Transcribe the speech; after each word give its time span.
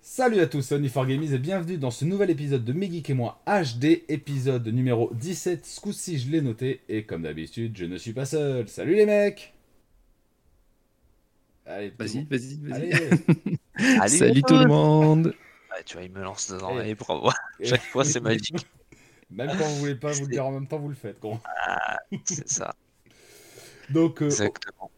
Salut 0.00 0.40
à 0.40 0.46
tous, 0.46 0.62
c'est 0.62 0.78
Only4Gamies 0.78 1.32
et 1.34 1.38
bienvenue 1.38 1.78
dans 1.78 1.90
ce 1.90 2.04
nouvel 2.04 2.30
épisode 2.30 2.64
de 2.64 2.72
Megeek 2.72 3.10
et 3.10 3.14
moi 3.14 3.42
HD, 3.46 4.04
épisode 4.08 4.68
numéro 4.68 5.10
17. 5.14 5.64
Ce 5.64 5.80
coup-ci, 5.80 6.18
je 6.18 6.30
l'ai 6.30 6.40
noté 6.40 6.80
et 6.88 7.04
comme 7.04 7.22
d'habitude, 7.22 7.76
je 7.76 7.86
ne 7.86 7.96
suis 7.96 8.12
pas 8.12 8.26
seul. 8.26 8.68
Salut 8.68 8.94
les 8.94 9.06
mecs 9.06 9.54
Allez, 11.66 11.92
vas-y, 11.98 12.24
vas-y, 12.24 12.56
vas-y. 12.60 12.92
Allez. 14.00 14.08
Salut 14.08 14.42
tout 14.42 14.56
le 14.56 14.66
monde. 14.66 15.34
tu 15.86 15.94
vois, 15.94 16.04
il 16.04 16.12
me 16.12 16.22
lance 16.22 16.50
dedans 16.52 16.78
et 16.80 16.94
bravo. 16.94 17.30
Chaque 17.64 17.82
fois, 17.82 18.04
c'est 18.04 18.20
magique. 18.22 18.66
Même 19.32 19.50
quand 19.58 19.64
vous 19.64 19.76
voulez 19.76 19.94
pas 19.94 20.12
vous 20.12 20.22
le 20.22 20.28
dire 20.28 20.46
en 20.46 20.52
même 20.52 20.66
temps, 20.66 20.78
vous 20.78 20.88
le 20.88 20.94
faites. 20.94 21.20
Quoi. 21.20 21.40
Ah, 21.66 21.98
c'est 22.24 22.48
ça. 22.48 22.74
Donc, 23.90 24.22
euh, 24.22 24.30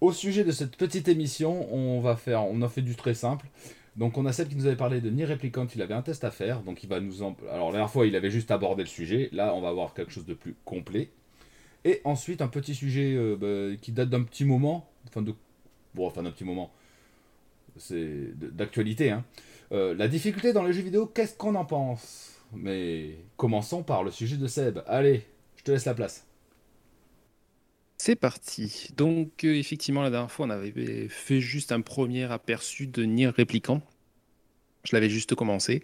au, 0.01 0.09
au, 0.09 0.13
sujet 0.13 0.45
de 0.45 0.53
cette 0.53 0.77
petite 0.77 1.09
émission, 1.09 1.73
on 1.75 2.01
va 2.01 2.17
faire, 2.17 2.45
on 2.45 2.63
a 2.63 2.69
fait 2.69 2.83
du 2.83 2.95
très 2.95 3.15
simple. 3.15 3.47
Donc, 3.97 4.19
on 4.19 4.27
a 4.27 4.33
Seb 4.33 4.49
qui 4.49 4.57
nous 4.57 4.67
avait 4.67 4.77
parlé 4.77 5.01
de 5.01 5.09
Nier 5.11 5.25
Replicant. 5.25 5.67
Il 5.75 5.83
avait 5.83 5.95
un 5.95 6.03
test 6.03 6.25
à 6.25 6.31
faire, 6.31 6.63
donc 6.63 6.83
il 6.83 6.89
va 6.89 7.01
nous 7.01 7.23
en. 7.23 7.37
Alors, 7.51 7.67
la 7.67 7.73
dernière 7.73 7.91
fois, 7.91 8.07
il 8.07 8.17
avait 8.17 8.31
juste 8.31 8.51
abordé 8.51 8.83
le 8.83 8.89
sujet. 8.89 9.29
Là, 9.33 9.55
on 9.55 9.61
va 9.61 9.69
avoir 9.69 9.95
quelque 9.95 10.11
chose 10.11 10.27
de 10.27 10.35
plus 10.35 10.55
complet. 10.65 11.11
Et 11.85 12.01
ensuite, 12.05 12.43
un 12.43 12.49
petit 12.49 12.75
sujet 12.75 13.15
euh, 13.15 13.37
bah, 13.37 13.77
qui 13.81 13.93
date 13.93 14.11
d'un 14.11 14.23
petit 14.23 14.45
moment, 14.45 14.89
enfin 15.07 15.23
de, 15.23 15.35
bon, 15.95 16.07
enfin 16.07 16.23
d'un 16.23 16.31
petit 16.31 16.45
moment. 16.45 16.73
C'est 17.77 18.33
d'actualité. 18.37 19.11
Hein. 19.11 19.25
Euh, 19.73 19.95
la 19.95 20.09
difficulté 20.09 20.53
dans 20.53 20.63
les 20.63 20.73
jeux 20.73 20.83
vidéo, 20.83 21.07
qu'est-ce 21.07 21.37
qu'on 21.37 21.55
en 21.55 21.65
pense? 21.65 22.34
Mais 22.57 23.19
commençons 23.37 23.83
par 23.83 24.05
le 24.05 24.11
sujet 24.11 24.37
de 24.37 24.47
Seb. 24.47 24.81
Allez, 24.87 25.25
je 25.57 25.63
te 25.63 25.73
laisse 25.73 25.85
la 25.85 25.95
place. 25.95 26.27
C'est 27.97 28.17
parti. 28.17 28.89
Donc, 28.97 29.45
euh, 29.45 29.55
effectivement, 29.55 30.03
la 30.03 30.11
dernière 30.11 30.31
fois, 30.31 30.47
on 30.47 30.51
avait 30.51 31.09
fait 31.09 31.41
juste 31.41 31.73
un 31.73 31.81
premier 31.81 32.25
aperçu 32.25 32.87
de 32.87 33.05
Nier 33.05 33.29
Replicant. 33.29 33.81
Je 34.85 34.95
l'avais 34.95 35.09
juste 35.09 35.35
commencé. 35.35 35.83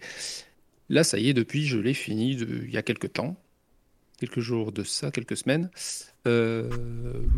Là, 0.90 1.04
ça 1.04 1.18
y 1.18 1.30
est, 1.30 1.34
depuis, 1.34 1.64
je 1.66 1.78
l'ai 1.78 1.94
fini 1.94 2.32
il 2.32 2.70
y 2.70 2.76
a 2.76 2.82
quelques 2.82 3.12
temps. 3.12 3.36
Quelques 4.18 4.40
jours 4.40 4.70
de 4.70 4.82
ça, 4.82 5.10
quelques 5.10 5.36
semaines. 5.36 5.70
Euh, 6.26 6.68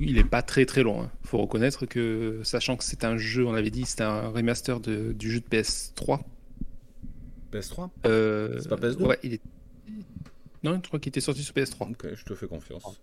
il 0.00 0.14
n'est 0.14 0.24
pas 0.24 0.42
très 0.42 0.66
très 0.66 0.82
long. 0.82 1.08
Il 1.22 1.28
faut 1.28 1.38
reconnaître 1.38 1.86
que, 1.86 2.40
sachant 2.42 2.76
que 2.76 2.82
c'est 2.82 3.04
un 3.04 3.16
jeu, 3.16 3.46
on 3.46 3.54
avait 3.54 3.70
dit, 3.70 3.84
c'est 3.84 4.00
un 4.00 4.30
remaster 4.30 4.80
du 4.80 5.30
jeu 5.30 5.38
de 5.38 5.46
PS3. 5.46 6.20
PS3 7.52 7.90
euh, 8.06 8.58
C'est 8.60 8.68
pas 8.68 8.76
PS2 8.76 9.02
Ouais, 9.02 9.18
il 9.22 9.34
est... 9.34 9.40
Non, 10.62 10.80
je 10.82 10.88
crois 10.88 11.00
qu'il 11.00 11.10
était 11.10 11.20
sorti 11.20 11.42
sur 11.42 11.54
PS3. 11.54 11.90
Ok, 11.90 12.14
je 12.14 12.24
te 12.24 12.34
fais 12.34 12.46
confiance. 12.46 13.00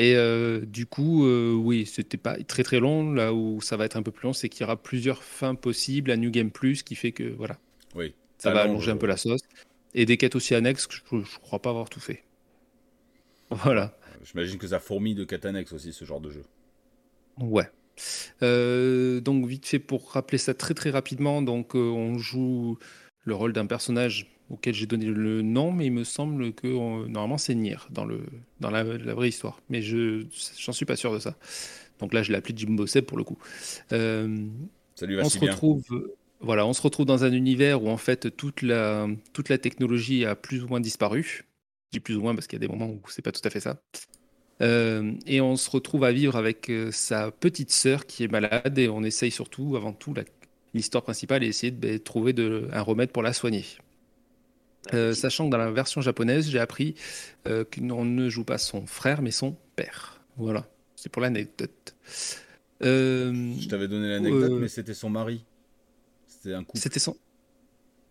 Et 0.00 0.14
euh, 0.14 0.60
du 0.64 0.86
coup, 0.86 1.26
euh, 1.26 1.52
oui, 1.52 1.84
c'était 1.86 2.16
pas 2.16 2.36
très 2.44 2.62
très 2.62 2.78
long. 2.78 3.12
Là 3.12 3.34
où 3.34 3.60
ça 3.60 3.76
va 3.76 3.84
être 3.84 3.96
un 3.96 4.02
peu 4.02 4.12
plus 4.12 4.26
long, 4.26 4.32
c'est 4.32 4.48
qu'il 4.48 4.60
y 4.60 4.64
aura 4.64 4.80
plusieurs 4.80 5.24
fins 5.24 5.56
possibles, 5.56 6.12
à 6.12 6.16
New 6.16 6.30
Game 6.30 6.52
Plus, 6.52 6.84
qui 6.84 6.94
fait 6.94 7.10
que 7.10 7.24
voilà, 7.24 7.58
oui, 7.96 8.14
ça 8.38 8.52
va 8.52 8.62
allonger 8.62 8.92
un 8.92 8.96
peu 8.96 9.06
la 9.06 9.16
sauce. 9.16 9.40
Et 9.94 10.06
des 10.06 10.16
quêtes 10.16 10.36
aussi 10.36 10.54
annexes, 10.54 10.86
que 10.86 10.94
je, 10.94 11.02
je 11.24 11.38
crois 11.40 11.60
pas 11.60 11.70
avoir 11.70 11.88
tout 11.88 12.00
fait. 12.00 12.24
Voilà. 13.50 13.96
J'imagine 14.24 14.58
que 14.58 14.66
ça 14.66 14.78
fourmille 14.78 15.14
de 15.14 15.24
quêtes 15.24 15.46
annexes 15.46 15.72
aussi, 15.72 15.92
ce 15.92 16.04
genre 16.04 16.20
de 16.20 16.30
jeu. 16.30 16.42
Ouais. 17.38 17.70
Euh, 18.42 19.20
donc 19.20 19.46
vite 19.46 19.66
fait 19.66 19.78
pour 19.78 20.12
rappeler 20.12 20.38
ça 20.38 20.54
très 20.54 20.74
très 20.74 20.90
rapidement, 20.90 21.42
donc 21.42 21.74
euh, 21.74 21.78
on 21.78 22.18
joue 22.18 22.78
le 23.24 23.34
rôle 23.34 23.52
d'un 23.52 23.66
personnage 23.66 24.26
auquel 24.50 24.74
j'ai 24.74 24.86
donné 24.86 25.06
le 25.06 25.42
nom, 25.42 25.72
mais 25.72 25.86
il 25.86 25.92
me 25.92 26.04
semble 26.04 26.52
que 26.52 26.68
on, 26.68 27.06
normalement 27.06 27.38
c'est 27.38 27.54
Nier 27.54 27.76
dans, 27.90 28.04
le, 28.04 28.22
dans 28.60 28.70
la, 28.70 28.82
la 28.82 29.14
vraie 29.14 29.28
histoire. 29.28 29.60
Mais 29.68 29.82
je 29.82 30.24
j'en 30.58 30.72
suis 30.72 30.86
pas 30.86 30.96
sûr 30.96 31.12
de 31.12 31.18
ça. 31.18 31.36
Donc 31.98 32.14
là, 32.14 32.22
je 32.22 32.30
l'ai 32.32 32.38
appelé 32.38 32.54
Jimbo 32.56 32.86
Seb 32.86 33.04
pour 33.04 33.18
le 33.18 33.24
coup. 33.24 33.38
Euh, 33.92 34.46
Salut, 34.94 35.20
on 35.20 35.28
se 35.28 35.38
retrouve, 35.38 35.84
voilà, 36.40 36.66
on 36.66 36.72
se 36.72 36.82
retrouve 36.82 37.06
dans 37.06 37.24
un 37.24 37.32
univers 37.32 37.82
où 37.82 37.88
en 37.88 37.96
fait 37.96 38.34
toute 38.36 38.62
la, 38.62 39.06
toute 39.32 39.48
la 39.48 39.58
technologie 39.58 40.24
a 40.24 40.34
plus 40.34 40.62
ou 40.64 40.68
moins 40.68 40.80
disparu. 40.80 41.44
Je 41.92 41.98
dis 41.98 42.00
plus 42.00 42.16
ou 42.16 42.20
moins 42.22 42.34
parce 42.34 42.46
qu'il 42.46 42.58
y 42.60 42.64
a 42.64 42.66
des 42.66 42.72
moments 42.72 42.90
où 42.90 43.00
c'est 43.08 43.22
pas 43.22 43.32
tout 43.32 43.40
à 43.44 43.50
fait 43.50 43.60
ça. 43.60 43.80
Euh, 44.60 45.12
et 45.26 45.40
on 45.40 45.56
se 45.56 45.70
retrouve 45.70 46.04
à 46.04 46.12
vivre 46.12 46.36
avec 46.36 46.68
euh, 46.68 46.90
sa 46.90 47.30
petite 47.30 47.70
sœur 47.70 48.06
qui 48.06 48.24
est 48.24 48.28
malade 48.28 48.76
et 48.78 48.88
on 48.88 49.04
essaye 49.04 49.30
surtout, 49.30 49.76
avant 49.76 49.92
tout, 49.92 50.12
l'histoire 50.74 51.02
principale 51.02 51.44
est 51.44 51.48
essayer 51.48 51.70
de 51.70 51.76
bah, 51.76 51.98
trouver 51.98 52.32
de, 52.32 52.68
un 52.72 52.82
remède 52.82 53.10
pour 53.10 53.22
la 53.22 53.32
soigner. 53.32 53.64
Euh, 54.94 55.12
sachant 55.12 55.46
que 55.46 55.50
dans 55.50 55.58
la 55.58 55.70
version 55.70 56.00
japonaise, 56.00 56.48
j'ai 56.48 56.58
appris 56.58 56.94
euh, 57.46 57.64
qu'on 57.64 58.04
ne 58.04 58.28
joue 58.28 58.44
pas 58.44 58.58
son 58.58 58.86
frère, 58.86 59.22
mais 59.22 59.30
son 59.30 59.56
père. 59.76 60.20
Voilà, 60.36 60.66
c'est 60.96 61.10
pour 61.10 61.20
l'anecdote. 61.20 61.94
Euh, 62.82 63.52
Je 63.58 63.68
t'avais 63.68 63.88
donné 63.88 64.08
l'anecdote, 64.08 64.60
mais 64.60 64.68
c'était 64.68 64.94
son 64.94 65.10
mari. 65.10 65.44
C'était 66.26 66.54
un 66.54 66.64
couple. 66.64 66.78
C'était 66.78 67.00
son. 67.00 67.16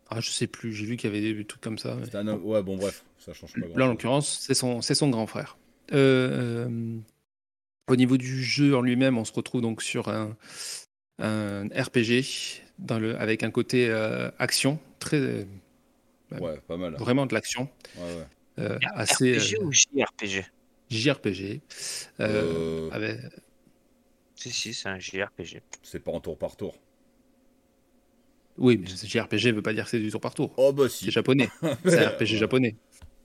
Ah, 0.09 0.21
je 0.21 0.29
sais 0.29 0.47
plus, 0.47 0.73
j'ai 0.73 0.85
vu 0.85 0.97
qu'il 0.97 1.13
y 1.13 1.17
avait 1.17 1.33
des 1.33 1.45
trucs 1.45 1.61
comme 1.61 1.77
ça. 1.77 1.95
Mais... 1.95 2.15
Un... 2.15 2.37
Ouais, 2.37 2.63
bon, 2.63 2.77
bref, 2.77 3.03
ça 3.17 3.33
change 3.33 3.53
pas. 3.53 3.67
Là, 3.75 3.85
en 3.85 3.89
l'occurrence, 3.89 4.39
c'est 4.39 4.53
son, 4.53 4.81
son 4.81 5.09
grand 5.09 5.27
frère. 5.27 5.57
au 5.91 7.95
niveau 7.95 8.17
du 8.17 8.43
jeu 8.43 8.75
en 8.75 8.81
lui-même, 8.81 9.17
on 9.17 9.25
se 9.25 9.33
retrouve 9.33 9.61
donc 9.61 9.81
sur 9.81 10.09
un, 10.09 10.35
un 11.19 11.67
RPG 11.67 12.61
dans 12.79 12.99
le, 12.99 13.19
avec 13.19 13.43
un 13.43 13.51
côté 13.51 13.91
action 14.39 14.79
très 14.99 15.45
Ouais, 16.31 16.59
pas 16.67 16.77
mal. 16.77 16.95
Vraiment 16.95 17.25
de 17.25 17.33
l'action. 17.33 17.69
Ouais, 17.95 18.03
ouais. 18.03 18.25
Euh, 18.59 18.77
assez, 18.95 19.37
RPG 19.37 19.63
ou 19.63 19.71
JRPG 19.71 20.45
JRPG. 20.89 21.61
Euh, 22.19 22.89
avec... 22.91 23.19
Si, 24.35 24.51
si, 24.51 24.73
c'est 24.73 24.89
un 24.89 24.99
JRPG. 24.99 25.61
C'est 25.83 25.99
pas 25.99 26.11
en 26.11 26.19
tour 26.19 26.37
par 26.37 26.55
tour. 26.55 26.75
Oui, 28.57 28.77
mais 28.77 28.87
JRPG 28.87 29.53
veut 29.53 29.61
pas 29.61 29.73
dire 29.73 29.83
que 29.85 29.91
c'est 29.91 29.99
du 29.99 30.09
tour 30.09 30.21
par 30.21 30.33
tour. 30.33 30.53
Oh 30.57 30.73
bah 30.73 30.89
si. 30.89 31.05
C'est 31.05 31.11
japonais. 31.11 31.49
c'est 31.85 32.03
un 32.03 32.09
RPG 32.09 32.37
japonais. 32.37 32.75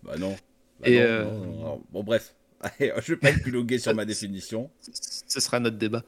Bah 0.03 0.17
non. 0.19 0.37
Bah 0.81 0.89
Et 0.89 0.99
non, 0.99 1.05
euh... 1.05 1.25
non, 1.25 1.45
non, 1.45 1.57
non. 1.57 1.83
Bon, 1.91 2.03
bref. 2.03 2.35
Je 2.81 3.13
vais 3.13 3.17
pas 3.17 3.31
épiloguer 3.31 3.79
sur 3.79 3.95
ma 3.95 4.05
définition. 4.05 4.71
Ce 4.81 5.41
sera 5.41 5.61
notre 5.61 5.79
débat. 5.79 6.05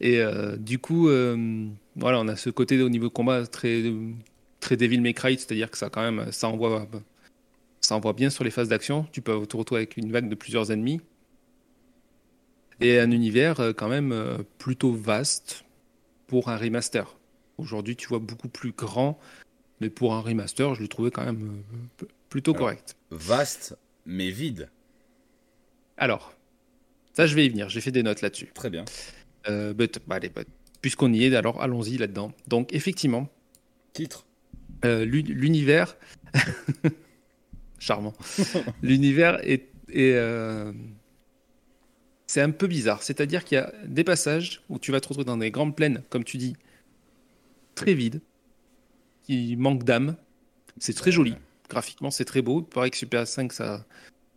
Et 0.00 0.20
euh, 0.20 0.56
du 0.56 0.78
coup, 0.78 1.08
euh, 1.08 1.66
voilà, 1.96 2.20
on 2.20 2.28
a 2.28 2.36
ce 2.36 2.50
côté 2.50 2.80
au 2.80 2.88
niveau 2.88 3.10
combat 3.10 3.46
très 3.46 3.82
très 4.60 4.76
Devil 4.76 5.00
May 5.00 5.14
Cry, 5.14 5.38
c'est-à-dire 5.38 5.70
que 5.70 5.78
ça 5.78 5.90
quand 5.90 6.02
même 6.02 6.32
ça 6.32 6.48
envoie 6.48 6.88
ça 7.80 7.94
envoie 7.94 8.12
bien 8.12 8.30
sur 8.30 8.44
les 8.44 8.50
phases 8.50 8.68
d'action. 8.68 9.06
Tu 9.12 9.20
peux 9.20 9.46
te 9.46 9.56
retrouver 9.56 9.82
avec 9.82 9.96
une 9.96 10.10
vague 10.10 10.28
de 10.28 10.34
plusieurs 10.34 10.72
ennemis 10.72 11.00
et 12.80 12.98
un 12.98 13.10
univers 13.10 13.60
euh, 13.60 13.72
quand 13.72 13.88
même 13.88 14.44
plutôt 14.58 14.92
vaste 14.92 15.64
pour 16.26 16.48
un 16.48 16.56
remaster. 16.56 17.16
Aujourd'hui, 17.58 17.96
tu 17.96 18.08
vois 18.08 18.20
beaucoup 18.20 18.48
plus 18.48 18.72
grand, 18.72 19.18
mais 19.80 19.90
pour 19.90 20.14
un 20.14 20.20
remaster, 20.20 20.74
je 20.74 20.82
l'ai 20.82 20.88
trouvé 20.88 21.10
quand 21.10 21.24
même 21.24 21.62
plutôt 22.28 22.52
Alors, 22.52 22.60
correct. 22.60 22.96
Vaste, 23.10 23.76
mais 24.06 24.30
vide. 24.30 24.70
Alors, 25.98 26.32
ça, 27.12 27.26
je 27.26 27.34
vais 27.34 27.44
y 27.44 27.48
venir. 27.48 27.68
J'ai 27.68 27.80
fait 27.80 27.90
des 27.90 28.04
notes 28.04 28.22
là-dessus. 28.22 28.48
Très 28.54 28.70
bien. 28.70 28.84
Euh, 29.48 29.74
but, 29.74 29.98
bah, 30.06 30.16
allez, 30.16 30.28
but. 30.28 30.46
puisqu'on 30.80 31.12
y 31.12 31.24
est, 31.24 31.34
alors 31.34 31.60
allons-y 31.60 31.98
là-dedans. 31.98 32.32
Donc, 32.46 32.72
effectivement. 32.72 33.28
Titre. 33.92 34.24
Euh, 34.84 35.04
l'univers. 35.04 35.96
Charmant. 37.78 38.14
l'univers 38.82 39.40
est. 39.42 39.68
est 39.92 40.12
euh... 40.14 40.72
C'est 42.28 42.42
un 42.42 42.50
peu 42.50 42.66
bizarre. 42.66 43.02
C'est-à-dire 43.02 43.42
qu'il 43.42 43.56
y 43.56 43.60
a 43.60 43.72
des 43.86 44.04
passages 44.04 44.62
où 44.68 44.78
tu 44.78 44.92
vas 44.92 45.00
te 45.00 45.08
retrouver 45.08 45.24
dans 45.24 45.38
des 45.38 45.50
grandes 45.50 45.74
plaines, 45.74 46.02
comme 46.10 46.24
tu 46.24 46.36
dis, 46.36 46.56
très 47.74 47.94
vides, 47.94 48.20
qui 49.22 49.56
manquent 49.56 49.84
d'âme. 49.84 50.14
C'est 50.76 50.94
très 50.94 51.10
joli. 51.10 51.34
Graphiquement, 51.70 52.10
c'est 52.10 52.26
très 52.26 52.42
beau. 52.42 52.60
Pareil 52.60 52.90
que 52.90 52.98
sur 52.98 53.08
PS5, 53.08 53.50
ça, 53.50 53.86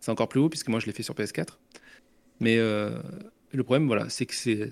c'est 0.02 0.10
encore 0.10 0.28
plus 0.28 0.40
haut, 0.40 0.48
puisque 0.48 0.68
moi, 0.68 0.80
je 0.80 0.86
l'ai 0.86 0.92
fait 0.92 1.04
sur 1.04 1.14
PS4. 1.14 1.58
Mais 2.40 2.58
euh, 2.58 2.90
le 3.52 3.62
problème, 3.62 3.86
voilà, 3.86 4.08
c'est 4.10 4.26
que 4.26 4.34
c'est, 4.34 4.70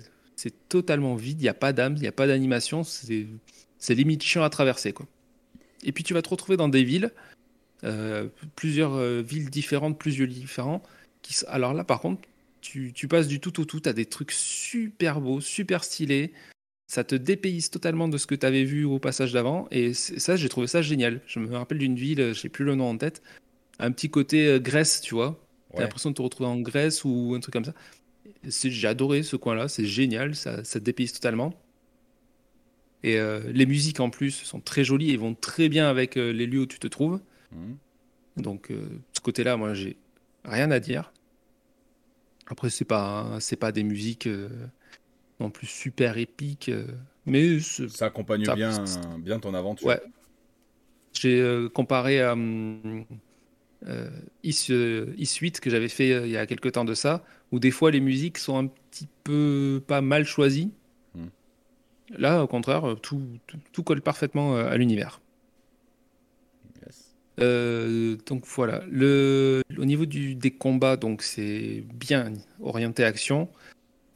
totalement 0.67 1.15
vide. 1.15 1.39
Il 1.39 1.43
n'y 1.43 1.49
a 1.49 1.53
pas 1.53 1.71
d'âme, 1.71 1.95
il 1.95 2.01
n'y 2.01 2.07
a 2.07 2.11
pas 2.11 2.27
d'animation. 2.27 2.83
C'est, 2.83 3.25
limite 3.89 4.21
chiant 4.23 4.43
à 4.43 4.49
traverser, 4.49 4.91
quoi. 4.91 5.07
Et 5.83 5.93
puis 5.93 6.03
tu 6.03 6.13
vas 6.13 6.21
te 6.21 6.29
retrouver 6.29 6.57
dans 6.57 6.67
des 6.67 6.83
villes, 6.83 7.11
euh, 7.85 8.27
plusieurs 8.55 8.93
euh, 8.93 9.21
villes 9.21 9.49
différentes, 9.49 9.97
plusieurs 9.97 10.27
lieux 10.27 10.33
différents. 10.33 10.83
Alors 11.47 11.73
là, 11.73 11.85
par 11.85 12.01
contre, 12.01 12.27
tu, 12.59 12.93
passes 13.07 13.27
du 13.27 13.39
tout 13.39 13.59
au 13.61 13.65
tout. 13.65 13.79
Tu 13.79 13.87
as 13.87 13.93
des 13.93 14.05
trucs 14.05 14.33
super 14.33 15.21
beaux, 15.21 15.39
super 15.39 15.85
stylés. 15.85 16.33
Ça 16.87 17.05
te 17.05 17.15
dépayse 17.15 17.69
totalement 17.69 18.09
de 18.09 18.17
ce 18.17 18.27
que 18.27 18.35
tu 18.35 18.45
avais 18.45 18.65
vu 18.65 18.83
au 18.83 18.99
passage 18.99 19.31
d'avant. 19.31 19.67
Et 19.71 19.93
ça, 19.93 20.35
j'ai 20.35 20.49
trouvé 20.49 20.67
ça 20.67 20.81
génial. 20.81 21.21
Je 21.25 21.39
me 21.39 21.55
rappelle 21.55 21.77
d'une 21.77 21.95
ville, 21.95 22.33
je 22.33 22.43
n'ai 22.43 22.49
plus 22.49 22.65
le 22.65 22.75
nom 22.75 22.89
en 22.89 22.97
tête, 22.97 23.23
un 23.81 23.91
petit 23.91 24.09
côté 24.09 24.47
euh, 24.47 24.59
Grèce, 24.59 25.01
tu 25.01 25.15
vois. 25.15 25.39
Tu 25.69 25.75
as 25.75 25.77
Ouais. 25.77 25.83
l'impression 25.83 26.09
de 26.09 26.15
te 26.15 26.21
retrouver 26.21 26.49
en 26.49 26.59
Grèce 26.59 27.03
ou 27.05 27.33
un 27.35 27.39
truc 27.39 27.53
comme 27.53 27.65
ça. 27.65 27.73
J'ai 28.43 28.87
adoré 28.87 29.23
ce 29.23 29.35
coin-là, 29.35 29.67
c'est 29.67 29.85
génial, 29.85 30.35
ça, 30.35 30.63
ça 30.63 30.79
te 30.79 30.85
dépayse 30.85 31.13
totalement. 31.13 31.53
Et 33.03 33.17
euh, 33.17 33.41
les 33.51 33.65
musiques 33.65 33.99
en 33.99 34.09
plus 34.09 34.31
sont 34.31 34.59
très 34.59 34.83
jolies 34.83 35.11
et 35.11 35.17
vont 35.17 35.33
très 35.33 35.69
bien 35.69 35.89
avec 35.89 36.17
euh, 36.17 36.31
les 36.31 36.45
lieux 36.45 36.61
où 36.61 36.65
tu 36.65 36.77
te 36.79 36.87
trouves. 36.87 37.19
Mhm. 37.51 37.77
Donc, 38.37 38.71
euh, 38.71 38.87
ce 39.13 39.21
côté-là, 39.21 39.57
moi, 39.57 39.73
j'ai 39.73 39.97
rien 40.45 40.71
à 40.71 40.79
dire. 40.79 41.11
Après, 42.47 42.69
c'est 42.69 42.85
pas, 42.85 43.37
c'est 43.39 43.55
pas 43.55 43.71
des 43.71 43.83
musiques 43.83 44.27
non 45.39 45.49
plus 45.49 45.67
super 45.67 46.17
épiques, 46.17 46.69
mais 47.25 47.59
ça 47.59 48.05
accompagne 48.07 48.43
bien, 48.53 48.83
bien 49.19 49.39
ton 49.39 49.53
aventure. 49.53 49.87
Ouais. 49.87 50.01
J'ai 51.13 51.67
comparé 51.73 52.21
à 52.21 52.35
hum, 53.87 54.09
Is, 54.43 55.37
8 55.41 55.59
que 55.59 55.69
j'avais 55.69 55.89
fait 55.89 56.09
il 56.25 56.31
y 56.31 56.37
a 56.37 56.45
quelques 56.45 56.73
temps 56.73 56.85
de 56.85 56.93
ça, 56.93 57.23
où 57.51 57.59
des 57.59 57.71
fois 57.71 57.91
les 57.91 57.99
musiques 57.99 58.37
sont 58.37 58.57
un 58.57 58.67
petit 58.67 59.07
peu 59.23 59.81
pas 59.85 60.01
mal 60.01 60.25
choisies. 60.25 60.71
Hmm. 61.15 61.27
Là, 62.17 62.43
au 62.43 62.47
contraire, 62.47 62.95
tout, 63.01 63.21
tout, 63.71 63.83
colle 63.83 64.01
parfaitement 64.01 64.55
à 64.55 64.75
l'univers. 64.77 65.21
donc 67.37 68.45
voilà. 68.45 68.83
Le, 68.91 69.63
au 69.77 69.85
niveau 69.85 70.05
du, 70.05 70.35
des 70.35 70.51
combats, 70.51 70.97
donc 70.97 71.23
c'est 71.23 71.83
bien 71.93 72.33
orienté 72.61 73.03
action. 73.03 73.49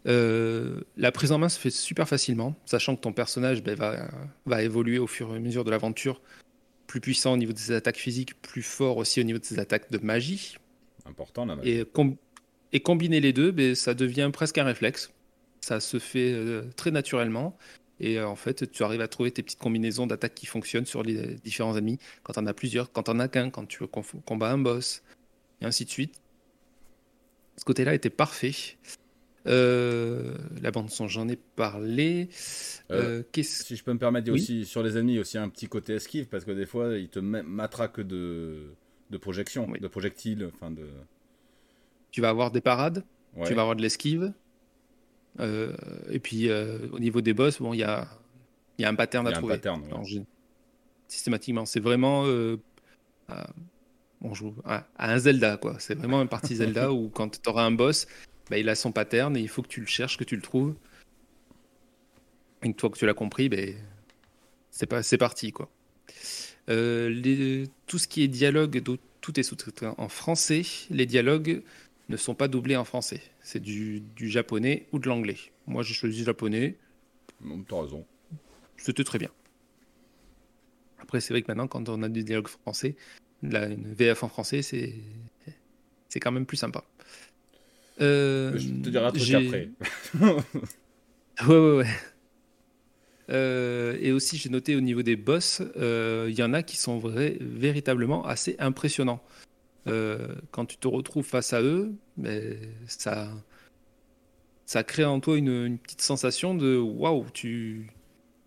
la 0.05 1.11
prise 1.11 1.31
en 1.31 1.39
main 1.39 1.49
se 1.49 1.59
fait 1.59 1.71
super 1.71 2.07
facilement, 2.07 2.55
sachant 2.65 2.95
que 2.95 3.01
ton 3.01 3.13
personnage 3.13 3.63
ben, 3.63 3.75
va, 3.75 4.07
va 4.45 4.61
évoluer 4.61 4.99
au 4.99 5.07
fur 5.07 5.33
et 5.33 5.37
à 5.37 5.39
mesure 5.39 5.63
de 5.63 5.71
l'aventure 5.71 6.21
plus 6.87 7.01
puissant 7.01 7.33
au 7.33 7.37
niveau 7.37 7.53
de 7.53 7.57
ses 7.57 7.73
attaques 7.73 7.97
physiques, 7.97 8.39
plus 8.41 8.61
fort 8.61 8.97
aussi 8.97 9.19
au 9.19 9.23
niveau 9.23 9.39
de 9.39 9.45
ses 9.45 9.59
attaques 9.59 9.91
de 9.91 9.97
magie. 9.97 10.57
Important 11.05 11.45
la 11.45 11.55
magie. 11.55 11.69
Et, 11.69 11.85
et 12.73 12.79
combiner 12.79 13.19
les 13.19 13.33
deux, 13.33 13.51
ben, 13.51 13.75
ça 13.75 13.93
devient 13.93 14.29
presque 14.33 14.57
un 14.57 14.63
réflexe. 14.63 15.11
Ça 15.61 15.79
se 15.79 15.99
fait 15.99 16.31
euh, 16.33 16.63
très 16.75 16.91
naturellement. 16.91 17.57
Et 17.99 18.19
euh, 18.19 18.27
en 18.27 18.35
fait, 18.35 18.71
tu 18.71 18.83
arrives 18.83 19.01
à 19.01 19.07
trouver 19.07 19.31
tes 19.31 19.41
petites 19.41 19.59
combinaisons 19.59 20.07
d'attaques 20.07 20.35
qui 20.35 20.45
fonctionnent 20.45 20.85
sur 20.85 21.01
les 21.01 21.35
différents 21.43 21.77
ennemis. 21.77 21.99
Quand 22.23 22.33
tu 22.33 22.39
en 22.39 22.45
as 22.45 22.53
plusieurs, 22.53 22.91
quand 22.91 23.03
tu 23.03 23.11
en 23.11 23.19
as 23.19 23.27
qu'un, 23.27 23.49
quand 23.49 23.65
tu 23.65 23.85
combattre 23.87 24.53
un 24.53 24.57
boss, 24.57 25.01
et 25.61 25.65
ainsi 25.65 25.85
de 25.85 25.89
suite. 25.89 26.21
Ce 27.57 27.63
côté-là 27.63 27.93
était 27.93 28.09
parfait. 28.09 28.51
Euh, 29.47 30.35
la 30.61 30.71
bande 30.71 30.89
son, 30.89 31.07
j'en 31.07 31.27
ai 31.29 31.35
parlé. 31.35 32.29
Euh, 32.91 33.23
euh, 33.35 33.43
si 33.43 33.75
je 33.75 33.83
peux 33.83 33.93
me 33.93 33.99
permettre, 33.99 34.31
aussi 34.31 34.65
sur 34.65 34.81
les 34.81 34.97
ennemis 34.97 35.19
aussi 35.19 35.37
un 35.37 35.49
petit 35.49 35.67
côté 35.67 35.93
esquive 35.93 36.27
parce 36.27 36.45
que 36.45 36.51
des 36.51 36.65
fois 36.65 36.97
ils 36.97 37.09
te 37.09 37.19
matraquent 37.19 38.01
de 38.01 38.71
de 39.11 39.17
projection, 39.17 39.67
de 39.67 39.87
projectiles, 39.87 40.49
enfin 40.53 40.71
de. 40.71 40.87
Tu 42.11 42.21
vas 42.21 42.29
avoir 42.29 42.51
des 42.51 42.61
parades, 42.61 43.03
tu 43.45 43.53
vas 43.53 43.61
avoir 43.61 43.75
de 43.75 43.81
l'esquive. 43.81 44.33
et 45.39 46.19
puis 46.19 46.49
au 46.51 46.99
niveau 46.99 47.21
des 47.21 47.33
boss, 47.33 47.59
bon, 47.61 47.73
il 47.73 47.79
y 47.79 47.83
a 47.83 48.07
y 48.79 48.83
a 48.85 48.89
un 48.89 48.95
pattern 48.95 49.27
à 49.27 49.31
trouver. 49.31 49.53
Un 49.53 49.57
pattern, 49.57 49.83
Systématiquement, 51.07 51.65
c'est 51.65 51.79
vraiment 51.79 52.25
on 54.21 54.33
joue 54.33 54.55
à, 54.65 54.85
un 54.97 55.17
Zelda 55.17 55.57
quoi. 55.57 55.75
C'est 55.79 55.95
vraiment 55.95 56.21
une 56.21 56.27
partie 56.27 56.55
Zelda 56.55 56.91
où 56.93 57.09
quand 57.09 57.41
tu 57.41 57.49
auras 57.49 57.63
un 57.63 57.71
boss, 57.71 58.07
bah, 58.49 58.57
il 58.57 58.69
a 58.69 58.75
son 58.75 58.91
pattern 58.91 59.35
et 59.35 59.41
il 59.41 59.49
faut 59.49 59.61
que 59.61 59.67
tu 59.67 59.81
le 59.81 59.87
cherches, 59.87 60.17
que 60.17 60.23
tu 60.23 60.35
le 60.35 60.41
trouves. 60.41 60.75
Une 62.61 62.77
fois 62.77 62.89
que 62.89 62.97
tu 62.97 63.05
l'as 63.05 63.13
compris, 63.13 63.49
ben, 63.49 63.75
c'est 64.71 64.87
pas, 64.87 65.03
c'est 65.03 65.17
parti 65.17 65.51
quoi. 65.51 65.69
Euh, 66.69 67.09
les, 67.09 67.67
tout 67.85 67.99
ce 67.99 68.07
qui 68.07 68.23
est 68.23 68.27
dialogue, 68.27 68.81
tout 69.21 69.39
est 69.39 69.43
sous-titré 69.43 69.87
en 69.97 70.09
français. 70.09 70.63
Les 70.89 71.05
dialogues 71.05 71.61
ne 72.09 72.17
sont 72.17 72.35
pas 72.35 72.47
doublés 72.47 72.75
en 72.75 72.85
français. 72.85 73.21
C'est 73.41 73.59
du, 73.59 74.01
du 74.01 74.29
japonais 74.29 74.87
ou 74.91 74.99
de 74.99 75.07
l'anglais. 75.07 75.37
Moi, 75.67 75.83
j'ai 75.83 75.93
choisi 75.93 76.23
japonais. 76.23 76.75
T'as 77.67 77.81
raison. 77.81 78.05
C'était 78.77 79.03
très 79.03 79.19
bien. 79.19 79.29
Après, 80.99 81.21
c'est 81.21 81.33
vrai 81.33 81.41
que 81.41 81.47
maintenant, 81.47 81.67
quand 81.67 81.87
on 81.89 82.01
a 82.03 82.09
du 82.09 82.23
dialogue 82.23 82.47
français, 82.47 82.95
la, 83.43 83.67
une 83.67 83.93
VF 83.93 84.23
en 84.23 84.29
français, 84.29 84.61
c'est, 84.61 84.93
c'est 86.09 86.19
quand 86.19 86.31
même 86.31 86.45
plus 86.45 86.57
sympa. 86.57 86.83
Euh, 88.01 88.57
je 88.57 88.67
te 88.67 88.89
dirai 88.89 89.05
un 89.05 89.11
truc 89.11 89.33
après. 89.33 89.69
ouais, 91.47 91.57
ouais, 91.57 91.77
ouais. 91.77 91.87
Euh, 93.29 93.97
et 94.01 94.11
aussi, 94.11 94.37
j'ai 94.37 94.49
noté 94.49 94.75
au 94.75 94.81
niveau 94.81 95.01
des 95.01 95.15
boss, 95.15 95.61
euh, 95.77 96.27
il 96.29 96.37
y 96.37 96.43
en 96.43 96.53
a 96.53 96.61
qui 96.61 96.77
sont 96.77 96.99
vrais, 96.99 97.37
véritablement 97.39 98.25
assez 98.25 98.55
impressionnants. 98.59 99.23
quand 100.51 100.65
tu 100.65 100.77
te 100.77 100.87
retrouves 100.87 101.25
face 101.25 101.53
à 101.53 101.61
eux, 101.61 101.93
mais 102.17 102.57
ça, 102.87 103.29
ça 104.65 104.83
crée 104.83 105.05
en 105.05 105.19
toi 105.19 105.37
une, 105.37 105.77
petite 105.77 106.01
sensation 106.01 106.55
de 106.55 106.77
waouh, 106.77 107.25
tu, 107.33 107.87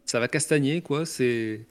ça 0.04 0.20
va 0.20 0.28
castagner 0.28 0.82
quoi. 0.82 1.06
C'est, 1.06 1.66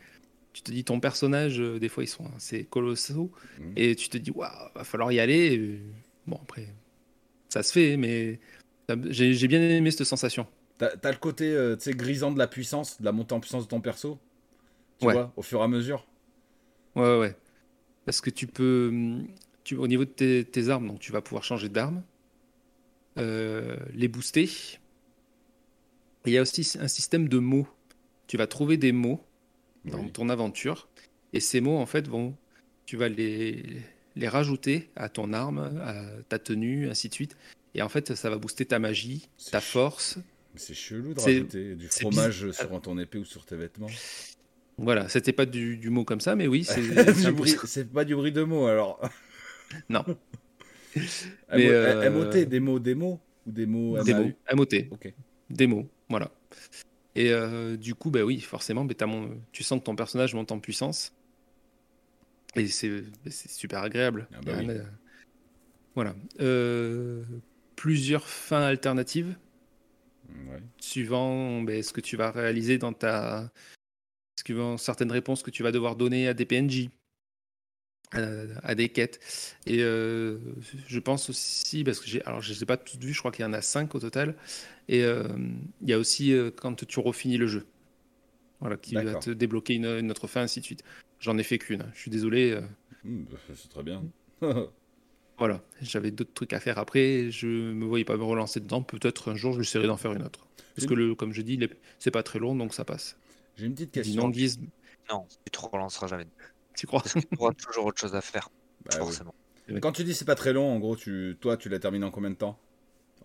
tu 0.54 0.62
te 0.62 0.72
dis 0.72 0.84
ton 0.84 1.00
personnage, 1.00 1.60
des 1.60 1.90
fois 1.90 2.04
ils 2.04 2.08
sont 2.08 2.26
assez 2.36 2.64
colossaux, 2.66 3.32
mmh. 3.60 3.64
et 3.76 3.96
tu 3.96 4.10
te 4.10 4.18
dis 4.18 4.32
waouh, 4.32 4.50
va 4.76 4.84
falloir 4.84 5.12
y 5.12 5.20
aller. 5.20 5.80
Bon 6.26 6.40
après, 6.42 6.68
ça 7.58 7.64
se 7.64 7.72
fait, 7.72 7.98
mais 7.98 8.40
j'ai 9.10 9.48
bien 9.48 9.62
aimé 9.62 9.90
cette 9.90 10.06
sensation. 10.06 10.46
T'as 10.78 10.92
as 11.02 11.12
le 11.12 11.18
côté 11.18 11.52
euh, 11.52 11.76
grisant 11.88 12.32
de 12.32 12.38
la 12.38 12.48
puissance, 12.48 13.02
de 13.02 13.06
la 13.06 13.12
montée 13.12 13.34
en 13.34 13.40
puissance 13.40 13.64
de 13.64 13.70
ton 13.70 13.82
perso, 13.82 14.20
tu 15.00 15.10
vois, 15.10 15.34
au 15.36 15.42
fur 15.42 15.60
et 15.62 15.64
à 15.64 15.68
mesure. 15.68 16.06
Ouais, 16.96 17.18
ouais. 17.18 17.36
Parce 18.06 18.22
que 18.22 18.30
tu 18.30 18.46
peux, 18.46 18.94
tu, 19.64 19.76
au 19.76 19.88
niveau 19.88 20.06
de 20.06 20.44
tes, 20.44 20.70
armes, 20.70 20.88
donc 20.88 21.00
tu 21.00 21.12
vas 21.12 21.22
pouvoir 21.22 21.44
changer 21.44 21.68
d'arme, 21.68 22.04
euh, 23.18 23.76
les 23.96 24.08
booster. 24.08 24.48
Il 26.28 26.34
y 26.34 26.38
a 26.38 26.44
aussi 26.44 26.78
un 26.80 26.88
système 26.88 27.28
de 27.28 27.40
mots. 27.40 27.68
Tu 28.28 28.38
vas 28.38 28.46
trouver 28.46 28.78
des 28.78 28.92
mots 28.92 29.24
dans 29.86 30.08
ton 30.10 30.30
aventure, 30.30 30.90
et 31.34 31.40
ces 31.40 31.60
mots 31.60 31.78
en 31.78 31.88
fait 31.88 32.08
vont, 32.08 32.36
tu 32.86 32.98
vas 32.98 33.10
les 33.10 33.82
les 34.18 34.28
rajouter 34.28 34.90
à 34.96 35.10
ton 35.10 35.34
arme, 35.34 35.80
à 35.84 36.04
ta 36.30 36.40
tenue, 36.40 36.90
ainsi 36.90 37.10
de 37.10 37.14
suite. 37.14 37.38
Et 37.76 37.82
en 37.82 37.90
fait, 37.90 38.16
ça 38.16 38.30
va 38.30 38.38
booster 38.38 38.66
ta 38.66 38.80
magie, 38.80 39.30
ta 39.52 39.62
force. 39.62 40.18
C'est 40.56 40.74
chelou 40.74 41.14
de 41.14 41.20
rajouter 41.20 41.76
du 41.76 41.88
fromage 41.88 42.52
sur 42.52 42.82
ton 42.82 42.98
épée 42.98 43.20
ou 43.20 43.26
sur 43.26 43.46
tes 43.46 43.56
vêtements. 43.56 43.90
Voilà, 44.80 45.10
c'était 45.10 45.34
pas 45.34 45.46
du, 45.46 45.90
mot 45.90 46.04
comme 46.04 46.22
ça, 46.22 46.36
mais 46.36 46.48
oui, 46.48 46.64
c'est 47.66 47.92
pas 47.92 48.06
du 48.06 48.16
bruit 48.16 48.32
de 48.32 48.44
mots 48.44 48.68
alors. 48.68 49.00
non. 49.90 50.04
mais 51.52 51.68
euh... 51.70 52.10
MOT, 52.12 52.46
des 52.46 52.60
mots, 52.60 52.80
des 52.80 52.96
mots 52.96 53.20
ou 53.46 53.52
des 53.52 53.66
mots 53.66 54.04
Des 54.04 54.14
mots, 54.14 54.32
MOT. 54.54 54.66
Des 55.50 55.68
mots, 55.68 55.88
voilà. 56.10 56.32
Et 57.16 57.32
euh, 57.32 57.76
du 57.78 57.96
coup, 57.96 58.12
bah 58.12 58.24
oui, 58.24 58.40
forcément, 58.40 58.88
mon... 59.08 59.42
tu 59.52 59.64
sens 59.64 59.80
que 59.80 59.86
ton 59.86 59.96
personnage 59.96 60.36
monte 60.36 60.52
en 60.52 60.60
puissance. 60.60 61.14
Et 62.56 62.68
c'est 62.68 63.04
super 63.30 63.82
agréable. 63.82 64.28
Ah 64.34 64.42
bah 64.44 64.54
voilà. 65.98 66.16
Euh, 66.42 67.24
plusieurs 67.76 68.28
fins 68.28 68.62
alternatives. 68.62 69.36
Suivant 70.80 71.62
ben, 71.64 71.82
ce 71.82 71.92
que 71.92 72.02
tu 72.02 72.18
vas 72.18 72.30
réaliser 72.30 72.78
dans 72.78 72.94
ta. 72.94 73.52
Suivant 74.46 74.78
certaines 74.78 75.12
réponses 75.12 75.42
que 75.42 75.50
tu 75.50 75.64
vas 75.64 75.72
devoir 75.72 75.96
donner 75.96 76.28
à 76.28 76.36
des 76.36 76.46
PNJ, 76.46 76.90
à, 78.12 78.76
des 78.76 78.90
quêtes. 78.90 79.20
Et 79.66 79.82
euh, 79.82 80.38
je 80.88 81.00
pense 81.00 81.32
aussi, 81.32 81.84
parce 81.84 82.00
que 82.00 82.08
j'ai. 82.08 82.24
Alors, 82.26 82.42
je 82.42 82.50
ne 82.52 82.56
les 82.56 82.64
ai 82.64 82.66
pas 82.68 82.78
toutes 82.78 83.04
vues, 83.04 83.14
je 83.14 83.20
crois 83.20 83.32
qu'il 83.32 83.44
y 83.44 83.48
en 83.48 83.54
a 83.54 83.64
cinq 83.64 83.96
au 83.96 84.00
total. 84.00 84.36
Et 84.88 85.04
euh, 85.04 85.28
il 85.82 85.90
y 85.90 85.94
a 85.94 85.98
aussi 85.98 86.32
quand 86.62 86.86
tu 86.86 87.00
refinis 87.00 87.38
le 87.38 87.48
jeu. 87.48 87.66
Voilà, 88.60 88.78
qui 88.78 88.94
va 88.94 89.16
te 89.16 89.32
débloquer 89.32 89.74
une, 89.74 89.86
une, 89.86 90.12
autre 90.12 90.28
fin, 90.28 90.42
ainsi 90.42 90.60
de 90.60 90.66
suite. 90.66 90.84
J'en 91.20 91.38
ai 91.38 91.44
fait 91.44 91.58
qu'une. 91.58 91.90
Je 91.94 92.00
suis 92.00 92.12
désolé. 92.12 92.52
Euh. 92.52 92.62
Hmm, 93.04 93.24
bah, 93.24 93.38
c'est 93.56 93.70
très 93.70 93.84
bien. 93.84 94.04
voilà, 95.38 95.62
j'avais 95.82 96.12
d'autres 96.12 96.34
trucs 96.34 96.54
à 96.54 96.60
faire 96.60 96.78
après. 96.78 97.32
Je 97.32 97.48
me 97.48 97.86
voyais 97.86 98.06
pas 98.06 98.18
me 98.18 98.24
relancer 98.24 98.60
dedans. 98.60 98.82
Peut-être 98.82 99.32
un 99.32 99.36
jour, 99.36 99.54
je 99.54 99.62
essaierai 99.62 99.88
d'en 99.88 99.98
faire 99.98 100.14
une 100.14 100.24
autre. 100.24 100.48
Parce 100.76 100.88
que, 100.88 100.94
le, 100.94 101.16
comme 101.16 101.34
je 101.34 101.42
dis, 101.42 101.60
c'est 101.98 102.12
pas 102.12 102.24
très 102.24 102.38
long, 102.38 102.56
donc 102.56 102.74
ça 102.74 102.86
passe. 102.86 103.18
J'ai 103.56 103.66
une 103.66 103.74
petite 103.74 103.92
question. 103.92 104.32
Non, 105.10 105.26
tu 105.46 105.52
te 105.52 105.60
relanceras 105.60 106.08
jamais. 106.08 106.28
Tu 106.76 106.86
crois? 106.86 107.02
Tu 107.02 107.20
auras 107.40 107.54
toujours 107.54 107.86
autre 107.86 108.00
chose 108.00 108.14
à 108.14 108.22
faire. 108.22 108.50
Bah 108.86 108.98
forcément. 108.98 109.34
Quand 109.82 109.92
tu 109.92 110.04
dis 110.04 110.14
c'est 110.14 110.26
pas 110.26 110.36
très 110.36 110.54
long, 110.54 110.72
en 110.72 110.80
gros, 110.80 110.96
tu, 110.96 111.36
toi, 111.42 111.58
tu 111.58 111.70
l'as 111.70 111.80
terminé 111.80 112.06
en 112.06 112.12
combien 112.12 112.30
de 112.30 112.36
temps? 112.36 112.60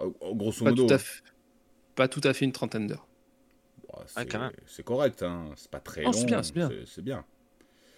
Grosso 0.00 0.64
modo. 0.64 0.86
pas 1.94 2.08
tout 2.08 2.20
à 2.24 2.32
fait 2.32 2.44
une 2.44 2.52
trentaine 2.52 2.86
d'heures. 2.86 3.06
Ah, 3.92 4.04
c'est 4.66 4.82
correct, 4.82 5.22
hein. 5.22 5.50
c'est 5.56 5.70
pas 5.70 5.80
très 5.80 6.02
long. 6.02 6.12
C'est 6.12 6.24
bien, 6.24 6.42
c'est 6.42 6.54
bien. 6.54 6.70
C'est 6.86 7.02
bien. 7.02 7.24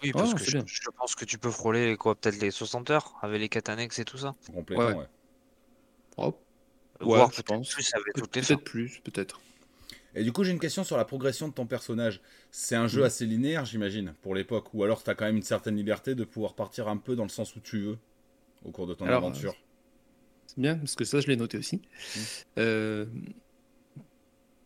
Oui, 0.05 0.11
parce 0.11 0.33
que 0.33 0.43
je, 0.43 0.89
pense 0.97 1.15
que 1.15 1.25
tu 1.25 1.37
peux 1.37 1.51
frôler 1.51 1.95
quoi, 1.97 2.15
peut-être 2.15 2.39
les 2.39 2.51
60 2.51 2.89
heures 2.91 3.15
avec 3.21 3.55
les 3.55 3.71
annexes 3.71 3.99
et 3.99 4.05
tout 4.05 4.17
ça. 4.17 4.35
Complètement, 4.53 4.85
ouais. 4.87 5.07
ouais. 6.17 6.33
Voir 7.01 7.31
je 7.33 7.41
pense. 7.41 7.69
plus 7.69 7.91
Peut-être 8.13 8.55
plus, 8.55 8.99
peut-être. 9.03 9.41
Et 10.15 10.23
du 10.23 10.31
coup, 10.31 10.43
j'ai 10.43 10.51
une 10.51 10.59
question 10.59 10.83
sur 10.83 10.95
la 10.95 11.03
progression 11.03 11.49
de 11.49 11.53
ton 11.53 11.65
personnage. 11.65 12.21
C'est 12.49 12.75
un 12.75 12.87
jeu 12.87 13.01
mm. 13.01 13.05
assez 13.05 13.25
linéaire, 13.25 13.65
j'imagine, 13.65 14.13
pour 14.21 14.33
l'époque, 14.33 14.73
ou 14.73 14.83
alors 14.83 15.03
tu 15.03 15.09
as 15.09 15.15
quand 15.15 15.25
même 15.25 15.35
une 15.35 15.43
certaine 15.43 15.75
liberté 15.75 16.15
de 16.15 16.23
pouvoir 16.23 16.55
partir 16.55 16.87
un 16.87 16.97
peu 16.97 17.15
dans 17.15 17.23
le 17.23 17.29
sens 17.29 17.55
où 17.55 17.59
tu 17.59 17.79
veux 17.79 17.97
au 18.63 18.71
cours 18.71 18.87
de 18.87 18.93
ton 18.93 19.05
aventure. 19.07 19.55
C'est 20.47 20.59
bien, 20.59 20.77
parce 20.77 20.95
que 20.95 21.03
ça, 21.03 21.19
je 21.19 21.27
l'ai 21.27 21.35
noté 21.35 21.57
aussi. 21.57 21.77
Mm. 21.77 22.19
Euh, 22.59 23.05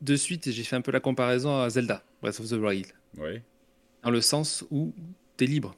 de 0.01 0.15
suite, 0.15 0.51
j'ai 0.51 0.63
fait 0.63 0.75
un 0.75 0.81
peu 0.81 0.91
la 0.91 1.00
comparaison 1.00 1.60
à 1.60 1.69
Zelda, 1.69 2.03
Breath 2.22 2.39
of 2.39 2.48
the 2.48 2.53
Wild. 2.53 2.88
Oui. 3.17 3.41
Dans 4.03 4.12
le 4.12 4.22
sens 4.22 4.63
où 4.69 4.93
tu 5.39 5.46
es 5.46 5.48
libre 5.48 5.75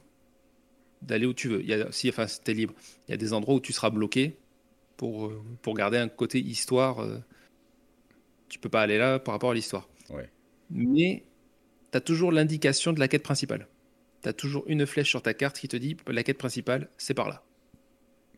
d'aller 1.02 1.26
où 1.26 1.34
tu 1.34 1.48
veux. 1.48 1.60
Il 1.62 1.68
y 1.68 1.74
a, 1.74 1.90
si, 1.92 2.08
enfin, 2.08 2.26
tu 2.26 2.50
es 2.50 2.54
libre. 2.54 2.74
Il 3.08 3.10
y 3.12 3.14
a 3.14 3.16
des 3.16 3.32
endroits 3.32 3.54
où 3.56 3.60
tu 3.60 3.72
seras 3.72 3.90
bloqué. 3.90 4.38
pour, 4.98 5.26
euh, 5.28 5.42
pour 5.62 5.74
garder 5.76 5.98
un 5.98 6.08
côté 6.08 6.40
histoire. 6.40 7.00
euh, 7.00 7.18
tu 8.48 8.58
peux 8.58 8.68
pas 8.68 8.82
aller 8.82 8.98
là 8.98 9.18
par 9.18 9.34
rapport 9.34 9.50
à 9.50 9.54
l'histoire. 9.54 9.88
Ouais. 10.10 10.30
Mais 10.70 11.24
tu 11.92 11.98
as 11.98 12.02
toujours 12.02 12.32
l'indication 12.32 12.92
de 12.92 13.00
la 13.00 13.08
quête 13.08 13.22
principale. 13.24 13.68
Tu 14.22 14.28
as 14.30 14.34
toujours 14.34 14.64
une 14.68 14.86
flèche 14.86 15.10
sur 15.10 15.22
ta 15.22 15.34
carte 15.34 15.58
qui 15.58 15.68
te 15.68 15.76
dit 15.76 15.96
la 16.08 16.24
quête 16.24 16.38
principale, 16.38 16.90
c'est 16.98 17.14
par 17.14 17.28
là. 17.28 17.44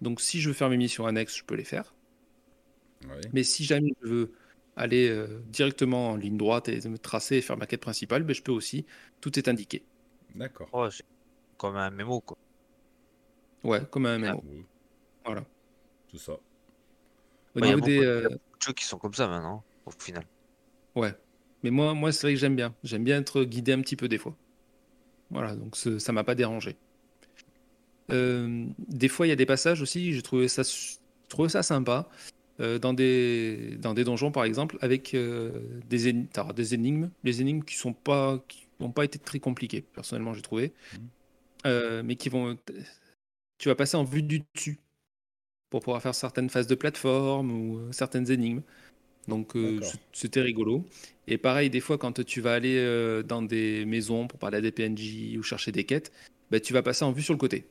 Donc 0.02 0.20
si 0.20 0.40
je 0.40 0.48
veux 0.50 0.54
faire 0.54 0.70
mes 0.70 0.76
missions 0.76 1.06
annexes, 1.06 1.36
je 1.38 1.44
peux 1.44 1.56
les 1.56 1.64
faire. 1.64 1.94
Ouais. 3.02 3.32
Mais 3.32 3.42
si 3.44 3.64
jamais 3.64 3.92
je 4.02 4.08
veux 4.08 4.32
aller 4.76 5.08
euh, 5.08 5.42
directement 5.46 6.10
en 6.10 6.16
ligne 6.16 6.36
droite 6.36 6.68
et 6.68 6.80
me 6.88 6.98
tracer 6.98 7.36
et 7.36 7.42
faire 7.42 7.56
ma 7.56 7.66
quête 7.66 7.80
principale, 7.80 8.22
ben, 8.24 8.34
je 8.34 8.42
peux 8.42 8.52
aussi. 8.52 8.86
Tout 9.20 9.38
est 9.38 9.48
indiqué. 9.48 9.86
D'accord. 10.34 10.74
C'est 10.92 11.04
comme 11.56 11.76
un 11.76 11.90
mémo, 11.90 12.20
quoi. 12.20 12.36
Ouais, 13.62 13.80
comme 13.90 14.06
un 14.06 14.18
MMO. 14.18 14.42
Oui, 14.44 14.64
Voilà. 15.24 15.44
tout 16.08 16.18
ça. 16.18 16.32
Au 16.32 16.36
Ouais, 17.60 17.62
il 17.62 17.66
y 17.66 17.72
a 17.72 17.74
niveau 17.76 17.86
des, 17.86 17.96
beaucoup- 17.98 18.08
euh, 18.08 18.22
beaucoup 18.28 18.58
de 18.58 18.62
jeux 18.66 18.72
qui 18.72 18.84
sont 18.84 18.98
comme 18.98 19.14
ça 19.14 19.26
maintenant, 19.28 19.62
au 19.86 19.90
final. 19.90 20.24
Ouais. 20.94 21.14
Mais 21.62 21.70
moi, 21.70 21.94
moi 21.94 22.12
c'est 22.12 22.26
vrai 22.26 22.34
que 22.34 22.40
j'aime 22.40 22.56
bien. 22.56 22.74
J'aime 22.82 23.04
bien 23.04 23.18
être 23.20 23.42
guidé 23.44 23.72
un 23.72 23.80
petit 23.80 23.96
peu 23.96 24.08
des 24.08 24.18
fois. 24.18 24.36
Voilà, 25.30 25.56
donc 25.56 25.76
ce- 25.76 25.98
ça 25.98 26.12
m'a 26.12 26.24
pas 26.24 26.34
dérangé. 26.34 26.76
Euh, 28.12 28.66
des 28.78 29.08
fois, 29.08 29.26
il 29.26 29.30
y 29.30 29.32
a 29.32 29.36
des 29.36 29.46
passages 29.46 29.80
aussi, 29.80 30.12
j'ai 30.12 30.20
trouvé 30.22 30.48
ça, 30.48 30.62
trouvé 31.28 31.48
ça 31.48 31.62
sympa. 31.62 32.08
euh, 32.60 32.78
dans, 32.78 32.92
des, 32.94 33.76
dans 33.80 33.94
des 33.94 34.04
donjons, 34.04 34.30
par 34.30 34.44
exemple, 34.44 34.78
avec 34.80 35.12
euh, 35.14 35.80
des, 35.88 36.12
éni- 36.12 36.28
t'as 36.32 36.52
des 36.52 36.72
énigmes. 36.74 37.10
Les 37.24 37.40
énigmes 37.40 37.64
qui 37.64 37.74
sont 37.74 37.92
pas, 37.92 38.38
qui 38.46 38.68
n'ont 38.78 38.92
pas 38.92 39.04
été 39.04 39.18
très 39.18 39.40
compliquées, 39.40 39.82
personnellement, 39.82 40.34
j'ai 40.34 40.42
trouvé. 40.42 40.72
Euh, 41.66 42.02
mais 42.04 42.16
qui 42.16 42.28
vont. 42.28 42.56
Tu 43.58 43.68
vas 43.68 43.74
passer 43.74 43.96
en 43.96 44.04
vue 44.04 44.22
du 44.22 44.42
dessus 44.54 44.80
pour 45.70 45.80
pouvoir 45.80 46.02
faire 46.02 46.14
certaines 46.14 46.50
phases 46.50 46.66
de 46.66 46.74
plateforme 46.74 47.50
ou 47.52 47.78
euh, 47.78 47.92
certaines 47.92 48.30
énigmes. 48.30 48.62
Donc 49.28 49.56
euh, 49.56 49.80
c'était 50.12 50.42
rigolo. 50.42 50.84
Et 51.26 51.38
pareil, 51.38 51.70
des 51.70 51.80
fois, 51.80 51.98
quand 51.98 52.24
tu 52.24 52.40
vas 52.40 52.54
aller 52.54 52.76
euh, 52.78 53.22
dans 53.22 53.42
des 53.42 53.84
maisons 53.86 54.26
pour 54.26 54.38
parler 54.38 54.58
à 54.58 54.60
des 54.60 54.72
PNJ 54.72 55.36
ou 55.38 55.42
chercher 55.42 55.72
des 55.72 55.84
quêtes, 55.84 56.12
bah, 56.50 56.60
tu 56.60 56.72
vas 56.72 56.82
passer 56.82 57.04
en 57.04 57.12
vue 57.12 57.22
sur 57.22 57.34
le 57.34 57.38
côté. 57.38 57.66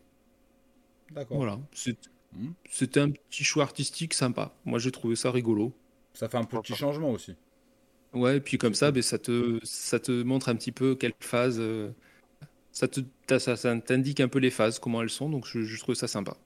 D'accord. 1.12 1.38
Voilà. 1.38 1.60
C'est- 1.74 1.98
Mhm. 2.36 2.54
C'était 2.70 3.00
un 3.00 3.12
petit 3.12 3.44
choix 3.44 3.64
artistique 3.64 4.16
sympa. 4.16 4.56
Moi, 4.66 4.80
j'ai 4.80 4.92
trouvé 4.92 5.16
ça 5.16 5.32
rigolo. 5.32 5.72
Ça 6.16 6.28
fait 6.28 6.38
un 6.38 6.44
petit 6.44 6.76
changement 6.76 7.12
aussi. 7.12 7.36
Ouais, 8.14 8.38
et 8.38 8.42
puis 8.42 8.58
comme 8.58 8.74
ça, 8.74 8.92
ben, 8.92 9.02
ça, 9.04 9.18
te, 9.20 9.60
ça 9.64 10.00
te 10.00 10.24
montre 10.24 10.50
un 10.50 10.56
petit 10.56 10.72
peu 10.72 10.96
quelle 10.96 11.14
phase. 11.20 11.60
euh, 11.60 11.92
ça 12.74 12.88
t'indique 12.88 14.20
un 14.20 14.28
peu 14.28 14.40
les 14.40 14.50
phases, 14.50 14.80
comment 14.80 15.02
elles 15.02 15.10
sont. 15.10 15.30
Donc 15.30 15.48
je, 15.48 15.62
je 15.64 15.80
trouve 15.80 15.96
ça 15.96 16.08
sympa. 16.08 16.38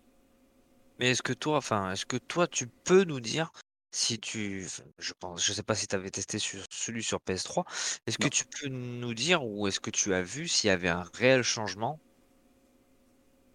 Mais 0.99 1.11
est-ce 1.11 1.21
que 1.23 1.33
toi, 1.33 1.57
enfin, 1.57 1.91
est-ce 1.91 2.05
que 2.05 2.17
toi, 2.17 2.47
tu 2.47 2.67
peux 2.67 3.03
nous 3.03 3.19
dire 3.19 3.51
si 3.91 4.19
tu, 4.19 4.67
je 4.99 5.13
pense, 5.19 5.43
je 5.45 5.53
sais 5.53 5.63
pas 5.63 5.75
si 5.75 5.87
tu 5.87 5.95
avais 5.95 6.11
testé 6.11 6.39
sur 6.39 6.63
celui 6.69 7.03
sur 7.03 7.19
PS3, 7.19 7.63
est-ce 8.05 8.17
que 8.17 8.27
tu 8.27 8.45
peux 8.45 8.67
nous 8.67 9.13
dire 9.13 9.45
ou 9.45 9.67
est-ce 9.67 9.79
que 9.79 9.89
tu 9.89 10.13
as 10.13 10.21
vu 10.21 10.47
s'il 10.47 10.67
y 10.67 10.71
avait 10.71 10.89
un 10.89 11.05
réel 11.13 11.41
changement 11.41 11.99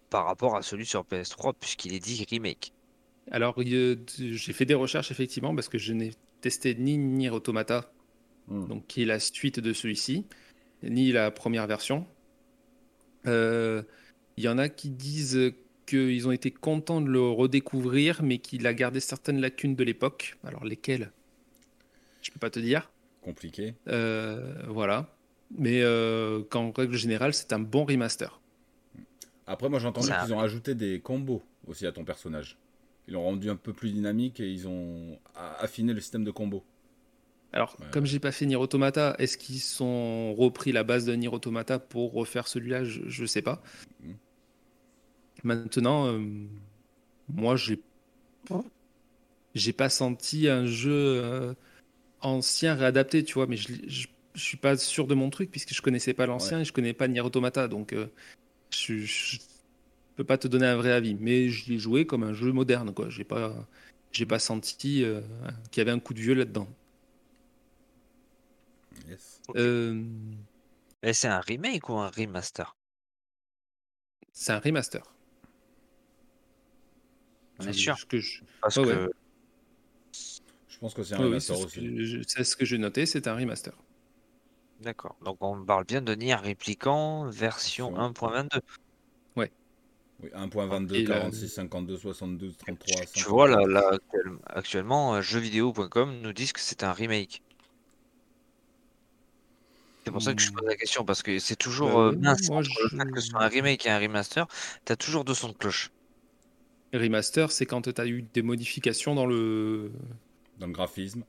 par 0.09 0.25
rapport 0.25 0.55
à 0.55 0.61
celui 0.61 0.85
sur 0.85 1.03
PS3 1.03 1.53
puisqu'il 1.59 1.93
est 1.93 1.99
dit 1.99 2.25
remake? 2.29 2.73
Alors, 3.31 3.55
j'ai 3.61 4.53
fait 4.53 4.65
des 4.65 4.73
recherches 4.73 5.11
effectivement 5.11 5.55
parce 5.55 5.69
que 5.69 5.77
je 5.77 5.93
n'ai 5.93 6.11
testé 6.41 6.75
ni 6.75 6.97
Nier 6.97 7.29
Automata, 7.29 7.93
Hmm. 8.47 8.67
donc 8.67 8.87
qui 8.87 9.03
est 9.03 9.05
la 9.05 9.19
suite 9.19 9.59
de 9.59 9.73
celui-ci, 9.73 10.25
ni 10.83 11.11
la 11.11 11.31
première 11.31 11.67
version. 11.67 12.05
Euh, 13.27 13.83
Il 14.37 14.43
y 14.43 14.47
en 14.47 14.57
a 14.57 14.69
qui 14.69 14.89
disent 14.89 15.53
qu'ils 15.85 16.27
ont 16.27 16.31
été 16.31 16.49
contents 16.51 17.01
de 17.01 17.09
le 17.09 17.21
redécouvrir, 17.21 18.23
mais 18.23 18.39
qu'il 18.39 18.65
a 18.67 18.73
gardé 18.73 18.99
certaines 18.99 19.39
lacunes 19.39 19.75
de 19.75 19.83
l'époque. 19.83 20.37
Alors 20.43 20.65
lesquelles? 20.65 21.11
Je 22.21 22.31
peux 22.31 22.39
pas 22.39 22.49
te 22.49 22.59
dire. 22.59 22.89
Compliqué. 23.21 23.75
Euh, 23.87 24.63
voilà. 24.67 25.13
Mais 25.57 25.81
euh, 25.81 26.41
qu'en 26.49 26.71
règle 26.71 26.95
générale, 26.95 27.33
c'est 27.33 27.53
un 27.53 27.59
bon 27.59 27.85
remaster. 27.85 28.39
Après, 29.45 29.69
moi 29.69 29.79
j'ai 29.79 29.87
entendu 29.87 30.07
Ça 30.07 30.21
qu'ils 30.23 30.33
ont 30.33 30.39
ajouté 30.39 30.73
des 30.73 30.99
combos 30.99 31.43
aussi 31.67 31.85
à 31.85 31.91
ton 31.91 32.05
personnage. 32.05 32.57
Ils 33.07 33.13
l'ont 33.13 33.23
rendu 33.23 33.49
un 33.49 33.57
peu 33.57 33.73
plus 33.73 33.91
dynamique 33.91 34.39
et 34.39 34.49
ils 34.49 34.67
ont 34.67 35.19
affiné 35.35 35.93
le 35.93 35.99
système 35.99 36.23
de 36.23 36.31
combos. 36.31 36.63
Alors, 37.53 37.77
Ouais. 37.79 37.85
comme 37.91 38.05
j'ai 38.05 38.19
pas 38.19 38.31
fait 38.31 38.47
Nier 38.47 38.55
Automata, 38.55 39.15
est-ce 39.19 39.37
qu'ils 39.37 39.61
sont 39.61 40.33
repris 40.33 40.71
la 40.71 40.83
base 40.83 41.05
de 41.05 41.13
Nier 41.13 41.27
Automata 41.27 41.77
pour 41.77 42.11
refaire 42.13 42.47
celui-là? 42.47 42.83
Je, 42.83 43.01
je 43.07 43.25
sais 43.25 43.43
pas. 43.43 43.61
Mhm. 44.01 44.15
Maintenant, 45.43 46.07
euh, 46.07 46.19
moi, 47.29 47.55
j'ai 47.55 47.79
j'ai 49.53 49.73
pas 49.73 49.89
senti 49.89 50.47
un 50.47 50.65
jeu 50.65 50.91
euh, 50.91 51.53
ancien 52.21 52.73
réadapté, 52.73 53.23
tu 53.23 53.35
vois, 53.35 53.45
mais 53.45 53.57
je, 53.57 53.67
je, 53.87 54.07
je 54.33 54.41
suis 54.41 54.57
pas 54.57 54.75
sûr 54.77 55.05
de 55.05 55.13
mon 55.13 55.29
truc 55.29 55.51
puisque 55.51 55.73
je 55.73 55.81
connaissais 55.81 56.13
pas 56.13 56.25
l'ancien 56.25 56.61
et 56.61 56.65
je 56.65 56.73
connais 56.73 56.93
pas 56.93 57.07
Nier 57.07 57.21
Automata, 57.21 57.67
donc 57.67 57.93
euh, 57.93 58.07
je, 58.71 58.97
je 58.97 59.37
peux 60.15 60.23
pas 60.23 60.39
te 60.39 60.47
donner 60.47 60.65
un 60.65 60.75
vrai 60.75 60.91
avis. 60.91 61.15
Mais 61.19 61.49
je 61.49 61.71
l'ai 61.71 61.77
joué 61.77 62.07
comme 62.07 62.23
un 62.23 62.33
jeu 62.33 62.51
moderne, 62.51 62.93
quoi. 62.93 63.09
J'ai 63.09 63.23
pas 63.23 63.53
j'ai 64.11 64.25
pas 64.25 64.39
senti 64.39 65.05
qu'il 65.71 65.77
y 65.77 65.81
avait 65.81 65.91
un 65.91 65.99
coup 65.99 66.15
de 66.15 66.19
vieux 66.19 66.33
là-dedans. 66.33 66.67
Euh, 69.55 70.03
c'est 71.11 71.27
un 71.27 71.41
remake 71.41 71.89
ou 71.89 71.93
un 71.93 72.09
remaster? 72.09 72.75
c'est 74.31 74.53
un 74.53 74.59
remaster. 74.59 75.03
On 77.59 77.67
est 77.67 77.73
sûr? 77.73 77.95
que 78.07 78.17
je- 78.19 78.41
Parce 78.61 78.77
Ouais, 78.77 78.85
que 78.85 79.11
Je 80.67 80.79
pense 80.79 80.93
que 80.93 81.03
c'est 81.03 81.15
un 81.15 81.19
ouais, 81.19 81.25
remaster 81.25 81.57
aussi. 81.59 82.23
c'est 82.27 82.43
ce 82.43 82.55
que 82.55 82.65
j'ai 82.65 82.77
noté, 82.77 83.05
c'est 83.05 83.27
un 83.27 83.35
remaster. 83.35 83.73
D'accord. 84.79 85.15
Donc 85.21 85.37
on 85.41 85.63
parle 85.63 85.85
bien 85.85 86.01
de 86.01 86.13
Nier 86.15 86.35
Replicant 86.35 87.29
version 87.29 87.91
Version. 87.93 88.29
1.22. 88.29 88.59
Oui, 89.35 90.29
1.22, 90.33 90.95
Et 90.95 91.05
la- 91.05 91.15
46, 91.19 91.49
52, 91.49 91.97
72, 91.97 92.57
33, 92.57 93.01
Tu, 93.01 93.07
tu 93.13 93.19
50. 93.19 93.29
vois 93.29 93.47
là, 93.47 93.65
là 93.67 93.89
actuel- 93.93 94.37
actuellement, 94.45 95.15
euh, 95.15 95.21
jeuxvideo.com 95.21 96.21
nous 96.21 96.33
disent 96.33 96.53
que 96.53 96.59
c'est 96.59 96.83
un 96.83 96.93
remake. 96.93 97.41
C'est 100.05 100.11
pour 100.11 100.21
ça 100.21 100.33
que 100.33 100.41
je 100.41 100.51
pose 100.51 100.65
la 100.67 100.75
question 100.75 101.05
parce 101.05 101.23
que 101.23 101.39
c'est 101.39 101.55
toujours 101.55 101.89
Bah 101.89 101.99
euh, 102.07 102.11
mince 102.17 102.49
moi, 102.49 102.57
entre 102.59 102.69
le 102.83 102.89
je- 102.89 102.97
fait 102.97 103.11
que 103.11 103.21
ce 103.21 103.29
soit 103.29 103.41
un 103.43 103.47
remake 103.47 103.85
et 103.85 103.89
un 103.89 103.99
remaster. 103.99 104.45
T'as 104.85 104.95
toujours 104.97 105.23
deux 105.23 105.33
sons 105.33 105.49
de 105.49 105.53
cloche. 105.53 105.91
Remaster, 106.93 107.51
c'est 107.51 107.65
quand 107.65 107.81
tu 107.81 108.01
as 108.01 108.05
eu 108.05 108.23
des 108.33 108.41
modifications 108.41 109.15
dans 109.15 109.25
le, 109.25 109.91
Dans 110.59 110.67
le 110.67 110.73
graphisme. 110.73 111.23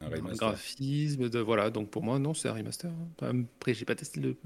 Un 0.00 0.06
dans 0.06 0.10
le 0.10 0.16
remaster. 0.20 0.48
graphisme. 0.48 1.28
De, 1.28 1.38
voilà, 1.38 1.70
donc 1.70 1.90
pour 1.90 2.02
moi, 2.02 2.18
non, 2.18 2.34
c'est 2.34 2.48
un 2.48 2.52
remaster. 2.54 2.90
hein. 3.22 3.44
Après, 3.58 3.72
j'ai 3.74 3.84
pas 3.84 3.94
testé 3.94 4.20
le. 4.20 4.36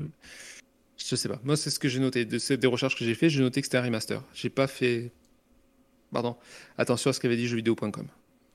Je 0.99 1.17
sais 1.17 1.29
pas. 1.29 1.41
Moi, 1.43 1.57
c'est 1.57 1.71
ce 1.71 1.79
que 1.79 1.89
j'ai 1.89 1.99
noté. 1.99 2.25
De 2.25 2.39
ces- 2.39 2.57
des 2.59 2.67
recherches 2.69 2.97
que 2.97 3.05
j'ai 3.05 3.15
fait, 3.15 3.29
j'ai 3.29 3.41
noté 3.41 3.61
que 3.61 3.67
c'était 3.67 3.79
un 3.79 3.83
remaster. 3.83 4.23
J'ai 4.35 4.51
pas 4.51 4.67
fait. 4.67 5.11
Pardon. 6.13 6.37
Attention 6.79 7.11
à 7.11 7.13
ce 7.13 7.21
qu'avait 7.21 7.37
dit 7.37 7.49
jeuxvideo.com. 7.49 8.07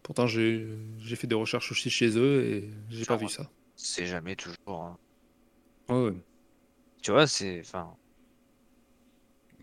Pourtant, 0.04 0.28
j'ai 0.28 0.66
j'ai 1.00 1.16
fait 1.18 1.28
des 1.28 1.36
recherches 1.36 1.72
aussi 1.72 1.90
chez 1.90 2.18
eux 2.18 2.44
et 2.46 2.70
j'ai 2.90 3.04
pas 3.06 3.18
vu 3.18 3.28
ça. 3.28 3.50
C'est 3.78 4.06
jamais 4.08 4.36
toujours. 4.36 4.58
hein. 4.82 4.98
Ouais, 5.88 6.10
ouais. 6.10 6.18
Tu 7.02 7.12
vois, 7.12 7.28
c'est. 7.28 7.62
Enfin. 7.62 7.96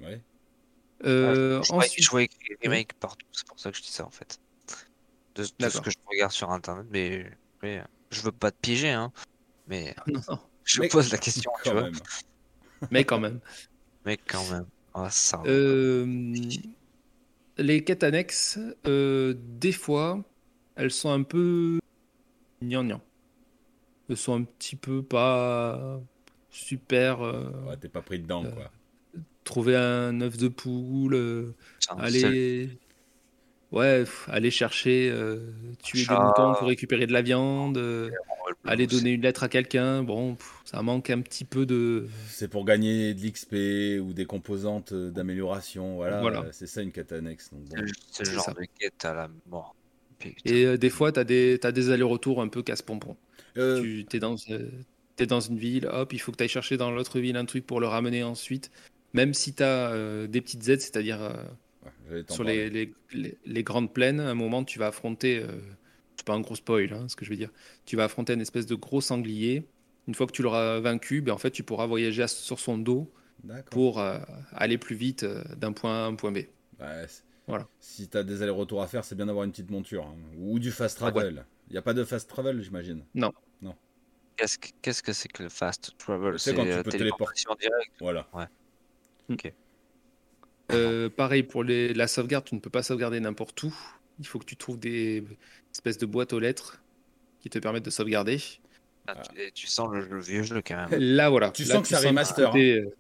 Ouais. 0.01 0.21
Euh, 1.05 1.63
je, 1.63 1.69
vois, 1.69 1.85
ensuite, 1.85 2.05
je 2.05 2.11
vois 2.11 2.23
écrit 2.23 2.55
remake 2.63 2.95
partout. 2.95 3.27
C'est 3.33 3.47
pour 3.47 3.59
ça 3.59 3.71
que 3.71 3.77
je 3.77 3.83
dis 3.83 3.91
ça 3.91 4.07
en 4.07 4.11
fait. 4.11 4.39
De, 5.35 5.43
de 5.59 5.69
ce 5.69 5.81
que 5.81 5.91
je 5.91 5.97
regarde 6.07 6.33
sur 6.33 6.51
internet, 6.51 6.87
mais 6.91 7.27
après, 7.57 7.85
je 8.11 8.23
veux 8.23 8.33
pas 8.33 8.51
te 8.53 8.57
piéger, 8.61 8.91
hein. 8.91 9.13
Mais 9.67 9.95
non, 10.07 10.21
non, 10.29 10.39
je 10.65 10.81
Mais- 10.81 10.89
pose 10.89 11.11
la 11.13 11.19
question, 11.19 11.51
tu 11.63 11.69
Quand 11.71 11.73
vois. 11.73 11.83
même. 11.83 11.95
mais 12.91 13.05
quand 13.05 13.19
même. 13.21 13.41
Mais 14.07 14.17
quand 14.17 14.49
même. 14.51 14.67
Ah, 14.95 15.11
ça. 15.11 15.43
Euh, 15.47 16.07
les 17.59 17.83
quêtes 17.85 18.05
annexes, 18.05 18.59
euh, 18.87 19.35
des 19.37 19.73
fois, 19.73 20.23
elles 20.77 20.93
sont 20.93 21.11
un 21.11 21.25
peu 21.25 21.81
gnangnan. 22.63 23.01
Elles 24.09 24.17
sont 24.17 24.35
un 24.35 24.43
petit 24.45 24.77
peu 24.77 25.03
pas 25.03 26.01
super. 26.51 27.23
euh, 27.23 27.51
Ouais, 27.69 27.77
t'es 27.77 27.89
pas 27.89 28.03
pris 28.03 28.19
dedans, 28.19 28.45
Euh, 28.45 28.51
quoi. 28.51 28.71
trouver 29.45 29.77
un 29.77 30.21
œuf 30.21 30.37
de 30.37 30.49
poule, 30.49 31.15
euh, 31.15 31.55
aller. 31.99 32.71
Ouais, 33.73 34.01
pff, 34.01 34.29
aller 34.31 34.53
chercher, 34.53 35.11
euh, 35.11 35.51
tuer 35.83 36.05
des 36.07 36.15
moutons 36.15 36.55
pour 36.55 36.69
récupérer 36.69 37.07
de 37.09 37.13
la 37.13 37.23
viande, 37.23 37.77
euh, 37.77 38.09
aller 38.65 38.87
donner 38.87 39.11
une 39.11 39.23
lettre 39.23 39.43
à 39.43 39.49
quelqu'un. 39.49 40.05
Bon, 40.05 40.37
pff, 40.37 40.61
ça 40.65 40.81
manque 40.83 41.11
un 41.11 41.21
petit 41.23 41.45
peu 41.45 41.67
de. 41.67 42.07
C'est 42.29 42.47
pour 42.47 42.65
gagner 42.65 43.15
de 43.15 43.27
l'XP 43.27 44.01
ou 44.01 44.13
des 44.13 44.27
composantes 44.27 44.95
d'amélioration. 44.95 45.97
Voilà, 45.97 46.21
Voilà. 46.21 46.45
c'est 46.53 46.69
ça 46.69 46.83
une 46.83 46.93
quête 46.93 47.11
annexe. 47.11 47.51
donc 47.53 47.65
bon. 47.65 47.77
C'est 48.13 48.25
le- 48.27 48.33
genre 48.33 48.45
ça. 48.45 48.53
de 48.53 48.65
quête 48.79 49.05
à 49.05 49.13
la 49.15 49.29
mort. 49.51 49.75
Putain. 50.21 50.41
Et 50.55 50.65
euh, 50.67 50.79
des 50.79 50.91
fois, 50.91 51.11
tu 51.11 51.19
as 51.19 51.25
des, 51.25 51.59
t'as 51.61 51.73
des 51.73 51.91
allers-retours 51.91 52.41
un 52.41 52.49
peu 52.49 52.63
casse-pompon. 52.63 53.17
Euh, 53.57 54.03
Tu 54.09 54.17
es 54.17 54.21
dans, 54.21 54.37
euh, 54.51 54.71
t'es 55.17 55.27
dans 55.27 55.41
une 55.41 55.59
ville, 55.59 55.87
hop, 55.87 56.13
il 56.13 56.19
faut 56.19 56.33
que 56.33 56.37
tu 56.37 56.43
ailles 56.43 56.49
chercher 56.49 56.77
dans 56.77 56.91
l'autre 56.91 57.21
ville 57.21 57.37
un 57.37 57.45
truc 57.45 57.67
pour 57.67 57.81
le 57.81 57.87
ramener 57.87 58.23
ensuite. 58.23 58.71
Même 59.13 59.33
si 59.33 59.55
tu 59.55 59.63
as 59.63 60.27
des 60.27 60.41
petites 60.41 60.69
aides, 60.69 60.81
c'est-à-dire 60.81 61.21
euh, 62.11 62.23
sur 62.29 62.45
les, 62.45 62.71
les, 62.71 62.93
les, 63.45 63.63
grandes 63.63 63.93
plaines, 63.93 64.21
à 64.21 64.31
un 64.31 64.35
moment, 64.35 64.65
tu 64.65 64.79
vas 64.79 64.89
affronter, 64.89 65.39
euh, 65.39 65.49
c'est 66.17 66.27
pas 66.27 66.35
un 66.35 66.41
gros 66.41 66.55
spoil, 66.55 66.93
hein, 66.93 67.09
ce 67.09 67.17
que 67.17 67.25
je 67.25 67.31
veux 67.31 67.37
dire, 67.37 67.51
tu 67.87 67.97
vas 67.97 68.05
affronter 68.05 68.35
une 68.35 68.41
espèce 68.41 68.67
de 68.67 68.75
gros 68.75 69.01
sanglier. 69.01 69.67
Une 70.07 70.15
fois 70.15 70.27
que 70.27 70.33
tu 70.33 70.43
l'auras 70.43 70.81
vaincu, 70.81 71.23
ben, 71.23 71.33
en 71.33 71.39
fait, 71.39 71.51
tu 71.51 71.63
pourras 71.63 71.87
voyager 71.87 72.27
sur 72.29 72.59
son 72.61 72.79
dos 72.79 73.11
pour 73.71 74.01
euh, 74.01 74.19
aller 74.53 74.79
plus 74.79 74.97
vite 74.97 75.23
euh, 75.23 75.43
d'un 75.57 75.73
point 75.73 76.03
A 76.03 76.05
à 76.05 76.07
un 76.07 76.15
point 76.15 76.33
B. 76.33 76.41
voilà. 77.47 77.67
Si 77.81 78.09
tu 78.09 78.17
as 78.19 78.23
des 78.23 78.43
allers-retours 78.43 78.83
à 78.83 78.87
faire, 78.87 79.05
c'est 79.05 79.15
bien 79.15 79.27
d'avoir 79.27 79.45
une 79.45 79.51
petite 79.51 79.71
monture 79.71 80.07
hein, 80.07 80.17
ou 80.39 80.59
du 80.59 80.71
fast 80.71 80.99
ah 81.01 81.11
travel. 81.11 81.45
Il 81.69 81.73
n'y 81.73 81.79
a 81.79 81.83
pas 81.83 81.95
de 81.95 82.05
fast 82.05 82.29
travel, 82.29 82.63
j'imagine 82.63 83.05
Non. 83.15 83.33
Non. 83.63 83.75
Qu'est-ce 84.37 85.03
que 85.03 85.13
c'est 85.13 85.29
que 85.29 85.43
le 85.45 85.49
fast 85.49 85.93
travel? 85.99 86.39
C'est 86.39 86.55
quand 86.55 86.65
tu 86.65 86.83
peux 86.83 86.91
téléporter. 86.91 87.43
direct. 87.61 87.93
Voilà. 88.01 88.29
Ouais. 88.33 88.47
Ok. 89.31 89.53
Euh, 90.73 91.11
pareil 91.11 91.43
pour 91.43 91.63
les, 91.63 91.93
la 91.93 92.07
sauvegarde, 92.07 92.45
tu 92.45 92.55
ne 92.55 92.61
peux 92.61 92.71
pas 92.71 92.83
sauvegarder 92.83 93.21
n'importe 93.21 93.63
où. 93.63 93.75
Il 94.19 94.27
faut 94.27 94.39
que 94.39 94.45
tu 94.45 94.57
trouves 94.57 94.79
des 94.79 95.25
espèces 95.73 95.99
de 95.99 96.07
boîtes 96.07 96.33
aux 96.33 96.39
lettres 96.39 96.83
qui 97.41 97.51
te 97.51 97.59
permettent 97.59 97.85
de 97.85 97.91
sauvegarder. 97.91 98.41
Ah, 99.07 99.21
tu, 99.55 99.67
sens 99.67 99.93
le, 99.93 100.19
vieux 100.19 100.43
jeu 100.43 100.63
quand 100.67 100.89
même. 100.89 100.99
Là, 100.99 101.29
voilà. 101.29 101.51
Tu 101.51 101.65
sens 101.65 101.83
que 101.83 101.89
ça 101.89 102.01
remaster. 102.01 102.49
Hein. 102.49 102.59
Euh, 102.59 102.95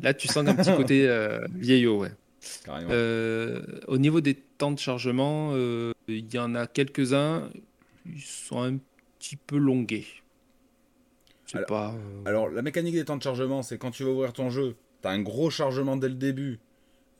là, 0.00 0.14
tu 0.14 0.26
sens 0.26 0.46
un 0.46 0.54
petit 0.54 0.74
côté 0.74 1.06
euh, 1.06 1.46
vieillot, 1.54 2.00
ouais. 2.00 2.12
au 3.86 3.98
niveau 3.98 4.22
des 4.22 4.34
temps 4.34 4.72
de 4.72 4.78
chargement, 4.78 5.54
il 6.06 6.34
y 6.34 6.38
en 6.38 6.54
a 6.54 6.66
quelques-uns, 6.66 7.50
ils 8.12 8.22
sont 8.22 8.62
un 8.62 8.78
petit 9.18 9.36
peu 9.36 9.56
longués. 9.56 10.06
Alors, 11.54 11.66
pas, 11.66 11.94
alors, 12.26 12.50
la 12.50 12.62
mécanique 12.62 12.94
des 12.94 13.04
temps 13.04 13.16
de 13.16 13.22
chargement, 13.22 13.62
c'est 13.62 13.78
quand 13.78 13.90
tu 13.90 14.04
vas 14.04 14.10
ouvrir 14.10 14.32
ton 14.32 14.50
jeu, 14.50 14.76
tu 15.00 15.08
as 15.08 15.10
un 15.12 15.22
gros 15.22 15.48
chargement 15.48 15.96
dès 15.96 16.08
le 16.08 16.14
début 16.14 16.60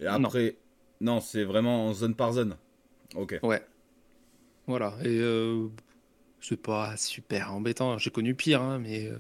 et 0.00 0.07
après, 0.07 0.57
non, 1.00 1.21
c'est 1.21 1.45
vraiment 1.45 1.92
zone 1.92 2.14
par 2.14 2.33
zone. 2.33 2.57
Ok. 3.14 3.38
Ouais. 3.42 3.62
Voilà. 4.66 4.95
Et 5.02 5.18
euh, 5.18 5.68
c'est 6.40 6.61
pas 6.61 6.97
super 6.97 7.52
embêtant. 7.54 7.99
J'ai 7.99 8.11
connu 8.11 8.35
pire, 8.35 8.62
hein, 8.62 8.78
mais 8.78 9.07
euh, 9.07 9.18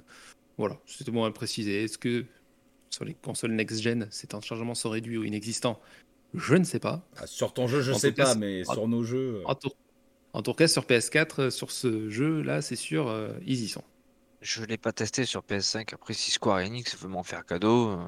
voilà, 0.56 0.78
c'était 0.86 1.10
bon 1.10 1.24
à 1.24 1.30
préciser. 1.30 1.84
Est-ce 1.84 1.98
que 1.98 2.24
sur 2.90 3.04
les 3.04 3.14
consoles 3.14 3.52
next-gen, 3.52 4.08
ces 4.10 4.26
temps 4.26 4.38
de 4.38 4.44
chargement 4.44 4.74
sont 4.74 4.90
réduits 4.90 5.18
ou 5.18 5.24
inexistants? 5.24 5.80
Je 6.34 6.54
ne 6.54 6.64
sais 6.64 6.78
pas. 6.78 7.02
Ah, 7.16 7.26
sur 7.26 7.54
ton 7.54 7.66
jeu, 7.66 7.80
je 7.80 7.92
sais 7.92 8.12
pas, 8.12 8.34
mais 8.34 8.64
sur 8.64 8.86
nos 8.86 9.02
jeux. 9.02 9.42
Euh. 9.46 9.54
En, 10.32 10.42
tout 10.42 10.54
cas, 10.54 10.68
sur 10.68 10.84
PS4, 10.84 11.50
sur 11.50 11.70
ce 11.70 12.10
jeu-là, 12.10 12.62
c'est 12.62 12.76
sûr, 12.76 13.12
ils 13.46 13.62
y 13.62 13.68
sont. 13.68 13.84
Je 14.40 14.64
l'ai 14.64 14.76
pas 14.76 14.92
testé 14.92 15.24
sur 15.24 15.42
PS5. 15.42 15.94
Après, 15.94 16.14
si 16.14 16.30
Square 16.30 16.58
Enix 16.58 16.96
veut 16.98 17.08
m'en 17.08 17.22
faire 17.22 17.44
cadeau, 17.44 17.98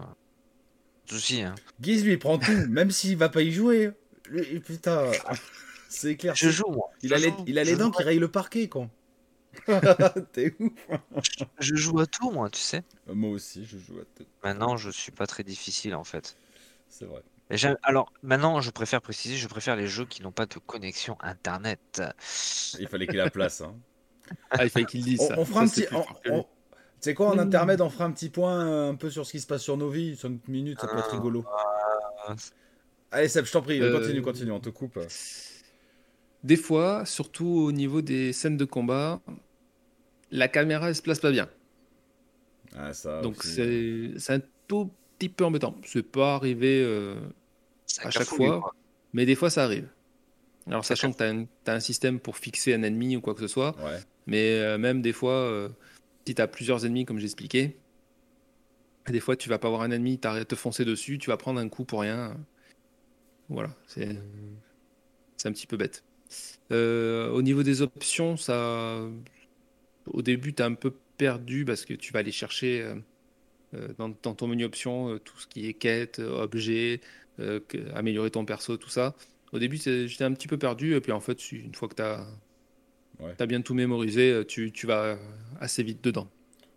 souci. 1.10 1.42
Hein. 1.42 1.54
Guise 1.80 2.04
lui 2.04 2.16
prend 2.16 2.38
tout, 2.38 2.52
même 2.68 2.90
s'il 2.90 3.16
va 3.16 3.28
pas 3.28 3.42
y 3.42 3.52
jouer. 3.52 3.90
putain, 4.64 5.10
c'est 5.88 6.16
clair. 6.16 6.34
Je 6.34 6.50
joue, 6.50 6.70
moi. 6.70 6.90
Il, 7.02 7.14
a, 7.14 7.18
les, 7.18 7.32
il 7.46 7.58
a 7.58 7.64
les 7.64 7.76
dents 7.76 7.90
qui 7.90 8.02
rayent 8.02 8.18
le 8.18 8.30
parquet, 8.30 8.68
quoi. 8.68 8.88
T'es 10.32 10.54
ouf. 10.60 10.72
Je 11.58 11.74
joue 11.74 11.98
à 11.98 12.06
tout, 12.06 12.30
moi, 12.30 12.48
tu 12.50 12.60
sais. 12.60 12.84
Euh, 13.08 13.14
moi 13.14 13.30
aussi, 13.30 13.64
je 13.64 13.78
joue 13.78 13.98
à 13.98 14.04
tout. 14.16 14.24
Maintenant, 14.44 14.76
je 14.76 14.90
suis 14.90 15.12
pas 15.12 15.26
très 15.26 15.42
difficile, 15.42 15.94
en 15.94 16.04
fait. 16.04 16.36
C'est 16.88 17.04
vrai. 17.04 17.22
Alors, 17.82 18.12
maintenant, 18.22 18.60
je 18.60 18.70
préfère 18.70 19.00
préciser, 19.00 19.36
je 19.36 19.48
préfère 19.48 19.76
les 19.76 19.86
jeux 19.86 20.04
qui 20.04 20.22
n'ont 20.22 20.32
pas 20.32 20.46
de 20.46 20.54
connexion 20.54 21.16
Internet. 21.20 22.02
Il 22.78 22.86
fallait 22.88 23.06
qu'il 23.06 23.16
ait 23.16 23.24
la 23.24 23.30
place. 23.30 23.60
Hein. 23.60 23.74
Ah, 24.50 24.62
il 24.62 24.70
fallait 24.70 24.86
qu'il 24.86 25.02
dise 25.02 25.18
ça. 25.18 25.34
On, 25.36 25.44
fera 25.44 25.62
un 25.62 25.66
petit... 25.66 25.86
Tu 25.86 26.34
sais 27.00 27.14
quoi, 27.14 27.30
en 27.30 27.38
intermède, 27.38 27.80
on 27.80 27.90
fera 27.90 28.04
un 28.04 28.12
petit 28.12 28.28
point 28.28 28.88
un 28.90 28.94
peu 28.94 29.10
sur 29.10 29.26
ce 29.26 29.32
qui 29.32 29.40
se 29.40 29.46
passe 29.48 29.62
sur 29.62 29.76
nos 29.76 29.90
vies. 29.90 30.16
5 30.16 30.46
minutes, 30.46 30.78
ça 30.80 30.86
peut 30.86 30.98
être 30.98 31.10
rigolo. 31.10 31.44
Ah. 32.28 32.36
Allez, 33.10 33.28
Seb, 33.28 33.44
je 33.46 33.52
t'en 33.52 33.62
prie, 33.62 33.80
euh, 33.80 33.98
continue, 33.98 34.22
continue, 34.22 34.52
on 34.52 34.60
te 34.60 34.68
coupe. 34.68 35.00
Des 36.44 36.56
fois, 36.56 37.04
surtout 37.06 37.48
au 37.48 37.72
niveau 37.72 38.02
des 38.02 38.32
scènes 38.32 38.56
de 38.56 38.64
combat, 38.64 39.20
la 40.30 40.48
caméra 40.48 40.88
elle 40.88 40.94
se 40.94 41.02
place 41.02 41.18
pas 41.18 41.32
bien. 41.32 41.48
Ah, 42.76 42.92
ça 42.92 43.20
Donc 43.20 43.42
c'est 43.42 44.14
un 44.28 44.40
tout 44.68 44.90
petit 45.18 45.28
peu 45.28 45.44
embêtant. 45.44 45.74
C'est 45.84 46.02
pas 46.02 46.34
arrivé 46.36 46.82
euh, 46.84 47.16
à 47.98 48.10
chaque 48.10 48.28
fois, 48.28 48.72
mais 49.12 49.26
des 49.26 49.34
fois 49.34 49.50
ça 49.50 49.64
arrive. 49.64 49.88
Alors, 50.66 50.84
sachant 50.84 51.10
que 51.12 51.16
tu 51.16 51.70
as, 51.70 51.74
un 51.74 51.80
système 51.80 52.20
pour 52.20 52.36
fixer 52.36 52.74
un 52.74 52.82
ennemi 52.82 53.16
ou 53.16 53.20
quoi 53.20 53.34
que 53.34 53.40
ce 53.40 53.48
soit, 53.48 53.74
mais 54.26 54.60
euh, 54.60 54.78
même 54.78 55.02
des 55.02 55.12
fois, 55.12 55.68
si 56.26 56.34
tu 56.34 56.42
as 56.42 56.46
plusieurs 56.46 56.84
ennemis, 56.84 57.04
comme 57.04 57.18
j'expliquais, 57.18 57.76
des 59.08 59.20
fois 59.20 59.36
tu 59.36 59.48
vas 59.48 59.58
pas 59.58 59.68
avoir 59.68 59.82
un 59.82 59.90
ennemi, 59.90 60.18
tu 60.18 60.28
à 60.28 60.44
te 60.44 60.54
foncer 60.54 60.84
dessus, 60.84 61.18
tu 61.18 61.30
vas 61.30 61.36
prendre 61.36 61.58
un 61.60 61.68
coup 61.68 61.84
pour 61.84 62.00
rien. 62.00 62.36
Voilà, 63.48 63.70
c'est 63.86 64.06
un 65.44 65.52
petit 65.52 65.66
peu 65.66 65.76
bête. 65.76 66.04
Euh, 66.72 67.28
au 67.30 67.42
niveau 67.42 67.62
des 67.62 67.82
options, 67.82 68.36
ça, 68.36 69.00
au 70.06 70.22
début, 70.22 70.54
tu 70.54 70.62
es 70.62 70.64
un 70.64 70.74
peu 70.74 70.94
perdu 71.16 71.64
parce 71.64 71.84
que 71.84 71.94
tu 71.94 72.12
vas 72.12 72.20
aller 72.20 72.32
chercher 72.32 72.82
euh, 72.82 72.94
euh, 73.74 73.88
dans, 73.98 74.12
ton 74.12 74.46
menu 74.46 74.64
options 74.64 75.18
tout 75.18 75.38
ce 75.38 75.46
qui 75.46 75.66
est 75.66 75.74
quête, 75.74 76.20
objet, 76.20 77.00
améliorer 77.94 78.30
ton 78.30 78.44
perso, 78.44 78.76
tout 78.76 78.88
ça. 78.88 79.14
Au 79.52 79.58
début, 79.58 79.76
j'étais 79.76 80.24
un 80.24 80.32
petit 80.32 80.48
peu 80.48 80.58
perdu, 80.58 80.94
et 80.94 81.00
puis 81.00 81.12
en 81.12 81.20
fait, 81.20 81.52
une 81.52 81.74
fois 81.74 81.88
que 81.88 81.94
tu 81.94 82.02
as 82.02 83.46
bien 83.46 83.62
tout 83.62 83.74
mémorisé, 83.74 84.32
euh, 84.32 84.44
tu, 84.44 84.70
tu, 84.72 84.86
vas 84.86 85.18
assez 85.60 85.82
vite 85.82 86.02
dedans. 86.02 86.28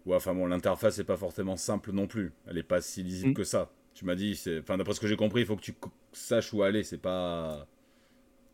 Ouais, 0.05 0.15
enfin 0.15 0.33
bon, 0.33 0.47
l'interface 0.47 0.97
n'est 0.97 1.03
pas 1.03 1.17
forcément 1.17 1.55
simple 1.55 1.91
non 1.91 2.07
plus. 2.07 2.33
Elle 2.47 2.55
n'est 2.55 2.63
pas 2.63 2.81
si 2.81 3.03
lisible 3.03 3.31
mm. 3.31 3.35
que 3.35 3.43
ça. 3.43 3.71
Tu 3.93 4.05
m'as 4.05 4.15
dit, 4.15 4.39
enfin, 4.59 4.77
d'après 4.77 4.93
ce 4.93 4.99
que 4.99 5.07
j'ai 5.07 5.15
compris, 5.15 5.41
il 5.41 5.45
faut 5.45 5.55
que 5.55 5.61
tu 5.61 5.75
saches 6.11 6.51
où 6.53 6.63
aller. 6.63 6.83
C'est 6.83 6.97
pas. 6.97 7.67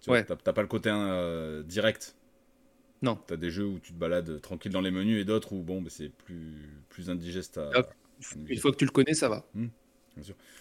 Tu 0.02 0.10
ouais. 0.12 0.26
T'as 0.26 0.54
pas 0.54 0.62
le 0.62 0.68
côté 0.68 0.90
euh, 0.92 1.64
direct. 1.64 2.16
Non. 3.02 3.18
Tu 3.26 3.34
as 3.34 3.38
des 3.38 3.50
jeux 3.50 3.66
où 3.66 3.80
tu 3.80 3.94
te 3.94 3.98
balades 3.98 4.42
tranquille 4.42 4.72
dans 4.72 4.82
les 4.82 4.92
menus 4.92 5.22
et 5.22 5.26
d'autres 5.26 5.54
où 5.54 5.64
bon, 5.64 5.82
bah, 5.82 5.90
c'est 5.90 6.10
plus, 6.10 6.84
plus 6.90 7.10
indigeste 7.10 7.58
à. 7.58 7.72
Une 8.50 8.60
fois 8.60 8.72
que 8.72 8.78
tu 8.78 8.86
le 8.86 8.92
connais, 8.92 9.14
ça 9.14 9.30
va. 9.30 9.46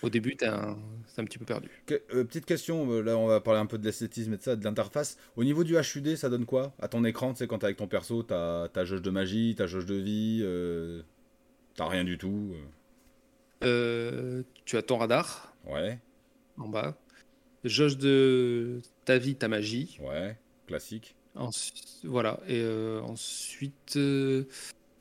Au 0.02 0.10
début, 0.10 0.36
tu 0.36 0.44
un... 0.44 0.76
un 1.16 1.24
petit 1.24 1.38
peu 1.38 1.44
perdu. 1.44 1.68
Euh, 1.90 2.24
petite 2.24 2.46
question, 2.46 2.90
euh, 2.90 3.02
là 3.02 3.16
on 3.16 3.26
va 3.26 3.40
parler 3.40 3.60
un 3.60 3.66
peu 3.66 3.78
de 3.78 3.84
l'esthétisme 3.84 4.32
et 4.34 4.36
de 4.36 4.42
ça, 4.42 4.56
de 4.56 4.64
l'interface. 4.64 5.18
Au 5.36 5.44
niveau 5.44 5.64
du 5.64 5.76
HUD, 5.76 6.16
ça 6.16 6.28
donne 6.28 6.46
quoi? 6.46 6.74
À 6.80 6.88
ton 6.88 7.04
écran, 7.04 7.32
tu 7.32 7.38
sais, 7.38 7.46
quand 7.46 7.58
t'es 7.58 7.66
avec 7.66 7.76
ton 7.76 7.88
perso, 7.88 8.22
t'as 8.22 8.68
ta 8.68 8.84
jauge 8.84 9.02
de 9.02 9.10
magie, 9.10 9.54
ta 9.56 9.66
jauge 9.66 9.86
de 9.86 9.96
vie, 9.96 10.40
euh... 10.42 11.02
t'as 11.74 11.88
rien 11.88 12.04
du 12.04 12.18
tout. 12.18 12.54
Euh. 13.64 14.42
tu 14.64 14.76
as 14.76 14.82
ton 14.82 14.98
radar. 14.98 15.54
Ouais. 15.66 15.98
En 16.56 16.68
bas. 16.68 16.96
Jauge 17.64 17.98
de 17.98 18.80
ta 19.04 19.18
vie, 19.18 19.34
ta 19.34 19.48
magie. 19.48 19.98
Ouais, 20.00 20.38
classique. 20.66 21.16
voilà, 22.04 22.40
et 22.48 22.64
ensuite, 23.02 23.98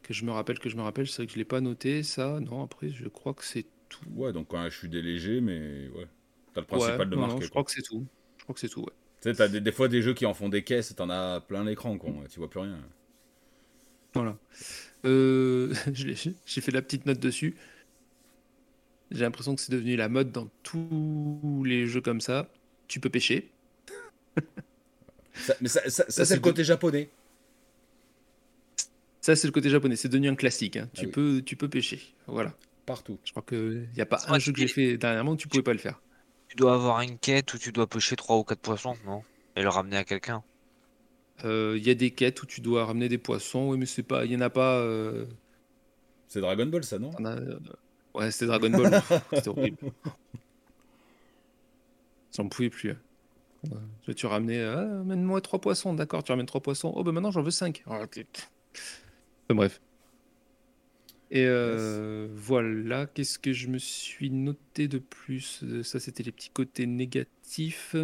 que 0.08 0.13
je 0.13 0.24
me 0.24 0.32
rappelle, 0.32 0.58
que 0.58 0.70
je 0.70 0.78
me 0.78 0.82
rappelle, 0.82 1.08
c'est 1.08 1.17
vrai 1.17 1.28
que 1.28 1.34
je 1.34 1.38
l'ai 1.38 1.46
pas 1.46 1.60
noté, 1.60 2.02
ça. 2.02 2.39
Non, 2.39 2.63
après, 2.63 2.89
je 2.89 3.08
crois 3.10 3.34
que 3.34 3.43
c'est 3.43 3.65
Ouais, 4.15 4.34
donc 4.34 4.54
un 4.54 4.67
HUD 4.67 4.93
léger, 4.93 5.41
mais 5.41 5.88
ouais. 5.89 6.08
T'as 6.54 6.62
le 6.62 6.67
principal 6.67 7.10
de 7.10 7.15
marquer. 7.15 7.45
je 7.45 7.50
crois 7.50 7.63
que 7.63 7.71
c'est 7.71 7.82
tout. 7.82 8.06
Je 8.38 8.43
crois 8.43 8.54
que 8.54 8.60
c'est 8.60 8.69
tout, 8.69 8.82
ouais. 8.82 8.93
Tu 9.21 9.30
sais, 9.30 9.36
t'as 9.36 9.47
des, 9.47 9.62
des, 9.62 9.71
fois 9.71 9.88
des 9.88 10.02
jeux 10.02 10.13
qui 10.13 10.26
en 10.26 10.34
font 10.34 10.50
des 10.50 10.63
caisses 10.63 10.91
et 10.91 10.95
t'en 10.95 11.10
as 11.10 11.41
plein 11.41 11.63
l'écran, 11.63 11.97
quoi. 11.97 12.13
Tu 12.30 12.39
vois 12.39 12.50
plus 12.50 12.60
rien. 12.60 12.80
Voilà. 14.13 14.38
Euh, 15.06 15.73
j'ai 15.93 16.62
fait 16.62 16.71
la 16.71 16.82
petite 16.82 17.06
note 17.06 17.19
dessus. 17.19 17.56
J'ai 19.12 19.21
l'impression 19.21 19.56
que 19.56 19.62
c'est 19.62 19.71
devenu 19.71 19.95
la 19.95 20.10
mode 20.10 20.32
dans 20.32 20.50
tous 20.63 21.63
les 21.65 21.88
jeux 21.88 22.02
comme 22.02 22.21
ça. 22.21 22.50
Tu 22.88 23.00
peux 23.00 23.10
pêcher. 23.10 23.52
mais 25.62 25.69
ça, 25.69 25.89
ça, 25.89 26.26
c'est 26.26 26.36
le 26.36 26.41
côté 26.41 26.63
japonais. 26.63 27.10
Ça, 29.21 29.36
c'est 29.36 29.47
le 29.47 29.54
côté 29.54 29.69
japonais. 29.69 29.95
C'est 29.95 30.10
devenu 30.10 30.30
un 30.30 30.36
classique. 30.36 30.78
Hein. 30.78 30.89
Ah 30.93 31.00
tu, 31.00 31.08
peux, 31.08 31.41
tu 31.45 31.56
peux 31.56 31.69
pêcher. 31.69 32.02
Voilà 32.28 32.56
partout. 32.88 33.19
Je 33.23 33.32
crois 33.32 33.43
qu'il 33.43 33.88
n'y 33.93 34.02
a 34.02 34.08
pas 34.08 34.19
un 34.30 34.39
jeu 34.39 34.52
que 34.52 34.60
j'ai 34.60 34.67
fait 34.67 34.97
dernièrement 34.97 35.34
où 35.34 35.38
tu 35.38 35.47
pouvais 35.47 35.62
pas 35.62 35.73
le 35.73 35.78
faire. 35.80 36.02
Tu 36.47 36.56
dois 36.56 36.73
avoir 36.73 37.02
une 37.02 37.19
quête 37.19 37.54
où 37.54 37.60
tu 37.60 37.71
dois 37.71 37.86
pêcher 37.86 38.15
3 38.15 38.38
ou 38.38 38.43
4 38.43 38.60
poissons, 38.60 38.95
non? 39.06 39.21
Et 39.56 39.62
le 39.62 39.69
ramener 39.69 39.97
à 39.97 40.04
quelqu'un. 40.04 40.43
Euh, 41.43 41.76
il 41.78 41.86
y 41.86 41.91
a 41.91 41.93
des 41.93 42.12
quêtes 42.12 42.41
où 42.41 42.45
tu 42.47 42.62
dois 42.62 42.86
ramener 42.86 43.10
des 43.10 43.17
poissons, 43.19 43.69
oui, 43.69 43.78
mais 43.78 43.86
c'est 43.86 44.02
pas, 44.02 44.26
il 44.26 44.32
y 44.32 44.36
en 44.36 44.41
a 44.41 44.50
pas. 44.50 44.78
Euh, 44.80 45.26
c'est 46.28 46.41
Dragon 46.41 46.65
Ball, 46.65 46.84
ça, 46.84 46.97
non? 46.97 47.12
Euh, 47.19 47.60
Ouais, 48.15 48.32
c'était 48.32 48.47
Dragon 48.47 48.71
Ball. 48.71 49.02
c'était 49.34 49.50
horrible. 49.50 49.78
J'en 52.36 52.47
pouvais 52.47 52.69
plus. 52.69 52.95
Tu 54.15 54.26
ramener, 54.26 54.63
ah, 54.63 54.80
amène-moi 55.02 55.41
3 55.41 55.60
poissons, 55.60 55.93
d'accord, 55.93 56.23
tu 56.23 56.32
ramènes 56.32 56.45
3 56.47 56.62
poissons. 56.62 56.93
Oh, 56.95 57.04
ben 57.04 57.12
maintenant 57.12 57.32
j'en 57.32 57.41
veux 57.43 57.52
5. 57.52 57.84
bref. 59.50 59.82
Et 61.30 61.46
euh, 61.46 62.28
voilà, 62.34 63.06
qu'est-ce 63.06 63.38
que 63.38 63.52
je 63.52 63.68
me 63.68 63.78
suis 63.78 64.30
noté 64.30 64.88
de 64.88 64.98
plus? 64.98 65.62
Euh, 65.63 65.84
Ça, 65.84 66.00
c'était 66.00 66.24
les 66.24 66.32
petits 66.32 66.50
côtés 66.50 66.86
négatifs. 66.86 67.96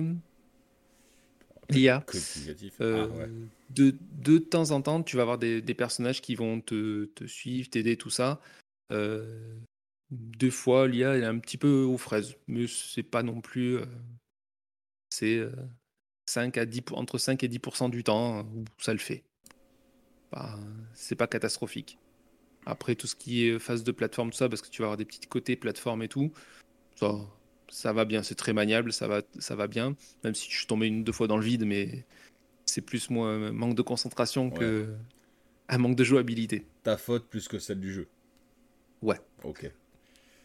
L'IA. 1.69 2.03
Euh, 2.81 3.07
ah, 3.09 3.27
de, 3.69 3.95
de 4.21 4.37
temps 4.37 4.71
en 4.71 4.81
temps, 4.81 5.01
tu 5.01 5.15
vas 5.15 5.21
avoir 5.21 5.37
des, 5.37 5.61
des 5.61 5.73
personnages 5.73 6.21
qui 6.21 6.35
vont 6.35 6.59
te, 6.59 7.05
te 7.05 7.25
suivre, 7.25 7.69
t'aider, 7.69 7.95
tout 7.95 8.09
ça. 8.09 8.41
Euh, 8.91 9.55
deux 10.11 10.51
fois, 10.51 10.87
l'IA 10.87 11.17
est 11.17 11.23
un 11.23 11.39
petit 11.39 11.57
peu 11.57 11.83
aux 11.83 11.97
fraises, 11.97 12.35
mais 12.47 12.67
c'est 12.67 13.03
pas 13.03 13.23
non 13.23 13.39
plus 13.39 13.79
c'est 15.09 15.47
5 16.25 16.57
à 16.57 16.65
10, 16.65 16.81
entre 16.91 17.17
5 17.17 17.43
et 17.43 17.47
10% 17.47 17.89
du 17.89 18.03
temps 18.03 18.41
où 18.41 18.65
ça 18.77 18.91
le 18.91 18.99
fait. 18.99 19.23
c'est 20.93 21.15
pas 21.15 21.27
catastrophique. 21.27 21.97
Après, 22.65 22.95
tout 22.95 23.07
ce 23.07 23.15
qui 23.15 23.47
est 23.47 23.59
phase 23.59 23.83
de 23.83 23.91
plateforme, 23.91 24.31
tout 24.31 24.37
ça, 24.37 24.49
parce 24.49 24.61
que 24.61 24.69
tu 24.69 24.81
vas 24.81 24.87
avoir 24.87 24.97
des 24.97 25.05
petits 25.05 25.27
côtés 25.27 25.55
plateforme 25.55 26.03
et 26.03 26.07
tout, 26.07 26.31
ça, 26.95 27.15
ça 27.69 27.93
va 27.93 28.05
bien, 28.05 28.23
c'est 28.23 28.35
très 28.35 28.53
maniable, 28.53 28.93
ça 28.93 29.07
va, 29.07 29.21
ça 29.39 29.55
va 29.55 29.67
bien. 29.67 29.95
Même 30.23 30.35
si 30.35 30.49
je 30.49 30.57
suis 30.57 30.67
tombé 30.67 30.87
une 30.87 31.03
deux 31.03 31.11
fois 31.11 31.27
dans 31.27 31.37
le 31.37 31.43
vide, 31.43 31.65
mais 31.65 32.05
c'est 32.65 32.81
plus 32.81 33.09
moi 33.09 33.29
un 33.29 33.51
manque 33.51 33.75
de 33.75 33.81
concentration 33.81 34.49
que 34.49 34.87
un 35.69 35.77
manque 35.77 35.95
de 35.95 36.03
jouabilité. 36.03 36.65
Ta 36.83 36.97
faute 36.97 37.25
plus 37.27 37.47
que 37.47 37.59
celle 37.59 37.79
du 37.79 37.93
jeu. 37.93 38.07
Ouais. 39.01 39.19
Ok. 39.43 39.69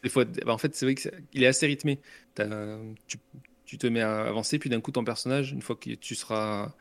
Des 0.02 0.08
fois, 0.08 0.24
bah, 0.24 0.52
en 0.52 0.58
fait, 0.58 0.74
c'est 0.74 0.86
vrai 0.86 0.94
qu'il 0.94 1.42
est 1.42 1.46
assez 1.46 1.66
rythmé. 1.66 1.98
Tu, 3.06 3.18
tu, 3.64 3.78
te 3.78 3.86
mets 3.86 4.00
à 4.00 4.22
avancer, 4.22 4.58
puis 4.58 4.70
d'un 4.70 4.80
coup, 4.80 4.92
ton 4.92 5.04
personnage, 5.04 5.52
une 5.52 5.62
fois 5.62 5.76
que 5.76 5.90
tu 5.94 6.14
seras, 6.14 6.74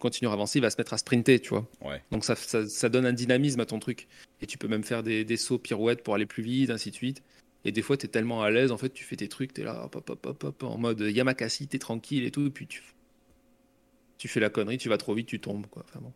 tu 0.00 0.02
continues 0.02 0.30
à 0.30 0.32
avancer, 0.32 0.58
il 0.58 0.62
va 0.62 0.70
se 0.70 0.76
mettre 0.78 0.94
à 0.94 0.98
sprinter, 0.98 1.40
tu 1.40 1.50
vois. 1.50 1.68
Ouais. 1.82 2.02
Donc 2.10 2.24
ça, 2.24 2.34
ça, 2.36 2.66
ça, 2.66 2.88
donne 2.88 3.06
un 3.06 3.12
dynamisme 3.12 3.60
à 3.60 3.66
ton 3.66 3.78
truc. 3.78 4.08
Et 4.40 4.46
tu 4.46 4.56
peux 4.56 4.68
même 4.68 4.84
faire 4.84 5.02
des, 5.02 5.24
des 5.24 5.36
sauts 5.36 5.58
pirouettes 5.58 6.02
pour 6.02 6.14
aller 6.14 6.26
plus 6.26 6.42
vite, 6.42 6.70
ainsi 6.70 6.90
de 6.90 6.96
suite. 6.96 7.22
Et 7.64 7.72
des 7.72 7.82
fois, 7.82 7.96
tu 7.96 8.06
es 8.06 8.08
tellement 8.08 8.42
à 8.42 8.50
l'aise, 8.50 8.72
en 8.72 8.78
fait, 8.78 8.90
tu 8.90 9.04
fais 9.04 9.16
tes 9.16 9.28
trucs, 9.28 9.52
tu 9.52 9.60
es 9.60 9.64
là, 9.64 9.84
hop, 9.84 9.96
hop, 9.96 10.26
hop, 10.26 10.44
hop, 10.44 10.62
en 10.62 10.78
mode 10.78 11.00
Yamakasi, 11.00 11.68
tu 11.68 11.76
es 11.76 11.78
tranquille 11.78 12.24
et 12.24 12.30
tout, 12.30 12.46
et 12.46 12.50
puis 12.50 12.66
tu, 12.66 12.82
tu 14.16 14.28
fais 14.28 14.40
la 14.40 14.48
connerie, 14.48 14.78
tu 14.78 14.88
vas 14.88 14.96
trop 14.96 15.14
vite, 15.14 15.26
tu 15.26 15.40
tombes, 15.40 15.66
quoi. 15.66 15.84
Enfin 15.86 16.00
bon. 16.00 16.12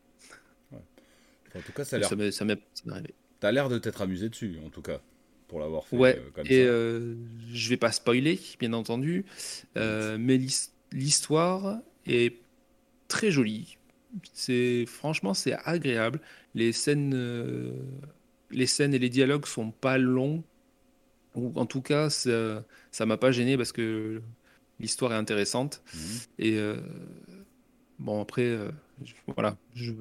En 1.56 1.60
tout 1.60 1.72
cas, 1.72 1.84
ça 1.84 1.96
a 1.96 1.98
l'air. 2.00 2.08
Ça 2.08 2.44
m'est 2.44 2.58
arrivé. 2.90 3.14
T'as 3.40 3.52
l'air 3.52 3.68
de 3.68 3.78
t'être 3.78 4.02
amusé 4.02 4.28
dessus, 4.28 4.56
en 4.64 4.70
tout 4.70 4.82
cas, 4.82 5.00
pour 5.48 5.60
l'avoir 5.60 5.86
fait 5.86 5.96
ouais, 5.96 6.16
euh, 6.18 6.30
comme 6.34 6.46
et 6.46 6.64
ça. 6.64 6.70
Euh, 6.70 7.14
je 7.52 7.68
vais 7.68 7.76
pas 7.76 7.92
spoiler, 7.92 8.40
bien 8.58 8.72
entendu, 8.72 9.24
euh, 9.76 10.16
mais 10.18 10.40
l'histoire 10.92 11.78
est 12.06 12.36
très 13.14 13.30
jolie. 13.30 13.78
C'est 14.32 14.86
franchement, 14.86 15.34
c'est 15.34 15.54
agréable. 15.64 16.20
Les 16.54 16.72
scènes, 16.72 17.12
euh, 17.14 17.72
les 18.50 18.66
scènes 18.66 18.92
et 18.92 18.98
les 18.98 19.08
dialogues 19.08 19.46
sont 19.46 19.70
pas 19.70 19.98
longs. 19.98 20.42
Ou 21.36 21.52
en 21.56 21.66
tout 21.66 21.80
cas, 21.82 22.10
ça, 22.10 22.64
ça 22.90 23.06
m'a 23.06 23.16
pas 23.16 23.32
gêné 23.32 23.56
parce 23.56 23.72
que 23.72 24.20
l'histoire 24.80 25.12
est 25.12 25.16
intéressante. 25.16 25.82
Mhm. 25.94 26.00
Et 26.40 26.58
euh, 26.58 26.76
bon, 27.98 28.20
après, 28.20 28.42
euh, 28.42 28.70
je- 29.04 29.14
voilà, 29.34 29.56
je 29.74 29.92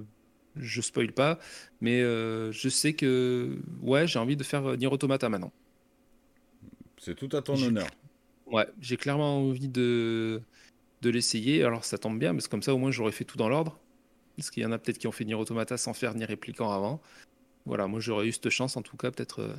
je 0.55 0.81
spoil 0.81 1.11
pas, 1.11 1.39
mais 1.81 2.01
je 2.01 2.69
sais 2.69 2.93
que 2.93 3.57
ouais, 3.81 4.05
j'ai 4.07 4.19
envie 4.19 4.37
de 4.37 4.43
faire 4.43 4.77
Nier 4.77 4.87
Automata 4.87 5.27
maintenant. 5.29 5.51
C'est 6.99 7.15
tout 7.15 7.29
à 7.35 7.41
ton 7.41 7.61
honneur. 7.61 7.87
Ouais, 8.45 8.67
j'ai 8.79 8.97
clairement 8.97 9.39
envie 9.39 9.67
de 9.67 10.41
de 11.03 11.09
l'essayer. 11.11 11.63
Alors 11.63 11.85
ça 11.85 11.97
tombe 11.99 12.17
bien 12.17 12.33
parce 12.33 12.47
que 12.47 12.51
comme 12.51 12.63
ça 12.63 12.73
au 12.73 12.77
moins 12.77 12.91
j'aurais 12.91 13.11
fait 13.11 13.25
tout 13.25 13.37
dans 13.37 13.49
l'ordre. 13.49 13.79
Parce 14.37 14.49
qu'il 14.49 14.63
y 14.63 14.65
en 14.65 14.71
a 14.71 14.79
peut-être 14.79 14.97
qui 14.97 15.05
ont 15.07 15.11
fait 15.11 15.25
Nier 15.25 15.35
Automata 15.35 15.77
sans 15.77 15.93
faire 15.93 16.15
Nier 16.15 16.25
Répliquant 16.25 16.71
avant. 16.71 17.01
Voilà, 17.65 17.87
moi 17.87 17.99
j'aurais 17.99 18.27
eu 18.27 18.31
cette 18.31 18.49
chance 18.49 18.75
en 18.77 18.81
tout 18.81 18.97
cas 18.97 19.11
peut-être. 19.11 19.41
euh, 19.41 19.55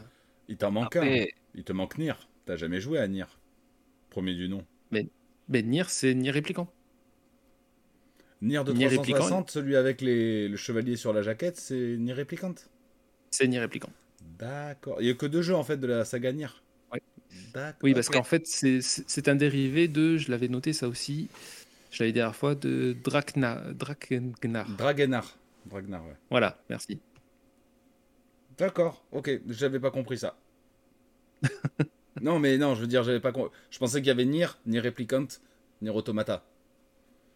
Il 0.48 0.56
t'en 0.56 0.72
manque 0.72 0.96
un. 0.96 1.26
Il 1.54 1.62
te 1.64 1.72
manque 1.72 1.96
Nier. 1.98 2.14
T'as 2.46 2.56
jamais 2.56 2.80
joué 2.80 2.98
à 2.98 3.06
Nier. 3.06 3.26
Premier 4.10 4.34
du 4.34 4.48
nom. 4.48 4.64
Mais 4.90 5.62
Nier 5.62 5.84
c'est 5.88 6.14
Nier 6.14 6.32
Répliquant. 6.32 6.68
Nier 8.42 8.62
de 8.64 8.72
Nier 8.72 8.90
360, 8.90 9.50
celui 9.50 9.76
avec 9.76 10.00
les... 10.02 10.48
le 10.48 10.56
chevalier 10.56 10.96
sur 10.96 11.12
la 11.12 11.22
jaquette, 11.22 11.56
c'est 11.56 11.96
Nier 11.96 12.12
Replicant. 12.12 12.54
C'est 13.30 13.48
Nier 13.48 13.60
Répliquant. 13.60 13.90
D'accord. 14.20 15.00
Il 15.00 15.04
n'y 15.06 15.10
a 15.10 15.14
que 15.14 15.26
deux 15.26 15.40
jeux 15.42 15.54
en 15.54 15.64
fait 15.64 15.78
de 15.78 15.86
la 15.86 16.04
saga 16.04 16.32
Nier. 16.32 16.48
Oui, 17.82 17.94
parce 17.94 18.08
qu'en 18.08 18.22
fait, 18.24 18.46
c'est- 18.46 19.28
un 19.28 19.34
dérivé 19.36 19.88
de, 19.88 20.16
je 20.16 20.30
l'avais 20.30 20.48
noté 20.48 20.72
ça 20.72 20.88
aussi, 20.88 21.28
je 21.90 22.02
l'avais 22.02 22.12
dit 22.12 22.18
la 22.18 22.24
dernière 22.24 22.36
fois, 22.36 22.54
de 22.54 22.96
Drakna, 23.04 23.62
Drakengnar. 23.72 24.68
Dragenar. 24.70 25.36
Dragnar, 25.66 26.04
ouais. 26.04 26.16
Voilà, 26.30 26.58
merci. 26.68 26.98
D'accord, 28.58 29.04
ok, 29.12 29.30
j'avais 29.48 29.80
pas 29.80 29.90
compris 29.90 30.18
ça. 30.18 30.36
non, 32.20 32.38
mais 32.38 32.56
non, 32.58 32.74
je 32.74 32.82
veux 32.82 32.86
dire, 32.86 33.02
j'avais 33.02 33.20
pas 33.20 33.32
com- 33.32 33.50
Je 33.70 33.78
pensais 33.78 33.98
qu'il 33.98 34.08
y 34.08 34.10
avait 34.10 34.24
Nier, 34.24 34.46
Nier 34.66 34.80
Replicant, 34.80 35.26
Nier 35.82 35.90
Automata. 35.90 36.44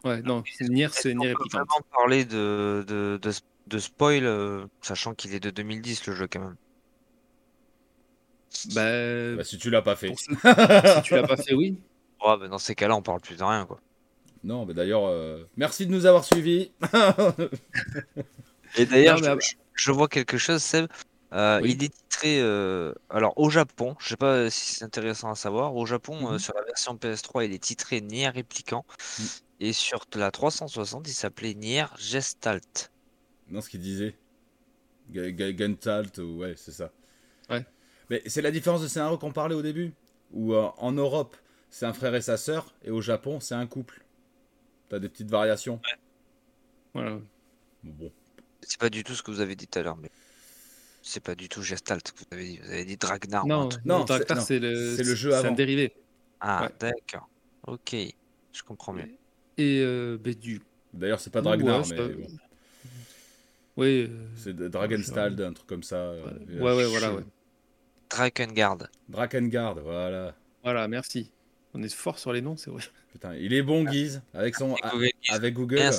Ouais, 0.05 0.23
non, 0.23 0.43
Nier, 0.61 0.89
c'est 0.93 1.09
est-ce 1.11 1.17
qu'on 1.17 1.25
Nier 1.25 1.33
peut 1.33 1.39
Replicant. 1.39 1.59
vraiment 1.59 1.87
parler 1.93 2.25
de, 2.25 2.85
de, 2.87 3.19
de, 3.21 3.31
de 3.67 3.79
spoil, 3.79 4.25
euh, 4.25 4.67
sachant 4.81 5.15
qu'il 5.15 5.35
est 5.35 5.41
de 5.41 5.51
2010 5.51 6.07
le 6.07 6.15
jeu 6.15 6.29
quand 6.31 6.41
même. 6.41 6.57
Bah, 8.75 9.37
Bah, 9.37 9.45
si 9.45 9.59
tu 9.59 9.71
l'as 9.71 9.83
pas 9.83 9.97
fait. 9.97 10.09
ceux- 10.19 10.35
si 10.35 11.03
tu 11.03 11.15
l'as 11.15 11.27
pas 11.27 11.37
fait, 11.37 11.55
oui. 11.55 11.77
Ouais, 12.25 12.37
bah, 12.37 12.49
dans 12.49 12.59
ces 12.59 12.75
cas-là, 12.75 12.97
on 12.97 13.03
parle 13.03 13.21
plus 13.21 13.37
de 13.37 13.45
rien 13.45 13.65
quoi. 13.67 13.81
Non, 14.43 14.67
mais 14.67 14.75
d'ailleurs, 14.75 15.05
euh, 15.07 15.45
merci 15.57 15.87
de 15.87 15.93
nous 15.93 16.05
avoir 16.07 16.25
suivis. 16.25 16.71
Et 18.77 18.87
d'ailleurs, 18.87 19.19
je, 19.19 19.55
je 19.75 19.93
vois 19.93 20.09
quelque 20.09 20.39
chose, 20.39 20.63
Seb. 20.63 20.87
Euh, 21.33 21.61
Oui. 21.63 21.73
Il 21.79 21.85
est 21.85 21.89
titré, 21.95 22.41
euh, 22.41 22.93
alors 23.11 23.35
au 23.37 23.51
Japon, 23.51 23.95
je 24.01 24.09
sais 24.09 24.17
pas 24.17 24.49
si 24.51 24.77
c'est 24.77 24.85
intéressant 24.85 25.31
à 25.31 25.35
savoir, 25.35 25.77
au 25.77 25.85
Japon, 25.87 26.17
euh, 26.29 26.33
Mhm. 26.33 26.39
sur 26.39 26.55
la 26.55 26.63
version 26.65 26.97
PS3, 26.97 27.45
il 27.45 27.53
est 27.53 27.63
titré 27.63 28.01
Nier 28.01 28.31
Replicant, 28.31 28.85
Mhm. 29.19 29.27
et 29.61 29.73
sur 29.75 30.01
la 30.17 30.31
360, 30.31 31.07
il 31.07 31.13
s'appelait 31.13 31.55
Nier 31.55 31.85
Gestalt. 31.99 32.91
non, 33.51 33.61
ce 33.61 33.69
qu'il 33.71 33.81
disait. 33.81 34.15
G- 35.15 35.35
G- 35.37 35.55
Gestalt, 35.57 36.19
ou- 36.19 36.39
ouais, 36.39 36.55
c'est 36.57 36.73
ça. 36.73 36.91
Ouais. 37.51 37.65
Mais 38.11 38.23
c'est 38.27 38.43
la 38.43 38.51
différence 38.51 38.83
de 38.83 38.89
scénario 38.89 39.19
qu'on 39.19 39.33
parlait 39.33 39.55
au 39.55 39.63
début. 39.63 39.93
Où 40.33 40.53
euh, 40.55 40.69
en 40.79 40.93
Europe, 40.93 41.37
c'est 41.71 41.87
un 41.87 41.93
frère 41.93 42.15
et 42.15 42.21
sa 42.21 42.37
sœur, 42.37 42.75
et 42.85 42.91
au 42.91 43.01
Japon, 43.01 43.41
c'est 43.41 43.55
un 43.55 43.67
couple. 43.67 44.03
T'as 44.89 44.99
des 44.99 45.09
petites 45.09 45.31
variations. 45.31 45.81
Voilà. 46.95 47.19
Bon. 47.83 48.11
C'est 48.63 48.79
pas 48.81 48.91
du 48.91 49.05
tout 49.05 49.15
ce 49.15 49.23
que 49.23 49.31
vous 49.31 49.41
avez 49.41 49.55
dit 49.57 49.67
tout 49.67 49.79
à 49.79 49.83
l'heure, 49.83 49.97
mais 49.97 50.11
c'est 51.03 51.23
pas 51.23 51.35
du 51.35 51.49
tout 51.49 51.63
Gestalt 51.63 52.03
que 52.13 52.19
vous 52.19 52.27
avez 52.37 52.45
dit. 52.49 52.59
Vous 52.59 52.71
avez 52.71 52.85
dit 52.85 52.97
Dragnar. 52.97 53.47
Non. 53.47 53.69
Non, 53.85 54.05
Draktar, 54.05 54.41
c'est- 54.43 54.59
le, 54.59 54.97
c'est 54.97 55.05
le 55.05 55.15
jeu 55.15 55.31
c'est 55.31 55.37
avant. 55.37 55.49
un 55.51 55.53
dérivé. 55.53 55.93
Ah, 56.41 56.65
Ouais. 56.65 56.71
d'accord. 56.81 57.29
Ok, 57.67 57.95
je 58.53 58.63
comprends 58.63 58.93
mieux. 58.93 59.09
Et 59.57 59.81
euh, 59.83 60.17
bah, 60.23 60.33
du 60.35 60.61
D'ailleurs, 60.93 61.21
c'est 61.21 61.31
pas 61.31 61.41
Dragnar, 61.43 61.87
Ouais, 61.89 61.97
mais 61.97 62.15
bon. 62.15 62.27
Oui. 63.77 64.09
euh, 64.11 64.27
C'est 64.37 64.55
de 64.57 64.69
Dragonstald, 64.69 65.41
un 65.41 65.53
truc 65.53 65.67
comme 65.69 65.83
ça. 65.83 65.97
euh, 65.97 66.25
Ouais, 66.49 66.61
ouais, 66.61 66.75
ouais, 66.77 66.87
voilà, 66.87 67.15
ouais. 67.15 67.23
Drakengard. 68.11 68.89
Drakengard, 69.09 69.81
voilà. 69.81 70.35
Voilà, 70.63 70.89
merci. 70.89 71.31
On 71.75 71.83
est 71.83 71.95
fort 71.95 72.19
sur 72.19 72.33
les 72.33 72.41
noms, 72.41 72.57
c'est 72.57 72.71
vrai. 72.71 72.83
Putain, 73.13 73.35
il 73.37 73.53
est 73.53 73.63
bon, 73.63 73.85
Guise, 73.85 74.23
avec 74.35 74.55
son, 74.57 74.75
avec 75.31 75.55
Google. 75.55 75.91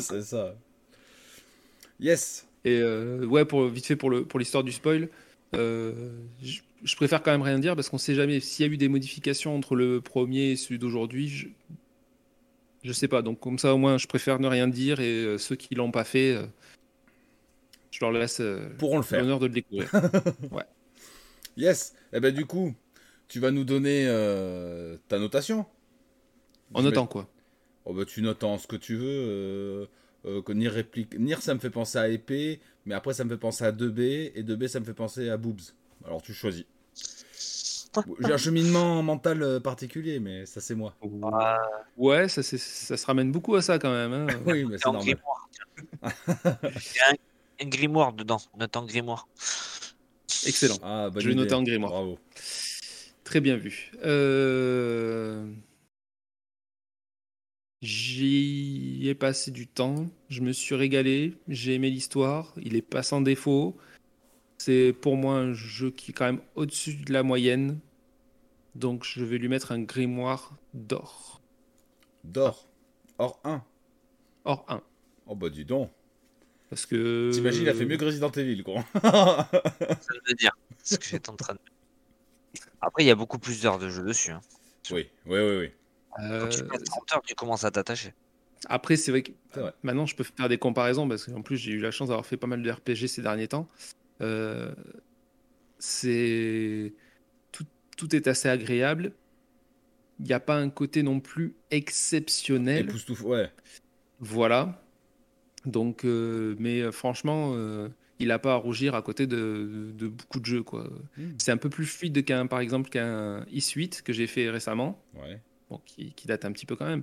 C'est 0.00 0.22
ça. 0.22 0.54
Yes. 1.98 2.46
Et 2.64 2.78
euh, 2.80 3.24
ouais, 3.26 3.44
pour, 3.44 3.66
vite 3.68 3.86
fait 3.86 3.96
pour 3.96 4.10
le 4.10 4.24
pour 4.24 4.38
l'histoire 4.38 4.64
du 4.64 4.72
spoil, 4.72 5.08
euh, 5.54 6.10
je, 6.42 6.60
je 6.82 6.96
préfère 6.96 7.22
quand 7.22 7.30
même 7.30 7.42
rien 7.42 7.58
dire 7.58 7.74
parce 7.74 7.88
qu'on 7.88 7.98
sait 7.98 8.14
jamais 8.14 8.40
s'il 8.40 8.66
y 8.66 8.68
a 8.68 8.72
eu 8.72 8.76
des 8.76 8.88
modifications 8.88 9.56
entre 9.56 9.76
le 9.76 10.00
premier 10.00 10.50
et 10.50 10.56
celui 10.56 10.78
d'aujourd'hui. 10.78 11.28
Je, 11.28 11.48
je 12.86 12.92
sais 12.92 13.08
pas. 13.08 13.22
Donc 13.22 13.40
comme 13.40 13.58
ça 13.58 13.74
au 13.74 13.78
moins, 13.78 13.98
je 13.98 14.06
préfère 14.06 14.38
ne 14.40 14.48
rien 14.48 14.68
dire 14.68 15.00
et 15.00 15.24
euh, 15.24 15.38
ceux 15.38 15.56
qui 15.56 15.74
l'ont 15.74 15.90
pas 15.90 16.04
fait, 16.04 16.34
euh, 16.34 16.46
je 17.90 18.00
leur 18.00 18.12
laisse 18.12 18.40
euh, 18.40 18.68
Pourrons 18.78 18.98
le 18.98 19.02
faire. 19.02 19.20
l'honneur 19.20 19.40
de 19.40 19.46
le 19.46 19.52
découvrir. 19.52 19.90
Yes. 21.56 21.94
Et 22.12 22.20
ben 22.20 22.34
du 22.34 22.46
coup, 22.46 22.74
tu 23.28 23.40
vas 23.40 23.50
nous 23.50 23.64
donner 23.64 24.06
euh, 24.08 24.96
ta 25.08 25.18
notation. 25.18 25.66
en 26.74 26.82
notant 26.82 27.06
quoi? 27.06 27.28
Oh 27.84 27.92
bah 27.94 28.04
tu 28.04 28.20
notes 28.22 28.44
en 28.44 28.58
ce 28.58 28.66
que 28.66 28.76
tu 28.76 28.96
veux. 28.96 29.06
Euh, 29.06 29.86
euh, 30.26 30.42
que 30.42 30.52
Nier 30.52 30.68
réplique. 30.68 31.18
Nier 31.18 31.36
ça 31.40 31.54
me 31.54 31.60
fait 31.60 31.70
penser 31.70 31.98
à 31.98 32.08
épée, 32.08 32.60
mais 32.84 32.94
après 32.94 33.14
ça 33.14 33.24
me 33.24 33.30
fait 33.30 33.36
penser 33.38 33.64
à 33.64 33.70
2B 33.72 34.32
et 34.34 34.42
2B 34.42 34.66
ça 34.66 34.80
me 34.80 34.84
fait 34.84 34.92
penser 34.94 35.30
à 35.30 35.36
boobs. 35.36 35.60
Alors 36.04 36.20
tu 36.22 36.34
choisis. 36.34 36.64
J'ai 38.20 38.32
un 38.32 38.36
cheminement 38.36 39.02
mental 39.02 39.60
particulier, 39.62 40.20
mais 40.20 40.44
ça 40.44 40.60
c'est 40.60 40.74
moi. 40.74 40.94
Ah, 41.32 41.58
Ouais, 41.96 42.28
ça, 42.28 42.42
c'est- 42.42 42.58
ça 42.58 42.96
se 42.98 43.06
ramène 43.06 43.32
beaucoup 43.32 43.54
à 43.54 43.62
ça 43.62 43.78
quand 43.78 43.90
même. 43.92 44.12
hein. 44.12 44.26
Oui, 44.46 44.64
mais 44.66 44.76
c'est 44.76 44.84
normal. 44.92 45.02
grimoire. 45.04 45.48
Il 46.02 46.96
y 46.96 47.00
a 47.00 47.10
un, 47.12 47.64
un 47.64 47.68
grimoire 47.68 48.12
dedans. 48.12 48.38
Note 48.58 48.76
en 48.76 48.84
grimoire. 48.84 49.26
Excellent. 50.46 50.78
Ah, 50.82 51.08
Je 51.14 51.20
vais 51.20 51.32
idée. 51.32 51.34
noter 51.34 51.54
en 51.54 51.62
grimoire. 51.62 51.90
Bravo. 51.92 52.18
Très 53.24 53.40
bien 53.40 53.56
vu. 53.56 53.90
Euh, 54.04 55.46
J'y 57.82 59.06
ai 59.08 59.14
passé 59.14 59.50
du 59.50 59.66
temps, 59.66 60.06
je 60.30 60.40
me 60.40 60.52
suis 60.52 60.74
régalé, 60.74 61.34
j'ai 61.46 61.74
aimé 61.74 61.90
l'histoire, 61.90 62.54
il 62.62 62.74
est 62.74 62.82
pas 62.82 63.02
sans 63.02 63.20
défaut. 63.20 63.76
C'est 64.58 64.94
pour 64.98 65.16
moi 65.16 65.34
un 65.34 65.52
jeu 65.52 65.90
qui 65.90 66.10
est 66.10 66.14
quand 66.14 66.24
même 66.24 66.40
au-dessus 66.54 66.94
de 66.94 67.12
la 67.12 67.22
moyenne. 67.22 67.78
Donc 68.74 69.04
je 69.04 69.22
vais 69.24 69.36
lui 69.38 69.48
mettre 69.48 69.72
un 69.72 69.80
grimoire 69.82 70.54
d'or. 70.72 71.42
D'or. 72.24 72.66
Or 73.18 73.38
1. 73.44 73.62
Or 74.44 74.64
1. 74.68 74.82
Oh 75.26 75.34
bah 75.34 75.50
dis 75.50 75.64
donc. 75.66 75.90
Parce 76.70 76.86
que. 76.86 77.30
T'imagines, 77.32 77.62
il 77.62 77.68
a 77.68 77.74
fait 77.74 77.84
mieux 77.84 77.96
que 77.96 78.04
Resident 78.04 78.30
Evil, 78.30 78.62
quoi. 78.62 78.84
Ça 79.02 80.14
veut 80.28 80.34
dire. 80.34 80.52
C'est 80.82 80.94
ce 80.94 80.98
que 80.98 81.06
j'étais 81.06 81.30
en 81.30 81.36
train 81.36 81.54
de. 81.54 81.60
Après, 82.80 83.04
il 83.04 83.06
y 83.06 83.10
a 83.10 83.14
beaucoup 83.14 83.38
plus 83.38 83.62
d'heures 83.62 83.78
de 83.78 83.88
jeu 83.88 84.02
dessus. 84.02 84.30
hein. 84.30 84.40
oui, 84.90 85.08
oui, 85.26 85.38
oui, 85.38 85.56
oui. 85.58 85.70
Quand 86.16 86.48
tu 86.48 86.64
passes 86.64 86.84
30 86.84 87.12
heures, 87.12 87.22
tu 87.22 87.34
commences 87.34 87.64
à 87.64 87.70
t'attacher. 87.70 88.14
Après, 88.68 88.96
c'est 88.96 89.10
vrai 89.10 89.22
que 89.22 89.32
maintenant, 89.82 90.06
je 90.06 90.16
peux 90.16 90.24
faire 90.24 90.48
des 90.48 90.58
comparaisons 90.58 91.08
parce 91.08 91.26
qu'en 91.26 91.42
plus, 91.42 91.56
j'ai 91.58 91.72
eu 91.72 91.80
la 91.80 91.90
chance 91.90 92.08
d'avoir 92.08 92.26
fait 92.26 92.36
pas 92.36 92.46
mal 92.46 92.62
de 92.62 92.70
RPG 92.70 93.06
ces 93.06 93.22
derniers 93.22 93.48
temps. 93.48 93.68
Euh, 94.22 94.74
c'est 95.78 96.94
tout, 97.52 97.66
tout, 97.96 98.16
est 98.16 98.26
assez 98.26 98.48
agréable. 98.48 99.12
Il 100.20 100.26
n'y 100.26 100.32
a 100.32 100.40
pas 100.40 100.56
un 100.56 100.70
côté 100.70 101.02
non 101.02 101.20
plus 101.20 101.54
exceptionnel. 101.70 102.88
ouais. 103.24 103.52
Voilà. 104.20 104.82
Donc, 105.66 106.04
euh, 106.04 106.54
mais 106.58 106.80
euh, 106.80 106.92
franchement, 106.92 107.54
il 108.18 108.28
n'a 108.28 108.38
pas 108.38 108.54
à 108.54 108.56
rougir 108.56 108.94
à 108.94 109.02
côté 109.02 109.26
de, 109.26 109.92
de 109.94 110.08
beaucoup 110.08 110.40
de 110.40 110.46
jeux. 110.46 110.62
quoi. 110.62 110.88
Hmm. 111.18 111.32
C'est 111.38 111.52
un 111.52 111.56
peu 111.56 111.68
plus 111.68 111.86
fluide 111.86 112.24
qu'un, 112.24 112.46
par 112.46 112.60
exemple, 112.60 112.88
qu'un 112.88 113.40
e 113.42 114.02
que 114.02 114.12
j'ai 114.12 114.26
fait 114.26 114.48
récemment. 114.48 115.02
Ouais. 115.14 115.40
Bon, 115.68 115.80
qui, 115.84 116.12
qui, 116.12 116.28
date 116.28 116.44
un 116.44 116.52
petit 116.52 116.64
peu 116.64 116.76
quand 116.76 116.86
même. 116.86 117.02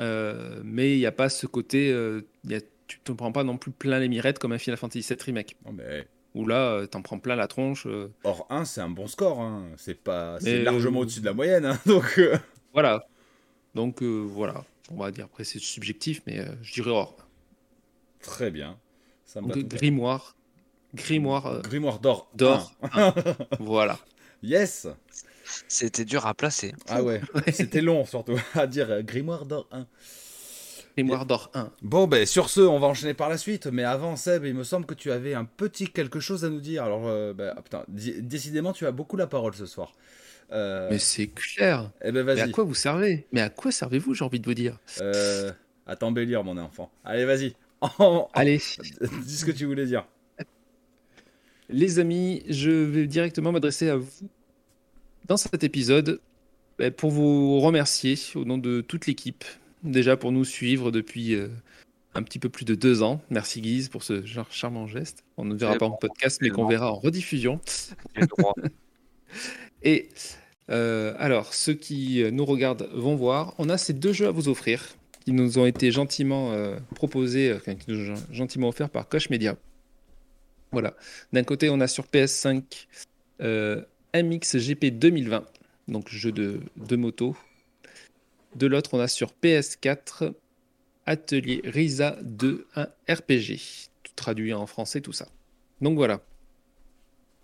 Euh, 0.00 0.60
mais 0.64 0.92
il 0.94 0.98
n'y 0.98 1.06
a 1.06 1.12
pas 1.12 1.28
ce 1.28 1.46
côté. 1.46 1.90
Euh, 1.92 2.22
y 2.44 2.54
a, 2.54 2.60
tu 2.86 2.98
ne 3.08 3.14
prends 3.14 3.32
pas 3.32 3.44
non 3.44 3.56
plus 3.56 3.70
plein 3.70 4.00
les 4.00 4.08
mirettes 4.08 4.38
comme 4.38 4.52
un 4.52 4.58
Final 4.58 4.76
Fantasy 4.76 5.06
VII 5.08 5.18
Remake. 5.24 5.56
Non, 5.64 5.72
mais... 5.72 6.06
Où 6.34 6.46
là, 6.46 6.74
euh, 6.74 6.86
t'en 6.86 7.02
prends 7.02 7.18
plein 7.18 7.34
la 7.34 7.48
tronche. 7.48 7.88
Or 8.22 8.46
1, 8.50 8.64
c'est 8.64 8.80
un 8.80 8.88
bon 8.88 9.08
score. 9.08 9.40
Hein. 9.40 9.64
C'est 9.76 10.00
pas, 10.00 10.38
c'est 10.40 10.62
largement 10.62 11.00
au-dessus 11.00 11.20
de 11.20 11.26
la 11.26 11.32
moyenne. 11.32 11.64
Hein. 11.64 11.78
Donc 11.86 12.20
voilà. 12.72 13.06
Donc 13.74 14.02
voilà. 14.02 14.64
On 14.92 14.96
va 14.96 15.10
dire 15.10 15.24
après 15.26 15.44
c'est 15.44 15.60
subjectif, 15.60 16.22
mais 16.26 16.44
je 16.62 16.72
dirais 16.72 16.90
or. 16.90 17.16
Très 18.22 18.50
bien. 18.50 18.78
Ça 19.24 19.40
me 19.40 19.62
grimoire. 19.62 20.36
Grimoire. 20.94 21.62
Grimoire 21.62 22.00
d'or. 22.00 22.30
D'or. 22.34 22.72
voilà. 23.60 23.98
Yes. 24.42 24.88
C'était 25.68 26.04
dur 26.04 26.26
à 26.26 26.34
placer. 26.34 26.74
Ah 26.88 27.02
ouais, 27.02 27.20
c'était 27.52 27.80
long 27.80 28.04
surtout 28.04 28.38
à 28.54 28.66
dire 28.66 28.90
euh, 28.90 29.02
Grimoire 29.02 29.46
d'or 29.46 29.68
1. 29.72 29.86
Grimoire 30.96 31.26
d'or 31.26 31.50
1. 31.54 31.70
Bon, 31.82 32.06
ben 32.06 32.26
sur 32.26 32.48
ce, 32.50 32.60
on 32.60 32.78
va 32.78 32.88
enchaîner 32.88 33.14
par 33.14 33.28
la 33.28 33.38
suite. 33.38 33.66
Mais 33.66 33.84
avant, 33.84 34.16
Seb, 34.16 34.44
il 34.44 34.54
me 34.54 34.64
semble 34.64 34.86
que 34.86 34.94
tu 34.94 35.10
avais 35.12 35.34
un 35.34 35.44
petit 35.44 35.88
quelque 35.88 36.20
chose 36.20 36.44
à 36.44 36.48
nous 36.50 36.60
dire. 36.60 36.84
Alors, 36.84 37.06
euh, 37.06 37.32
ben, 37.32 37.54
ah, 37.56 37.62
putain, 37.62 37.84
décidément, 37.88 38.72
tu 38.72 38.86
as 38.86 38.92
beaucoup 38.92 39.16
la 39.16 39.26
parole 39.26 39.54
ce 39.54 39.66
soir. 39.66 39.92
Euh, 40.52 40.88
mais 40.90 40.98
c'est 40.98 41.28
clair. 41.28 41.90
Eh 42.02 42.10
ben, 42.12 42.24
vas-y. 42.24 42.36
Mais 42.36 42.42
à 42.42 42.48
quoi 42.48 42.64
vous 42.64 42.74
servez? 42.74 43.26
Mais 43.32 43.40
à 43.40 43.50
quoi 43.50 43.70
servez-vous, 43.70 44.14
j'ai 44.14 44.24
envie 44.24 44.40
de 44.40 44.46
vous 44.46 44.54
dire? 44.54 44.78
Euh, 45.00 45.52
À 45.86 45.96
t'embellir, 45.96 46.42
mon 46.42 46.56
enfant. 46.58 46.90
Allez, 47.04 47.24
vas-y. 47.24 47.54
Allez. 48.34 48.60
Dis 49.24 49.36
ce 49.36 49.44
que 49.44 49.50
tu 49.50 49.66
voulais 49.66 49.86
dire. 49.86 50.06
Les 51.68 51.98
amis, 51.98 52.42
je 52.48 52.70
vais 52.70 53.06
directement 53.06 53.52
m'adresser 53.52 53.88
à 53.88 53.96
vous 53.96 54.28
dans 55.26 55.36
cet 55.36 55.62
épisode 55.62 56.20
bah, 56.78 56.90
pour 56.90 57.10
vous 57.10 57.60
remercier 57.60 58.16
au 58.34 58.44
nom 58.44 58.58
de 58.58 58.80
toute 58.80 59.06
l'équipe, 59.06 59.44
déjà 59.84 60.16
pour 60.16 60.32
nous 60.32 60.44
suivre 60.44 60.90
depuis 60.90 61.34
euh, 61.34 61.48
un 62.14 62.22
petit 62.22 62.40
peu 62.40 62.48
plus 62.48 62.64
de 62.64 62.74
deux 62.74 63.02
ans. 63.02 63.22
Merci 63.30 63.60
Guise 63.60 63.88
pour 63.88 64.02
ce 64.02 64.26
genre 64.26 64.50
charmant 64.50 64.88
geste. 64.88 65.24
On 65.36 65.44
ne 65.44 65.54
verra 65.54 65.76
pas 65.76 65.86
en 65.86 65.92
podcast, 65.92 66.40
mais 66.42 66.50
qu'on 66.50 66.66
verra 66.66 66.90
en 66.90 66.96
rediffusion. 66.96 67.60
Et 69.82 70.08
euh, 70.70 71.14
alors, 71.18 71.54
ceux 71.54 71.74
qui 71.74 72.24
nous 72.32 72.44
regardent 72.44 72.88
vont 72.92 73.14
voir, 73.14 73.54
on 73.58 73.68
a 73.68 73.78
ces 73.78 73.92
deux 73.92 74.12
jeux 74.12 74.26
à 74.26 74.32
vous 74.32 74.48
offrir 74.48 74.96
nous 75.32 75.58
ont 75.58 75.66
été 75.66 75.90
gentiment 75.90 76.52
euh, 76.52 76.76
proposés, 76.94 77.56
qui 77.64 77.90
nous 77.90 78.10
ont 78.10 78.22
gentiment 78.32 78.68
offerts 78.68 78.90
par 78.90 79.08
Koch 79.08 79.30
Media. 79.30 79.56
Voilà. 80.72 80.94
D'un 81.32 81.42
côté, 81.42 81.68
on 81.70 81.80
a 81.80 81.86
sur 81.86 82.04
PS5 82.06 82.62
MXGP 84.14 84.86
2020, 84.98 85.44
donc 85.88 86.08
jeu 86.08 86.32
de, 86.32 86.60
de 86.76 86.96
moto. 86.96 87.36
De 88.56 88.66
l'autre, 88.66 88.90
on 88.94 89.00
a 89.00 89.08
sur 89.08 89.32
PS4 89.42 90.32
Atelier 91.06 91.62
Risa 91.64 92.18
2, 92.22 92.66
un 92.76 92.88
RPG. 93.08 93.88
Tout 94.02 94.12
traduit 94.16 94.52
en 94.52 94.66
français, 94.66 95.00
tout 95.00 95.12
ça. 95.12 95.28
Donc 95.80 95.96
voilà. 95.96 96.20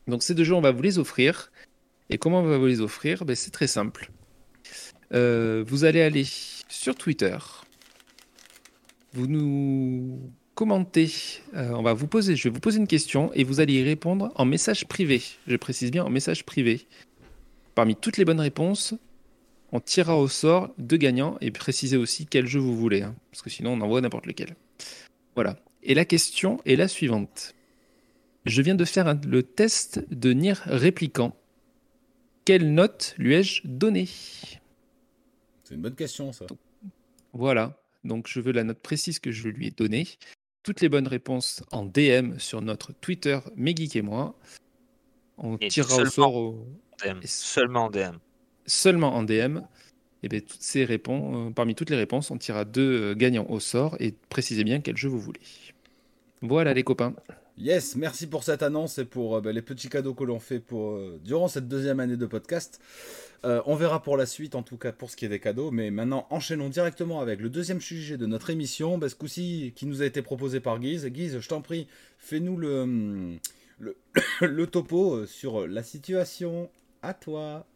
Donc 0.06 0.22
ces 0.22 0.34
deux 0.34 0.44
jeux, 0.44 0.54
on 0.54 0.60
va 0.60 0.70
vous 0.70 0.82
les 0.82 0.98
offrir. 0.98 1.50
Et 2.10 2.18
comment 2.18 2.40
on 2.40 2.44
va 2.44 2.58
vous 2.58 2.66
les 2.66 2.80
offrir? 2.80 3.24
Ben, 3.24 3.34
C'est 3.34 3.50
très 3.50 3.66
simple. 3.66 4.10
Euh, 5.12 5.64
vous 5.66 5.84
allez 5.84 6.02
aller 6.02 6.24
sur 6.68 6.94
Twitter. 6.94 7.36
Vous 9.16 9.26
nous 9.28 10.30
commenter. 10.54 11.10
Euh, 11.54 11.70
on 11.70 11.82
va 11.82 11.94
vous 11.94 12.06
poser, 12.06 12.36
je 12.36 12.44
vais 12.44 12.52
vous 12.52 12.60
poser 12.60 12.78
une 12.78 12.86
question 12.86 13.32
et 13.32 13.44
vous 13.44 13.60
allez 13.60 13.80
y 13.80 13.82
répondre 13.82 14.30
en 14.34 14.44
message 14.44 14.86
privé. 14.86 15.22
Je 15.46 15.56
précise 15.56 15.90
bien 15.90 16.04
en 16.04 16.10
message 16.10 16.44
privé. 16.44 16.86
Parmi 17.74 17.96
toutes 17.96 18.18
les 18.18 18.26
bonnes 18.26 18.40
réponses, 18.40 18.92
on 19.72 19.80
tirera 19.80 20.18
au 20.18 20.28
sort 20.28 20.68
deux 20.76 20.98
gagnants 20.98 21.38
et 21.40 21.50
précisez 21.50 21.96
aussi 21.96 22.26
quel 22.26 22.46
jeu 22.46 22.60
vous 22.60 22.76
voulez, 22.76 23.00
hein, 23.00 23.14
parce 23.30 23.40
que 23.40 23.48
sinon 23.48 23.72
on 23.72 23.80
envoie 23.80 24.02
n'importe 24.02 24.26
lequel. 24.26 24.54
Voilà. 25.34 25.56
Et 25.82 25.94
la 25.94 26.04
question 26.04 26.60
est 26.66 26.76
la 26.76 26.86
suivante. 26.86 27.54
Je 28.44 28.60
viens 28.60 28.74
de 28.74 28.84
faire 28.84 29.18
le 29.26 29.42
test 29.42 30.04
de 30.10 30.34
Nier 30.34 30.54
Répliquant. 30.66 31.34
Quelle 32.44 32.74
note 32.74 33.14
lui 33.16 33.34
ai-je 33.34 33.62
donné 33.64 34.06
C'est 35.64 35.74
une 35.74 35.80
bonne 35.80 35.94
question, 35.94 36.32
ça. 36.32 36.44
voilà. 37.32 37.78
Donc 38.06 38.28
je 38.28 38.40
veux 38.40 38.52
la 38.52 38.64
note 38.64 38.80
précise 38.80 39.18
que 39.18 39.30
je 39.30 39.48
lui 39.48 39.68
ai 39.68 39.70
donnée 39.70 40.06
toutes 40.66 40.80
les 40.80 40.88
bonnes 40.88 41.06
réponses 41.06 41.62
en 41.70 41.84
DM 41.84 42.38
sur 42.38 42.60
notre 42.60 42.92
Twitter, 42.92 43.38
Megeek 43.54 43.94
et 43.94 44.02
moi. 44.02 44.36
On 45.38 45.56
tirera 45.58 46.02
au 46.02 46.06
sort 46.06 46.34
au... 46.34 46.66
Seulement 47.22 47.84
en 47.84 47.90
DM. 47.90 48.16
Seulement 48.66 49.14
en 49.14 49.22
DM. 49.22 49.60
Et 50.24 50.28
bien, 50.28 50.40
toutes 50.40 50.60
ces 50.60 50.84
réponses, 50.84 51.36
euh, 51.36 51.50
parmi 51.52 51.76
toutes 51.76 51.90
les 51.90 51.96
réponses, 51.96 52.32
on 52.32 52.38
tirera 52.38 52.64
deux 52.64 53.12
euh, 53.12 53.14
gagnants 53.14 53.46
au 53.48 53.60
sort 53.60 53.96
et 54.00 54.12
précisez 54.28 54.64
bien 54.64 54.80
quel 54.80 54.96
jeu 54.96 55.08
vous 55.08 55.20
voulez. 55.20 55.40
Voilà 56.42 56.74
les 56.74 56.82
copains. 56.82 57.14
Yes, 57.58 57.96
merci 57.96 58.26
pour 58.26 58.44
cette 58.44 58.62
annonce 58.62 58.98
et 58.98 59.04
pour 59.04 59.36
euh, 59.36 59.40
ben, 59.40 59.52
les 59.52 59.62
petits 59.62 59.88
cadeaux 59.88 60.14
que 60.14 60.24
l'on 60.24 60.38
fait 60.38 60.60
pour, 60.60 60.98
durant 61.24 61.48
cette 61.48 61.68
deuxième 61.68 62.00
année 62.00 62.16
de 62.16 62.26
podcast. 62.26 62.80
Euh, 63.44 63.62
on 63.66 63.76
verra 63.76 64.02
pour 64.02 64.16
la 64.16 64.26
suite, 64.26 64.54
en 64.54 64.62
tout 64.62 64.76
cas 64.76 64.92
pour 64.92 65.10
ce 65.10 65.16
qui 65.16 65.24
est 65.24 65.28
des 65.28 65.38
cadeaux. 65.38 65.70
Mais 65.70 65.90
maintenant, 65.90 66.26
enchaînons 66.30 66.68
directement 66.68 67.20
avec 67.20 67.40
le 67.40 67.48
deuxième 67.48 67.80
sujet 67.80 68.16
de 68.16 68.26
notre 68.26 68.50
émission, 68.50 68.98
ben, 68.98 69.08
ce 69.08 69.14
coup-ci 69.14 69.72
qui 69.76 69.86
nous 69.86 70.02
a 70.02 70.06
été 70.06 70.22
proposé 70.22 70.60
par 70.60 70.78
Guise. 70.78 71.06
Guise, 71.06 71.38
je 71.40 71.48
t'en 71.48 71.60
prie, 71.60 71.86
fais-nous 72.18 72.56
le, 72.56 73.38
le, 74.40 74.66
topo 74.66 75.14
euh, 75.14 75.26
sur 75.26 75.66
la 75.66 75.82
situation. 75.82 76.70
À 77.02 77.14
toi. 77.14 77.66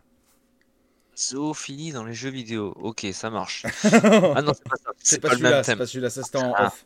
Zoophilie 1.16 1.92
dans 1.92 2.04
les 2.04 2.14
jeux 2.14 2.30
vidéo. 2.30 2.74
Ok, 2.80 3.06
ça 3.12 3.30
marche. 3.30 3.64
ah 3.84 4.42
non, 4.42 4.52
c'est 4.54 4.68
pas 4.68 4.76
ça. 4.76 4.90
C'est 4.98 5.20
pas, 5.20 5.30
celui-là, 5.30 5.62
c'est 5.62 5.76
pas 5.76 5.86
celui-là, 5.86 6.10
c'est 6.10 6.36
en 6.36 6.52
ah, 6.56 6.66
off. 6.66 6.84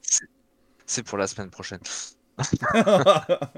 C'est 0.85 1.03
pour 1.05 1.17
la 1.17 1.27
semaine 1.27 1.51
prochaine. 1.51 1.81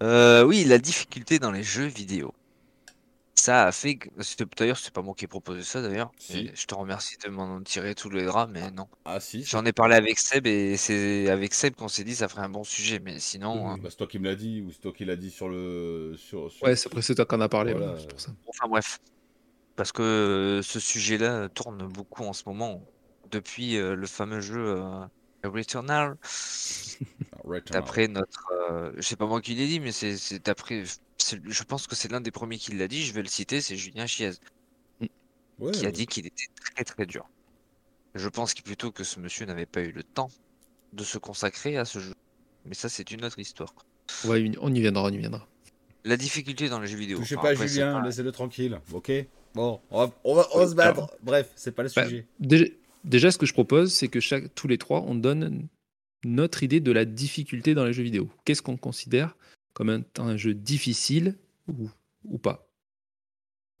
Euh, 0.00 0.44
oui, 0.44 0.62
la 0.62 0.78
difficulté 0.78 1.40
dans 1.40 1.50
les 1.50 1.64
jeux 1.64 1.86
vidéo 1.86 2.32
ça 3.48 3.66
a 3.66 3.72
fait 3.72 3.96
que. 3.96 4.08
D'ailleurs, 4.56 4.76
c'est 4.76 4.92
pas 4.92 5.00
moi 5.00 5.14
qui 5.16 5.24
ai 5.24 5.28
proposé 5.28 5.62
ça 5.62 5.80
d'ailleurs. 5.80 6.10
Je 6.28 6.66
te 6.66 6.74
remercie 6.74 7.16
de 7.24 7.30
m'en 7.30 7.62
tirer 7.62 7.94
tous 7.94 8.10
les 8.10 8.24
draps, 8.24 8.52
mais 8.52 8.70
non. 8.70 8.88
Ah 9.04 9.20
si. 9.20 9.44
J'en 9.44 9.64
ai 9.64 9.72
parlé 9.72 9.94
avec 9.94 10.18
Seb 10.18 10.46
et 10.46 10.76
c'est 10.76 11.30
avec 11.30 11.54
Seb 11.54 11.74
qu'on 11.74 11.88
s'est 11.88 12.04
dit 12.04 12.14
ça 12.14 12.28
ferait 12.28 12.42
un 12.42 12.48
bon 12.48 12.64
sujet, 12.64 13.00
mais 13.02 13.18
sinon. 13.18 13.68
Hein. 13.68 13.78
Bah, 13.78 13.88
c'est 13.90 13.96
toi 13.96 14.06
qui 14.06 14.18
me 14.18 14.26
l'as 14.26 14.34
dit 14.34 14.60
ou 14.60 14.70
c'est 14.70 14.80
toi 14.80 14.92
qui 14.92 15.04
l'as 15.04 15.16
dit 15.16 15.30
sur 15.30 15.48
le. 15.48 16.14
Sur, 16.18 16.50
Ouais, 16.62 16.76
c'est 16.76 16.88
après 16.88 17.02
c'est 17.02 17.14
toi 17.14 17.24
qu'on 17.24 17.40
a 17.40 17.48
parlé. 17.48 17.74
Enfin 17.74 18.68
bref. 18.68 18.98
Parce 19.76 19.92
que 19.92 20.02
euh, 20.02 20.62
ce 20.62 20.80
sujet-là 20.80 21.48
tourne 21.48 21.86
beaucoup 21.86 22.24
en 22.24 22.32
ce 22.32 22.42
moment 22.46 22.82
depuis 23.30 23.76
euh, 23.76 23.94
le 23.94 24.06
fameux 24.08 24.40
jeu 24.40 24.76
euh, 24.76 25.06
Returnal. 25.44 26.16
D'après 27.70 28.08
notre. 28.08 28.94
je 28.96 29.02
sais 29.02 29.16
pas 29.16 29.26
moi 29.26 29.40
qui 29.40 29.54
l'ai 29.54 29.66
dit, 29.66 29.80
mais 29.80 29.92
c'est 29.92 30.44
d'après 30.44 30.84
je 31.34 31.62
pense 31.64 31.86
que 31.86 31.94
c'est 31.94 32.10
l'un 32.10 32.20
des 32.20 32.30
premiers 32.30 32.58
qui 32.58 32.72
l'a 32.72 32.88
dit, 32.88 33.02
je 33.02 33.12
vais 33.12 33.22
le 33.22 33.28
citer, 33.28 33.60
c'est 33.60 33.76
Julien 33.76 34.06
Chiez. 34.06 34.32
Qui 35.72 35.86
a 35.86 35.90
dit 35.90 36.06
qu'il 36.06 36.26
était 36.26 36.46
très 36.74 36.84
très 36.84 37.06
dur. 37.06 37.28
Je 38.14 38.28
pense 38.28 38.54
plutôt 38.54 38.92
que 38.92 39.02
ce 39.02 39.18
monsieur 39.18 39.44
n'avait 39.44 39.66
pas 39.66 39.80
eu 39.80 39.90
le 39.90 40.04
temps 40.04 40.30
de 40.92 41.02
se 41.02 41.18
consacrer 41.18 41.76
à 41.76 41.84
ce 41.84 41.98
jeu. 41.98 42.14
Mais 42.64 42.74
ça, 42.74 42.88
c'est 42.88 43.10
une 43.10 43.24
autre 43.24 43.38
histoire. 43.38 43.74
Ouais, 44.24 44.50
on 44.60 44.72
y 44.72 44.80
viendra, 44.80 45.04
on 45.04 45.10
y 45.10 45.18
viendra. 45.18 45.46
La 46.04 46.16
difficulté 46.16 46.68
dans 46.68 46.78
les 46.78 46.86
jeux 46.86 46.96
vidéo. 46.96 47.18
Touchez 47.18 47.36
pas 47.36 47.54
Julien, 47.54 48.02
laissez-le 48.02 48.30
tranquille, 48.30 48.80
ok? 48.92 49.10
Bon, 49.54 49.80
on 49.90 50.06
va, 50.34 50.68
se 50.68 50.74
battre. 50.74 51.10
Bref, 51.22 51.50
c'est 51.56 51.72
pas 51.72 51.82
le 51.82 51.90
bah, 51.94 52.04
sujet. 52.04 52.26
déjà, 52.38 52.64
ce 53.04 53.38
que 53.38 53.46
je 53.46 53.52
propose, 53.52 53.92
c'est 53.92 54.08
que 54.08 54.20
chaque, 54.20 54.54
tous 54.54 54.68
les 54.68 54.78
trois, 54.78 55.02
on 55.02 55.14
donne 55.14 55.68
notre 56.24 56.62
idée 56.62 56.80
de 56.80 56.92
la 56.92 57.04
difficulté 57.04 57.74
dans 57.74 57.84
les 57.84 57.92
jeux 57.92 58.02
vidéo. 58.02 58.28
Qu'est-ce 58.44 58.62
qu'on 58.62 58.76
considère 58.76 59.36
comme 59.72 59.90
un, 59.90 60.02
un 60.18 60.36
jeu 60.36 60.54
difficile 60.54 61.36
ou, 61.68 61.88
ou 62.24 62.38
pas? 62.38 62.66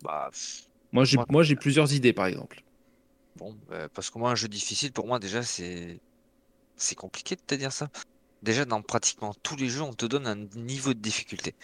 Bah, 0.02 0.30
Moi, 0.92 1.04
j'ai, 1.04 1.18
moi, 1.28 1.42
plusieurs 1.60 1.92
idées, 1.92 2.12
par 2.12 2.26
exemple. 2.26 2.62
Bon, 3.36 3.56
bah, 3.68 3.88
parce 3.88 4.10
que 4.10 4.18
moi, 4.18 4.30
un 4.30 4.34
jeu 4.34 4.48
difficile, 4.48 4.92
pour 4.92 5.06
moi, 5.06 5.18
déjà, 5.18 5.42
c'est, 5.42 6.00
c'est 6.76 6.94
compliqué 6.94 7.36
de 7.36 7.40
te 7.40 7.54
dire 7.54 7.72
ça. 7.72 7.90
Déjà, 8.42 8.64
dans 8.64 8.82
pratiquement 8.82 9.34
tous 9.42 9.56
les 9.56 9.68
jeux, 9.68 9.82
on 9.82 9.94
te 9.94 10.06
donne 10.06 10.26
un 10.26 10.36
niveau 10.56 10.94
de 10.94 11.00
difficulté. 11.00 11.54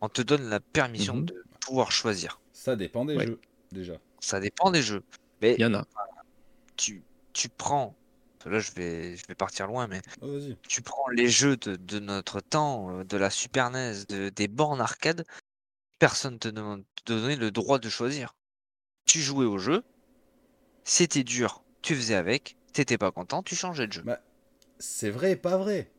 On 0.00 0.08
te 0.08 0.22
donne 0.22 0.48
la 0.48 0.60
permission 0.60 1.16
mhm. 1.16 1.26
de 1.26 1.44
pouvoir 1.60 1.90
choisir. 1.90 2.40
Ça 2.52 2.76
dépend 2.76 3.04
des 3.04 3.18
jeux. 3.18 3.40
déjà. 3.72 3.94
Ça 4.20 4.40
dépend 4.40 4.70
des 4.70 4.82
jeux. 4.82 5.02
Mais 5.42 5.54
Il 5.58 5.62
y 5.62 5.64
en 5.64 5.74
a. 5.74 5.86
tu, 6.76 7.02
tu 7.32 7.48
prends. 7.48 7.94
Là, 8.46 8.58
je 8.58 8.72
vais, 8.72 9.16
je 9.16 9.26
vais 9.26 9.34
partir 9.34 9.66
loin, 9.66 9.86
mais 9.86 10.02
Oh, 10.20 10.26
vas-y. 10.32 10.56
tu 10.68 10.82
prends 10.82 11.08
les 11.10 11.28
jeux 11.28 11.56
de, 11.56 11.76
de 11.76 11.98
notre 11.98 12.40
temps, 12.40 12.90
euh, 12.98 13.04
de 13.04 13.16
la 13.16 13.30
Super 13.30 13.68
NES, 13.68 14.06
de, 14.08 14.28
des 14.30 14.48
bornes 14.48 14.80
arcade, 14.80 15.24
personne 15.98 16.38
te 16.38 16.48
demande 16.48 16.84
te 17.04 17.12
donner 17.14 17.36
le 17.36 17.50
droit 17.50 17.78
de 17.78 17.88
choisir. 17.88 18.34
Tu 19.06 19.20
jouais 19.20 19.46
au 19.46 19.58
jeu, 19.58 19.82
c'était 20.84 21.24
dur, 21.24 21.62
tu 21.82 21.94
faisais 21.94 22.14
avec, 22.14 22.56
t'étais 22.72 22.98
pas 22.98 23.10
content, 23.10 23.42
tu 23.42 23.56
changeais 23.56 23.86
de 23.86 23.92
jeu. 23.92 24.02
Bah, 24.02 24.20
c'est 24.78 25.10
vrai 25.10 25.32
et 25.32 25.36
pas 25.36 25.56
vrai. 25.56 25.90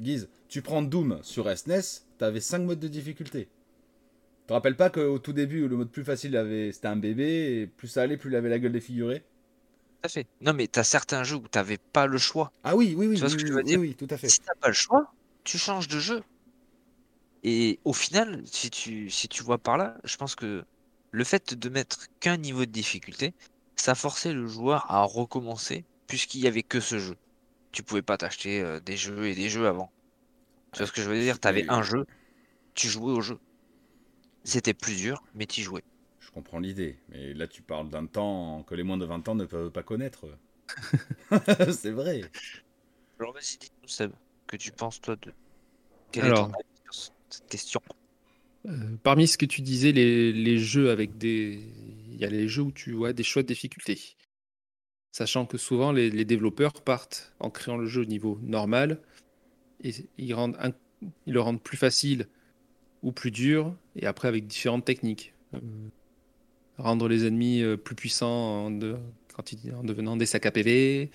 Guise, 0.00 0.28
tu 0.48 0.62
prends 0.62 0.82
Doom 0.82 1.20
sur 1.22 1.48
SNES, 1.48 2.04
t'avais 2.18 2.40
5 2.40 2.60
modes 2.60 2.80
de 2.80 2.88
difficulté. 2.88 3.48
Tu 4.42 4.48
te 4.48 4.52
rappelles 4.52 4.76
pas 4.76 4.90
qu'au 4.90 5.18
tout 5.18 5.32
début, 5.32 5.66
le 5.66 5.76
mode 5.76 5.90
plus 5.90 6.04
facile 6.04 6.36
avait 6.36 6.70
c'était 6.72 6.86
un 6.88 6.96
bébé, 6.96 7.62
et 7.62 7.66
plus 7.66 7.88
ça 7.88 8.02
allait, 8.02 8.16
plus 8.16 8.30
il 8.30 8.36
avait 8.36 8.48
la 8.48 8.58
gueule 8.58 8.72
défigurée 8.72 9.24
à 10.06 10.08
fait. 10.08 10.28
Non, 10.40 10.52
mais 10.54 10.68
t'as 10.68 10.84
certains 10.84 11.24
jeux 11.24 11.36
où 11.36 11.48
t'avais 11.48 11.78
pas 11.78 12.06
le 12.06 12.18
choix. 12.18 12.52
Ah 12.62 12.76
oui, 12.76 12.94
oui, 12.96 13.06
oui, 13.06 13.16
Tu 13.16 13.20
vois 13.22 13.30
ce 13.30 13.36
oui, 13.36 13.38
que 13.38 13.46
je 13.48 13.52
oui, 13.52 13.58
veux 13.58 13.64
dire 13.64 13.78
oui, 13.78 13.88
oui, 13.88 13.96
tout 13.96 14.06
à 14.10 14.18
fait. 14.18 14.34
Si 14.34 14.40
t'as 14.40 14.54
pas 14.60 14.68
le 14.68 14.74
choix, 14.74 15.14
tu 15.44 15.58
changes 15.58 15.88
de 15.88 15.98
jeu. 16.00 16.22
Et 17.42 17.80
au 17.84 17.92
final, 17.92 18.42
si 18.46 18.70
tu, 18.70 19.10
si 19.10 19.28
tu 19.28 19.42
vois 19.42 19.58
par 19.58 19.76
là, 19.78 19.98
je 20.04 20.16
pense 20.16 20.34
que 20.34 20.64
le 21.10 21.24
fait 21.24 21.54
de 21.54 21.68
mettre 21.68 22.06
qu'un 22.20 22.36
niveau 22.36 22.66
de 22.66 22.70
difficulté, 22.70 23.34
ça 23.76 23.94
forçait 23.94 24.32
le 24.32 24.46
joueur 24.46 24.90
à 24.90 25.02
recommencer, 25.02 25.86
puisqu'il 26.06 26.40
y 26.40 26.46
avait 26.46 26.62
que 26.62 26.80
ce 26.80 26.98
jeu. 26.98 27.16
Tu 27.72 27.82
pouvais 27.84 28.02
pas 28.02 28.18
t'acheter 28.18 28.60
euh, 28.62 28.80
des 28.80 28.96
jeux 28.96 29.28
et 29.28 29.34
des 29.34 29.48
jeux 29.50 29.68
avant. 29.68 29.92
Tu 30.72 30.80
vois 30.80 30.88
ce 30.88 30.92
que 30.92 31.02
je 31.02 31.10
veux 31.10 31.20
dire? 31.20 31.40
T'avais 31.40 31.64
un 31.68 31.82
jeu, 31.82 32.06
tu 32.74 32.88
jouais 32.88 33.12
au 33.12 33.20
jeu. 33.22 33.40
C'était 34.44 34.72
plus 34.72 34.96
dur, 34.96 35.26
mais 35.34 35.46
tu 35.46 35.60
jouais. 35.60 35.84
Comprends 36.36 36.58
l'idée, 36.58 36.98
mais 37.08 37.32
là 37.32 37.46
tu 37.46 37.62
parles 37.62 37.88
d'un 37.88 38.04
temps 38.04 38.62
que 38.64 38.74
les 38.74 38.82
moins 38.82 38.98
de 38.98 39.06
20 39.06 39.26
ans 39.26 39.34
ne 39.34 39.46
peuvent 39.46 39.70
pas 39.70 39.82
connaître. 39.82 40.26
c'est 41.72 41.92
vrai. 41.92 42.20
Alors 43.18 43.32
vas-y, 43.32 43.56
dis-nous 43.56 43.88
Seb, 43.88 44.12
que 44.46 44.58
tu 44.58 44.70
penses 44.70 45.00
toi 45.00 45.16
de... 45.16 45.32
Quel 46.12 46.24
Alors. 46.24 46.40
est 46.40 46.52
ton 46.52 46.58
avis 46.58 46.92
sur 46.92 47.14
cette 47.30 47.46
question? 47.48 47.80
Euh, 48.66 48.96
parmi 49.02 49.26
ce 49.26 49.38
que 49.38 49.46
tu 49.46 49.62
disais, 49.62 49.92
les, 49.92 50.30
les 50.30 50.58
jeux 50.58 50.90
avec 50.90 51.16
des. 51.16 51.58
Il 52.10 52.16
y 52.20 52.26
a 52.26 52.28
les 52.28 52.48
jeux 52.48 52.64
où 52.64 52.72
tu 52.72 52.92
vois 52.92 53.14
des 53.14 53.22
choix 53.22 53.40
de 53.42 53.48
difficulté. 53.48 53.98
Sachant 55.12 55.46
que 55.46 55.56
souvent, 55.56 55.90
les, 55.90 56.10
les 56.10 56.26
développeurs 56.26 56.74
partent 56.82 57.32
en 57.40 57.48
créant 57.48 57.78
le 57.78 57.86
jeu 57.86 58.02
au 58.02 58.06
niveau 58.06 58.38
normal 58.42 59.00
et 59.82 59.94
ils, 60.18 60.34
rendent 60.34 60.58
un- 60.60 60.74
ils 61.26 61.32
le 61.32 61.40
rendent 61.40 61.62
plus 61.62 61.78
facile 61.78 62.28
ou 63.02 63.10
plus 63.10 63.30
dur, 63.30 63.74
et 63.94 64.04
après 64.04 64.28
avec 64.28 64.46
différentes 64.46 64.84
techniques. 64.84 65.32
Euh, 65.54 65.60
rendre 66.78 67.08
les 67.08 67.26
ennemis 67.26 67.62
euh, 67.62 67.76
plus 67.76 67.94
puissants 67.94 68.66
en, 68.66 68.70
de- 68.70 68.96
quand 69.34 69.52
ils- 69.52 69.74
en 69.74 69.82
devenant 69.84 70.16
des 70.16 70.26
sacs 70.26 70.46
à 70.46 70.50
PV, 70.50 71.10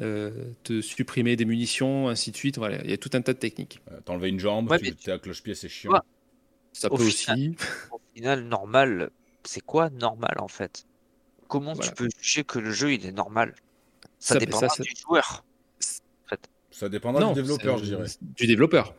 euh, 0.00 0.30
te 0.62 0.80
supprimer 0.80 1.36
des 1.36 1.44
munitions, 1.44 2.08
ainsi 2.08 2.30
de 2.30 2.36
suite. 2.36 2.58
Voilà, 2.58 2.82
il 2.84 2.90
y 2.90 2.92
a 2.94 2.98
tout 2.98 3.10
un 3.14 3.22
tas 3.22 3.32
de 3.32 3.38
techniques. 3.38 3.80
Euh, 3.90 4.00
T'enlever 4.04 4.28
une 4.28 4.40
jambe, 4.40 4.70
Ouais, 4.70 4.78
tu 4.78 4.94
t'es 4.94 5.12
à 5.12 5.18
cloche-pied, 5.18 5.54
c'est 5.54 5.68
chiant. 5.68 5.92
Ouais. 5.92 5.98
Ça 6.72 6.88
Au 6.92 6.96
peut 6.96 7.04
final- 7.04 7.38
aussi. 7.38 7.56
Au 7.90 8.00
final, 8.14 8.44
normal, 8.44 9.10
c'est 9.44 9.62
quoi 9.64 9.88
normal 9.90 10.34
en 10.38 10.48
fait? 10.48 10.84
Comment 11.48 11.72
Voilà. 11.74 11.88
tu 11.90 11.94
peux 11.94 12.08
juger 12.20 12.44
que 12.44 12.58
le 12.58 12.70
jeu 12.72 12.92
il 12.92 13.06
est 13.06 13.12
normal? 13.12 13.54
Ça, 14.18 14.34
Ça- 14.34 14.40
dépendra 14.40 14.68
ça, 14.68 14.76
ça- 14.76 14.82
du 14.82 14.92
joueur. 15.00 15.44
Ça 16.70 16.90
dépendra 16.90 17.22
Non, 17.22 17.28
du 17.32 17.40
développeur, 17.40 17.78
je 17.78 17.84
dirais. 17.84 18.04
Du 18.20 18.46
développeur. 18.46 18.94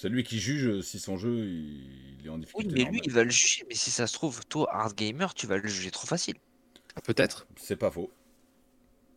C'est 0.00 0.08
lui 0.08 0.24
qui 0.24 0.38
juge 0.40 0.80
si 0.80 0.98
son 0.98 1.18
jeu 1.18 1.44
il, 1.46 2.18
il 2.20 2.26
est 2.26 2.30
en 2.30 2.38
Oui, 2.54 2.64
difficulté. 2.64 2.70
mais 2.70 2.84
lui, 2.84 3.00
il 3.02 3.10
va 3.10 3.24
le 3.24 3.30
juger. 3.30 3.64
Mais 3.68 3.74
si 3.74 3.90
ça 3.90 4.06
se 4.06 4.12
trouve, 4.12 4.46
toi, 4.46 4.68
hard 4.72 4.94
gamer, 4.96 5.34
tu 5.34 5.48
vas 5.48 5.56
le 5.56 5.66
juger 5.68 5.90
trop 5.90 6.06
facile. 6.06 6.36
Peut-être. 7.04 7.46
C'est 7.56 7.76
pas 7.76 7.90
faux. 7.90 8.10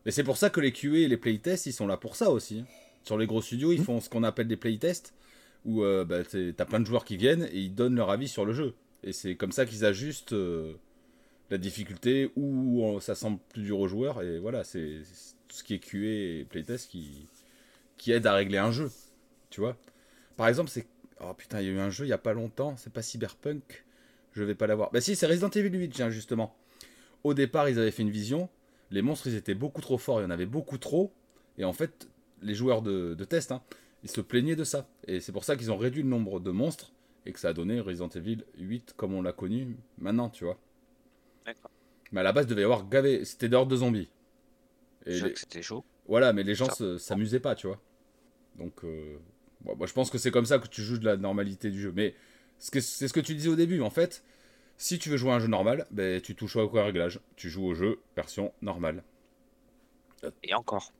Et 0.06 0.12
c'est 0.12 0.24
pour 0.24 0.38
ça 0.38 0.50
que 0.50 0.60
les 0.60 0.72
QA 0.72 1.00
et 1.00 1.08
les 1.08 1.18
playtests, 1.18 1.66
ils 1.66 1.74
sont 1.74 1.88
là 1.88 1.98
pour 1.98 2.16
ça 2.16 2.30
aussi. 2.30 2.66
Sur 3.04 3.18
les 3.18 3.26
gros 3.28 3.42
studios, 3.42 3.72
ils 3.72 3.78
Mhm. 3.78 3.86
font 3.86 4.00
ce 4.02 4.10
qu'on 4.10 4.24
appelle 4.24 4.48
des 4.48 4.58
playtests, 4.58 5.14
où 5.66 5.84
euh, 5.84 6.06
bah, 6.06 6.24
t'as 6.24 6.66
plein 6.66 6.80
de 6.80 6.86
joueurs 6.86 7.06
qui 7.06 7.18
viennent 7.18 7.48
et 7.52 7.60
ils 7.60 7.74
donnent 7.74 7.96
leur 7.96 8.10
avis 8.10 8.28
sur 8.28 8.46
le 8.46 8.54
jeu. 8.54 8.76
Et 9.04 9.14
c'est 9.14 9.36
comme 9.36 9.52
ça 9.52 9.66
qu'ils 9.66 9.86
ajustent 9.86 10.34
euh, 10.34 10.74
la 11.52 11.58
difficulté 11.60 12.32
ou 12.38 12.86
euh, 12.98 13.02
ça 13.02 13.16
semble 13.16 13.40
plus 13.54 13.64
dur 13.64 13.80
aux 13.80 13.88
joueurs. 13.90 14.22
Et 14.24 14.40
voilà, 14.40 14.64
c'est 14.64 15.02
c'est 15.06 15.36
tout 15.48 15.58
ce 15.58 15.64
qui 15.66 15.76
est 15.76 15.80
QA 15.80 16.42
et 16.42 16.46
playtest 16.50 16.90
qui, 16.92 17.30
qui 17.98 18.12
aide 18.14 18.28
à 18.28 18.34
régler 18.36 18.60
un 18.60 18.72
jeu. 18.72 18.92
Tu 19.50 19.62
vois 19.62 19.78
Par 20.36 20.48
exemple, 20.48 20.70
c'est. 20.70 20.88
Oh 21.22 21.34
putain, 21.34 21.62
il 21.62 21.68
y 21.68 21.70
a 21.70 21.74
eu 21.74 21.80
un 21.80 21.90
jeu 21.90 22.06
il 22.06 22.10
y 22.10 22.14
a 22.14 22.18
pas 22.18 22.34
longtemps, 22.34 22.76
c'est 22.78 22.92
pas 22.92 23.02
Cyberpunk. 23.02 23.86
Je 24.34 24.44
vais 24.44 24.56
pas 24.56 24.68
l'avoir. 24.68 24.92
Bah 24.92 25.00
si, 25.00 25.16
c'est 25.16 25.28
Resident 25.28 25.50
Evil 25.50 25.78
8, 25.78 25.90
tiens, 25.90 26.10
justement. 26.10 26.56
Au 27.24 27.34
départ, 27.34 27.70
ils 27.70 27.80
avaient 27.80 27.92
fait 27.92 28.02
une 28.02 28.10
vision. 28.10 28.50
Les 28.92 29.02
monstres, 29.02 29.28
ils 29.28 29.36
étaient 29.36 29.54
beaucoup 29.56 29.82
trop 29.82 29.98
forts, 29.98 30.20
il 30.20 30.24
y 30.24 30.26
en 30.26 30.32
avait 30.32 30.46
beaucoup 30.46 30.78
trop. 30.78 31.14
Et 31.58 31.64
en 31.66 31.74
fait, 31.74 32.08
les 32.42 32.56
joueurs 32.56 32.82
de, 32.82 33.14
de 33.14 33.24
test, 33.26 33.52
hein, 33.52 33.62
ils 34.04 34.10
se 34.10 34.22
plaignaient 34.22 34.56
de 34.56 34.64
ça. 34.64 34.88
Et 35.08 35.20
c'est 35.20 35.32
pour 35.32 35.44
ça 35.46 35.56
qu'ils 35.56 35.72
ont 35.72 35.78
réduit 35.78 36.02
le 36.04 36.10
nombre 36.10 36.40
de 36.40 36.52
monstres 36.52 36.92
et 37.26 37.32
que 37.32 37.40
ça 37.40 37.50
a 37.50 37.54
donné 37.54 37.80
Resident 37.80 38.10
Evil 38.10 38.44
8 38.58 38.94
comme 38.98 39.14
on 39.14 39.22
l'a 39.22 39.32
connu 39.32 39.78
maintenant, 39.98 40.30
tu 40.30 40.44
vois. 40.44 40.60
D'accord. 41.46 41.72
Mais 42.12 42.20
à 42.20 42.24
la 42.24 42.34
base, 42.34 42.46
il 42.46 42.50
devait 42.50 42.62
y 42.62 42.66
avoir 42.66 42.88
gavé. 42.90 43.24
C'était 43.24 43.50
d'ordre 43.50 43.72
de 43.72 43.78
zombies. 43.78 44.10
Et 45.06 45.20
les- 45.20 45.36
c'était 45.36 45.62
chaud. 45.62 45.84
Voilà, 46.08 46.34
mais 46.34 46.44
les 46.44 46.56
gens 46.56 46.68
s'amusaient 46.98 47.40
pas, 47.40 47.56
tu 47.56 47.68
vois. 47.68 47.80
Donc, 48.58 48.84
euh, 48.84 49.18
bon, 49.64 49.76
moi, 49.76 49.88
je 49.88 49.94
pense 49.94 50.10
que 50.10 50.18
c'est 50.18 50.32
comme 50.32 50.46
ça 50.46 50.60
que 50.60 50.68
tu 50.68 50.82
joues 50.82 50.98
de 50.98 51.06
la 51.06 51.18
normalité 51.18 51.70
du 51.72 51.82
jeu. 51.82 51.92
Mais 51.96 52.16
c'est 52.60 52.82
ce 52.82 53.14
que 53.14 53.20
tu 53.20 53.36
disais 53.36 53.50
au 53.50 53.56
début, 53.56 53.82
en 53.82 53.90
fait. 53.90 54.24
Si 54.78 55.00
tu 55.00 55.10
veux 55.10 55.18
jouer 55.18 55.32
à 55.32 55.36
un 55.36 55.40
jeu 55.40 55.48
normal, 55.48 55.88
ben, 55.92 56.22
tu 56.22 56.36
touches 56.36 56.56
au 56.58 56.68
réglage. 56.70 57.20
Tu 57.38 57.50
joues 57.50 57.66
au 57.66 57.76
jeu 57.76 58.00
version 58.16 58.54
normale. 58.62 59.04
Et 60.44 60.54
encore. 60.54 60.92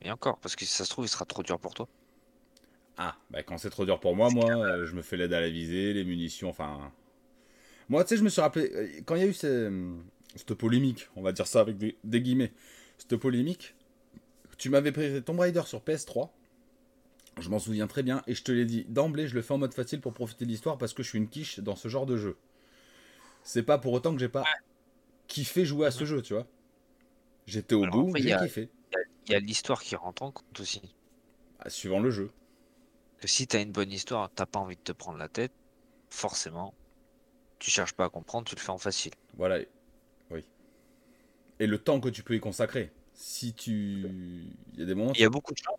Et 0.00 0.10
encore. 0.10 0.38
Parce 0.38 0.56
que 0.56 0.64
si 0.64 0.72
ça 0.72 0.84
se 0.84 0.90
trouve, 0.90 1.04
il 1.04 1.08
sera 1.08 1.24
trop 1.24 1.42
dur 1.42 1.58
pour 1.58 1.74
toi. 1.74 1.88
Ah, 2.98 3.16
bah 3.30 3.42
quand 3.42 3.58
c'est 3.58 3.70
trop 3.70 3.84
dur 3.86 3.98
pour 4.00 4.14
moi, 4.14 4.30
moi, 4.30 4.50
euh, 4.50 4.86
je 4.86 4.94
me 4.94 5.02
fais 5.02 5.16
l'aide 5.16 5.32
à 5.32 5.40
la 5.40 5.48
visée, 5.48 5.92
les 5.92 6.04
munitions, 6.04 6.50
enfin. 6.50 6.92
Moi, 7.88 8.04
tu 8.04 8.10
sais, 8.10 8.16
je 8.16 8.24
me 8.24 8.28
suis 8.28 8.40
rappelé, 8.40 8.70
euh, 8.74 8.88
quand 9.06 9.16
il 9.16 9.22
y 9.22 9.24
a 9.24 9.28
eu 9.28 9.34
ces- 9.34 9.70
cette 10.36 10.54
polémique, 10.54 11.08
on 11.16 11.22
va 11.22 11.32
dire 11.32 11.46
ça 11.46 11.60
avec 11.60 11.78
des, 11.78 11.96
des 12.04 12.20
guillemets, 12.22 12.52
cette 12.98 13.16
polémique, 13.16 13.74
tu 14.58 14.70
m'avais 14.70 14.92
pris 14.92 15.22
Tomb 15.22 15.40
Raider 15.40 15.62
sur 15.66 15.82
PS3, 15.82 16.34
je 17.38 17.48
m'en 17.48 17.58
souviens 17.58 17.86
très 17.86 18.02
bien, 18.02 18.22
et 18.26 18.34
je 18.34 18.42
te 18.42 18.52
l'ai 18.52 18.64
dit, 18.64 18.84
d'emblée, 18.88 19.26
je 19.26 19.34
le 19.34 19.42
fais 19.42 19.54
en 19.54 19.58
mode 19.58 19.74
facile 19.74 20.00
pour 20.00 20.12
profiter 20.12 20.44
de 20.44 20.50
l'histoire 20.50 20.78
parce 20.78 20.92
que 20.92 21.02
je 21.02 21.08
suis 21.08 21.18
une 21.18 21.28
quiche 21.28 21.60
dans 21.60 21.76
ce 21.76 21.88
genre 21.88 22.06
de 22.06 22.16
jeu. 22.16 22.36
C'est 23.42 23.62
pas 23.62 23.78
pour 23.78 23.92
autant 23.92 24.12
que 24.12 24.20
j'ai 24.20 24.28
pas 24.28 24.44
kiffé 25.26 25.64
jouer 25.64 25.86
à 25.86 25.90
ce 25.90 26.04
jeu, 26.04 26.22
tu 26.22 26.34
vois. 26.34 26.46
J'étais 27.46 27.74
au 27.74 27.82
Alors, 27.84 28.04
bout, 28.04 28.16
j'ai 28.16 28.36
kiffé, 28.36 28.68
Il 29.26 29.32
y 29.32 29.34
a 29.34 29.40
l'histoire 29.40 29.82
qui 29.82 29.96
rentre 29.96 30.22
en 30.22 30.30
compte 30.30 30.60
aussi. 30.60 30.94
Ah, 31.58 31.70
suivant 31.70 32.00
le 32.00 32.10
jeu. 32.10 32.30
Que 33.18 33.26
si 33.26 33.46
t'as 33.46 33.62
une 33.62 33.72
bonne 33.72 33.90
histoire, 33.90 34.30
t'as 34.34 34.46
pas 34.46 34.58
envie 34.58 34.76
de 34.76 34.82
te 34.82 34.92
prendre 34.92 35.18
la 35.18 35.28
tête, 35.28 35.52
forcément, 36.10 36.74
tu 37.58 37.70
cherches 37.70 37.94
pas 37.94 38.04
à 38.04 38.08
comprendre, 38.08 38.46
tu 38.46 38.54
le 38.54 38.60
fais 38.60 38.70
en 38.70 38.78
facile. 38.78 39.12
Voilà. 39.36 39.58
Oui. 40.30 40.44
Et 41.60 41.66
le 41.66 41.78
temps 41.78 42.00
que 42.00 42.08
tu 42.08 42.22
peux 42.22 42.34
y 42.34 42.40
consacrer. 42.40 42.92
Si 43.14 43.54
tu. 43.54 44.08
Il 44.74 44.80
y 44.80 44.82
a 44.82 44.86
des 44.86 44.94
moments. 44.94 45.12
Il 45.14 45.20
y 45.20 45.24
a 45.24 45.30
beaucoup 45.30 45.52
de 45.52 45.58
gens, 45.58 45.78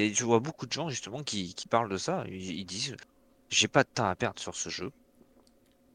a- 0.00 0.12
je 0.12 0.24
vois 0.24 0.40
beaucoup 0.40 0.66
de 0.66 0.72
gens 0.72 0.88
justement 0.90 1.22
qui, 1.22 1.54
qui 1.54 1.68
parlent 1.68 1.88
de 1.90 1.96
ça. 1.98 2.24
Ils, 2.28 2.50
ils 2.60 2.64
disent 2.66 2.96
J'ai 3.50 3.68
pas 3.68 3.84
de 3.84 3.90
temps 3.94 4.08
à 4.08 4.16
perdre 4.16 4.40
sur 4.40 4.54
ce 4.56 4.68
jeu. 4.70 4.92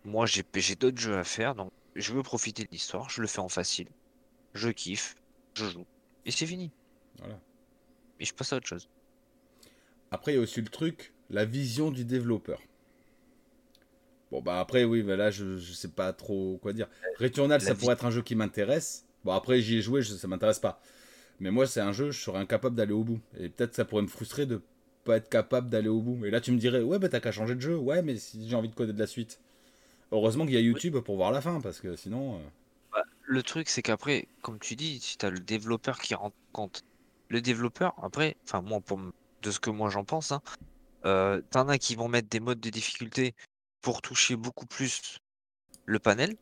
Moi, 0.04 0.26
j'ai 0.26 0.44
j'ai 0.56 0.76
d'autres 0.76 1.00
jeux 1.00 1.20
à 1.20 1.24
faire, 1.24 1.54
donc 1.54 1.70
je 1.96 2.12
veux 2.12 2.24
profiter 2.24 2.64
de 2.64 2.70
l'histoire. 2.72 3.10
Je 3.12 3.22
le 3.22 3.28
fais 3.28 3.42
en 3.42 3.48
facile. 3.50 3.90
Je 4.54 4.70
kiffe, 4.70 5.16
je 5.56 5.66
joue. 5.70 5.88
Et 6.26 6.32
c'est 6.32 6.48
fini. 6.48 6.74
Voilà. 7.20 7.40
Et 8.20 8.26
je 8.26 8.34
passe 8.34 8.54
à 8.54 8.58
autre 8.58 8.68
chose. 8.68 8.88
Après, 10.12 10.34
il 10.34 10.36
y 10.36 10.38
a 10.38 10.42
aussi 10.42 10.60
le 10.60 10.68
truc, 10.68 11.14
la 11.30 11.46
vision 11.46 11.92
du 11.92 12.04
développeur. 12.04 12.60
Bon, 14.32 14.42
bah 14.42 14.60
après, 14.60 14.84
oui, 14.84 15.04
bah 15.04 15.16
là, 15.16 15.32
je, 15.32 15.58
je 15.58 15.74
sais 15.74 15.88
pas 15.88 16.12
trop 16.14 16.58
quoi 16.62 16.74
dire. 16.74 16.90
Returnal, 17.20 17.62
la 17.62 17.66
ça 17.66 17.76
pourrait 17.76 17.94
être 17.94 18.06
un 18.06 18.12
jeu 18.12 18.22
qui 18.22 18.36
m'intéresse. 18.36 19.06
Bon, 19.24 19.32
après, 19.32 19.62
j'y 19.62 19.78
ai 19.78 19.82
joué, 19.82 20.02
je, 20.02 20.14
ça 20.14 20.28
m'intéresse 20.28 20.60
pas. 20.60 20.82
Mais 21.40 21.52
moi, 21.52 21.68
c'est 21.68 21.82
un 21.82 21.92
jeu, 21.92 22.12
je 22.12 22.20
serais 22.20 22.40
incapable 22.40 22.76
d'aller 22.76 22.94
au 22.94 23.04
bout. 23.04 23.20
Et 23.40 23.50
peut-être 23.50 23.76
ça 23.76 23.86
pourrait 23.86 24.02
me 24.02 24.08
frustrer 24.08 24.46
de 24.46 24.62
pas 25.04 25.18
être 25.18 25.30
capable 25.30 25.70
d'aller 25.70 25.88
au 25.88 26.02
bout. 26.02 26.26
Et 26.26 26.32
là, 26.32 26.42
tu 26.42 26.52
me 26.52 26.58
dirais, 26.58 26.82
ouais, 26.82 27.00
bah 27.00 27.10
t'as 27.10 27.20
qu'à 27.20 27.32
changer 27.32 27.56
de 27.56 27.62
jeu. 27.62 27.78
Ouais, 27.78 28.02
mais 28.02 28.18
si 28.18 28.48
j'ai 28.50 28.56
envie 28.56 28.70
de 28.70 28.76
coder 28.76 28.94
de 28.94 29.00
la 29.00 29.08
suite. 29.08 29.40
Heureusement 30.12 30.46
qu'il 30.46 30.56
y 30.56 30.58
a 30.58 30.62
YouTube 30.62 30.98
pour 31.00 31.18
voir 31.18 31.32
la 31.32 31.42
fin, 31.42 31.60
parce 31.62 31.80
que 31.80 31.96
sinon. 31.96 32.36
euh, 32.36 32.40
Bah, 32.94 33.04
le 33.24 33.44
truc, 33.44 33.70
c'est 33.70 33.82
qu'après, 33.82 34.28
comme 34.42 34.60
tu 34.60 34.76
dis, 34.76 35.00
si 35.00 35.18
tu 35.18 35.26
as 35.26 35.30
le 35.30 35.40
développeur 35.40 36.00
qui 36.00 36.16
rend 36.16 36.32
compte. 36.54 36.84
Le 37.30 37.42
développeur, 37.42 37.94
après, 38.02 38.38
enfin, 38.46 38.62
moi, 38.62 38.80
pour, 38.80 39.00
de 39.42 39.52
ce 39.52 39.60
que 39.60 39.70
moi 39.70 39.90
j'en 39.90 40.06
pense, 40.06 40.32
hein, 40.32 40.42
euh, 41.06 41.42
t'en 41.52 41.68
as 41.68 41.78
qui 41.78 41.96
vont 41.96 42.08
mettre 42.08 42.30
des 42.30 42.40
modes 42.40 42.60
de 42.60 42.70
difficulté 42.70 43.36
pour 43.82 44.02
toucher 44.02 44.36
beaucoup 44.36 44.66
plus 44.66 45.18
le 45.86 46.00
panel. 46.00 46.36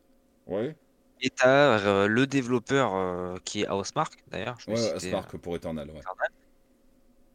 Ouais. 0.46 0.76
Et 1.20 1.30
t'as 1.30 1.78
euh, 1.78 2.08
le 2.08 2.26
développeur 2.26 2.94
euh, 2.94 3.36
qui 3.44 3.62
est 3.62 3.68
Housemark, 3.68 4.14
d'ailleurs, 4.28 4.58
je 4.60 4.70
Ouais, 4.70 4.76
citer, 4.76 5.08
Spark 5.08 5.36
pour 5.38 5.56
Eternal, 5.56 5.88
ouais. 5.90 5.96
euh, 5.96 6.26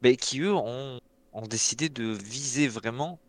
mais 0.02 0.16
qui 0.16 0.42
eux 0.42 0.54
ont, 0.54 1.00
ont 1.34 1.48
décidé 1.48 1.90
de 1.90 2.04
viser 2.04 2.68
vraiment 2.68 3.20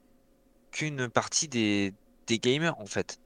qu'une 0.71 1.09
partie 1.09 1.49
des, 1.49 1.95
des 2.27 2.39
gamers 2.39 2.79
en 2.79 2.87
fait. 2.87 3.19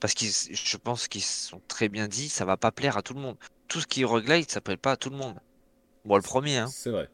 Parce 0.00 0.14
que 0.14 0.26
je 0.26 0.76
pense 0.76 1.08
qu'ils 1.08 1.22
sont 1.22 1.60
très 1.66 1.88
bien 1.88 2.08
dit, 2.08 2.28
ça 2.28 2.44
va 2.44 2.56
pas 2.56 2.70
plaire 2.70 2.96
à 2.96 3.02
tout 3.02 3.14
le 3.14 3.20
monde. 3.20 3.36
Tout 3.68 3.80
ce 3.80 3.86
qui 3.86 4.02
est 4.02 4.04
roguelite, 4.04 4.50
ça 4.50 4.60
plaît 4.60 4.76
pas 4.76 4.92
à 4.92 4.96
tout 4.96 5.10
le 5.10 5.16
monde. 5.16 5.38
Moi, 6.04 6.18
le 6.18 6.22
premier, 6.22 6.58
hein. 6.58 6.66
C'est 6.66 6.90
vrai. 6.90 7.08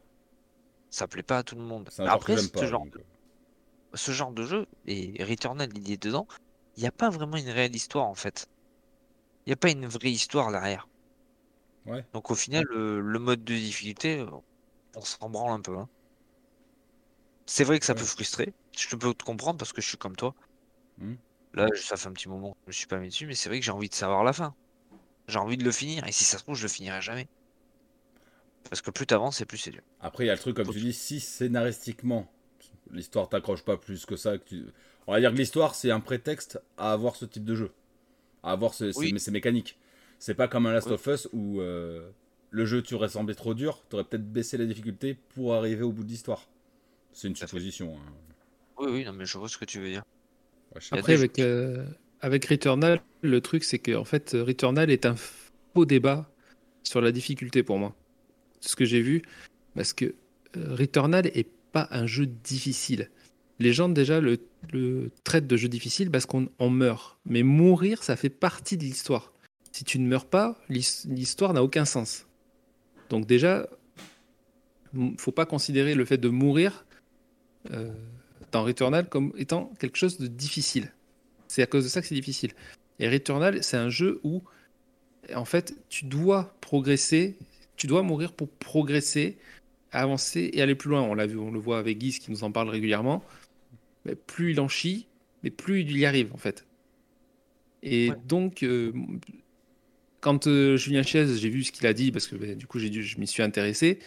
Ça 0.89 1.07
plaît 1.07 1.23
pas 1.23 1.37
à 1.37 1.43
tout 1.43 1.55
le 1.55 1.61
monde. 1.61 1.89
Après, 1.99 2.35
ce, 2.35 2.65
genre, 2.65 2.85
de... 2.85 3.01
ce 3.93 4.11
genre 4.11 4.31
de 4.33 4.43
jeu, 4.43 4.67
et 4.85 5.23
Returnal, 5.23 5.69
il 5.73 5.89
est 5.89 6.03
dedans, 6.03 6.27
il 6.75 6.81
n'y 6.81 6.87
a 6.87 6.91
pas 6.91 7.09
vraiment 7.09 7.37
une 7.37 7.49
réelle 7.49 7.75
histoire, 7.75 8.07
en 8.07 8.15
fait. 8.15 8.49
Il 9.45 9.49
n'y 9.49 9.53
a 9.53 9.57
pas 9.57 9.71
une 9.71 9.87
vraie 9.87 10.11
histoire 10.11 10.51
derrière. 10.51 10.87
Ouais. 11.85 12.05
Donc 12.13 12.29
au 12.29 12.35
final, 12.35 12.63
le, 12.69 13.19
mode 13.19 13.43
de 13.43 13.53
difficulté, 13.53 14.25
on 14.95 15.01
s'en 15.01 15.29
branle 15.29 15.51
un 15.51 15.61
peu. 15.61 15.77
Hein. 15.77 15.89
C'est 17.45 17.63
vrai 17.63 17.79
que 17.79 17.85
ça 17.85 17.95
peut 17.95 18.03
frustrer. 18.03 18.53
Je 18.77 18.95
peux 18.95 19.13
te 19.13 19.23
comprendre 19.23 19.57
parce 19.57 19.73
que 19.73 19.81
je 19.81 19.87
suis 19.87 19.97
comme 19.97 20.15
toi. 20.15 20.35
Hmm. 20.97 21.15
Là, 21.53 21.67
ça 21.75 21.97
fait 21.97 22.07
un 22.07 22.13
petit 22.13 22.29
moment 22.29 22.51
que 22.51 22.57
je 22.65 22.67
me 22.67 22.71
suis 22.71 22.87
pas 22.87 22.97
mis 22.97 23.09
dessus, 23.09 23.25
mais 23.25 23.35
c'est 23.35 23.49
vrai 23.49 23.59
que 23.59 23.65
j'ai 23.65 23.71
envie 23.71 23.89
de 23.89 23.95
savoir 23.95 24.23
la 24.23 24.31
fin. 24.31 24.55
J'ai 25.27 25.39
envie 25.39 25.57
de 25.57 25.63
le 25.63 25.71
finir, 25.71 26.07
et 26.07 26.11
si 26.11 26.23
ça 26.23 26.37
se 26.37 26.43
trouve, 26.43 26.55
je 26.55 26.63
le 26.63 26.69
finirai 26.69 27.01
jamais. 27.01 27.27
Parce 28.69 28.81
que 28.81 28.91
plus 28.91 29.05
t'avances, 29.05 29.41
et 29.41 29.45
plus 29.45 29.57
c'est 29.57 29.71
dur. 29.71 29.81
Après, 29.99 30.23
il 30.23 30.27
y 30.27 30.29
a 30.29 30.33
le 30.33 30.39
truc, 30.39 30.55
comme 30.55 30.69
tu 30.69 30.79
dis, 30.79 30.93
si 30.93 31.19
scénaristiquement, 31.19 32.31
l'histoire 32.91 33.27
t'accroche 33.27 33.63
pas 33.63 33.77
plus 33.77 34.05
que 34.05 34.15
ça, 34.15 34.37
que 34.37 34.43
tu... 34.43 34.65
on 35.07 35.13
va 35.13 35.19
dire 35.19 35.31
que 35.31 35.37
l'histoire, 35.37 35.75
c'est 35.75 35.91
un 35.91 35.99
prétexte 35.99 36.61
à 36.77 36.93
avoir 36.93 37.15
ce 37.15 37.25
type 37.25 37.43
de 37.43 37.55
jeu. 37.55 37.73
À 38.43 38.51
avoir 38.51 38.73
ce, 38.73 38.91
ces, 38.91 39.31
mécaniques. 39.31 39.77
C'est 40.19 40.33
pas 40.33 40.47
comme 40.47 40.65
un 40.65 40.73
Last 40.73 40.87
of 40.87 41.05
Us 41.07 41.27
où 41.31 41.61
euh, 41.61 42.09
le 42.49 42.65
jeu, 42.65 42.81
tu 42.81 42.93
aurais 42.95 43.09
semblé 43.09 43.35
trop 43.35 43.53
dur, 43.53 43.83
tu 43.89 43.95
aurais 43.95 44.03
peut-être 44.03 44.31
baissé 44.31 44.57
la 44.57 44.65
difficulté 44.65 45.17
pour 45.35 45.55
arriver 45.55 45.83
au 45.83 45.91
bout 45.91 46.03
de 46.03 46.09
l'histoire. 46.09 46.47
C'est 47.13 47.27
une 47.27 47.35
supposition. 47.35 47.95
Hein. 47.95 48.11
Oui, 48.77 48.91
oui, 48.91 49.05
non, 49.05 49.13
mais 49.13 49.25
je 49.25 49.37
vois 49.37 49.47
ce 49.47 49.57
que 49.57 49.65
tu 49.65 49.79
veux 49.79 49.89
dire. 49.89 50.03
Après, 50.91 51.13
avec, 51.13 51.39
euh, 51.39 51.85
avec 52.21 52.45
Returnal, 52.45 53.01
le 53.21 53.41
truc, 53.41 53.63
c'est 53.63 53.79
que 53.79 53.95
en 53.95 54.05
fait, 54.05 54.31
Returnal 54.33 54.89
est 54.89 55.05
un 55.05 55.15
faux 55.15 55.85
débat 55.85 56.29
sur 56.83 57.01
la 57.01 57.11
difficulté 57.11 57.63
pour 57.63 57.77
moi. 57.77 57.95
C'est 58.59 58.69
ce 58.69 58.75
que 58.75 58.85
j'ai 58.85 59.01
vu, 59.01 59.21
parce 59.75 59.93
que 59.93 60.15
euh, 60.57 60.75
Returnal 60.75 61.27
est 61.27 61.49
pas 61.71 61.87
un 61.91 62.05
jeu 62.05 62.25
difficile. 62.25 63.09
Les 63.59 63.73
gens 63.73 63.89
déjà 63.89 64.19
le, 64.19 64.39
le 64.71 65.11
traitent 65.23 65.47
de 65.47 65.57
jeu 65.57 65.67
difficile 65.67 66.11
parce 66.11 66.25
qu'on 66.25 66.69
meurt. 66.69 67.17
Mais 67.25 67.43
mourir, 67.43 68.03
ça 68.03 68.15
fait 68.15 68.29
partie 68.29 68.77
de 68.77 68.83
l'histoire. 68.83 69.33
Si 69.71 69.83
tu 69.83 69.99
ne 69.99 70.07
meurs 70.07 70.25
pas, 70.25 70.57
l'histoire 70.69 71.53
n'a 71.53 71.63
aucun 71.63 71.85
sens. 71.85 72.27
Donc 73.09 73.25
déjà, 73.25 73.67
faut 75.17 75.31
pas 75.31 75.45
considérer 75.45 75.95
le 75.95 76.05
fait 76.05 76.17
de 76.17 76.29
mourir 76.29 76.85
euh, 77.71 77.91
dans 78.51 78.63
Returnal 78.63 79.07
comme 79.07 79.33
étant 79.37 79.71
quelque 79.79 79.97
chose 79.97 80.17
de 80.17 80.27
difficile. 80.27 80.91
C'est 81.47 81.61
à 81.61 81.65
cause 81.65 81.83
de 81.83 81.89
ça 81.89 82.01
que 82.01 82.07
c'est 82.07 82.15
difficile. 82.15 82.51
Et 82.99 83.09
Returnal, 83.09 83.63
c'est 83.63 83.77
un 83.77 83.89
jeu 83.89 84.19
où, 84.23 84.43
en 85.33 85.45
fait, 85.45 85.75
tu 85.89 86.05
dois 86.05 86.55
progresser, 86.61 87.37
tu 87.75 87.87
dois 87.87 88.03
mourir 88.03 88.33
pour 88.33 88.49
progresser, 88.49 89.37
avancer 89.91 90.49
et 90.53 90.61
aller 90.61 90.75
plus 90.75 90.89
loin. 90.89 91.01
On 91.01 91.13
l'a 91.13 91.25
vu, 91.25 91.37
on 91.37 91.51
le 91.51 91.59
voit 91.59 91.79
avec 91.79 91.97
Guise 91.97 92.19
qui 92.19 92.31
nous 92.31 92.43
en 92.43 92.51
parle 92.51 92.69
régulièrement. 92.69 93.23
Plus 94.27 94.51
il 94.51 94.59
en 94.59 94.67
chie, 94.67 95.07
mais 95.43 95.49
plus 95.49 95.81
il 95.81 95.97
y 95.97 96.05
arrive, 96.05 96.33
en 96.33 96.37
fait. 96.37 96.65
Et 97.83 98.11
donc, 98.27 98.63
euh, 98.63 98.91
quand 100.19 100.47
euh, 100.47 100.77
Julien 100.77 101.03
Chiez, 101.03 101.25
j'ai 101.35 101.49
vu 101.49 101.63
ce 101.63 101.71
qu'il 101.71 101.87
a 101.87 101.93
dit, 101.93 102.11
parce 102.11 102.27
que 102.27 102.35
ben, 102.35 102.55
du 102.55 102.67
coup, 102.67 102.79
j'ai 102.79 102.91
je 102.91 103.19
m'y 103.19 103.27
suis 103.27 103.43
intéressé. 103.43 103.99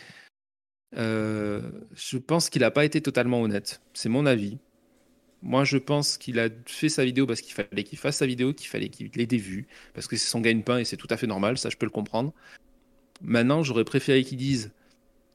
Euh, 0.96 1.70
je 1.94 2.18
pense 2.18 2.50
qu'il 2.50 2.62
n'a 2.62 2.70
pas 2.70 2.84
été 2.84 3.00
totalement 3.00 3.42
honnête. 3.42 3.82
C'est 3.94 4.08
mon 4.08 4.26
avis. 4.26 4.58
Moi, 5.42 5.64
je 5.64 5.76
pense 5.76 6.16
qu'il 6.16 6.38
a 6.38 6.48
fait 6.66 6.88
sa 6.88 7.04
vidéo 7.04 7.26
parce 7.26 7.42
qu'il 7.42 7.52
fallait 7.52 7.82
qu'il 7.82 7.98
fasse 7.98 8.18
sa 8.18 8.26
vidéo, 8.26 8.54
qu'il 8.54 8.68
fallait 8.68 8.88
qu'il 8.88 9.20
ait 9.20 9.26
des 9.26 9.36
vues, 9.36 9.66
parce 9.92 10.06
que 10.06 10.16
c'est 10.16 10.28
son 10.28 10.40
gagne-pain 10.40 10.78
et 10.78 10.84
c'est 10.84 10.96
tout 10.96 11.08
à 11.10 11.18
fait 11.18 11.26
normal, 11.26 11.58
ça 11.58 11.68
je 11.68 11.76
peux 11.76 11.84
le 11.84 11.90
comprendre. 11.90 12.32
Maintenant, 13.20 13.62
j'aurais 13.62 13.84
préféré 13.84 14.24
qu'il 14.24 14.38
dise 14.38 14.72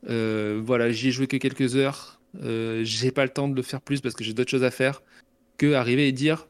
voilà, 0.02 0.92
j'y 0.92 1.10
ai 1.10 1.12
joué 1.12 1.28
que 1.28 1.38
quelques 1.38 1.76
heures, 1.76 2.19
euh, 2.42 2.84
j'ai 2.84 3.12
pas 3.12 3.24
le 3.24 3.32
temps 3.32 3.48
de 3.48 3.56
le 3.56 3.62
faire 3.62 3.82
plus 3.82 4.02
parce 4.02 4.16
que 4.16 4.24
j'ai 4.24 4.34
d'autres 4.34 4.52
choses 4.52 4.64
à 4.64 4.72
faire, 4.72 5.02
que 5.58 5.74
arriver 5.74 6.08
et 6.08 6.12
dire 6.12 6.48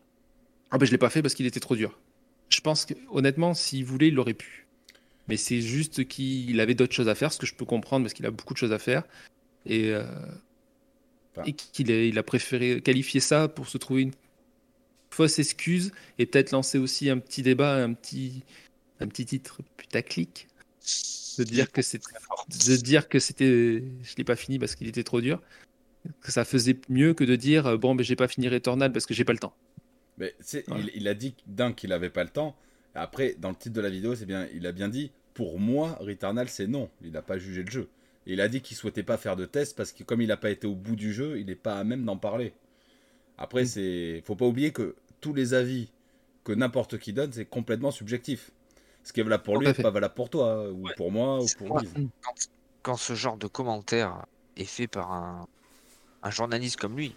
ah 0.71 0.77
ben 0.77 0.85
je 0.85 0.91
l'ai 0.91 0.97
pas 0.97 1.09
fait 1.09 1.21
parce 1.21 1.33
qu'il 1.33 1.45
était 1.45 1.59
trop 1.59 1.75
dur. 1.75 1.99
Je 2.49 2.61
pense 2.61 2.85
que 2.85 2.93
honnêtement, 3.09 3.53
s'il 3.53 3.85
voulait, 3.85 4.09
il 4.09 4.15
l'aurait 4.15 4.33
pu 4.33 4.67
mais 5.29 5.37
c'est 5.37 5.61
juste 5.61 6.07
qu'il 6.07 6.59
avait 6.59 6.73
d'autres 6.73 6.95
choses 6.95 7.07
à 7.07 7.15
faire, 7.15 7.31
ce 7.31 7.37
que 7.37 7.45
je 7.45 7.53
peux 7.53 7.63
comprendre 7.63 8.03
parce 8.03 8.13
qu'il 8.13 8.25
a 8.25 8.31
beaucoup 8.31 8.55
de 8.55 8.57
choses 8.57 8.73
à 8.73 8.79
faire. 8.79 9.03
Et, 9.67 9.91
euh, 9.91 10.03
qu'il 11.71 11.91
a, 11.91 12.03
il 12.03 12.17
a 12.17 12.23
préféré 12.23 12.81
qualifier 12.81 13.19
ça 13.19 13.47
pour 13.47 13.67
se 13.67 13.77
trouver 13.77 14.01
une 14.01 14.11
fausse 15.11 15.37
excuse 15.37 15.91
et 16.17 16.25
peut-être 16.25 16.51
lancer 16.51 16.79
aussi 16.79 17.11
un 17.11 17.19
petit 17.19 17.43
débat, 17.43 17.75
un 17.75 17.93
petit, 17.93 18.43
un 18.99 19.07
petit 19.07 19.25
titre 19.27 19.61
putaclic. 19.77 20.47
De 21.37 21.43
dire 21.43 21.71
que 21.71 21.81
c'est 21.81 22.01
de 22.49 22.75
dire 22.77 23.07
que 23.07 23.19
c'était 23.19 23.83
je 24.03 24.15
l'ai 24.17 24.25
pas 24.25 24.35
fini 24.35 24.59
parce 24.59 24.75
qu'il 24.75 24.87
était 24.87 25.03
trop 25.03 25.21
dur 25.21 25.41
que 26.21 26.31
ça 26.31 26.45
faisait 26.45 26.77
mieux 26.89 27.13
que 27.13 27.23
de 27.23 27.35
dire 27.35 27.77
bon 27.77 27.93
mais 27.93 28.03
j'ai 28.03 28.15
pas 28.15 28.27
fini 28.27 28.47
Returnal 28.47 28.91
parce 28.91 29.05
que 29.05 29.13
j'ai 29.13 29.25
pas 29.25 29.33
le 29.33 29.39
temps 29.39 29.53
mais 30.17 30.33
il, 30.53 30.91
il, 30.95 31.07
a 31.07 31.13
dit 31.13 31.35
d'un 31.45 31.71
qu'il 31.73 31.93
avait 31.93 32.09
pas 32.09 32.23
le 32.23 32.29
temps 32.29 32.55
après 32.95 33.35
dans 33.39 33.49
le 33.49 33.55
titre 33.55 33.75
de 33.75 33.81
la 33.81 33.89
vidéo 33.89 34.15
c'est 34.15 34.25
bien 34.25 34.47
il 34.53 34.65
a 34.65 34.71
bien 34.71 34.89
dit 34.89 35.11
pour 35.39 35.57
moi, 35.57 35.97
Returnal, 36.01 36.49
c'est 36.49 36.67
non. 36.67 36.89
Il 37.01 37.13
n'a 37.13 37.21
pas 37.21 37.37
jugé 37.37 37.63
le 37.63 37.71
jeu. 37.71 37.89
il 38.25 38.41
a 38.41 38.49
dit 38.49 38.59
qu'il 38.59 38.75
souhaitait 38.75 39.03
pas 39.03 39.15
faire 39.15 39.37
de 39.37 39.45
test 39.45 39.73
parce 39.73 39.93
que 39.93 40.03
comme 40.03 40.21
il 40.21 40.27
n'a 40.27 40.35
pas 40.35 40.49
été 40.49 40.67
au 40.67 40.75
bout 40.75 40.97
du 40.97 41.13
jeu, 41.13 41.39
il 41.39 41.45
n'est 41.45 41.55
pas 41.55 41.79
à 41.79 41.85
même 41.85 42.03
d'en 42.03 42.17
parler. 42.17 42.51
Après, 43.37 43.61
il 43.61 43.63
mm. 43.63 43.67
c'est, 43.67 44.23
faut 44.25 44.35
pas 44.35 44.45
oublier 44.45 44.73
que 44.73 44.97
tous 45.21 45.33
les 45.33 45.53
avis 45.53 45.93
que 46.43 46.51
n'importe 46.51 46.97
qui 46.97 47.13
donne, 47.13 47.31
c'est 47.31 47.45
complètement 47.45 47.91
subjectif. 47.91 48.51
Ce 49.03 49.13
qui 49.13 49.21
est 49.21 49.23
valable 49.23 49.43
pour 49.43 49.59
lui 49.59 49.67
n'est 49.67 49.73
pas 49.73 49.91
valable 49.91 50.13
pour 50.13 50.29
toi, 50.29 50.69
ou 50.69 50.89
pour 50.97 51.09
moi, 51.09 51.41
ou 51.41 51.47
pour 51.57 51.79
lui. 51.79 52.09
Quand, 52.81 52.97
ce 52.97 53.13
genre 53.13 53.37
de 53.37 53.47
commentaire 53.47 54.25
est 54.57 54.65
fait 54.65 54.87
par 54.87 55.13
un, 55.13 55.47
un 56.23 56.31
journaliste 56.31 56.77
comme 56.77 56.97
lui, 56.97 57.15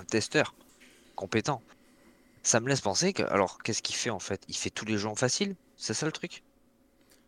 un 0.00 0.04
testeur 0.04 0.54
compétent, 1.14 1.62
ça 2.42 2.60
me 2.60 2.68
laisse 2.68 2.80
penser 2.80 3.12
que, 3.12 3.22
alors, 3.22 3.62
qu'est-ce 3.62 3.82
qu'il 3.82 3.96
fait 3.96 4.10
en 4.10 4.18
fait? 4.18 4.42
Il 4.48 4.56
fait 4.56 4.70
tous 4.70 4.84
les 4.84 4.96
gens 4.96 5.14
faciles 5.14 5.54
C'est 5.76 5.94
ça 5.94 6.06
le 6.06 6.12
truc? 6.12 6.42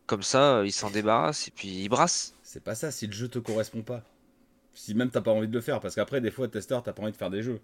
Comme 0.06 0.22
ça, 0.22 0.58
euh, 0.58 0.66
il 0.66 0.72
s'en 0.72 0.90
débarrasse 0.90 1.48
et 1.48 1.50
puis 1.50 1.68
il 1.68 1.88
brasse. 1.88 2.34
C'est 2.42 2.62
pas 2.62 2.74
ça, 2.74 2.90
si 2.90 3.06
le 3.06 3.12
jeu 3.12 3.28
te 3.28 3.38
correspond 3.38 3.82
pas. 3.82 4.02
Si 4.74 4.94
même 4.94 5.10
t'as 5.10 5.20
pas 5.20 5.32
envie 5.32 5.48
de 5.48 5.52
le 5.52 5.60
faire, 5.60 5.80
parce 5.80 5.94
qu'après, 5.94 6.20
des 6.20 6.30
fois, 6.30 6.48
testeur, 6.48 6.82
t'as 6.82 6.92
pas 6.92 7.02
envie 7.02 7.12
de 7.12 7.16
faire 7.16 7.30
des 7.30 7.42
jeux. 7.42 7.60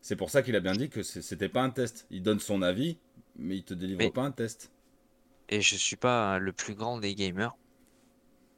C'est 0.00 0.16
pour 0.16 0.30
ça 0.30 0.42
qu'il 0.42 0.54
a 0.54 0.60
bien 0.60 0.72
dit 0.72 0.88
que 0.88 1.02
c'était 1.02 1.48
pas 1.48 1.62
un 1.62 1.70
test. 1.70 2.06
Il 2.10 2.22
donne 2.22 2.38
son 2.38 2.62
avis, 2.62 2.98
mais 3.36 3.56
il 3.56 3.64
te 3.64 3.74
délivre 3.74 4.12
pas 4.12 4.22
un 4.22 4.30
test. 4.30 4.70
Et 5.48 5.60
je 5.60 5.76
suis 5.76 5.96
pas 5.96 6.38
le 6.38 6.52
plus 6.52 6.74
grand 6.74 6.98
des 6.98 7.14
gamers. 7.14 7.56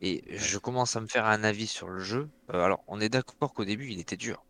Et 0.00 0.22
je 0.28 0.58
commence 0.58 0.96
à 0.96 1.00
me 1.00 1.06
faire 1.06 1.26
un 1.26 1.42
avis 1.42 1.66
sur 1.66 1.88
le 1.88 2.00
jeu. 2.00 2.28
Euh, 2.52 2.62
alors, 2.62 2.84
on 2.86 3.00
est 3.00 3.08
d'accord 3.08 3.52
qu'au 3.52 3.64
début, 3.64 3.88
il 3.90 3.98
était 3.98 4.16
dur. 4.16 4.44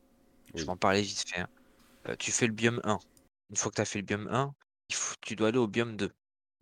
Je 0.55 0.65
m'en 0.65 0.77
parlais 0.77 1.03
vite 1.03 1.25
fait. 1.27 1.41
Hein. 1.41 1.49
Euh, 2.09 2.17
tu 2.19 2.33
fais 2.33 2.47
le 2.47 2.53
biome 2.53 2.81
1. 2.85 2.99
Une 3.51 3.57
fois 3.57 3.71
que 3.71 3.77
tu 3.77 3.83
as 3.83 3.87
fait 3.87 3.99
le 3.99 4.05
biome 4.05 4.29
1, 4.31 4.55
il 4.91 4.95
faut, 4.95 5.15
tu 5.21 5.37
dois 5.37 5.49
aller 5.49 5.59
au 5.59 5.67
biome 5.67 5.97
2. 5.97 6.13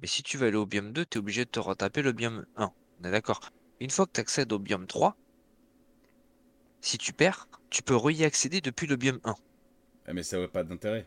Mais 0.00 0.06
si 0.06 0.22
tu 0.22 0.36
veux 0.36 0.46
aller 0.46 0.56
au 0.56 0.66
biome 0.66 0.92
2, 0.92 1.04
tu 1.04 1.18
es 1.18 1.20
obligé 1.20 1.44
de 1.44 1.50
te 1.50 1.58
retaper 1.58 2.02
le 2.02 2.12
biome 2.12 2.46
1. 2.56 2.72
On 3.00 3.04
est 3.04 3.10
d'accord. 3.10 3.40
Une 3.80 3.90
fois 3.90 4.06
que 4.06 4.12
tu 4.12 4.20
accèdes 4.20 4.52
au 4.52 4.58
biome 4.58 4.86
3, 4.86 5.16
si 6.80 6.98
tu 6.98 7.12
perds, 7.12 7.48
tu 7.70 7.82
peux 7.82 7.96
re-y 7.96 8.24
accéder 8.24 8.60
depuis 8.60 8.86
le 8.86 8.96
biome 8.96 9.20
1. 9.24 9.34
Eh, 10.08 10.12
mais 10.12 10.22
ça 10.22 10.38
n'a 10.38 10.48
pas 10.48 10.62
d'intérêt. 10.62 11.04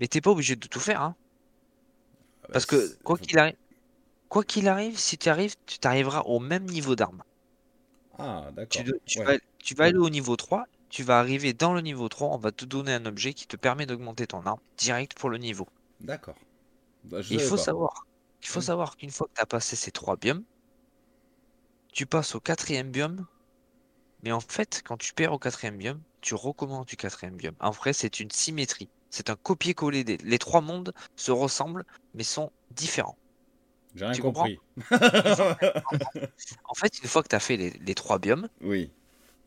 Mais 0.00 0.08
t'es 0.08 0.20
pas 0.20 0.30
obligé 0.30 0.56
de 0.56 0.66
tout 0.66 0.80
faire. 0.80 1.02
Hein. 1.02 1.14
Ah 2.44 2.46
bah, 2.46 2.48
Parce 2.54 2.66
que 2.66 2.96
quoi 3.02 3.18
qu'il 3.18 3.38
arrive, 3.38 3.56
quoi 4.32 4.44
qu'il 4.44 4.66
arrive, 4.66 4.98
si 4.98 5.18
tu 5.18 5.28
arrives, 5.28 5.56
tu 5.66 5.78
t'arriveras 5.78 6.22
au 6.22 6.40
même 6.40 6.64
niveau 6.64 6.96
d'arme. 6.96 7.22
Ah, 8.18 8.48
d'accord. 8.52 8.82
Tu, 9.04 9.22
vas, 9.22 9.36
tu, 9.58 9.74
vas, 9.74 9.84
aller 9.84 9.98
au 9.98 10.08
niveau 10.08 10.36
3, 10.36 10.64
tu 10.88 11.02
vas 11.02 11.18
arriver 11.18 11.52
dans 11.52 11.74
le 11.74 11.82
niveau 11.82 12.08
3, 12.08 12.28
on 12.28 12.38
va 12.38 12.50
te 12.50 12.64
donner 12.64 12.94
un 12.94 13.04
objet 13.04 13.34
qui 13.34 13.46
te 13.46 13.56
permet 13.56 13.84
d'augmenter 13.84 14.26
ton 14.26 14.40
arme 14.46 14.58
direct 14.78 15.12
pour 15.18 15.28
le 15.28 15.36
niveau. 15.36 15.68
D'accord. 16.00 16.36
Bah, 17.04 17.18
il 17.28 17.40
faut 17.40 17.58
savoir, 17.58 18.06
il 18.40 18.48
faut 18.48 18.60
mmh. 18.60 18.62
savoir 18.62 18.96
qu'une 18.96 19.10
fois 19.10 19.26
que 19.26 19.34
tu 19.34 19.42
as 19.42 19.46
passé 19.46 19.76
ces 19.76 19.90
trois 19.90 20.16
biomes, 20.16 20.44
tu 21.92 22.06
passes 22.06 22.34
au 22.34 22.40
quatrième 22.40 22.90
biome. 22.90 23.26
Mais 24.22 24.32
en 24.32 24.40
fait, 24.40 24.82
quand 24.82 24.96
tu 24.96 25.12
perds 25.12 25.34
au 25.34 25.38
quatrième 25.38 25.76
biome, 25.76 26.00
tu 26.22 26.34
recommences 26.34 26.86
du 26.86 26.96
quatrième 26.96 27.36
biome. 27.36 27.56
En 27.60 27.70
vrai, 27.70 27.92
c'est 27.92 28.18
une 28.18 28.30
symétrie. 28.30 28.88
C'est 29.10 29.28
un 29.28 29.36
copier-coller. 29.36 30.04
Des... 30.04 30.16
Les 30.16 30.38
trois 30.38 30.62
mondes 30.62 30.94
se 31.16 31.32
ressemblent, 31.32 31.84
mais 32.14 32.24
sont 32.24 32.50
différents. 32.70 33.18
J'ai 33.94 34.06
rien 34.06 34.18
compris. 34.20 34.58
en 34.90 36.74
fait, 36.74 36.98
une 37.02 37.08
fois 37.08 37.22
que 37.22 37.28
tu 37.28 37.36
as 37.36 37.40
fait 37.40 37.56
les, 37.56 37.94
trois 37.94 38.18
biomes, 38.18 38.48
oui. 38.62 38.90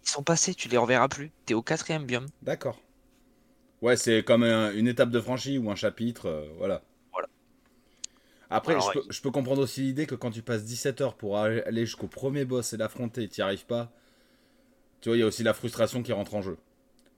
ils 0.04 0.10
sont 0.10 0.24
passés, 0.24 0.54
tu 0.54 0.70
les 0.70 0.78
reverras 0.78 1.08
plus. 1.08 1.32
Tu 1.46 1.54
es 1.54 1.56
au 1.56 1.64
quatrième 1.64 2.06
biome. 2.06 2.28
D'accord. 2.42 2.80
Ouais, 3.82 3.98
c'est 3.98 4.24
comme 4.24 4.44
une 4.44 4.88
étape 4.88 5.10
de 5.10 5.20
franchie 5.20 5.58
ou 5.58 5.70
un 5.72 5.76
chapitre, 5.76 6.28
euh, 6.28 6.48
voilà. 6.58 6.82
Après, 8.50 8.78
je, 9.10 9.22
peux, 9.22 9.32
comprendre 9.32 9.62
aussi 9.62 9.82
l'idée 9.82 10.06
que 10.06 10.14
quand 10.14 10.30
tu 10.30 10.44
passes 10.44 10.64
17 10.64 11.02
heures 11.02 11.16
pour 11.16 11.40
aller 11.40 11.86
jusqu'au 11.86 12.08
premier 12.08 12.46
boss 12.46 12.74
et 12.74 12.78
l'affronter, 12.78 13.28
tu 13.28 13.42
n'y 13.42 13.44
arrives 13.44 13.66
pas. 13.66 13.92
Tu 15.02 15.10
vois, 15.10 15.18
il 15.18 15.22
y 15.22 15.24
a 15.24 15.26
aussi 15.26 15.44
la 15.44 15.54
frustration 15.54 16.04
qui 16.04 16.14
rentre 16.14 16.36
en 16.36 16.42
jeu. 16.42 16.58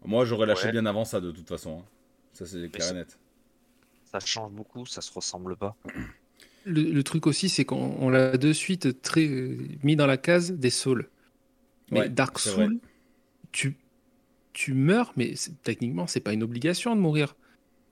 Moi, 0.06 0.26
j'aurais 0.26 0.46
lâché 0.46 0.72
bien 0.72 0.86
avant 0.86 1.06
ça, 1.06 1.20
de 1.20 1.32
toute 1.32 1.48
façon. 1.48 1.80
Hein. 1.80 1.86
Ça, 2.34 2.46
c'est 2.46 2.70
clair 2.70 2.92
et 2.92 2.94
net. 2.94 3.20
ça 4.06 4.20
change 4.20 4.52
beaucoup, 4.52 4.86
ça 4.86 5.02
se 5.02 5.12
ressemble 5.12 5.58
pas. 5.58 5.76
Le, 6.68 7.02
truc 7.04 7.28
aussi, 7.28 7.50
c'est 7.50 7.66
qu'on 7.66 8.10
l'a 8.10 8.38
de 8.38 8.54
suite 8.54 9.02
très 9.02 9.28
mis 9.84 9.96
dans 9.96 10.08
la 10.08 10.18
case 10.18 10.52
des 10.52 10.70
Souls. 10.70 11.10
Mais 11.92 12.10
Dark 12.10 12.40
Souls, 12.40 12.80
tu, 13.52 13.78
tu 14.54 14.74
meurs, 14.74 15.14
mais 15.16 15.34
techniquement, 15.64 16.08
c'est 16.08 16.20
pas 16.20 16.34
une 16.34 16.44
obligation 16.44 16.96
de 16.96 17.02
mourir. 17.02 17.36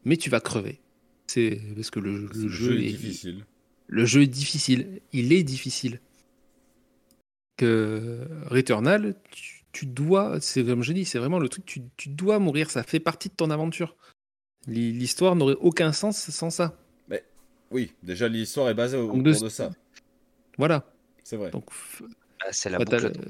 Mais 0.03 0.17
tu 0.17 0.29
vas 0.29 0.39
crever. 0.39 0.79
C'est 1.27 1.59
parce 1.75 1.89
que 1.89 1.99
le, 1.99 2.29
jeu, 2.49 2.79
est, 2.79 2.91
difficile. 2.91 3.45
Le 3.87 4.05
jeu 4.05 4.21
est 4.23 4.27
difficile. 4.27 5.01
Il 5.13 5.33
est 5.33 5.43
difficile. 5.43 5.99
Que 7.57 8.27
Returnal, 8.47 9.15
tu, 9.71 9.85
dois, 9.85 10.39
c'est 10.41 10.63
comme 10.63 10.83
je 10.83 10.93
dis, 10.93 11.05
c'est 11.05 11.19
vraiment 11.19 11.39
le 11.39 11.49
truc, 11.49 11.65
tu, 11.65 11.81
tu 11.97 12.09
dois 12.09 12.39
mourir. 12.39 12.69
Ça 12.69 12.83
fait 12.83 12.99
partie 12.99 13.29
de 13.29 13.33
ton 13.35 13.49
aventure. 13.49 13.95
L'histoire 14.67 15.35
n'aurait 15.35 15.57
aucun 15.59 15.93
sens 15.93 16.29
sans 16.29 16.49
ça. 16.49 16.77
Oui, 17.75 17.91
déjà 18.03 18.29
l'histoire 18.29 18.69
est 18.69 18.73
basée 18.73 18.95
autour 18.95 19.21
de... 19.21 19.33
ça. 19.33 19.69
Voilà. 20.57 20.85
C'est 21.25 21.35
vrai. 21.35 21.51
Donc, 21.51 21.65
bah, 21.99 22.47
c'est 22.51 22.69
la 22.69 22.79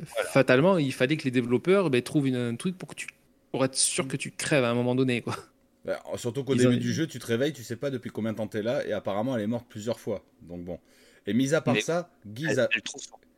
Fatalement, 0.06 0.78
il 0.78 0.94
fallait 0.94 1.18
que 1.18 1.24
les 1.24 1.32
développeurs 1.32 1.90
ben, 1.90 2.00
trouvent 2.04 2.28
un 2.28 2.56
truc 2.56 2.78
pour 2.78 2.90
que 2.90 2.94
tu 2.94 3.08
pour 3.50 3.66
être 3.66 3.74
sûr 3.74 4.08
que 4.08 4.18
tu 4.18 4.30
crèves 4.30 4.64
à 4.64 4.70
un 4.70 4.76
moment 4.76 4.94
donné, 4.94 5.24
quoi. 5.24 5.36
Bah, 5.84 6.00
surtout 6.18 6.44
qu'au 6.44 6.54
début 6.54 6.78
du 6.78 6.94
jeu, 6.94 7.08
tu 7.08 7.18
te 7.18 7.26
réveilles, 7.26 7.54
tu 7.54 7.64
sais 7.64 7.76
pas 7.76 7.90
depuis 7.90 8.12
combien 8.12 8.34
de 8.34 8.38
temps 8.38 8.46
t'es 8.46 8.62
là, 8.62 8.86
et 8.86 8.94
apparemment 8.94 9.36
elle 9.36 9.42
est 9.42 9.48
morte 9.48 9.66
plusieurs 9.68 10.00
fois. 10.00 10.24
Donc 10.44 10.64
bon. 10.64 10.80
Et 11.26 11.34
mis 11.34 11.56
à 11.56 11.62
part 11.62 11.82
ça, 11.82 12.12
Guise 12.28 12.60
a. 12.60 12.70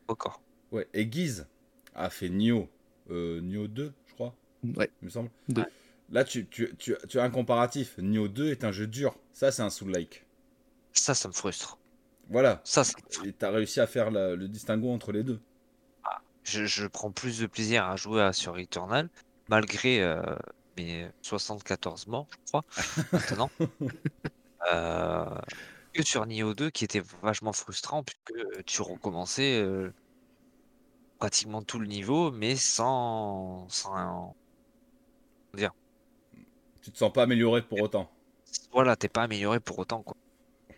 encore. 0.09 0.41
Ouais, 0.73 0.89
et 0.93 1.05
Guise 1.05 1.47
a 1.95 2.09
fait 2.09 2.27
Nioh, 2.27 2.67
euh, 3.11 3.39
Nioh 3.39 3.69
2, 3.69 3.93
je 4.07 4.13
crois. 4.13 4.35
Ouais. 4.75 4.89
Il 5.01 5.05
me 5.05 5.09
semble. 5.09 5.29
Là, 6.09 6.25
tu, 6.25 6.47
tu, 6.47 6.73
tu, 6.77 6.95
tu, 7.07 7.19
as 7.19 7.23
un 7.23 7.29
comparatif. 7.29 7.97
Nioh 7.97 8.27
2 8.27 8.49
est 8.51 8.65
un 8.65 8.73
jeu 8.73 8.87
dur. 8.87 9.17
Ça, 9.31 9.51
c'est 9.51 9.61
un 9.61 9.69
soul-like. 9.69 10.25
Ça, 10.97 11.13
ça 11.13 11.27
me 11.27 11.33
frustre. 11.33 11.77
Voilà. 12.29 12.61
Ça, 12.63 12.83
ça 12.83 12.97
Et 13.23 13.31
t'as 13.31 13.51
réussi 13.51 13.79
à 13.79 13.87
faire 13.87 14.11
le 14.11 14.47
distinguo 14.47 14.91
entre 14.91 15.11
les 15.11 15.23
deux. 15.23 15.39
Ah, 16.03 16.21
je, 16.43 16.65
je, 16.65 16.87
prends 16.87 17.11
plus 17.11 17.39
de 17.39 17.47
plaisir 17.47 17.85
à 17.85 17.95
jouer 17.95 18.21
à, 18.21 18.33
sur 18.33 18.57
Eternal 18.57 19.09
malgré 19.47 20.01
euh, 20.01 20.21
mes 20.77 21.09
74 21.21 22.07
morts, 22.07 22.27
je 22.31 22.37
crois, 22.47 22.63
maintenant, 23.11 23.49
euh, 24.71 25.25
que 25.93 26.03
sur 26.03 26.25
Nioh 26.25 26.53
2, 26.53 26.69
qui 26.69 26.83
était 26.83 27.01
vachement 27.21 27.53
frustrant, 27.53 28.03
puisque 28.03 28.65
tu 28.65 28.81
recommençais 28.81 29.61
euh, 29.61 29.93
pratiquement 31.19 31.61
tout 31.61 31.79
le 31.79 31.87
niveau, 31.87 32.31
mais 32.31 32.55
sans, 32.55 33.67
sans 33.69 34.35
dire? 35.53 35.71
Tu 36.81 36.91
te 36.91 36.97
sens 36.97 37.11
pas 37.11 37.23
amélioré 37.23 37.61
pour 37.61 37.81
autant. 37.81 38.09
Voilà, 38.71 38.95
t'es 38.95 39.09
pas 39.09 39.23
amélioré 39.23 39.59
pour 39.59 39.79
autant, 39.79 40.03
quoi. 40.03 40.15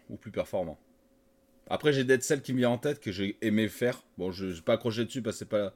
Ou 0.09 0.17
plus 0.17 0.31
performant. 0.31 0.77
Après, 1.69 1.93
j'ai 1.93 2.03
Dead 2.03 2.23
Cell 2.23 2.41
qui 2.41 2.53
me 2.53 2.59
vient 2.59 2.71
en 2.71 2.77
tête 2.77 2.99
que 2.99 3.11
j'ai 3.11 3.37
aimé 3.41 3.67
faire. 3.67 4.01
Bon, 4.17 4.31
je 4.31 4.47
n'ai 4.47 4.61
pas 4.61 4.73
accroché 4.73 5.05
dessus 5.05 5.21
parce 5.21 5.35
que 5.35 5.39
c'est 5.39 5.49
pas 5.49 5.73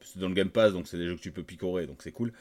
c'est 0.00 0.18
dans 0.18 0.28
le 0.28 0.34
Game 0.34 0.50
Pass, 0.50 0.72
donc 0.72 0.86
c'est 0.86 0.96
des 0.96 1.06
jeux 1.06 1.16
que 1.16 1.20
tu 1.20 1.32
peux 1.32 1.42
picorer, 1.42 1.86
donc 1.86 2.02
c'est 2.02 2.12
cool. 2.12 2.32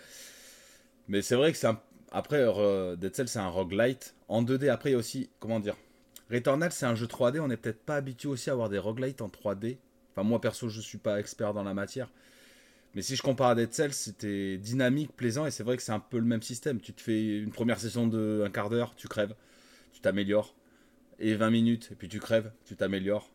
Mais 1.07 1.21
c'est 1.21 1.35
vrai 1.35 1.51
que 1.51 1.57
c'est 1.57 1.67
un... 1.67 1.81
Après, 2.11 2.39
euh, 2.39 2.95
Dead 2.95 3.15
Cell, 3.15 3.27
c'est 3.27 3.39
un 3.39 3.49
roguelite. 3.49 4.15
En 4.27 4.43
2D, 4.43 4.69
après, 4.69 4.89
il 4.89 4.93
y 4.93 4.95
a 4.95 4.99
aussi, 4.99 5.29
comment 5.39 5.59
dire 5.59 5.75
Returnal, 6.31 6.71
c'est 6.71 6.85
un 6.85 6.95
jeu 6.95 7.07
3D, 7.07 7.39
on 7.39 7.47
n'est 7.47 7.57
peut-être 7.57 7.81
pas 7.81 7.95
habitué 7.95 8.29
aussi 8.29 8.49
à 8.49 8.53
avoir 8.53 8.69
des 8.69 8.77
roguelites 8.77 9.21
en 9.21 9.29
3D. 9.29 9.77
Enfin, 10.11 10.23
moi, 10.23 10.41
perso, 10.41 10.69
je 10.69 10.81
suis 10.81 10.97
pas 10.97 11.19
expert 11.19 11.53
dans 11.53 11.63
la 11.63 11.73
matière. 11.73 12.11
Mais 12.95 13.01
si 13.01 13.15
je 13.15 13.21
compare 13.21 13.49
à 13.49 13.55
Dead 13.55 13.73
Cell, 13.73 13.93
c'était 13.93 14.57
dynamique, 14.57 15.15
plaisant, 15.15 15.45
et 15.45 15.51
c'est 15.51 15.63
vrai 15.63 15.77
que 15.77 15.83
c'est 15.83 15.91
un 15.91 15.99
peu 15.99 16.17
le 16.17 16.25
même 16.25 16.41
système. 16.41 16.79
Tu 16.81 16.93
te 16.93 17.01
fais 17.01 17.37
une 17.37 17.51
première 17.51 17.79
session 17.79 18.07
de 18.07 18.43
un 18.45 18.49
quart 18.49 18.69
d'heure, 18.69 18.95
tu 18.95 19.07
crèves, 19.07 19.35
tu 19.93 20.01
t'améliores. 20.01 20.55
Et 21.19 21.35
20 21.35 21.49
minutes, 21.49 21.89
et 21.91 21.95
puis 21.95 22.07
tu 22.07 22.19
crèves, 22.19 22.51
tu 22.65 22.75
t'améliores. 22.75 23.29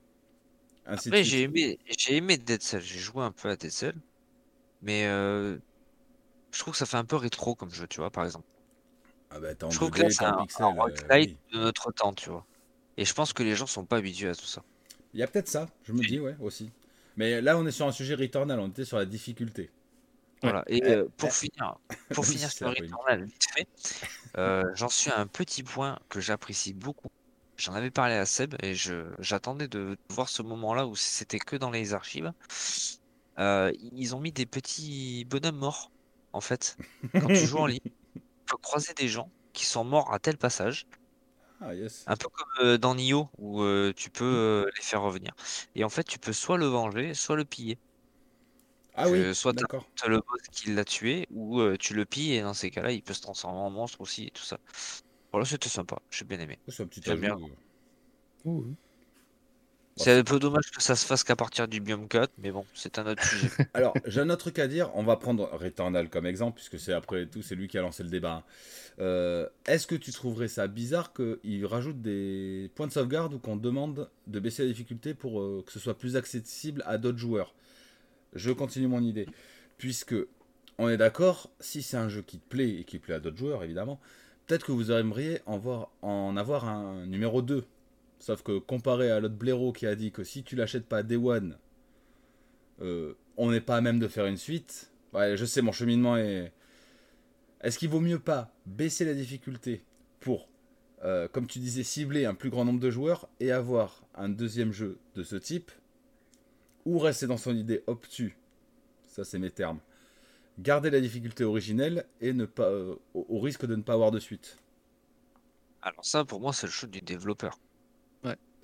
Après, 0.86 1.24
j'ai 1.24 1.42
aimé, 1.42 1.78
j'ai 1.98 2.16
aimé 2.16 2.38
Dead 2.38 2.62
Cell, 2.62 2.80
j'ai 2.80 2.98
joué 2.98 3.22
un 3.22 3.32
peu 3.32 3.48
à 3.48 3.56
Dead 3.56 3.70
Cell. 3.70 3.94
Mais 4.82 5.06
euh, 5.06 5.56
je 6.50 6.58
trouve 6.58 6.72
que 6.72 6.78
ça 6.78 6.86
fait 6.86 6.96
un 6.96 7.04
peu 7.04 7.16
rétro 7.16 7.54
comme 7.54 7.70
jeu, 7.70 7.86
tu 7.86 8.00
vois, 8.00 8.10
par 8.10 8.24
exemple. 8.24 8.46
Ah 9.30 9.40
bah, 9.40 9.48
je 9.70 9.76
trouve 9.76 9.90
que 9.90 10.10
c'est 10.10 10.24
un, 10.24 10.42
pixel, 10.42 10.66
un 10.66 10.76
euh, 10.78 11.26
de 11.52 11.58
notre 11.58 11.90
temps, 11.92 12.12
tu 12.12 12.28
vois. 12.28 12.44
Et 12.98 13.04
je 13.04 13.14
pense 13.14 13.32
que 13.32 13.42
les 13.42 13.54
gens 13.54 13.66
sont 13.66 13.86
pas 13.86 13.96
habitués 13.96 14.28
à 14.28 14.34
tout 14.34 14.44
ça. 14.44 14.62
Il 15.14 15.20
y 15.20 15.22
a 15.22 15.26
peut-être 15.26 15.48
ça, 15.48 15.68
je 15.84 15.92
me 15.92 16.00
dis, 16.00 16.20
ouais, 16.20 16.36
aussi. 16.40 16.70
Mais 17.16 17.40
là, 17.40 17.56
on 17.56 17.66
est 17.66 17.70
sur 17.70 17.86
un 17.86 17.92
sujet 17.92 18.14
Returnal, 18.14 18.58
on 18.60 18.68
était 18.68 18.84
sur 18.84 18.98
la 18.98 19.06
difficulté. 19.06 19.70
Voilà, 20.42 20.64
et 20.66 20.82
euh, 20.84 21.06
pour 21.16 21.32
finir, 21.32 21.78
pour 22.10 22.26
finir 22.26 22.50
sur 22.50 22.68
Returnal, 22.68 23.24
vite 23.24 23.44
fait, 23.54 23.68
j'en 24.74 24.88
suis 24.88 25.10
à 25.10 25.20
un 25.20 25.26
petit 25.26 25.62
point 25.62 25.98
que 26.08 26.20
j'apprécie 26.20 26.74
beaucoup. 26.74 27.10
J'en 27.56 27.74
avais 27.74 27.90
parlé 27.90 28.14
à 28.14 28.26
Seb 28.26 28.54
et 28.62 28.74
j'attendais 28.74 29.68
de 29.68 29.96
voir 30.08 30.28
ce 30.28 30.42
moment-là 30.42 30.86
où 30.86 30.96
c'était 30.96 31.38
que 31.38 31.56
dans 31.56 31.70
les 31.70 31.94
archives. 31.94 32.32
Euh, 33.38 33.72
ils 33.92 34.14
ont 34.14 34.20
mis 34.20 34.32
des 34.32 34.46
petits 34.46 35.24
bonhommes 35.26 35.56
morts, 35.56 35.90
en 36.32 36.40
fait. 36.40 36.76
Quand 37.12 37.28
tu 37.28 37.46
joues 37.46 37.58
en 37.58 37.66
ligne, 37.66 37.80
tu 38.14 38.20
peux 38.46 38.56
croiser 38.56 38.94
des 38.94 39.08
gens 39.08 39.30
qui 39.52 39.66
sont 39.66 39.84
morts 39.84 40.12
à 40.12 40.18
tel 40.18 40.36
passage. 40.38 40.86
Ah, 41.60 41.74
yes. 41.74 42.04
Un 42.06 42.16
peu 42.16 42.28
comme 42.28 42.66
euh, 42.66 42.78
dans 42.78 42.94
Nioh, 42.94 43.28
où 43.38 43.62
euh, 43.62 43.92
tu 43.94 44.10
peux 44.10 44.68
les 44.74 44.82
faire 44.82 45.02
revenir. 45.02 45.32
Et 45.74 45.84
en 45.84 45.88
fait, 45.88 46.04
tu 46.04 46.18
peux 46.18 46.32
soit 46.32 46.58
le 46.58 46.66
venger, 46.66 47.14
soit 47.14 47.36
le 47.36 47.44
piller. 47.44 47.78
Ah 48.94 49.08
oui, 49.08 49.34
soit 49.34 49.54
tu 49.54 49.64
le 50.08 50.16
boss 50.16 50.42
qui 50.50 50.74
l'a 50.74 50.84
tué, 50.84 51.26
ou 51.30 51.62
tu 51.78 51.94
le 51.94 52.04
pilles, 52.04 52.34
et 52.34 52.42
dans 52.42 52.52
ces 52.52 52.70
cas-là, 52.70 52.92
il 52.92 53.02
peut 53.02 53.14
se 53.14 53.22
transformer 53.22 53.60
en 53.60 53.70
monstre 53.70 54.00
aussi, 54.00 54.24
et 54.24 54.30
tout 54.30 54.42
ça. 54.42 54.58
Voilà, 55.32 55.46
c'était 55.46 55.68
sympa, 55.68 55.98
j'ai 56.10 56.24
bien 56.24 56.38
aimé. 56.40 56.58
C'est 56.68 56.82
un 56.82 56.86
petit 56.86 57.00
bien. 57.00 57.38
C'est 59.96 60.12
un 60.12 60.24
peu 60.24 60.38
dommage 60.38 60.70
que 60.70 60.82
ça 60.82 60.96
se 60.96 61.04
fasse 61.04 61.22
qu'à 61.22 61.36
partir 61.36 61.68
du 61.68 61.80
biome 61.80 62.08
4, 62.08 62.32
mais 62.38 62.50
bon, 62.50 62.64
c'est 62.74 62.98
un 62.98 63.06
autre 63.06 63.22
sujet. 63.24 63.48
Alors, 63.74 63.94
j'ai 64.06 64.20
un 64.20 64.30
autre 64.30 64.38
truc 64.38 64.58
à 64.58 64.66
dire. 64.66 64.90
On 64.94 65.02
va 65.02 65.16
prendre 65.16 65.50
Returnal 65.52 66.08
comme 66.08 66.26
exemple, 66.26 66.56
puisque 66.56 66.78
c'est 66.78 66.94
après 66.94 67.26
tout, 67.26 67.42
c'est 67.42 67.54
lui 67.54 67.68
qui 67.68 67.76
a 67.76 67.82
lancé 67.82 68.02
le 68.02 68.08
débat. 68.08 68.42
Euh, 69.00 69.48
est-ce 69.66 69.86
que 69.86 69.94
tu 69.94 70.10
trouverais 70.12 70.48
ça 70.48 70.66
bizarre 70.66 71.12
qu'il 71.12 71.66
rajoute 71.66 72.00
des 72.00 72.70
points 72.74 72.86
de 72.86 72.92
sauvegarde 72.92 73.34
ou 73.34 73.38
qu'on 73.38 73.56
demande 73.56 74.08
de 74.26 74.40
baisser 74.40 74.62
la 74.62 74.68
difficulté 74.68 75.12
pour 75.12 75.40
euh, 75.40 75.62
que 75.66 75.72
ce 75.72 75.78
soit 75.78 75.98
plus 75.98 76.16
accessible 76.16 76.82
à 76.86 76.96
d'autres 76.96 77.18
joueurs? 77.18 77.54
Je 78.34 78.50
continue 78.50 78.86
mon 78.86 79.02
idée. 79.02 79.26
Puisque, 79.76 80.14
on 80.78 80.88
est 80.88 80.96
d'accord, 80.96 81.50
si 81.60 81.82
c'est 81.82 81.98
un 81.98 82.08
jeu 82.08 82.22
qui 82.22 82.38
te 82.38 82.48
plaît 82.48 82.80
et 82.80 82.84
qui 82.84 82.98
plaît 82.98 83.14
à 83.14 83.20
d'autres 83.20 83.36
joueurs, 83.36 83.62
évidemment, 83.62 84.00
peut-être 84.46 84.66
que 84.66 84.72
vous 84.72 84.90
aimeriez 84.90 85.40
en, 85.46 85.58
voir, 85.58 85.90
en 86.02 86.36
avoir 86.36 86.66
un 86.66 87.06
numéro 87.06 87.42
2 87.42 87.64
Sauf 88.22 88.44
que 88.44 88.58
comparé 88.60 89.10
à 89.10 89.18
l'autre 89.18 89.34
blaireau 89.34 89.72
qui 89.72 89.84
a 89.84 89.96
dit 89.96 90.12
que 90.12 90.22
si 90.22 90.44
tu 90.44 90.54
l'achètes 90.54 90.86
pas 90.86 91.02
Day 91.02 91.16
One, 91.16 91.58
euh, 92.80 93.14
on 93.36 93.50
n'est 93.50 93.60
pas 93.60 93.78
à 93.78 93.80
même 93.80 93.98
de 93.98 94.06
faire 94.06 94.26
une 94.26 94.36
suite. 94.36 94.92
Ouais, 95.12 95.36
je 95.36 95.44
sais, 95.44 95.60
mon 95.60 95.72
cheminement 95.72 96.16
est. 96.16 96.52
Est-ce 97.62 97.80
qu'il 97.80 97.88
vaut 97.88 97.98
mieux 97.98 98.20
pas 98.20 98.54
baisser 98.64 99.04
la 99.04 99.14
difficulté 99.14 99.82
pour, 100.20 100.48
euh, 101.02 101.26
comme 101.26 101.48
tu 101.48 101.58
disais, 101.58 101.82
cibler 101.82 102.24
un 102.24 102.34
plus 102.34 102.48
grand 102.48 102.64
nombre 102.64 102.78
de 102.78 102.90
joueurs 102.92 103.28
et 103.40 103.50
avoir 103.50 104.04
un 104.14 104.28
deuxième 104.28 104.72
jeu 104.72 105.00
de 105.16 105.24
ce 105.24 105.34
type? 105.34 105.72
Ou 106.84 107.00
rester 107.00 107.26
dans 107.26 107.36
son 107.38 107.56
idée 107.56 107.82
obtus 107.88 108.36
Ça, 109.08 109.24
c'est 109.24 109.40
mes 109.40 109.50
termes. 109.50 109.80
Garder 110.58 110.90
la 110.90 111.00
difficulté 111.00 111.44
originelle 111.44 112.06
et 112.20 112.32
ne 112.32 112.44
pas, 112.44 112.68
euh, 112.68 112.96
au 113.14 113.40
risque 113.40 113.66
de 113.66 113.74
ne 113.74 113.82
pas 113.82 113.94
avoir 113.94 114.10
de 114.10 114.20
suite. 114.20 114.58
Alors, 115.82 116.04
ça, 116.04 116.24
pour 116.24 116.40
moi, 116.40 116.52
c'est 116.52 116.66
le 116.66 116.72
choix 116.72 116.88
du 116.88 117.00
développeur. 117.00 117.58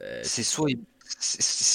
Euh, 0.01 0.21
c'est 0.23 0.45
soit. 0.45 0.71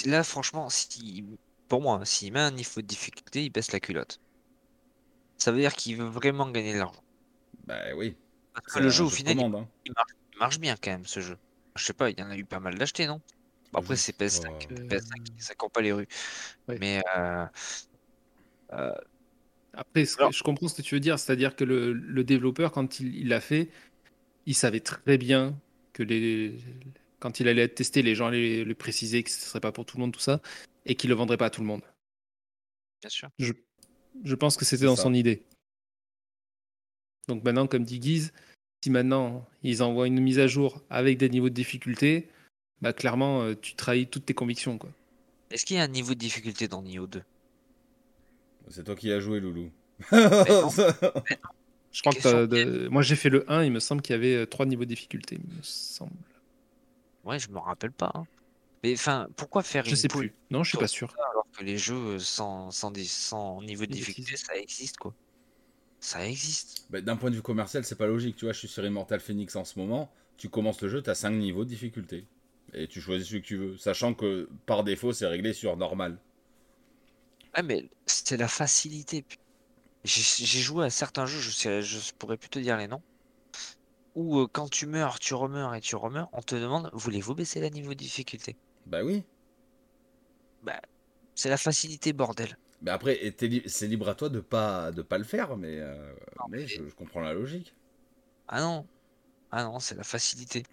là, 0.05 0.23
franchement, 0.23 0.69
si, 0.69 1.25
pour 1.67 1.81
moi, 1.81 1.95
hein, 1.95 2.05
s'il 2.05 2.31
met 2.31 2.39
un 2.39 2.51
niveau 2.51 2.81
de 2.81 2.87
difficulté, 2.87 3.43
il 3.43 3.49
baisse 3.49 3.73
la 3.73 3.81
culotte. 3.81 4.21
Ça 5.37 5.51
veut 5.51 5.59
dire 5.59 5.73
qu'il 5.73 5.97
veut 5.97 6.07
vraiment 6.07 6.49
gagner 6.49 6.73
de 6.73 6.79
l'argent. 6.79 7.03
Bah 7.65 7.79
oui. 7.95 8.15
Parce 8.53 8.67
que 8.67 8.79
le 8.79 8.89
jeu, 8.89 9.03
au 9.03 9.09
final, 9.09 9.37
hein. 9.39 9.67
il, 9.85 9.91
marche, 10.39 10.59
bien 10.59 10.77
quand 10.81 10.91
même, 10.91 11.05
ce 11.05 11.19
jeu. 11.19 11.37
Je 11.75 11.83
sais 11.83 11.93
pas, 11.93 12.11
il 12.11 12.19
y 12.19 12.23
en 12.23 12.29
a 12.29 12.37
eu 12.37 12.45
pas 12.45 12.59
mal 12.59 12.77
d'achetés, 12.77 13.07
non? 13.07 13.19
Après, 13.73 13.95
c'est 13.95 14.17
PS5, 14.17 14.69
PS5 14.87 15.27
ça 15.39 15.55
court 15.55 15.71
pas 15.71 15.81
les 15.81 15.91
rues. 15.91 16.07
Mais. 16.67 17.01
Euh, 17.17 17.45
Après, 19.73 20.05
je 20.05 20.43
comprends 20.43 20.67
ce 20.67 20.75
que 20.75 20.81
tu 20.81 20.95
veux 20.95 20.99
dire, 20.99 21.17
c'est-à-dire 21.17 21.55
que 21.55 21.63
le, 21.63 22.23
développeur, 22.23 22.71
quand 22.71 22.99
il 22.99 23.27
l'a 23.27 23.41
fait, 23.41 23.69
il 24.45 24.55
savait 24.55 24.81
très 24.81 25.17
bien 25.17 25.59
que 25.93 26.03
les, 26.03 26.55
quand 27.19 27.39
il 27.39 27.47
allait 27.47 27.63
être 27.63 27.75
testé, 27.75 28.01
les 28.01 28.15
gens 28.15 28.27
allaient 28.27 28.63
le 28.63 28.75
préciser 28.75 29.23
que 29.23 29.31
ce 29.31 29.39
ne 29.39 29.45
serait 29.45 29.59
pas 29.61 29.71
pour 29.71 29.85
tout 29.85 29.97
le 29.97 30.01
monde, 30.01 30.11
tout 30.11 30.19
ça, 30.19 30.41
et 30.85 30.95
qu'il 30.95 31.09
ne 31.09 31.13
le 31.13 31.17
vendrait 31.17 31.37
pas 31.37 31.45
à 31.45 31.49
tout 31.49 31.61
le 31.61 31.67
monde. 31.67 31.81
Bien 33.01 33.09
sûr. 33.09 33.29
Je, 33.39 34.35
pense 34.35 34.57
que 34.57 34.65
c'était 34.65 34.85
dans 34.85 34.95
son 34.95 35.13
idée. 35.13 35.43
Donc 37.27 37.43
maintenant, 37.43 37.65
comme 37.65 37.83
dit 37.83 37.99
Guise, 37.99 38.33
si 38.83 38.89
maintenant 38.89 39.47
ils 39.63 39.81
envoient 39.81 40.07
une 40.07 40.19
mise 40.19 40.39
à 40.39 40.47
jour 40.47 40.81
avec 40.89 41.17
des 41.17 41.29
niveaux 41.29 41.49
de 41.49 41.53
difficulté, 41.53 42.29
bah 42.81 42.93
clairement, 42.93 43.43
euh, 43.43 43.55
tu 43.55 43.75
trahis 43.75 44.07
toutes 44.07 44.25
tes 44.25 44.33
convictions. 44.33 44.77
quoi. 44.77 44.91
Est-ce 45.49 45.65
qu'il 45.65 45.77
y 45.77 45.79
a 45.79 45.83
un 45.83 45.87
niveau 45.87 46.13
de 46.13 46.19
difficulté 46.19 46.67
dans 46.67 46.81
Nioh 46.81 47.07
2 47.07 47.23
C'est 48.69 48.83
toi 48.83 48.95
qui 48.95 49.11
as 49.11 49.19
joué, 49.19 49.39
Loulou. 49.39 49.69
Je 51.91 52.01
crois 52.01 52.13
que 52.13 52.87
moi 52.87 53.03
j'ai 53.03 53.15
fait 53.15 53.29
le 53.29 53.49
1, 53.51 53.65
il 53.65 53.71
me 53.71 53.79
semble 53.79 54.01
qu'il 54.01 54.13
y 54.13 54.17
avait 54.17 54.47
trois 54.47 54.65
niveaux 54.65 54.83
de 54.83 54.89
difficulté, 54.89 55.37
il 55.39 55.55
me 55.55 55.61
semble. 55.61 56.11
Ouais, 57.23 57.37
je 57.37 57.49
me 57.49 57.59
rappelle 57.59 57.91
pas. 57.91 58.11
Hein. 58.15 58.25
Mais 58.83 58.93
enfin, 58.93 59.27
pourquoi 59.35 59.63
faire 59.63 59.85
je 59.85 59.91
une 59.91 59.95
sais 59.95 60.07
plus. 60.07 60.33
Non, 60.49 60.63
je 60.63 60.69
suis 60.69 60.77
pas 60.77 60.87
sûr. 60.87 61.15
Alors 61.31 61.45
que 61.55 61.63
les 61.63 61.77
jeux 61.77 62.19
sans, 62.19 62.71
sans, 62.71 62.91
sans 63.05 63.61
niveau 63.61 63.85
de 63.85 63.91
difficulté, 63.91 64.35
ça 64.35 64.57
existe 64.57 64.97
quoi. 64.97 65.13
Ça 65.99 66.27
existe. 66.27 66.85
Bah, 66.89 66.99
D'un 66.99 67.15
point 67.15 67.29
de 67.29 67.35
vue 67.35 67.41
commercial, 67.41 67.85
c'est 67.85 67.95
pas 67.95 68.07
logique. 68.07 68.35
Tu 68.35 68.43
vois, 68.43 68.53
je 68.53 68.59
suis 68.59 68.67
sur 68.67 68.85
Immortal 68.85 69.21
Phoenix 69.21 69.55
en 69.55 69.63
ce 69.63 69.79
moment. 69.79 70.11
Tu 70.35 70.49
commences 70.49 70.81
le 70.81 70.89
jeu, 70.89 71.01
tu 71.01 71.09
as 71.09 71.15
5 71.15 71.29
niveaux 71.29 71.63
de 71.63 71.69
difficulté. 71.69 72.25
Et 72.73 72.87
tu 72.87 72.99
choisis 72.99 73.27
celui 73.27 73.41
que 73.41 73.47
tu 73.47 73.55
veux. 73.55 73.77
Sachant 73.77 74.13
que 74.13 74.49
par 74.65 74.83
défaut, 74.83 75.13
c'est 75.13 75.27
réglé 75.27 75.53
sur 75.53 75.77
normal. 75.77 76.17
Ouais, 77.55 77.63
mais 77.63 77.89
c'est 78.05 78.37
la 78.37 78.47
facilité. 78.47 79.25
J'ai 80.03 80.61
joué 80.61 80.85
à 80.85 80.89
certains 80.89 81.25
jeux, 81.25 81.39
je, 81.39 81.51
sais, 81.51 81.81
je 81.81 82.11
pourrais 82.17 82.37
plus 82.37 82.49
te 82.49 82.59
dire 82.59 82.77
les 82.77 82.87
noms, 82.87 83.01
où 84.15 84.39
euh, 84.39 84.47
quand 84.51 84.69
tu 84.69 84.85
meurs, 84.85 85.19
tu 85.19 85.33
remeurs 85.33 85.75
et 85.75 85.81
tu 85.81 85.95
remeurs, 85.95 86.29
on 86.33 86.41
te 86.41 86.55
demande 86.55 86.89
voulez-vous 86.93 87.35
baisser 87.35 87.61
le 87.61 87.67
niveau 87.69 87.93
de 87.93 87.99
difficulté? 87.99 88.55
Bah 88.85 89.03
oui. 89.03 89.23
Bah, 90.61 90.79
c'est 91.35 91.49
la 91.49 91.57
facilité, 91.57 92.11
bordel. 92.13 92.57
Mais 92.81 92.91
après, 92.91 93.33
c'est 93.67 93.87
libre 93.87 94.09
à 94.09 94.15
toi 94.15 94.29
de 94.29 94.39
pas 94.41 94.91
de 94.91 95.01
pas 95.01 95.17
le 95.17 95.23
faire, 95.23 95.55
mais, 95.55 95.79
euh, 95.79 96.13
mais 96.49 96.67
je, 96.67 96.83
comprends 96.95 97.21
la 97.21 97.33
logique. 97.33 97.73
Ah 98.47 98.59
non, 98.61 98.85
ah 99.51 99.63
non, 99.63 99.79
c'est 99.79 99.95
la 99.95 100.03
facilité. 100.03 100.63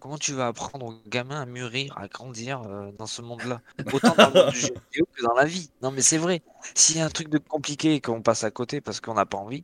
Comment 0.00 0.16
tu 0.16 0.32
vas 0.32 0.46
apprendre 0.46 0.86
aux 0.86 0.94
gamins 1.08 1.42
à 1.42 1.44
mûrir, 1.44 1.96
à 1.98 2.08
grandir 2.08 2.62
euh, 2.62 2.90
dans 2.98 3.06
ce 3.06 3.20
monde-là? 3.20 3.60
Autant 3.92 4.14
dans 4.16 4.30
le 4.30 4.44
monde 4.44 4.52
du 4.52 4.58
jeu 4.58 4.68
vidéo 4.90 5.06
que 5.14 5.22
dans 5.22 5.34
la 5.34 5.44
vie. 5.44 5.70
Non, 5.82 5.90
mais 5.90 6.00
c'est 6.00 6.16
vrai. 6.16 6.42
S'il 6.74 6.96
y 6.96 7.00
a 7.00 7.04
un 7.04 7.10
truc 7.10 7.28
de 7.28 7.36
compliqué 7.36 7.94
et 7.94 8.00
qu'on 8.00 8.22
passe 8.22 8.42
à 8.42 8.50
côté 8.50 8.80
parce 8.80 9.00
qu'on 9.00 9.12
n'a 9.12 9.26
pas 9.26 9.36
envie, 9.36 9.62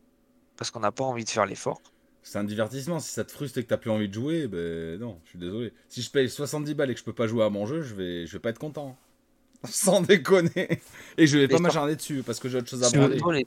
parce 0.58 0.70
qu'on 0.70 0.80
n'a 0.80 0.92
pas 0.92 1.04
envie 1.04 1.24
de 1.24 1.30
faire 1.30 1.46
l'effort. 1.46 1.80
C'est 2.22 2.38
un 2.38 2.44
divertissement. 2.44 2.98
Si 2.98 3.12
ça 3.12 3.24
te 3.24 3.32
frustre 3.32 3.58
et 3.58 3.62
que 3.62 3.68
t'as 3.68 3.78
plus 3.78 3.90
envie 3.90 4.08
de 4.08 4.14
jouer, 4.14 4.46
ben 4.46 5.00
non, 5.00 5.18
je 5.24 5.30
suis 5.30 5.38
désolé. 5.38 5.72
Si 5.88 6.02
je 6.02 6.10
paye 6.10 6.28
70 6.28 6.74
balles 6.74 6.90
et 6.90 6.94
que 6.94 7.00
je 7.00 7.04
peux 7.04 7.14
pas 7.14 7.26
jouer 7.26 7.44
à 7.44 7.48
mon 7.48 7.64
jeu, 7.64 7.80
je 7.80 7.94
vais, 7.94 8.26
je 8.26 8.32
vais 8.34 8.40
pas 8.40 8.50
être 8.50 8.58
content. 8.58 8.94
Sans 9.64 10.02
déconner. 10.02 10.82
Et 11.16 11.26
je 11.26 11.38
vais 11.38 11.48
pas 11.48 11.60
m'acharner 11.60 11.96
dessus 11.96 12.22
parce 12.22 12.40
que 12.40 12.50
j'ai 12.50 12.58
autre 12.58 12.68
chose 12.68 12.84
à 12.84 12.90
branler. 12.90 13.46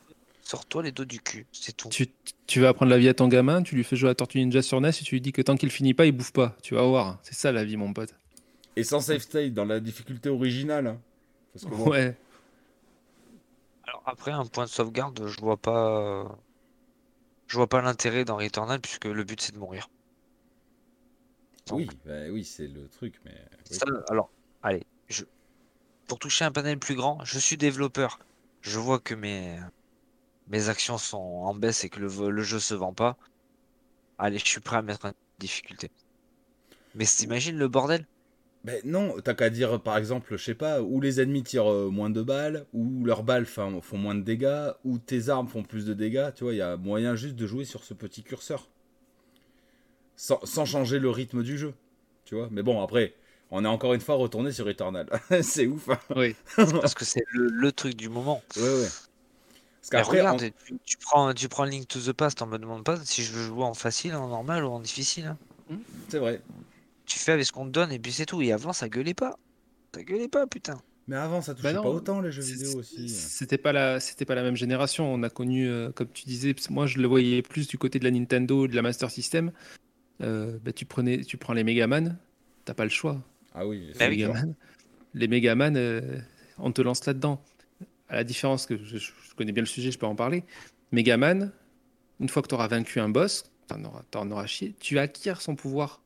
Sors-toi 0.50 0.82
les 0.82 0.91
dos 0.91 1.06
du 1.06 1.20
cul, 1.20 1.45
c'est 1.52 1.78
tout. 1.78 1.89
Tu, 1.89 2.08
tu, 2.47 2.60
vas 2.60 2.70
apprendre 2.70 2.89
la 2.89 2.97
vie 2.97 3.08
à 3.08 3.14
ton 3.14 3.28
gamin, 3.28 3.62
tu 3.62 3.76
lui 3.76 3.84
fais 3.84 3.95
jouer 3.95 4.10
à 4.10 4.16
Tortue 4.16 4.39
Ninja 4.39 4.64
sur 4.64 4.82
NES 4.82 4.89
et 4.89 5.04
tu 5.04 5.14
lui 5.14 5.22
dis 5.22 5.32
que 5.32 5.43
tant 5.43 5.56
qu'il 5.56 5.70
finit 5.70 5.93
pas, 5.93 6.08
il 6.08 6.12
bouffe 6.12 6.34
pas. 6.34 6.58
Tu 6.64 6.74
vas 6.74 6.82
voir, 6.82 7.20
c'est 7.22 7.36
ça 7.36 7.52
la 7.52 7.64
vie, 7.64 7.78
mon 7.78 7.93
pote. 7.93 8.16
Et 8.76 8.84
sans 8.84 9.00
save 9.00 9.20
state, 9.20 9.54
dans 9.54 9.66
la 9.66 9.80
difficulté 9.80 10.28
originale. 10.28 10.88
Hein. 10.88 11.00
Ouais. 11.70 12.18
Alors 13.84 14.02
après, 14.08 14.32
un 14.32 14.43
point 14.47 14.66
de 14.66 14.72
sauvegarde, 14.72 15.28
je 15.28 15.39
vois 15.39 15.58
pas. 15.58 16.39
Je 17.45 17.56
vois 17.56 17.68
pas 17.68 17.84
l'intérêt 17.84 18.26
dans 18.26 18.38
Returnal 18.38 18.80
puisque 18.82 19.06
le 19.06 19.24
but 19.24 19.39
c'est 19.39 19.54
de 19.54 19.60
mourir. 19.60 19.88
oui, 21.72 21.88
bah 22.08 22.24
oui, 22.32 22.43
c'est 22.43 22.66
le 22.66 22.88
truc, 22.88 23.22
mais. 23.24 23.36
alors, 24.10 24.32
allez, 24.64 24.82
je... 25.10 25.26
pour 26.08 26.18
toucher 26.18 26.43
un 26.43 26.52
panel 26.52 26.80
plus 26.80 26.95
grand, 26.95 27.24
je 27.24 27.38
suis 27.38 27.56
développeur. 27.56 28.18
Je 28.62 28.80
vois 28.80 28.97
que 28.97 29.14
mes 29.14 29.60
mes 30.50 30.70
actions 30.70 30.97
sont 30.97 31.18
en 31.18 31.54
baisse 31.54 31.84
et 31.84 31.89
que 31.89 32.00
le, 32.00 32.30
le 32.30 32.43
jeu 32.43 32.60
se 32.60 32.74
vend 32.74 32.93
pas, 32.93 33.18
allez, 34.18 34.39
je 34.39 34.45
suis 34.45 34.60
prêt 34.60 34.78
à 34.78 34.82
mettre 34.82 35.06
en 35.06 35.14
difficulté. 35.39 35.91
Mais 36.95 37.06
t'imagines 37.06 37.58
le 37.58 37.68
bordel 37.68 38.06
ben 38.66 38.82
non, 38.84 39.16
t'as 39.24 39.36
qu'à 39.36 39.50
dire 39.50 39.82
par 39.82 39.95
exemple, 39.95 40.36
je 40.36 40.43
sais 40.43 40.54
pas, 40.54 40.82
où 40.82 41.00
les 41.00 41.22
ennemis 41.22 41.43
tirent 41.43 41.72
euh, 41.72 41.89
moins 41.89 42.10
de 42.10 42.22
balles, 42.22 42.66
ou 42.74 43.06
leurs 43.06 43.24
balles 43.24 43.45
font, 43.45 43.82
moins 43.93 44.16
de 44.16 44.22
dégâts, 44.22 44.72
ou 44.84 44.97
tes 44.97 45.30
armes 45.30 45.47
font 45.47 45.64
plus 45.64 45.86
de 45.86 45.93
dégâts, 45.93 46.34
tu 46.36 46.43
vois, 46.43 46.54
il 46.54 46.58
y 46.58 46.62
a 46.62 46.76
moyen 46.76 47.16
juste 47.16 47.36
de 47.36 47.47
jouer 47.47 47.64
sur 47.64 47.86
ce 47.86 47.93
petit 47.93 48.22
curseur. 48.22 48.68
Sans, 50.18 50.66
changer 50.66 51.00
le 51.00 51.10
rythme 51.10 51.41
du 51.41 51.58
jeu, 51.58 51.74
tu 52.26 52.36
vois. 52.36 52.50
Mais 52.52 52.62
bon, 52.62 52.84
après, 52.84 53.14
on 53.50 53.64
est 53.64 53.70
encore 53.70 53.93
une 53.93 54.02
fois 54.02 54.16
retourné 54.16 54.52
sur 54.52 54.68
Eternal. 54.68 55.08
c'est 55.41 55.66
ouf. 55.66 55.88
Hein. 55.88 56.00
oui, 56.18 56.36
parce 56.58 56.95
que 56.95 57.06
c'est 57.06 57.24
le, 57.32 57.47
le, 57.47 57.72
truc 57.72 57.95
du 57.95 58.10
moment. 58.10 58.43
Ouais, 58.58 58.64
ouais 58.64 58.88
regarde, 59.94 60.52
tu, 60.86 60.98
prends, 60.98 61.34
tu 61.34 61.48
prends 61.50 61.64
Link 61.64 61.88
to 61.88 62.00
the 62.00 62.14
Past, 62.14 62.42
on 62.42 62.48
me 62.48 62.58
demande 62.58 62.84
pas 62.84 62.98
si 63.04 63.24
je 63.24 63.32
veux 63.32 63.46
jouer 63.46 63.64
en 63.64 63.74
facile, 63.74 64.16
en 64.16 64.28
normal 64.28 64.64
ou 64.66 64.70
en 64.70 64.80
difficile. 64.80 65.26
Hein. 65.26 65.38
Hmm, 65.70 65.78
c'est 66.08 66.20
vrai. 66.20 66.42
Tu 67.06 67.18
fais 67.18 67.32
avec 67.32 67.46
ce 67.46 67.52
qu'on 67.52 67.66
te 67.66 67.72
donne 67.72 67.92
et 67.92 68.00
puis 68.00 68.12
c'est 68.12 68.26
tout. 68.26 68.42
Et 68.42 68.52
avant, 68.52 68.74
ça 68.74 68.90
gueulait 68.90 69.14
pas. 69.14 69.38
Ça 69.96 70.04
gueulait 70.04 70.28
pas, 70.28 70.46
putain. 70.48 70.82
Mais 71.08 71.16
avant, 71.16 71.42
ça 71.42 71.56
touchait 71.56 71.74
bah 71.74 71.82
pas 71.82 71.90
autant 71.90 72.22
les 72.22 72.32
jeux 72.32 72.44
vidéo 72.44 72.78
aussi. 72.78 73.10
C'était 73.10 73.58
pas 73.58 73.72
la, 73.72 74.00
c'était 74.00 74.26
pas 74.26 74.36
la 74.36 74.44
même 74.44 74.56
génération. 74.56 75.12
On 75.12 75.24
a 75.24 75.30
connu, 75.32 75.68
euh, 75.68 75.92
comme 75.92 76.10
tu 76.14 76.26
disais, 76.26 76.54
moi 76.70 76.86
je 76.86 77.00
le 77.00 77.08
voyais 77.08 77.42
plus 77.42 77.68
du 77.68 77.80
côté 77.80 77.98
de 77.98 78.04
la 78.04 78.12
Nintendo, 78.12 78.68
de 78.68 78.76
la 78.76 78.84
Master 78.84 79.10
System. 79.10 79.52
Euh, 80.22 80.60
bah, 80.64 80.72
tu 80.72 80.86
prenais, 80.86 81.24
tu 81.24 81.38
prends 81.38 81.54
les 81.54 81.64
Megaman, 81.64 82.16
t'as 82.64 82.76
pas 82.76 82.84
le 82.84 82.92
choix. 82.92 83.20
Ah 83.56 83.66
oui. 83.66 83.92
Les 84.00 84.08
Megaman, 84.08 84.54
les 85.16 85.28
Megaman, 85.28 85.78
euh, 85.78 86.20
on 86.60 86.72
te 86.72 86.84
lance 86.84 87.04
là-dedans 87.08 87.42
à 88.10 88.16
la 88.16 88.24
différence 88.24 88.66
que 88.66 88.78
je, 88.78 89.12
connais 89.36 89.51
bien 89.51 89.64
le 89.64 89.68
sujet, 89.68 89.91
je 89.91 89.97
peux 89.97 90.05
en 90.05 90.16
parler. 90.16 90.43
Megaman, 90.91 91.51
une 92.20 92.30
fois 92.30 92.41
que 92.41 92.47
tu 92.47 92.55
auras 92.55 92.68
vaincu 92.68 92.99
un 92.99 93.10
boss, 93.10 93.51
tu 93.68 93.76
en, 94.18 94.32
auras, 94.32 94.47
chié, 94.47 94.76
tu 94.80 94.99
acquiers 94.99 95.36
son 95.39 95.55
pouvoir 95.55 96.01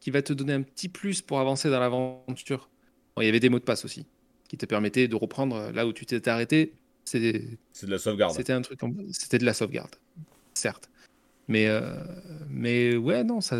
qui 0.00 0.10
va 0.10 0.22
te 0.22 0.32
donner 0.32 0.52
un 0.52 0.62
petit 0.62 0.88
plus 0.88 1.22
pour 1.22 1.40
avancer 1.40 1.70
dans 1.70 1.80
l'aventure. 1.80 2.68
il 3.18 3.24
y 3.24 3.28
avait 3.28 3.40
des 3.40 3.48
mots 3.48 3.58
de 3.58 3.64
passe 3.64 3.84
aussi 3.84 4.06
qui 4.48 4.58
te 4.58 4.66
permettaient 4.66 5.08
de 5.08 5.16
reprendre 5.16 5.70
là 5.70 5.86
où 5.86 5.94
tu 5.94 6.04
t'étais 6.04 6.28
arrêté. 6.28 6.74
C'est 7.04 7.20
de 7.20 7.56
la 7.86 7.98
sauvegarde. 7.98 8.34
C'était 8.34 8.52
un 8.52 8.60
truc, 8.60 8.80
c'était 9.12 9.38
de 9.38 9.46
la 9.46 9.54
sauvegarde, 9.54 9.96
certes. 10.52 10.90
Mais, 11.48 11.68
euh, 11.68 11.96
mais 12.50 12.94
ouais, 12.96 13.24
non, 13.24 13.40
ça, 13.40 13.56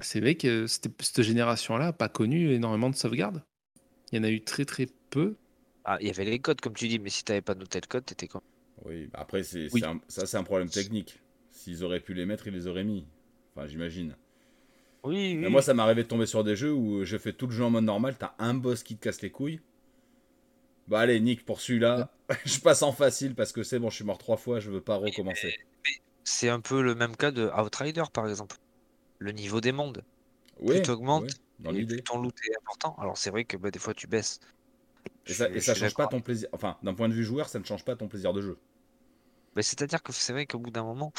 c'est 0.00 0.20
vrai 0.20 0.34
que 0.34 0.66
cette 0.66 1.22
génération-là 1.22 1.86
n'a 1.86 1.92
pas 1.92 2.08
connu 2.08 2.52
énormément 2.52 2.90
de 2.90 2.96
sauvegarde. 2.96 3.42
Il 4.10 4.16
y 4.16 4.18
en 4.18 4.24
a 4.24 4.30
eu 4.30 4.42
très 4.42 4.64
très 4.64 4.86
peu. 5.10 5.36
Ah, 5.88 5.98
il 6.00 6.08
y 6.08 6.10
avait 6.10 6.24
les 6.24 6.40
codes, 6.40 6.60
comme 6.60 6.74
tu 6.74 6.88
dis, 6.88 6.98
mais 6.98 7.10
si 7.10 7.22
tu 7.24 7.30
n'avais 7.30 7.42
pas 7.42 7.54
noté 7.54 7.80
le 7.80 7.86
code, 7.86 8.04
t'étais 8.04 8.26
comme. 8.26 8.42
Oui, 8.84 9.06
bah 9.06 9.20
après, 9.22 9.44
c'est, 9.44 9.68
ça, 10.08 10.26
c'est 10.26 10.36
un 10.36 10.42
problème 10.42 10.68
technique. 10.68 11.20
S'ils 11.52 11.84
auraient 11.84 12.00
pu 12.00 12.12
les 12.12 12.26
mettre, 12.26 12.48
ils 12.48 12.52
les 12.52 12.66
auraient 12.66 12.84
mis. 12.84 13.06
Enfin, 13.54 13.68
j'imagine. 13.68 14.16
Oui, 15.04 15.38
oui. 15.40 15.48
moi, 15.48 15.62
ça 15.62 15.74
m'est 15.74 15.82
arrivé 15.82 16.02
de 16.02 16.08
tomber 16.08 16.26
sur 16.26 16.42
des 16.42 16.56
jeux 16.56 16.72
où 16.72 17.04
je 17.04 17.16
fais 17.16 17.32
tout 17.32 17.46
le 17.46 17.52
jeu 17.52 17.62
en 17.62 17.70
mode 17.70 17.84
normal, 17.84 18.16
t'as 18.18 18.34
un 18.40 18.54
boss 18.54 18.82
qui 18.82 18.96
te 18.96 19.04
casse 19.04 19.22
les 19.22 19.30
couilles. 19.30 19.60
Bah, 20.88 20.98
allez, 20.98 21.20
Nick, 21.20 21.44
pour 21.44 21.60
celui-là, 21.60 22.10
je 22.44 22.58
passe 22.58 22.82
en 22.82 22.90
facile 22.90 23.36
parce 23.36 23.52
que 23.52 23.62
c'est 23.62 23.78
bon, 23.78 23.88
je 23.88 23.94
suis 23.94 24.04
mort 24.04 24.18
trois 24.18 24.36
fois, 24.36 24.58
je 24.58 24.72
veux 24.72 24.80
pas 24.80 24.96
recommencer. 24.96 25.54
c'est 26.24 26.48
un 26.48 26.60
peu 26.60 26.82
le 26.82 26.96
même 26.96 27.14
cas 27.14 27.30
de 27.30 27.48
Outrider, 27.56 28.04
par 28.12 28.28
exemple. 28.28 28.56
Le 29.20 29.30
niveau 29.30 29.60
des 29.60 29.70
mondes. 29.70 30.02
Oui, 30.58 30.74
plus 30.74 30.82
tu 30.82 30.90
augmentes, 30.90 31.30
plus 31.62 32.02
ton 32.02 32.20
loot 32.20 32.34
est 32.50 32.56
important. 32.56 32.96
Alors, 32.98 33.16
c'est 33.16 33.30
vrai 33.30 33.44
que 33.44 33.56
bah, 33.56 33.70
des 33.70 33.78
fois, 33.78 33.94
tu 33.94 34.08
baisses. 34.08 34.40
Et 35.26 35.32
ça, 35.32 35.48
ça 35.60 35.74
change 35.74 35.94
pas 35.94 36.06
ton 36.06 36.20
plaisir. 36.20 36.48
Enfin, 36.52 36.76
d'un 36.82 36.94
point 36.94 37.08
de 37.08 37.14
vue 37.14 37.24
joueur, 37.24 37.48
ça 37.48 37.58
ne 37.58 37.64
change 37.64 37.84
pas 37.84 37.96
ton 37.96 38.08
plaisir 38.08 38.32
de 38.32 38.40
jeu. 38.40 38.58
Mais 39.56 39.62
C'est-à-dire 39.62 40.02
que 40.02 40.12
c'est 40.12 40.32
vrai 40.32 40.46
qu'au 40.46 40.58
bout 40.58 40.70
d'un 40.70 40.84
moment, 40.84 41.12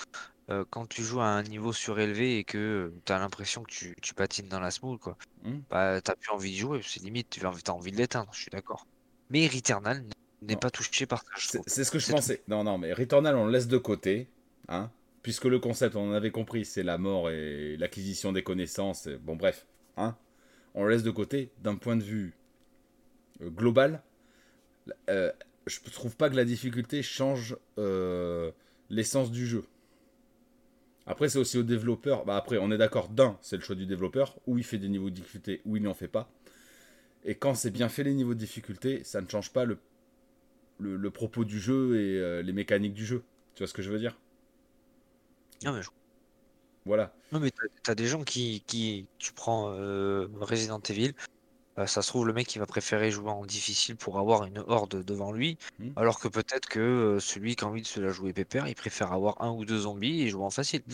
euh, 0.50 0.64
quand 0.70 0.88
tu 0.88 1.04
joues 1.04 1.20
à 1.20 1.26
un 1.26 1.44
niveau 1.44 1.74
surélevé 1.74 2.38
et 2.38 2.44
que 2.44 2.94
tu 3.04 3.12
as 3.12 3.20
l'impression 3.20 3.64
que 3.64 3.72
tu, 3.72 3.96
tu, 4.02 4.14
patines 4.14 4.48
dans 4.48 4.60
la 4.60 4.72
smooth, 4.72 5.00
quoi, 5.00 5.18
hmm. 5.44 5.60
bah, 5.70 6.00
tu 6.02 6.12
plus 6.20 6.32
envie 6.32 6.54
de 6.54 6.58
jouer. 6.58 6.82
C'est 6.84 7.02
limite, 7.02 7.32
tu 7.32 7.46
as 7.46 7.50
envie, 7.50 7.64
envie 7.68 7.92
de 7.92 7.98
l'éteindre, 7.98 8.30
je 8.34 8.42
suis 8.42 8.52
d'accord. 8.52 8.86
Mais 9.30 9.48
Returnal 9.48 10.06
n'est 10.42 10.56
pas 10.56 10.70
touché 10.70 11.06
par 11.06 11.24
ça. 11.38 11.60
C'est 11.66 11.84
ce 11.84 11.92
que 11.92 12.00
je 12.00 12.12
pensais. 12.12 12.44
Non, 12.48 12.64
non, 12.64 12.78
mais 12.78 12.94
Returnal, 12.94 13.36
on 13.36 13.46
le 13.46 13.52
laisse 13.52 13.68
de 13.68 13.78
côté. 13.78 14.30
Hein, 14.70 14.92
puisque 15.24 15.46
le 15.46 15.60
concept, 15.60 15.96
on 15.96 16.12
en 16.12 16.14
avait 16.14 16.32
compris, 16.32 16.64
c'est 16.64 16.84
la 16.84 16.98
mort 16.98 17.30
et 17.30 17.76
l'acquisition 17.78 18.32
des 18.32 18.44
connaissances. 18.44 19.08
bon, 19.08 19.36
bref. 19.36 19.66
Hein, 19.98 20.16
on 20.76 20.84
le 20.84 20.92
laisse 20.92 21.04
de 21.04 21.12
côté. 21.12 21.52
D'un 21.64 21.76
point 21.76 21.96
de 21.96 22.04
vue 22.04 22.37
euh, 23.42 23.50
global, 23.50 24.02
euh, 25.10 25.32
je 25.66 25.80
ne 25.86 25.92
trouve 25.92 26.16
pas 26.16 26.30
que 26.30 26.36
la 26.36 26.46
difficulté 26.46 27.04
change 27.04 27.58
euh, 27.78 28.52
l'essence 28.90 29.32
du 29.32 29.46
jeu. 29.46 29.66
Après, 31.06 31.30
c'est 31.30 31.40
aussi 31.40 31.58
au 31.58 31.64
développeur. 31.64 32.26
Bah, 32.26 32.36
après, 32.36 32.58
on 32.58 32.72
est 32.72 32.78
d'accord, 32.78 33.10
d'un, 33.10 33.38
c'est 33.42 33.58
le 33.58 33.62
choix 33.62 33.76
du 33.76 33.86
développeur, 33.86 34.38
où 34.46 34.58
il 34.58 34.64
fait 34.64 34.78
des 34.78 34.90
niveaux 34.90 35.10
de 35.10 35.16
difficulté, 35.16 35.62
où 35.66 35.78
il 35.78 35.84
n'en 35.84 35.94
fait 35.94 36.08
pas. 36.08 36.30
Et 37.24 37.36
quand 37.36 37.56
c'est 37.56 37.72
bien 37.72 37.90
fait 37.90 38.04
les 38.04 38.14
niveaux 38.14 38.34
de 38.34 38.40
difficulté, 38.40 39.04
ça 39.04 39.22
ne 39.22 39.28
change 39.30 39.52
pas 39.52 39.66
le, 39.66 39.78
le, 40.80 41.10
propos 41.12 41.44
du 41.46 41.60
jeu 41.60 42.00
et 42.00 42.44
les 42.44 42.54
mécaniques 42.54 42.94
du 42.94 43.06
jeu. 43.06 43.24
Tu 43.56 43.64
vois 43.64 43.68
ce 43.68 43.74
que 43.74 43.82
je 43.82 43.90
veux 43.90 44.00
dire? 44.00 44.18
Non, 45.64 45.74
mais 45.74 45.82
je... 45.82 45.90
Voilà. 46.86 47.14
Non, 47.34 47.40
mais 47.42 47.52
t'as 47.84 47.92
as 47.92 47.96
des 47.96 48.08
gens 48.08 48.24
qui, 48.24 48.64
qui. 48.66 49.08
Tu 49.18 49.34
prends 49.34 49.66
Resident 50.40 50.80
Evil, 50.90 51.10
euh, 51.10 51.12
ça 51.86 52.02
se 52.02 52.08
trouve, 52.08 52.26
le 52.26 52.34
mec, 52.34 52.56
il 52.56 52.60
va 52.60 52.66
préférer 52.66 53.12
jouer 53.12 53.30
en 53.30 53.46
difficile 53.46 53.96
pour 53.96 54.18
avoir 54.18 54.46
une 54.46 54.64
horde 54.68 55.04
devant 55.04 55.32
lui, 55.32 55.58
mmh. 55.80 55.90
alors 55.96 56.20
que 56.20 56.28
peut-être 56.28 56.68
que 56.68 56.80
euh, 56.80 57.20
celui 57.20 57.56
qui 57.56 57.64
a 57.64 57.68
envie 57.68 57.84
de 57.84 57.88
se 57.88 58.00
la 58.00 58.10
jouer 58.10 58.34
pépère, 58.34 58.68
il 58.68 58.74
préfère 58.74 59.14
avoir 59.14 59.42
un 59.44 59.52
ou 59.52 59.64
deux 59.64 59.80
zombies 59.80 60.24
et 60.24 60.30
jouer 60.30 60.44
en 60.44 60.50
facile. 60.50 60.82
Mmh. 60.88 60.94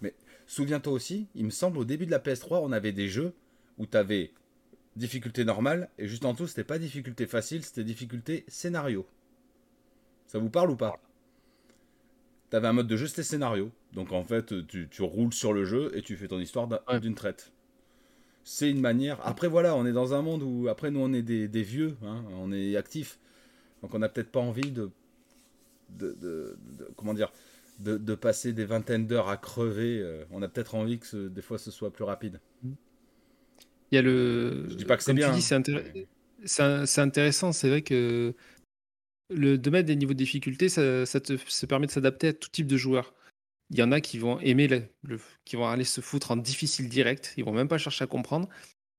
Mais 0.00 0.14
souviens-toi 0.46 0.92
aussi, 0.92 1.28
il 1.34 1.44
me 1.44 1.50
semble, 1.50 1.76
au 1.76 1.84
début 1.84 2.06
de 2.06 2.10
la 2.10 2.18
PS3, 2.18 2.60
on 2.62 2.72
avait 2.72 2.92
des 2.92 3.08
jeux 3.08 3.34
où 3.76 3.86
tu 3.86 3.96
avais 3.96 4.32
difficulté 4.96 5.44
normale, 5.44 5.90
et 5.98 6.08
juste 6.08 6.24
en 6.24 6.32
dessous, 6.32 6.46
c'était 6.46 6.64
pas 6.64 6.78
difficulté 6.78 7.26
facile, 7.26 7.62
c'était 7.62 7.84
difficulté 7.84 8.44
scénario. 8.48 9.06
Ça 10.28 10.38
vous 10.38 10.50
parle 10.50 10.70
ou 10.70 10.76
pas? 10.76 10.98
T'avais 12.48 12.68
un 12.68 12.72
mode 12.72 12.86
de 12.86 12.96
jeu, 12.96 13.06
c'était 13.06 13.22
scénario. 13.22 13.70
Donc 13.92 14.12
en 14.12 14.24
fait, 14.24 14.66
tu, 14.66 14.88
tu, 14.88 15.02
roules 15.02 15.32
sur 15.32 15.52
le 15.52 15.64
jeu 15.64 15.90
et 15.94 16.02
tu 16.02 16.16
fais 16.16 16.28
ton 16.28 16.38
histoire 16.38 16.68
d'une 17.00 17.14
traite. 17.14 17.52
C'est 18.44 18.70
une 18.70 18.80
manière. 18.80 19.20
Après, 19.26 19.48
voilà, 19.48 19.76
on 19.76 19.86
est 19.86 19.92
dans 19.92 20.14
un 20.14 20.22
monde 20.22 20.42
où, 20.42 20.68
après, 20.68 20.90
nous, 20.90 21.00
on 21.00 21.12
est 21.12 21.22
des, 21.22 21.48
des 21.48 21.62
vieux, 21.62 21.96
hein, 22.04 22.24
on 22.38 22.52
est 22.52 22.76
actifs. 22.76 23.18
Donc 23.82 23.94
on 23.94 23.98
n'a 23.98 24.08
peut-être 24.08 24.30
pas 24.30 24.40
envie 24.40 24.70
de, 24.70 24.90
de, 25.90 26.16
de, 26.20 26.56
comment 26.96 27.14
dire, 27.14 27.32
de, 27.80 27.96
de, 27.96 28.14
passer 28.14 28.52
des 28.52 28.64
vingtaines 28.64 29.06
d'heures 29.06 29.28
à 29.28 29.36
crever. 29.36 30.00
Euh, 30.00 30.24
on 30.30 30.40
a 30.42 30.48
peut-être 30.48 30.74
envie 30.74 30.98
que 30.98 31.28
des 31.28 31.42
fois 31.42 31.58
ce 31.58 31.70
soit 31.70 31.92
plus 31.92 32.04
rapide. 32.04 32.40
Il 32.64 33.96
y 33.96 33.98
a 33.98 34.02
le. 34.02 34.66
Je 34.68 34.74
dis 34.74 34.84
pas 34.84 34.96
que 34.96 35.02
c'est 35.02 35.14
bien. 35.14 35.32
C'est 36.44 37.00
intéressant, 37.00 37.52
c'est 37.52 37.68
vrai 37.68 37.82
que 37.82 38.34
le, 39.30 39.58
de 39.58 39.70
mettre 39.70 39.86
des 39.86 39.96
niveaux 39.96 40.12
de 40.12 40.18
difficulté, 40.18 40.68
ça, 40.68 41.06
ça 41.06 41.20
te 41.20 41.66
permet 41.66 41.86
de 41.86 41.92
s'adapter 41.92 42.28
à 42.28 42.32
tout 42.32 42.48
type 42.50 42.66
de 42.66 42.76
joueur. 42.76 43.14
Il 43.72 43.78
y 43.78 43.82
en 43.82 43.90
a 43.90 44.00
qui 44.00 44.18
vont 44.18 44.38
aimer, 44.40 44.68
le, 44.68 45.18
qui 45.44 45.56
vont 45.56 45.66
aller 45.66 45.84
se 45.84 46.00
foutre 46.00 46.30
en 46.30 46.36
difficile 46.36 46.88
direct, 46.88 47.34
ils 47.36 47.44
vont 47.44 47.52
même 47.52 47.68
pas 47.68 47.78
chercher 47.78 48.04
à 48.04 48.06
comprendre, 48.06 48.48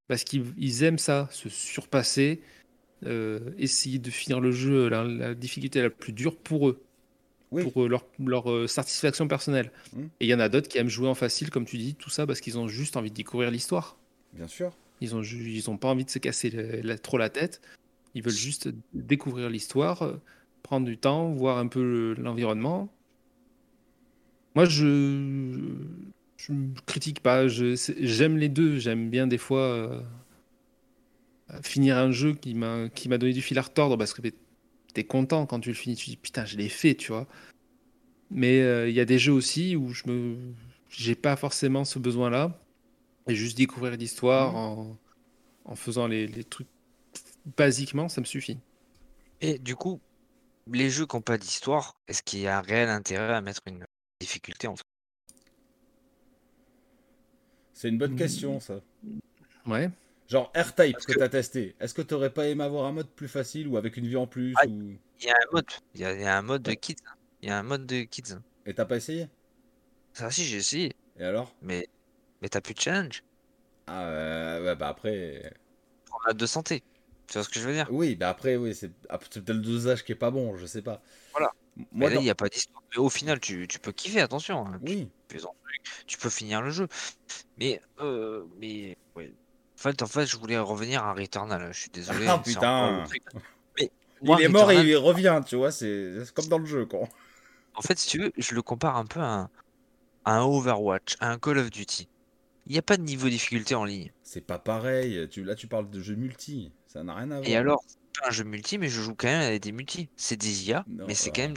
parce 0.07 0.23
qu'ils 0.23 0.83
aiment 0.83 0.97
ça, 0.97 1.29
se 1.31 1.47
surpasser, 1.47 2.41
euh, 3.05 3.51
essayer 3.57 3.99
de 3.99 4.09
finir 4.09 4.39
le 4.39 4.51
jeu, 4.51 4.89
la, 4.89 5.35
difficulté 5.35 5.81
la 5.81 5.89
plus 5.89 6.11
dure 6.11 6.35
pour 6.35 6.69
eux, 6.69 6.83
pour 7.51 7.87
leur, 7.87 8.05
leur 8.19 8.51
euh, 8.51 8.67
satisfaction 8.67 9.27
personnelle. 9.27 9.71
Mmh. 9.93 10.01
Et 10.19 10.25
il 10.25 10.27
y 10.27 10.33
en 10.33 10.39
a 10.39 10.49
d'autres 10.49 10.67
qui 10.67 10.79
aiment 10.79 10.89
jouer 10.89 11.07
en 11.07 11.13
facile, 11.13 11.51
comme 11.51 11.65
tu 11.65 11.77
dis, 11.77 11.93
tout 11.93 12.09
ça 12.09 12.25
parce 12.25 12.41
qu'ils 12.41 12.57
ont 12.57 12.67
juste 12.67 12.97
envie 12.97 13.11
de 13.11 13.15
découvrir 13.15 13.51
l'histoire. 13.51 13.97
Bien 14.33 14.47
sûr. 14.47 14.75
Ils 15.01 15.15
ont, 15.15 15.21
ils 15.21 15.69
ont 15.69 15.77
pas 15.77 15.89
envie 15.89 16.05
de 16.05 16.09
se 16.09 16.17
casser 16.17 16.81
trop 17.03 17.17
la 17.17 17.29
tête. 17.29 17.61
Ils 18.15 18.23
veulent 18.23 18.33
juste 18.33 18.69
découvrir 18.93 19.49
l'histoire, 19.49 20.03
euh, 20.03 20.21
prendre 20.61 20.85
du 20.85 20.97
temps, 20.97 21.31
voir 21.31 21.57
un 21.57 21.67
peu 21.67 22.15
l'environnement. 22.17 22.89
Moi, 24.55 24.65
je 24.65 25.59
je 26.37 26.53
critique 26.85 27.21
pas. 27.21 27.47
J'aime 27.47 28.37
les 28.37 28.49
deux. 28.49 28.77
J'aime 28.77 29.09
bien 29.09 29.27
des 29.27 29.37
fois 29.37 30.03
finir 31.61 31.97
un 31.97 32.11
jeu 32.11 32.33
qui 32.33 32.53
m'a 32.53 32.89
qui 32.89 33.09
m'a 33.09 33.17
donné 33.17 33.33
du 33.33 33.41
fil 33.41 33.57
à 33.59 33.61
retordre 33.61 33.97
parce 33.97 34.13
que 34.13 34.21
t'es 34.93 35.03
content 35.03 35.45
quand 35.45 35.59
tu 35.59 35.69
le 35.69 35.75
finis, 35.75 35.95
tu 35.95 36.09
dis 36.09 36.17
putain 36.17 36.45
je 36.45 36.57
l'ai 36.57 36.69
fait, 36.69 36.95
tu 36.95 37.11
vois. 37.11 37.27
Mais 38.31 38.61
euh, 38.61 38.89
il 38.89 38.95
y 38.95 38.99
a 38.99 39.05
des 39.05 39.19
jeux 39.19 39.33
aussi 39.33 39.75
où 39.75 39.89
je 39.89 40.03
me 40.07 40.37
j'ai 40.89 41.15
pas 41.15 41.35
forcément 41.35 41.85
ce 41.85 41.99
besoin-là 41.99 42.59
et 43.27 43.35
juste 43.35 43.57
découvrir 43.57 43.95
l'histoire 43.97 44.53
mmh. 44.53 44.55
en, 44.55 44.97
en 45.65 45.75
faisant 45.75 46.07
les, 46.07 46.27
les, 46.27 46.43
trucs 46.43 46.67
basiquement, 47.57 48.09
ça 48.09 48.21
me 48.21 48.25
suffit. 48.25 48.57
Et 49.41 49.59
du 49.59 49.75
coup, 49.75 49.99
les 50.71 50.89
jeux 50.89 51.05
qui 51.05 51.15
n'ont 51.15 51.21
pas 51.21 51.37
d'histoire, 51.37 51.95
est-ce 52.07 52.21
qu'il 52.23 52.39
y 52.39 52.47
a 52.47 52.57
un 52.59 52.61
réel 52.61 52.89
intérêt 52.89 53.33
à 53.33 53.41
mettre 53.41 53.61
une 53.67 53.85
difficulté 54.23 54.67
en 54.67 54.75
fait 54.75 54.83
C'est 57.73 57.89
une 57.89 57.97
bonne 57.97 58.15
question 58.15 58.59
ça. 58.59 58.79
Ouais. 59.65 59.89
Genre 60.27 60.51
R-Type 60.55 60.97
que, 60.97 61.13
tu 61.13 61.21
as 61.21 61.29
testé. 61.29 61.75
Est-ce 61.79 61.93
que 61.93 62.01
tu 62.01 62.13
aurais 62.13 62.31
pas 62.31 62.47
aimé 62.47 62.63
avoir 62.63 62.85
un 62.85 62.91
mode 62.91 63.09
plus 63.09 63.27
facile 63.27 63.67
ou 63.67 63.77
avec 63.77 63.97
une 63.97 64.07
vie 64.07 64.15
en 64.15 64.25
plus 64.25 64.53
ah, 64.57 64.65
Il 64.65 64.97
y 65.21 65.29
a 65.29 65.35
un 65.35 65.51
mode. 65.51 65.65
Il 65.93 66.01
y, 66.01 66.05
a 66.05 66.37
un 66.37 66.41
mode 66.41 66.63
de 66.63 66.73
kids. 66.73 66.95
Il 67.41 67.49
y 67.49 67.51
a 67.51 67.59
un 67.59 67.63
mode 67.63 67.85
de 67.85 68.03
kids. 68.03 68.39
Et 68.65 68.73
t'as 68.73 68.85
pas 68.85 68.95
essayé? 68.95 69.27
Ça 70.13 70.31
si 70.31 70.45
j'ai 70.45 70.57
essayé. 70.57 70.95
Et 71.19 71.23
alors? 71.23 71.53
Mais 71.61 71.87
mais 72.41 72.49
t'as 72.49 72.61
plus 72.61 72.73
de 72.73 72.79
challenge. 72.79 73.23
Ah 73.87 74.05
euh, 74.05 74.75
bah 74.75 74.87
après. 74.87 75.53
Promenade 76.05 76.37
de 76.37 76.45
santé. 76.45 76.83
Tu 77.27 77.33
vois 77.33 77.43
ce 77.43 77.49
que 77.49 77.59
je 77.59 77.67
veux 77.67 77.73
dire? 77.73 77.87
Oui, 77.91 78.15
bah 78.15 78.29
après 78.29 78.55
oui 78.55 78.73
c'est 78.73 78.91
ah, 79.09 79.17
peut-être 79.17 79.49
le 79.49 79.61
dosage 79.61 80.03
qui 80.03 80.13
est 80.13 80.15
pas 80.15 80.31
bon, 80.31 80.55
je 80.57 80.65
sais 80.65 80.81
pas. 80.81 81.01
Voilà. 81.31 81.51
Moi, 81.91 82.09
là, 82.09 82.17
il 82.17 82.23
n'y 82.23 82.29
a 82.29 82.35
pas 82.35 82.49
d'histoire. 82.49 82.83
Mais 82.91 82.97
au 82.97 83.09
final, 83.09 83.39
tu, 83.39 83.67
tu, 83.67 83.79
peux 83.79 83.91
kiffer, 83.91 84.21
attention. 84.21 84.67
Hein. 84.67 84.79
Oui. 84.85 85.09
Tu, 85.27 85.39
tu, 86.05 86.17
peux 86.17 86.29
finir 86.29 86.61
le 86.61 86.69
jeu. 86.69 86.87
Mais, 87.57 87.81
euh, 87.99 88.45
mais 88.59 88.95
ouais, 89.15 89.33
fait, 89.83 90.01
en 90.01 90.07
fait, 90.07 90.25
je 90.25 90.37
voulais 90.37 90.57
revenir 90.57 91.03
à 91.03 91.13
Returnal. 91.13 91.69
Je 91.71 91.79
suis 91.79 91.89
désolé. 91.89 92.25
Ah 92.27 92.39
putain. 92.39 93.03
Mais 93.77 93.91
il 94.21 94.41
est 94.41 94.47
mort 94.47 94.71
et 94.71 94.81
il 94.81 94.95
revient, 94.97 95.41
tu 95.45 95.55
vois. 95.55 95.71
C'est 95.71 96.13
comme 96.33 96.47
dans 96.47 96.59
le 96.59 96.65
jeu, 96.65 96.85
quoi. 96.85 97.07
En 97.75 97.81
fait, 97.81 97.97
si 97.97 98.07
tu 98.07 98.19
veux, 98.19 98.31
je 98.37 98.55
le 98.55 98.61
compare 98.61 98.97
un 98.97 99.05
peu 99.05 99.19
à 99.19 99.49
un, 100.25 100.41
Overwatch, 100.41 101.17
à 101.19 101.31
un 101.31 101.37
Call 101.37 101.57
of 101.57 101.69
Duty. 101.69 102.07
Il 102.67 102.71
n'y 102.71 102.77
a 102.77 102.81
pas 102.81 102.95
de 102.95 103.01
niveau 103.01 103.25
de 103.25 103.31
difficulté 103.31 103.75
en 103.75 103.83
ligne. 103.83 104.11
C'est 104.21 104.45
pas 104.45 104.59
pareil. 104.59 105.27
Tu, 105.29 105.43
là, 105.43 105.55
tu 105.55 105.67
parles 105.67 105.89
de 105.89 105.99
jeu 105.99 106.15
multi. 106.15 106.71
Ça 106.87 107.03
n'a 107.03 107.15
rien 107.15 107.31
à 107.31 107.37
voir. 107.39 107.49
Et 107.49 107.57
alors, 107.57 107.83
un 108.25 108.31
jeu 108.31 108.43
multi, 108.43 108.77
mais 108.77 108.89
je 108.89 109.01
joue 109.01 109.15
quand 109.15 109.27
même 109.27 109.41
avec 109.41 109.61
des 109.61 109.71
multi. 109.71 110.09
C'est 110.15 110.37
des 110.37 110.69
IA, 110.69 110.85
mais 110.87 111.15
c'est 111.15 111.31
quand 111.31 111.41
même. 111.41 111.55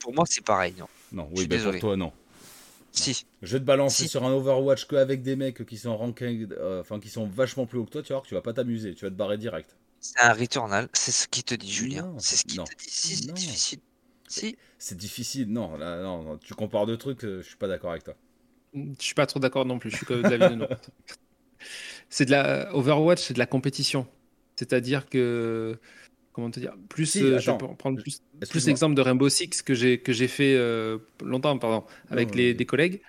Pour 0.00 0.14
moi, 0.14 0.24
c'est 0.28 0.44
pareil. 0.44 0.74
Non, 0.78 0.86
non 1.12 1.30
oui, 1.34 1.46
bah, 1.46 1.56
pour 1.62 1.78
toi, 1.78 1.96
non. 1.96 2.12
Si. 2.92 3.26
Je 3.42 3.52
vais 3.52 3.60
te 3.60 3.64
balancer 3.64 4.08
sur 4.08 4.24
un 4.24 4.32
Overwatch 4.32 4.86
que 4.86 4.96
avec 4.96 5.22
des 5.22 5.36
mecs 5.36 5.64
qui 5.64 5.76
sont 5.76 5.96
ranked, 5.96 6.52
euh, 6.52 6.80
enfin 6.80 6.98
qui 6.98 7.08
sont 7.08 7.26
vachement 7.26 7.66
plus 7.66 7.78
haut 7.78 7.84
que 7.84 7.90
toi, 7.90 8.02
tu 8.02 8.12
vois 8.12 8.22
que 8.22 8.26
tu 8.26 8.34
vas 8.34 8.40
pas 8.40 8.52
t'amuser, 8.52 8.94
tu 8.94 9.04
vas 9.04 9.10
te 9.10 9.16
barrer 9.16 9.38
direct. 9.38 9.76
C'est 10.00 10.20
un 10.20 10.32
Returnal, 10.32 10.88
c'est 10.92 11.12
ce 11.12 11.28
qui 11.28 11.42
te 11.42 11.54
dit 11.54 11.70
Julien. 11.70 12.14
C'est 12.18 12.36
ce 12.36 12.44
qui 12.44 12.56
te 12.56 12.62
dit. 12.62 12.68
Si, 12.88 13.16
c'est 13.16 13.32
difficile. 13.32 13.80
Si. 14.26 14.56
C'est 14.78 14.96
difficile, 14.96 15.50
non, 15.50 15.76
là, 15.76 16.02
non, 16.02 16.38
tu 16.38 16.54
compares 16.54 16.86
deux 16.86 16.96
trucs, 16.96 17.24
euh, 17.24 17.42
je 17.42 17.48
suis 17.48 17.56
pas 17.56 17.68
d'accord 17.68 17.90
avec 17.90 18.04
toi. 18.04 18.14
Je 18.74 18.80
suis 18.98 19.14
pas 19.14 19.26
trop 19.26 19.40
d'accord 19.40 19.64
non 19.64 19.78
plus, 19.78 19.90
je 19.90 19.96
suis 19.96 20.06
comme 20.06 20.22
David 20.22 20.58
non. 20.58 20.68
C'est 22.10 22.24
de 22.24 22.30
la 22.30 22.74
Overwatch, 22.74 23.20
c'est 23.20 23.34
de 23.34 23.38
la 23.38 23.46
compétition. 23.46 24.06
C'est-à-dire 24.58 25.08
que 25.08 25.78
comment 26.32 26.50
te 26.50 26.58
dire 26.58 26.74
plus 26.88 27.16
euh, 27.16 27.38
je 27.38 27.50
prendre 27.52 28.02
plus, 28.02 28.22
plus 28.50 28.66
l'exemple 28.66 28.96
de 28.96 29.00
Rainbow 29.00 29.28
Six 29.28 29.62
que 29.62 29.74
j'ai 29.74 30.00
que 30.00 30.12
j'ai 30.12 30.26
fait 30.26 30.56
euh, 30.56 30.98
longtemps 31.22 31.56
pardon 31.58 31.86
avec 32.10 32.34
les, 32.34 32.54
des 32.54 32.66
collègues 32.66 33.00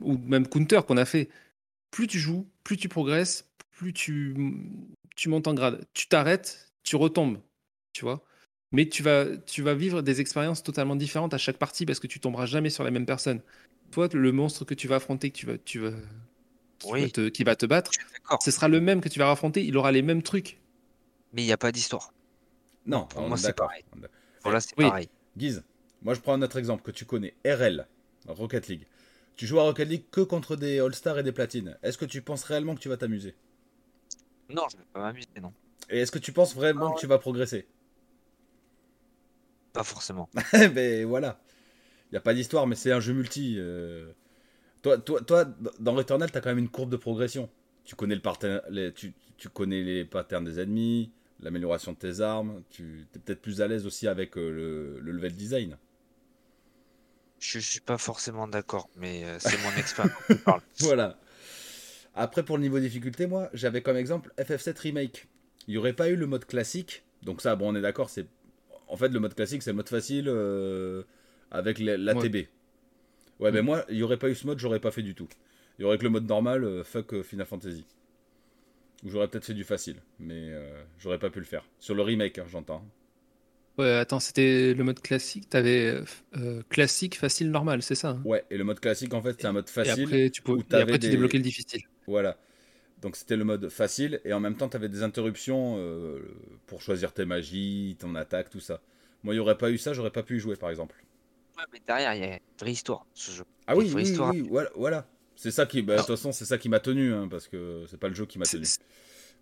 ou 0.00 0.16
même 0.16 0.46
Counter 0.46 0.80
qu'on 0.86 0.96
a 0.96 1.04
fait. 1.04 1.28
Plus 1.90 2.06
tu 2.06 2.18
joues 2.20 2.46
plus 2.62 2.76
tu 2.76 2.88
progresses 2.88 3.48
plus 3.72 3.92
tu 3.92 4.34
tu 5.16 5.28
montes 5.28 5.48
en 5.48 5.54
grade. 5.54 5.84
Tu 5.92 6.06
t'arrêtes 6.06 6.72
tu 6.84 6.94
retombes 6.94 7.40
tu 7.92 8.04
vois. 8.04 8.22
Mais 8.70 8.88
tu 8.88 9.02
vas 9.02 9.26
tu 9.46 9.62
vas 9.62 9.74
vivre 9.74 10.02
des 10.02 10.20
expériences 10.20 10.62
totalement 10.62 10.94
différentes 10.94 11.34
à 11.34 11.38
chaque 11.38 11.58
partie 11.58 11.84
parce 11.84 11.98
que 11.98 12.06
tu 12.06 12.20
tomberas 12.20 12.46
jamais 12.46 12.70
sur 12.70 12.84
la 12.84 12.92
même 12.92 13.06
personne. 13.06 13.42
Toi 13.90 14.08
le 14.12 14.30
monstre 14.30 14.64
que 14.64 14.74
tu 14.74 14.86
vas 14.86 14.96
affronter 14.96 15.30
que 15.30 15.36
tu 15.36 15.46
vas 15.46 15.58
tu 15.58 15.80
vas 15.80 15.92
qui, 16.78 16.90
va, 16.90 17.08
te, 17.08 17.28
qui 17.28 17.44
va 17.44 17.56
te 17.56 17.66
battre 17.66 17.90
ce 18.40 18.50
sera 18.50 18.68
le 18.68 18.80
même 18.80 19.00
que 19.00 19.08
tu 19.08 19.18
vas 19.18 19.30
affronter 19.30 19.64
il 19.64 19.76
aura 19.76 19.92
les 19.92 20.02
mêmes 20.02 20.22
trucs 20.22 20.58
mais 21.32 21.42
il 21.42 21.46
n'y 21.46 21.52
a 21.52 21.58
pas 21.58 21.72
d'histoire. 21.72 22.12
Non, 22.86 23.06
pour 23.06 23.22
moi 23.22 23.36
c'est 23.36 23.52
pareil. 23.52 23.84
Voilà, 24.42 24.60
c'est 24.60 24.74
pareil. 24.74 25.08
Guise, 25.36 25.64
moi 26.02 26.14
je 26.14 26.20
prends 26.20 26.32
un 26.34 26.42
autre 26.42 26.56
exemple 26.56 26.82
que 26.82 26.90
tu 26.90 27.04
connais, 27.04 27.34
RL, 27.44 27.86
Rocket 28.26 28.68
League. 28.68 28.86
Tu 29.36 29.46
joues 29.46 29.60
à 29.60 29.64
Rocket 29.64 29.88
League 29.88 30.04
que 30.10 30.20
contre 30.20 30.56
des 30.56 30.80
All-Stars 30.80 31.18
et 31.18 31.22
des 31.22 31.32
Platines. 31.32 31.78
Est-ce 31.82 31.98
que 31.98 32.04
tu 32.04 32.22
penses 32.22 32.44
réellement 32.44 32.74
que 32.74 32.80
tu 32.80 32.88
vas 32.88 32.96
t'amuser? 32.96 33.36
Non, 34.48 34.62
je 34.70 34.76
ne 34.76 34.80
vais 34.80 34.88
pas 34.92 35.00
m'amuser, 35.00 35.28
non. 35.40 35.52
Et 35.90 36.00
est-ce 36.00 36.10
que 36.10 36.18
tu 36.18 36.32
penses 36.32 36.54
vraiment 36.54 36.92
que 36.92 37.00
tu 37.00 37.06
vas 37.06 37.18
progresser? 37.18 37.68
Pas 39.72 39.84
forcément. 39.84 40.28
mais 40.74 41.04
voilà. 41.04 41.40
Il 42.10 42.14
n'y 42.14 42.18
a 42.18 42.20
pas 42.20 42.34
d'histoire, 42.34 42.66
mais 42.66 42.74
c'est 42.74 42.90
un 42.90 43.00
jeu 43.00 43.12
multi. 43.12 43.56
Euh. 43.58 44.10
Toi, 44.88 44.98
toi, 44.98 45.20
toi, 45.20 45.44
dans 45.80 45.94
Returnal, 45.94 46.30
tu 46.30 46.38
as 46.38 46.40
quand 46.40 46.48
même 46.48 46.58
une 46.58 46.68
courbe 46.68 46.90
de 46.90 46.96
progression. 46.96 47.50
Tu 47.84 47.94
connais, 47.94 48.14
le 48.14 48.90
tu, 48.90 49.12
tu 49.36 49.48
connais 49.48 49.82
les 49.82 50.04
patterns 50.04 50.44
des 50.44 50.60
ennemis, 50.60 51.10
l'amélioration 51.40 51.92
de 51.92 51.98
tes 51.98 52.20
armes, 52.20 52.62
tu 52.70 53.06
es 53.14 53.18
peut-être 53.18 53.40
plus 53.40 53.60
à 53.60 53.68
l'aise 53.68 53.86
aussi 53.86 54.08
avec 54.08 54.36
euh, 54.36 54.98
le, 55.00 55.12
level 55.12 55.32
design. 55.32 55.76
Je 57.38 57.58
suis 57.58 57.80
pas 57.80 57.98
forcément 57.98 58.48
d'accord, 58.48 58.88
mais 58.96 59.24
euh, 59.24 59.38
c'est 59.38 59.58
mon 59.62 59.70
expérience 59.78 60.16
qui 60.26 60.34
parle. 60.36 60.60
Voilà. 60.80 61.18
Après, 62.14 62.42
pour 62.42 62.56
le 62.56 62.62
niveau 62.62 62.76
de 62.76 62.82
difficulté, 62.82 63.26
moi, 63.26 63.48
j'avais 63.52 63.80
comme 63.80 63.96
exemple 63.96 64.32
FF7 64.38 64.78
Remake. 64.80 65.28
Il 65.66 65.72
n'y 65.72 65.78
aurait 65.78 65.92
pas 65.92 66.08
eu 66.08 66.16
le 66.16 66.26
mode 66.26 66.46
classique. 66.46 67.04
Donc 67.22 67.42
ça, 67.42 67.54
bon, 67.54 67.72
on 67.72 67.76
est 67.76 67.80
d'accord, 67.80 68.10
c'est... 68.10 68.26
En 68.88 68.96
fait, 68.96 69.08
le 69.08 69.20
mode 69.20 69.34
classique, 69.34 69.62
c'est 69.62 69.70
le 69.70 69.76
mode 69.76 69.88
facile 69.88 70.28
euh, 70.28 71.02
avec 71.50 71.78
l'ATB. 71.78 72.34
Ouais, 72.34 72.48
ouais 73.40 73.52
ben 73.52 73.62
moi, 73.64 73.84
il 73.88 73.96
n'y 73.96 74.02
aurait 74.02 74.16
pas 74.18 74.28
eu 74.28 74.34
ce 74.34 74.46
mode, 74.46 74.58
j'aurais 74.58 74.80
pas 74.80 74.90
fait 74.90 75.02
du 75.02 75.14
tout. 75.14 75.28
Il 75.78 75.82
y 75.82 75.84
aurait 75.84 75.98
que 75.98 76.04
le 76.04 76.10
mode 76.10 76.26
normal, 76.26 76.82
fuck 76.84 77.22
Final 77.22 77.46
Fantasy. 77.46 77.84
J'aurais 79.06 79.28
peut-être 79.28 79.44
fait 79.44 79.54
du 79.54 79.64
facile, 79.64 79.96
mais 80.18 80.50
euh, 80.50 80.82
j'aurais 80.98 81.18
pas 81.18 81.30
pu 81.30 81.38
le 81.38 81.44
faire. 81.44 81.64
Sur 81.78 81.94
le 81.94 82.02
remake, 82.02 82.38
hein, 82.38 82.46
j'entends. 82.50 82.84
Ouais, 83.78 83.92
attends, 83.92 84.18
c'était 84.18 84.74
le 84.74 84.82
mode 84.82 85.00
classique. 85.00 85.48
T'avais 85.48 86.02
euh, 86.36 86.62
classique, 86.68 87.16
facile, 87.16 87.52
normal, 87.52 87.82
c'est 87.82 87.94
ça 87.94 88.10
hein? 88.10 88.22
Ouais, 88.24 88.44
et 88.50 88.58
le 88.58 88.64
mode 88.64 88.80
classique, 88.80 89.14
en 89.14 89.22
fait, 89.22 89.36
c'est 89.40 89.46
un 89.46 89.52
mode 89.52 89.68
facile. 89.68 90.00
Et 90.00 90.02
après, 90.02 90.30
tu, 90.30 90.42
peux... 90.42 90.58
après, 90.72 90.98
tu 90.98 91.10
débloquais 91.10 91.38
le 91.38 91.44
difficile. 91.44 91.82
Voilà. 92.08 92.38
Donc 93.00 93.14
c'était 93.14 93.36
le 93.36 93.44
mode 93.44 93.68
facile, 93.68 94.20
et 94.24 94.32
en 94.32 94.40
même 94.40 94.56
temps, 94.56 94.68
tu 94.68 94.76
avais 94.76 94.88
des 94.88 95.04
interruptions 95.04 95.76
euh, 95.78 96.18
pour 96.66 96.82
choisir 96.82 97.12
tes 97.12 97.24
magies, 97.24 97.96
ton 98.00 98.16
attaque, 98.16 98.50
tout 98.50 98.58
ça. 98.58 98.80
Moi, 99.22 99.34
il 99.34 99.36
n'y 99.36 99.40
aurait 99.40 99.58
pas 99.58 99.70
eu 99.70 99.78
ça, 99.78 99.92
j'aurais 99.92 100.10
pas 100.10 100.24
pu 100.24 100.38
y 100.38 100.40
jouer, 100.40 100.56
par 100.56 100.70
exemple. 100.70 100.96
Ouais, 101.58 101.64
mais 101.72 101.80
derrière, 101.86 102.14
il 102.14 102.20
y 102.20 102.24
a 102.24 102.34
une 102.34 102.40
vraie 102.60 102.72
histoire, 102.72 103.04
ce 103.14 103.32
jeu. 103.32 103.44
Ah 103.66 103.76
oui, 103.76 103.90
oui, 103.94 104.16
oui, 104.16 104.46
voilà. 104.48 104.70
voilà. 104.76 105.06
C'est 105.34 105.50
ça 105.50 105.66
qui, 105.66 105.82
bah, 105.82 105.94
de 105.94 105.98
toute 105.98 106.08
façon, 106.08 106.32
c'est 106.32 106.44
ça 106.44 106.56
qui 106.58 106.68
m'a 106.68 106.80
tenu, 106.80 107.12
hein, 107.12 107.28
parce 107.28 107.48
que 107.48 107.84
c'est 107.90 107.98
pas 107.98 108.08
le 108.08 108.14
jeu 108.14 108.26
qui 108.26 108.38
m'a 108.38 108.44
tenu. 108.44 108.64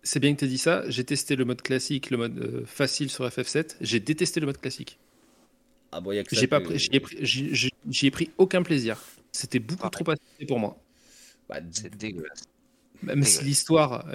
C'est 0.03 0.19
bien 0.19 0.33
que 0.33 0.39
tu 0.39 0.45
aies 0.45 0.47
dit 0.47 0.57
ça. 0.57 0.87
J'ai 0.89 1.03
testé 1.03 1.35
le 1.35 1.45
mode 1.45 1.61
classique, 1.61 2.09
le 2.11 2.17
mode 2.17 2.37
euh, 2.37 2.65
facile 2.65 3.09
sur 3.09 3.27
FF7. 3.27 3.77
J'ai 3.81 3.99
détesté 3.99 4.39
le 4.39 4.45
mode 4.45 4.59
classique. 4.59 4.99
Ah 5.91 6.01
bon, 6.01 6.11
J'ai 6.31 6.47
pas 6.47 6.59
pris, 6.59 6.77
j'y 6.77 8.07
ai, 8.07 8.11
pris 8.11 8.31
aucun 8.37 8.61
plaisir. 8.61 9.01
C'était 9.31 9.59
beaucoup 9.59 9.89
trop 9.89 10.05
facile 10.05 10.47
pour 10.47 10.59
moi. 10.59 10.77
Bah, 11.49 11.59
c'est 11.71 11.95
dégueulasse. 11.95 12.43
Même 13.03 13.23
si 13.23 13.43
l'histoire. 13.43 14.05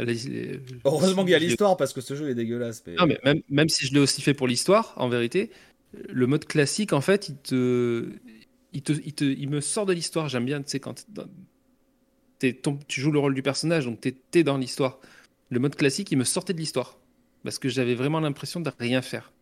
Heureusement 0.85 1.23
qu'il 1.23 1.33
y 1.33 1.35
a 1.35 1.39
l'histoire 1.39 1.77
parce 1.77 1.93
que 1.93 2.01
ce 2.01 2.15
jeu 2.15 2.31
est 2.31 2.35
dégueulasse. 2.35 2.85
Non, 2.99 3.07
mais 3.07 3.19
même, 3.25 3.43
même 3.49 3.69
si 3.69 3.87
je 3.87 3.95
l'ai 3.95 4.01
aussi 4.01 4.23
fait 4.23 4.35
pour 4.35 4.49
l'histoire, 4.49 4.93
en 4.97 5.09
vérité, 5.09 5.51
le 5.93 6.27
mode 6.27 6.47
classique, 6.47 6.93
en 6.93 7.01
fait, 7.01 7.29
il 7.29 7.37
te. 7.37 8.13
Il, 8.75 8.83
te, 8.83 9.23
il, 9.23 9.51
me 9.51 9.61
sort 9.61 9.85
de 9.85 9.93
l'histoire. 9.93 10.31
J'aime 10.31 10.47
bien, 10.47 10.63
tu 10.63 10.71
sais, 10.71 10.81
quand 10.81 11.05
tu 12.89 13.01
joues 13.01 13.13
le 13.13 13.19
rôle 13.19 13.35
du 13.35 13.43
personnage, 13.43 13.85
donc 13.85 14.01
tu 14.01 14.45
dans 14.45 14.57
l'histoire. 14.57 14.99
Le 15.51 15.59
mode 15.59 15.77
classique, 15.77 16.11
il 16.11 16.17
me 16.17 16.25
sortait 16.25 16.55
de 16.55 16.59
l'histoire. 16.59 16.97
Parce 17.45 17.59
que 17.59 17.69
j'avais 17.69 17.95
vraiment 17.95 18.21
l'impression 18.21 18.61
de 18.61 18.71
rien 18.79 19.03
faire. 19.03 19.33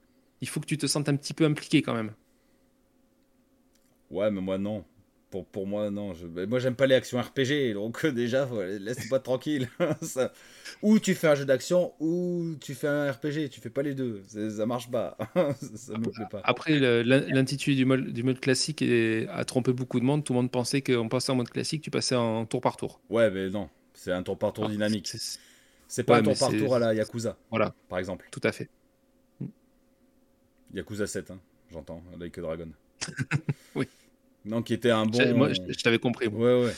Il 0.41 0.49
faut 0.49 0.59
que 0.59 0.67
tu 0.67 0.79
te 0.79 0.87
sentes 0.87 1.09
un 1.09 1.15
petit 1.15 1.35
peu 1.35 1.45
impliqué 1.45 1.83
quand 1.83 1.95
même. 1.95 2.13
Ouais, 4.11 4.31
mais 4.31 4.41
moi 4.41 4.59
non 4.59 4.85
pour, 5.31 5.47
pour 5.47 5.67
moi, 5.67 5.91
non. 5.91 6.13
Je, 6.15 6.27
moi, 6.27 6.59
j'aime 6.59 6.75
pas 6.75 6.87
les 6.87 6.95
actions 6.95 7.21
RPG, 7.21 7.75
donc 7.75 8.05
déjà, 8.15 8.49
laisse-moi 8.81 9.21
tranquille. 9.21 9.69
ça, 10.03 10.33
ou 10.83 10.99
tu 10.99 11.15
fais 11.15 11.29
un 11.29 11.35
jeu 11.35 11.45
d'action, 11.45 11.93
ou 12.01 12.57
tu 12.61 12.75
fais 12.75 12.89
un 12.89 13.11
RPG. 13.11 13.49
Tu 13.51 13.61
fais 13.61 13.71
pas 13.71 13.83
les 13.83 13.95
deux. 13.95 14.23
Ça 14.27 14.67
marche 14.67 14.91
pas. 14.91 15.17
ça 15.75 15.97
me 15.97 16.11
plaît 16.11 16.27
pas. 16.31 16.41
Après, 16.45 16.79
l'intitulé 17.05 17.77
du 17.77 17.85
mode, 17.85 18.13
du 18.13 18.23
mode 18.23 18.41
classique 18.41 18.83
a 18.83 19.45
trompé 19.45 19.73
beaucoup 19.73 20.01
de 20.01 20.05
monde. 20.05 20.25
Tout 20.25 20.33
le 20.33 20.39
monde 20.39 20.51
pensait 20.51 20.83
qu'en 20.83 21.09
passant 21.09 21.35
en 21.35 21.37
mode 21.37 21.51
classique, 21.51 21.83
tu 21.83 21.91
passais 21.91 22.17
en 22.17 22.45
tour 22.47 22.61
par 22.61 22.77
tour. 22.77 23.01
Ouais, 23.09 23.31
mais 23.31 23.49
non. 23.49 23.69
C'est 23.95 24.13
un 24.13 24.23
tour 24.23 24.39
par 24.39 24.53
tour 24.53 24.65
ah, 24.67 24.71
dynamique. 24.71 25.13
C'est 25.87 26.05
pas 26.05 26.19
un 26.19 26.23
tour 26.23 26.37
par 26.39 26.51
tour 26.51 26.75
à 26.75 26.79
la 26.79 26.95
Yakuza. 26.95 27.37
Voilà. 27.51 27.75
Par 27.89 27.99
exemple. 27.99 28.29
Tout 28.31 28.41
à 28.45 28.53
fait. 28.53 28.69
Yakuza 30.73 31.07
7, 31.07 31.33
hein, 31.33 31.41
j'entends, 31.73 32.03
Like 32.19 32.39
Dragon. 32.39 32.69
oui. 33.75 33.89
Non, 34.45 34.63
qui 34.63 34.75
était 34.75 34.91
un 34.91 35.07
bon. 35.07 35.37
Moi, 35.37 35.53
je, 35.53 35.83
t'avais 35.83 35.99
compris. 35.99 36.29
Ouais, 36.29 36.65
ouais. 36.65 36.75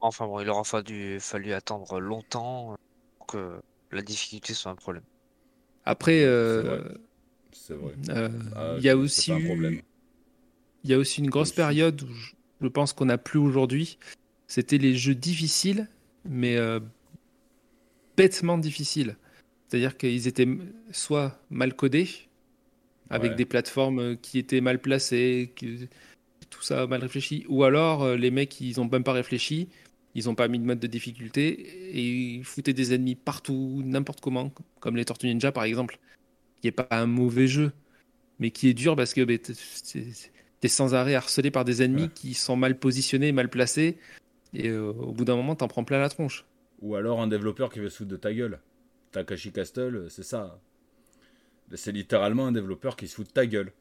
Enfin 0.00 0.26
bon, 0.26 0.40
il 0.40 0.48
aura 0.48 0.64
fallu, 0.64 1.18
fallu 1.20 1.52
attendre 1.52 1.98
longtemps 1.98 2.76
pour 3.18 3.26
que 3.26 3.60
la 3.90 4.02
difficulté 4.02 4.54
soit 4.54 4.70
un 4.70 4.76
problème. 4.76 5.04
Après, 5.84 6.24
c'est 7.56 7.74
vrai. 7.74 7.94
Euh, 8.10 8.28
euh, 8.28 8.30
ah, 8.54 8.74
il 8.78 8.84
y 8.84 8.88
a 8.88 8.96
aussi 8.96 9.32
eu... 9.32 9.82
Il 10.84 10.90
y 10.90 10.94
a 10.94 10.98
aussi 10.98 11.20
une 11.20 11.30
grosse 11.30 11.50
période 11.50 12.02
où 12.02 12.14
je, 12.62 12.68
pense 12.68 12.92
qu'on 12.92 13.06
n'a 13.06 13.18
plus 13.18 13.40
aujourd'hui. 13.40 13.98
C'était 14.46 14.78
les 14.78 14.94
jeux 14.94 15.16
difficiles, 15.16 15.88
mais 16.24 16.56
euh, 16.56 16.78
bêtement 18.16 18.56
difficiles. 18.56 19.16
C'est-à-dire 19.66 19.96
qu'ils 19.96 20.28
étaient 20.28 20.46
soit 20.92 21.40
mal 21.50 21.74
codés, 21.74 22.08
avec 23.10 23.34
des 23.34 23.44
plateformes 23.44 23.98
euh, 23.98 24.14
qui 24.16 24.38
étaient 24.38 24.60
mal 24.60 24.80
placées, 24.80 25.54
tout 26.50 26.62
ça 26.62 26.86
mal 26.86 27.00
réfléchi. 27.00 27.44
Ou 27.48 27.64
alors, 27.64 28.02
euh, 28.02 28.16
les 28.16 28.30
mecs, 28.30 28.60
ils 28.60 28.80
ont 28.80 28.88
même 28.88 29.04
pas 29.04 29.12
réfléchi, 29.12 29.68
ils 30.14 30.28
ont 30.28 30.34
pas 30.34 30.48
mis 30.48 30.58
de 30.58 30.64
mode 30.64 30.80
de 30.80 30.86
difficulté 30.86 31.46
et 31.46 32.02
ils 32.36 32.44
foutaient 32.44 32.72
des 32.72 32.94
ennemis 32.94 33.14
partout, 33.14 33.82
n'importe 33.84 34.20
comment, 34.20 34.52
comme 34.80 34.96
les 34.96 35.04
Tortues 35.04 35.26
Ninja 35.26 35.52
par 35.52 35.64
exemple, 35.64 35.98
qui 36.60 36.68
est 36.68 36.72
pas 36.72 36.88
un 36.90 37.06
mauvais 37.06 37.46
jeu, 37.46 37.72
mais 38.38 38.50
qui 38.50 38.68
est 38.68 38.74
dur 38.74 38.96
parce 38.96 39.14
que 39.14 39.22
bah, 39.22 39.34
t'es 40.60 40.68
sans 40.68 40.94
arrêt 40.94 41.14
harcelé 41.14 41.50
par 41.50 41.64
des 41.64 41.82
ennemis 41.82 42.08
qui 42.14 42.34
sont 42.34 42.56
mal 42.56 42.78
positionnés, 42.78 43.32
mal 43.32 43.50
placés, 43.50 43.98
et 44.54 44.68
euh, 44.68 44.90
au 44.90 45.12
bout 45.12 45.24
d'un 45.24 45.36
moment, 45.36 45.54
t'en 45.54 45.68
prends 45.68 45.84
plein 45.84 45.98
la 45.98 46.08
tronche. 46.08 46.46
Ou 46.80 46.94
alors 46.94 47.20
un 47.20 47.26
développeur 47.26 47.70
qui 47.70 47.78
veut 47.78 47.88
se 47.88 47.98
foutre 47.98 48.10
de 48.10 48.16
ta 48.16 48.32
gueule. 48.32 48.60
Takashi 49.12 49.52
Castle, 49.52 50.06
c'est 50.08 50.22
ça. 50.22 50.60
C'est 51.74 51.92
littéralement 51.92 52.46
un 52.46 52.52
développeur 52.52 52.96
qui 52.96 53.08
se 53.08 53.16
fout 53.16 53.26
de 53.26 53.32
ta 53.32 53.46
gueule. 53.46 53.72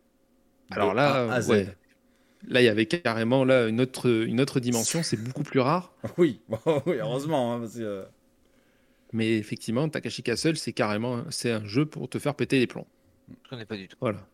Alors 0.71 0.93
là, 0.93 1.39
là, 2.47 2.61
il 2.61 2.65
y 2.65 2.67
avait 2.67 2.85
carrément 2.85 3.43
là 3.45 3.67
une 3.67 3.81
autre, 3.81 4.09
une 4.09 4.41
autre 4.41 4.59
dimension. 4.59 5.03
C'est 5.03 5.21
beaucoup 5.21 5.43
plus 5.43 5.59
rare. 5.59 5.93
Oui, 6.17 6.41
oui 6.85 6.95
heureusement. 6.99 7.55
Hein, 7.55 7.67
euh, 7.77 8.05
Mais 9.13 9.37
effectivement, 9.37 9.87
Takashi 9.89 10.23
Castle, 10.23 10.57
c'est 10.57 10.73
carrément 10.73 11.23
c'est 11.29 11.51
un 11.51 11.65
jeu 11.65 11.85
pour 11.85 12.09
te 12.09 12.19
faire 12.19 12.35
péter 12.35 12.59
les 12.59 12.67
plombs. 12.67 12.87
Je 13.43 13.49
connais 13.49 13.65
pas 13.65 13.77
du 13.77 13.87
tout. 13.87 13.97
Voilà. 13.99 14.27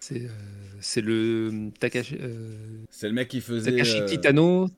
C'est 0.00 0.22
euh, 0.22 1.02
le 1.02 1.70
Takashi. 1.78 2.16
Euh, 2.20 2.84
c'est 2.90 3.08
le 3.08 3.14
mec 3.14 3.28
qui 3.28 3.40
faisait. 3.40 3.72
Takashi 3.72 4.04
Kitano. 4.06 4.68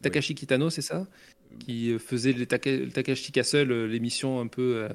Takashi 0.00 0.34
Kitano, 0.34 0.70
c'est 0.70 0.82
ça? 0.82 1.06
Qui 1.58 1.98
faisait 1.98 2.32
les 2.32 2.46
Takashi 2.46 3.32
Castle, 3.32 3.86
l'émission 3.86 4.40
un 4.40 4.46
peu 4.46 4.88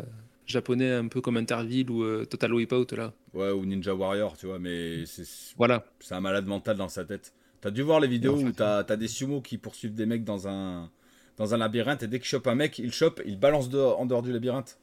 japonais 0.45 0.91
un 0.91 1.07
peu 1.07 1.21
comme 1.21 1.37
Interville 1.37 1.89
ou 1.89 2.03
euh, 2.03 2.25
Total 2.25 2.53
Wipeout 2.53 2.95
là. 2.95 3.13
Ouais, 3.33 3.51
ou 3.51 3.65
Ninja 3.65 3.93
Warrior, 3.93 4.37
tu 4.37 4.47
vois, 4.47 4.59
mais 4.59 5.05
c'est 5.05 5.25
voilà. 5.57 5.85
c'est 5.99 6.15
un 6.15 6.21
malade 6.21 6.45
mental 6.45 6.77
dans 6.77 6.89
sa 6.89 7.05
tête. 7.05 7.33
T'as 7.61 7.71
dû 7.71 7.81
voir 7.81 7.99
les 7.99 8.07
vidéos 8.07 8.37
où 8.37 8.51
t'as 8.51 8.79
as 8.79 8.95
des 8.97 9.07
sumo 9.07 9.41
qui 9.41 9.57
poursuivent 9.57 9.93
des 9.93 10.05
mecs 10.05 10.23
dans 10.23 10.47
un, 10.47 10.91
dans 11.37 11.53
un 11.53 11.57
labyrinthe 11.57 12.03
et 12.03 12.07
dès 12.07 12.19
qu'il 12.19 12.27
chope 12.27 12.47
un 12.47 12.55
mec, 12.55 12.77
il 12.77 12.91
chope, 12.91 13.21
il 13.25 13.39
balance 13.39 13.69
dehors, 13.69 13.99
en 13.99 14.05
dehors 14.05 14.21
du 14.21 14.33
labyrinthe. 14.33 14.77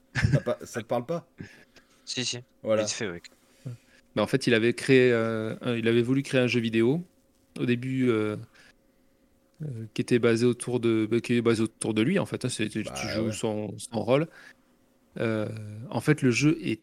pas, 0.44 0.58
ça 0.62 0.80
te 0.80 0.86
parle 0.86 1.06
pas? 1.06 1.26
Si, 2.06 2.24
si. 2.24 2.38
Voilà. 2.64 2.86
Mais 4.16 4.22
en 4.22 4.26
fait, 4.26 4.48
il 4.48 4.54
avait, 4.54 4.72
créé, 4.74 5.12
euh, 5.12 5.54
il 5.78 5.86
avait 5.86 6.02
voulu 6.02 6.24
créer 6.24 6.40
un 6.40 6.48
jeu 6.48 6.58
vidéo 6.58 7.04
au 7.56 7.66
début. 7.66 8.10
Euh, 8.10 8.36
qui 9.92 10.00
était 10.00 10.18
basé 10.18 10.46
autour 10.46 10.80
de 10.80 11.06
bah, 11.10 11.20
qui 11.20 11.34
est 11.34 11.42
basé 11.42 11.62
autour 11.62 11.92
de 11.92 12.00
lui 12.00 12.18
en 12.18 12.24
fait 12.24 12.46
hein, 12.46 12.48
c'est 12.48 12.70
tu 12.70 12.82
bah 12.82 12.94
joues 12.94 13.30
son, 13.30 13.74
son, 13.76 14.02
rôle 14.02 14.26
euh, 15.18 15.48
en 15.90 16.00
fait, 16.00 16.22
le 16.22 16.30
jeu 16.30 16.58
est 16.62 16.82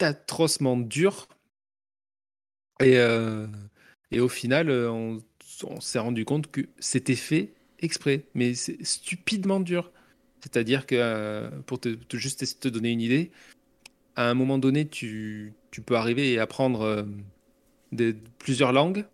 atrocement 0.00 0.76
dur. 0.76 1.28
Et, 2.80 2.98
euh, 2.98 3.46
et 4.10 4.20
au 4.20 4.28
final, 4.28 4.68
euh, 4.68 4.90
on, 4.90 5.80
s'est 5.80 5.98
rendu 5.98 6.24
compte 6.24 6.50
que 6.50 6.62
c'était 6.78 7.14
fait 7.14 7.52
exprès, 7.78 8.24
mais 8.34 8.54
c'est 8.54 8.82
stupidement 8.84 9.60
dur. 9.60 9.92
C'est-à-dire 10.40 10.86
que, 10.86 11.48
pour 11.66 11.80
te, 11.80 11.96
juste 12.12 12.60
te 12.60 12.68
donner 12.68 12.90
une 12.90 13.00
idée, 13.00 13.30
à 14.16 14.28
un 14.28 14.34
moment 14.34 14.58
donné, 14.58 14.86
tu, 14.86 15.54
tu 15.70 15.80
peux 15.80 15.96
arriver 15.96 16.32
et 16.32 16.38
apprendre 16.38 17.06
plusieurs 18.38 18.72
langues, 18.72 19.06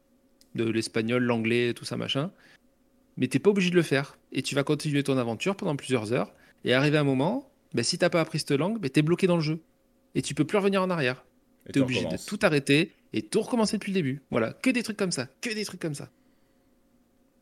de 0.54 0.64
l'espagnol, 0.64 1.22
l'anglais, 1.22 1.74
tout 1.74 1.84
ça, 1.84 1.96
machin, 1.96 2.32
mais 3.16 3.28
t'es 3.28 3.38
pas 3.38 3.50
obligé 3.50 3.70
de 3.70 3.76
le 3.76 3.82
faire. 3.82 4.18
Et 4.32 4.42
tu 4.42 4.54
vas 4.54 4.64
continuer 4.64 5.04
ton 5.04 5.18
aventure 5.18 5.56
pendant 5.56 5.76
plusieurs 5.76 6.12
heures, 6.12 6.32
et 6.64 6.74
arriver 6.74 6.98
à 6.98 7.02
un 7.02 7.04
moment, 7.04 7.49
ben, 7.74 7.82
si 7.82 7.98
t'as 7.98 8.10
pas 8.10 8.20
appris 8.20 8.38
cette 8.38 8.52
langue, 8.52 8.80
ben, 8.80 8.90
tu 8.90 9.00
es 9.00 9.02
bloqué 9.02 9.26
dans 9.26 9.36
le 9.36 9.42
jeu. 9.42 9.60
Et 10.14 10.22
tu 10.22 10.34
peux 10.34 10.44
plus 10.44 10.58
revenir 10.58 10.82
en 10.82 10.90
arrière. 10.90 11.24
Tu 11.72 11.78
es 11.78 11.82
obligé 11.82 12.04
de 12.04 12.16
tout 12.16 12.38
arrêter 12.42 12.92
et 13.12 13.22
tout 13.22 13.42
recommencer 13.42 13.76
depuis 13.76 13.92
le 13.92 13.94
début. 13.94 14.22
Voilà, 14.30 14.52
que 14.52 14.70
des 14.70 14.82
trucs 14.82 14.96
comme 14.96 15.12
ça, 15.12 15.28
que 15.40 15.52
des 15.54 15.64
trucs 15.64 15.80
comme 15.80 15.94
ça. 15.94 16.10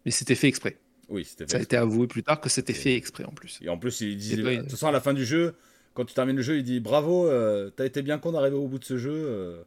Mais 0.05 0.11
c'était 0.11 0.35
fait 0.35 0.49
exprès. 0.49 0.77
Oui, 1.09 1.25
c'était 1.25 1.45
fait 1.45 1.51
Ça 1.53 1.59
a 1.59 1.61
été 1.61 1.77
avoué 1.77 2.07
plus 2.07 2.23
tard 2.23 2.41
que 2.41 2.49
c'était 2.49 2.75
fait 2.75 2.95
exprès 2.95 3.25
en 3.25 3.33
plus. 3.33 3.59
Et 3.63 3.69
en 3.69 3.79
plus, 3.79 4.01
il 4.03 4.17
dit, 4.17 4.37
de 4.37 4.57
toute 4.57 4.71
façon, 4.71 4.89
à 4.89 4.93
la 4.93 5.01
fin 5.01 5.15
du 5.15 5.25
jeu, 5.25 5.55
quand 5.95 6.05
tu 6.05 6.15
termines 6.15 6.37
le 6.37 6.43
jeu, 6.43 6.59
il 6.59 6.65
dit 6.65 6.81
bravo, 6.81 7.27
euh, 7.27 7.71
t'as 7.71 7.87
été 7.87 8.03
bien 8.03 8.19
con 8.19 8.33
d'arriver 8.33 8.57
au 8.57 8.69
bout 8.69 8.79
de 8.79 8.85
ce 8.85 8.99
jeu. 8.99 9.13
Euh, 9.13 9.63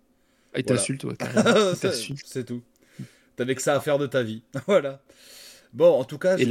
ah, 0.54 0.60
il 0.60 0.64
t'insulte, 0.64 1.04
ouais. 1.04 1.16
C'est 2.24 2.46
tout. 2.46 2.62
T'avais 3.36 3.56
que 3.56 3.62
ça 3.62 3.76
à 3.76 3.80
faire 3.80 3.98
de 3.98 4.08
ta 4.08 4.24
vie. 4.24 4.44
voilà. 4.68 5.02
Bon, 5.74 5.92
en 5.92 6.04
tout 6.04 6.18
cas, 6.18 6.38
et 6.38 6.46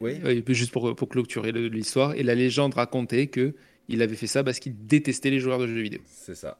oui. 0.00 0.42
juste 0.48 0.72
pour, 0.72 0.94
pour 0.94 1.08
clôturer 1.08 1.52
l'histoire. 1.52 2.14
Et 2.14 2.22
la 2.22 2.34
légende 2.34 2.74
racontait 2.74 3.28
que 3.28 3.54
il 3.88 4.02
avait 4.02 4.16
fait 4.16 4.26
ça 4.26 4.42
parce 4.42 4.58
qu'il 4.58 4.86
détestait 4.86 5.30
les 5.30 5.38
joueurs 5.38 5.58
de 5.58 5.66
jeux 5.66 5.80
vidéo. 5.80 6.00
C'est 6.06 6.34
ça. 6.34 6.58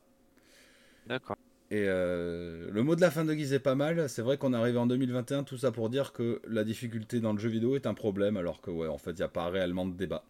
D'accord. 1.07 1.37
Et 1.71 1.85
euh, 1.89 2.69
le 2.71 2.83
mot 2.85 2.95
de 2.95 3.01
la 3.01 3.11
fin 3.11 3.25
de 3.25 3.35
Guise 3.35 3.53
est 3.53 3.59
pas 3.59 3.75
mal. 3.75 4.09
C'est 4.09 4.23
vrai 4.23 4.39
qu'on 4.39 4.53
est 4.53 4.57
arrivé 4.57 4.79
en 4.79 4.87
2021, 4.87 5.43
tout 5.43 5.59
ça 5.59 5.73
pour 5.73 5.91
dire 5.91 6.13
que 6.13 6.41
la 6.49 6.63
difficulté 6.63 7.21
dans 7.21 7.33
le 7.33 7.39
jeu 7.39 7.49
vidéo 7.49 7.75
est 7.75 7.87
un 7.87 7.95
problème, 7.95 8.37
alors 8.37 8.61
que 8.61 8.71
ouais, 8.71 8.87
en 8.87 8.99
fait, 8.99 9.11
il 9.11 9.17
n'y 9.17 9.23
a 9.23 9.29
pas 9.29 9.49
réellement 9.49 9.87
de 9.87 9.95
débat. 9.95 10.25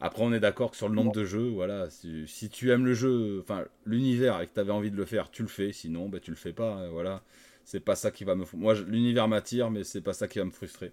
Après, 0.00 0.22
on 0.22 0.32
est 0.32 0.40
d'accord 0.40 0.70
que 0.70 0.76
sur 0.76 0.88
le 0.88 0.94
nombre 0.94 1.12
de 1.12 1.24
jeux, 1.24 1.48
voilà, 1.48 1.88
si, 1.90 2.48
tu 2.50 2.70
aimes 2.70 2.84
le 2.84 2.94
jeu, 2.94 3.40
enfin 3.40 3.64
l'univers 3.86 4.40
et 4.40 4.46
que 4.46 4.54
tu 4.54 4.60
avais 4.60 4.72
envie 4.72 4.90
de 4.90 4.96
le 4.96 5.04
faire, 5.04 5.30
tu 5.30 5.42
le 5.42 5.48
fais. 5.48 5.72
Sinon, 5.72 6.08
bah, 6.08 6.18
tu 6.20 6.30
le 6.30 6.36
fais 6.36 6.52
pas. 6.52 6.74
Hein, 6.74 6.88
voilà, 6.88 7.22
c'est 7.64 7.80
pas 7.80 7.94
ça 7.94 8.10
qui 8.10 8.24
va 8.24 8.34
me. 8.34 8.44
Moi, 8.54 8.74
l'univers 8.86 9.28
m'attire, 9.28 9.70
mais 9.70 9.84
c'est 9.84 10.00
pas 10.00 10.14
ça 10.14 10.28
qui 10.28 10.38
va 10.38 10.46
me 10.46 10.50
frustrer. 10.50 10.92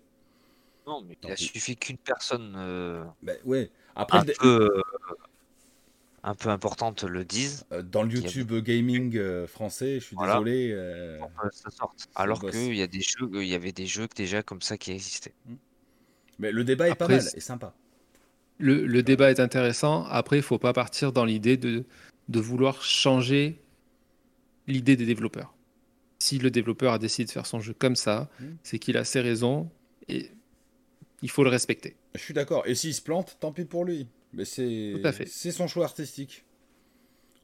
Non, 0.88 1.04
mais 1.08 1.18
il 1.24 1.38
suffit 1.38 1.76
qu'une 1.78 1.98
personne 1.98 2.54
euh, 2.58 3.04
ouais. 3.46 3.70
Après, 3.96 4.20
un, 4.20 4.26
peu, 4.26 4.34
euh, 4.44 4.82
un 6.24 6.34
peu 6.34 6.50
importante 6.50 7.04
le 7.04 7.24
dise. 7.24 7.66
Euh, 7.72 7.82
dans 7.82 8.04
le 8.04 8.12
YouTube 8.12 8.54
gaming 8.54 9.46
français, 9.46 10.00
je 10.00 10.06
suis 10.06 10.18
désolé. 10.18 10.76
ça 11.52 11.70
sorte. 11.70 12.10
Alors 12.16 12.42
qu'il 12.42 12.76
y 12.76 12.82
a 12.82 12.88
des 12.88 13.02
jeux, 13.02 13.30
il 13.34 13.48
y 13.48 13.56
avait 13.56 13.72
des 13.72 13.86
jeux 13.86 14.08
déjà 14.16 14.42
comme 14.42 14.62
ça 14.62 14.78
qui 14.78 14.92
existaient. 14.92 15.34
Hmm. 15.46 15.56
Mais 16.40 16.52
le 16.52 16.64
débat 16.64 16.90
est 16.90 16.96
pas 16.96 17.08
mal, 17.08 17.20
est 17.20 17.40
sympa. 17.40 17.74
Le, 18.58 18.86
le 18.86 19.04
débat 19.04 19.32
est 19.32 19.40
intéressant. 19.40 20.06
Après, 20.06 20.38
il 20.38 20.44
faut 20.44 20.60
pas 20.60 20.74
partir 20.74 21.12
dans 21.12 21.26
l'idée 21.26 21.58
de, 21.58 21.84
de 22.30 22.40
vouloir 22.40 22.82
changer 22.82 23.60
l'idée 24.68 24.96
des 24.96 25.06
développeurs. 25.06 25.54
Si 26.20 26.38
le 26.38 26.52
développeur 26.52 26.94
a 26.94 27.00
décidé 27.00 27.26
de 27.26 27.32
faire 27.32 27.46
son 27.48 27.60
jeu 27.60 27.74
comme 27.74 27.96
ça, 27.96 28.30
hmm. 28.40 28.46
c'est 28.64 28.80
qu'il 28.80 28.98
a 28.98 29.04
ses 29.04 29.22
raisons. 29.22 29.70
Et 30.08 30.32
il 31.22 31.30
faut 31.30 31.44
le 31.44 31.50
respecter. 31.50 31.96
Je 32.16 32.20
suis 32.20 32.34
d'accord. 32.34 32.64
Et 32.66 32.76
s'il 32.76 32.94
se 32.94 33.02
plante, 33.02 33.38
tant 33.40 33.52
pis 33.52 33.66
pour 33.66 33.86
lui. 33.86 34.08
Mais 34.34 34.46
c'est 34.46 34.94
c'est 35.28 35.52
son 35.52 35.68
choix 35.68 35.86
artistique. 35.86 36.46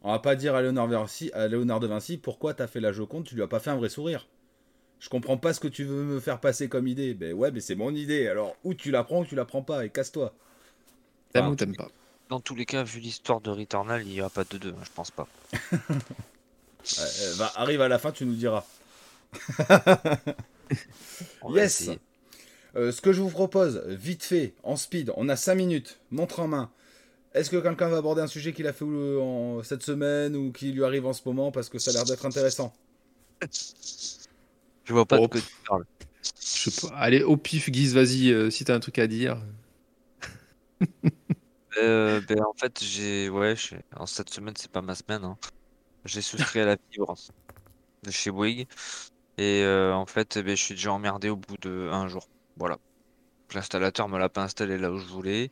On 0.03 0.11
va 0.11 0.19
pas 0.19 0.35
dire 0.35 0.55
à 0.55 0.61
Léonard, 0.61 0.87
Vinci, 0.87 1.31
à 1.33 1.47
Léonard 1.47 1.79
de 1.79 1.87
Vinci 1.87 2.17
pourquoi 2.17 2.53
t'as 2.53 2.67
fait 2.67 2.79
la 2.79 2.91
Joconde, 2.91 3.25
tu 3.25 3.35
lui 3.35 3.41
as 3.41 3.47
pas 3.47 3.59
fait 3.59 3.71
un 3.71 3.75
vrai 3.75 3.89
sourire. 3.89 4.27
Je 4.99 5.09
comprends 5.09 5.37
pas 5.37 5.53
ce 5.53 5.59
que 5.59 5.67
tu 5.67 5.83
veux 5.83 6.03
me 6.03 6.19
faire 6.19 6.39
passer 6.39 6.69
comme 6.69 6.87
idée. 6.87 7.13
Ben 7.13 7.33
ouais, 7.33 7.51
mais 7.51 7.59
c'est 7.59 7.75
mon 7.75 7.93
idée. 7.93 8.27
Alors, 8.27 8.55
ou 8.63 8.73
tu 8.73 8.89
la 8.89 9.03
prends 9.03 9.21
ou 9.21 9.25
tu 9.25 9.35
la 9.35 9.45
prends 9.45 9.61
pas, 9.61 9.85
et 9.85 9.89
casse-toi. 9.89 10.33
T'aimes 11.33 11.49
ou 11.49 11.55
t'aimes 11.55 11.75
pas 11.75 11.89
Dans 12.29 12.39
tous 12.39 12.55
les 12.55 12.65
cas, 12.65 12.83
vu 12.83 12.99
l'histoire 12.99 13.41
de 13.41 13.49
Returnal, 13.51 14.01
il 14.07 14.13
y 14.13 14.21
aura 14.21 14.29
pas 14.29 14.43
de 14.43 14.57
deux, 14.57 14.71
hein, 14.71 14.83
je 14.83 14.91
pense 14.91 15.11
pas. 15.11 15.27
va, 17.35 17.51
arrive 17.55 17.81
à 17.81 17.87
la 17.87 17.99
fin, 17.99 18.11
tu 18.11 18.25
nous 18.25 18.33
diras. 18.33 18.63
yes. 21.49 21.89
Euh, 22.75 22.91
ce 22.91 23.01
que 23.01 23.13
je 23.13 23.21
vous 23.21 23.29
propose, 23.29 23.83
vite 23.87 24.23
fait, 24.23 24.53
en 24.63 24.75
speed, 24.75 25.11
on 25.15 25.29
a 25.29 25.35
5 25.35 25.55
minutes, 25.55 25.99
montre 26.11 26.39
en 26.39 26.47
main. 26.47 26.69
Est-ce 27.33 27.49
que 27.49 27.57
quelqu'un 27.57 27.87
va 27.87 27.97
aborder 27.97 28.21
un 28.21 28.27
sujet 28.27 28.53
qu'il 28.53 28.67
a 28.67 28.73
fait 28.73 28.85
en, 28.85 29.61
cette 29.63 29.83
semaine 29.83 30.35
ou 30.35 30.51
qui 30.51 30.71
lui 30.71 30.83
arrive 30.83 31.05
en 31.05 31.13
ce 31.13 31.21
moment 31.25 31.51
parce 31.51 31.69
que 31.69 31.77
ça 31.79 31.91
a 31.91 31.93
l'air 31.93 32.05
d'être 32.05 32.25
intéressant? 32.25 32.73
Je 34.83 34.93
vois 34.93 35.05
pas 35.05 35.19
de 35.19 35.27
quoi 35.27 35.39
tu 35.39 35.55
parles. 35.67 35.85
Je 36.23 36.69
sais 36.69 36.87
pas. 36.87 36.95
Allez, 36.95 37.23
au 37.23 37.37
pif, 37.37 37.69
Guise, 37.69 37.93
vas-y, 37.93 38.31
euh, 38.31 38.49
si 38.49 38.65
t'as 38.65 38.75
un 38.75 38.79
truc 38.79 38.99
à 38.99 39.07
dire. 39.07 39.37
Euh, 41.79 42.21
ben, 42.27 42.41
en 42.43 42.53
fait, 42.53 42.83
j'ai. 42.83 43.29
Ouais, 43.29 43.53
en 43.95 44.07
cette 44.07 44.31
semaine, 44.31 44.55
c'est 44.57 44.71
pas 44.71 44.81
ma 44.81 44.95
semaine. 44.95 45.23
Hein. 45.23 45.37
J'ai 46.05 46.23
souscrit 46.23 46.61
à 46.61 46.65
la 46.65 46.77
fibre 46.89 47.13
de 48.03 48.09
chez 48.09 48.31
Bouygues. 48.31 48.67
Et 49.37 49.61
euh, 49.63 49.93
en 49.93 50.07
fait, 50.07 50.39
ben, 50.39 50.57
je 50.57 50.63
suis 50.63 50.73
déjà 50.73 50.91
emmerdé 50.91 51.29
au 51.29 51.35
bout 51.35 51.57
de 51.61 51.89
un 51.91 52.07
jour. 52.07 52.27
Voilà. 52.57 52.77
L'installateur 53.53 54.09
me 54.09 54.19
l'a 54.19 54.29
pas 54.29 54.43
installé 54.43 54.77
là 54.77 54.91
où 54.91 54.97
je 54.97 55.05
voulais. 55.05 55.49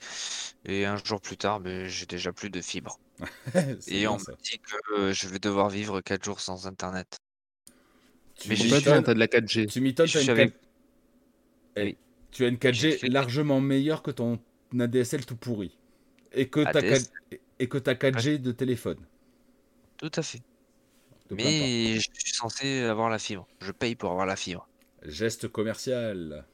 Et 0.66 0.86
un 0.86 0.98
jour 0.98 1.22
plus 1.22 1.38
tard, 1.38 1.60
ben, 1.60 1.88
j'ai 1.88 2.06
déjà 2.06 2.34
plus 2.34 2.50
de 2.50 2.62
fibre. 2.62 3.00
et 3.88 4.08
on 4.08 4.18
me 4.18 4.44
dit 4.44 4.60
que 4.60 5.14
je 5.14 5.28
vais 5.28 5.40
devoir 5.40 5.70
vivre 5.70 6.02
4 6.02 6.24
jours 6.24 6.42
sans 6.42 6.68
internet. 6.68 7.18
Tu 8.36 8.50
Mais 8.50 8.56
j'ai 8.56 8.82
t'as 8.82 9.02
de 9.02 9.20
la 9.20 9.28
4G. 9.28 9.68
Tu 9.68 9.80
m'étonnes, 9.80 10.08
une 10.08 10.52
eh, 11.78 11.98
Tu 12.32 12.44
as 12.44 12.48
une 12.50 12.58
4G 12.58 13.10
largement 13.10 13.62
meilleure 13.62 14.04
que 14.04 14.12
ton 14.12 14.40
ADSL 14.78 15.26
tout 15.26 15.38
pourri. 15.38 15.78
Et 16.34 16.50
que 16.50 16.60
tu 16.60 16.78
as, 16.78 17.10
et 17.60 17.70
que 17.70 17.78
as 17.78 17.94
4G 17.94 18.40
de 18.40 18.52
téléphone. 18.52 19.00
Tout 19.98 20.12
à 20.16 20.22
fait. 20.22 20.42
Mais 21.32 21.96
je 21.96 22.10
suis 22.14 22.34
censé 22.34 22.82
avoir 22.82 23.10
la 23.10 23.20
fibre. 23.20 23.48
Je 23.62 23.72
paye 23.72 23.96
pour 23.96 24.12
avoir 24.12 24.26
la 24.26 24.36
fibre. 24.36 24.68
Geste 25.04 25.48
commercial. 25.48 26.46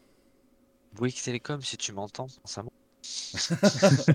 Bouygues 0.94 1.22
Télécom, 1.24 1.62
si 1.62 1.78
tu 1.78 1.92
m'entends, 1.94 2.28
ça 2.46 2.64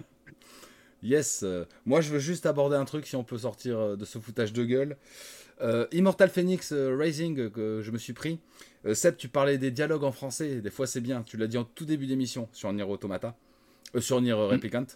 Yes. 1.03 1.43
Euh, 1.43 1.65
moi, 1.85 2.01
je 2.01 2.11
veux 2.11 2.19
juste 2.19 2.47
aborder 2.47 2.77
un 2.77 2.85
truc 2.85 3.07
si 3.07 3.17
on 3.17 3.25
peut 3.25 3.39
sortir 3.39 3.79
euh, 3.79 3.97
de 3.97 4.05
ce 4.05 4.19
foutage 4.19 4.53
de 4.53 4.65
gueule. 4.65 4.97
Euh, 5.61 5.87
Immortal 5.93 6.29
Phoenix 6.29 6.73
Rising 6.73 7.51
que 7.51 7.81
je 7.83 7.91
me 7.91 7.99
suis 7.99 8.13
pris. 8.13 8.41
Seb, 8.93 9.17
tu 9.17 9.29
parlais 9.29 9.59
des 9.59 9.71
dialogues 9.71 10.05
en 10.05 10.13
français. 10.13 10.61
Des 10.61 10.71
fois, 10.71 10.87
c'est 10.87 11.01
bien. 11.01 11.23
Tu 11.23 11.37
l'as 11.37 11.47
dit 11.47 11.59
en 11.59 11.65
tout 11.65 11.85
début 11.85 12.07
d'émission 12.07 12.49
sur 12.53 12.73
Nier 12.73 12.83
Automata. 12.83 13.37
sur 13.99 14.21
Nier 14.21 14.33
mm. 14.33 14.37
Replicant. 14.37 14.87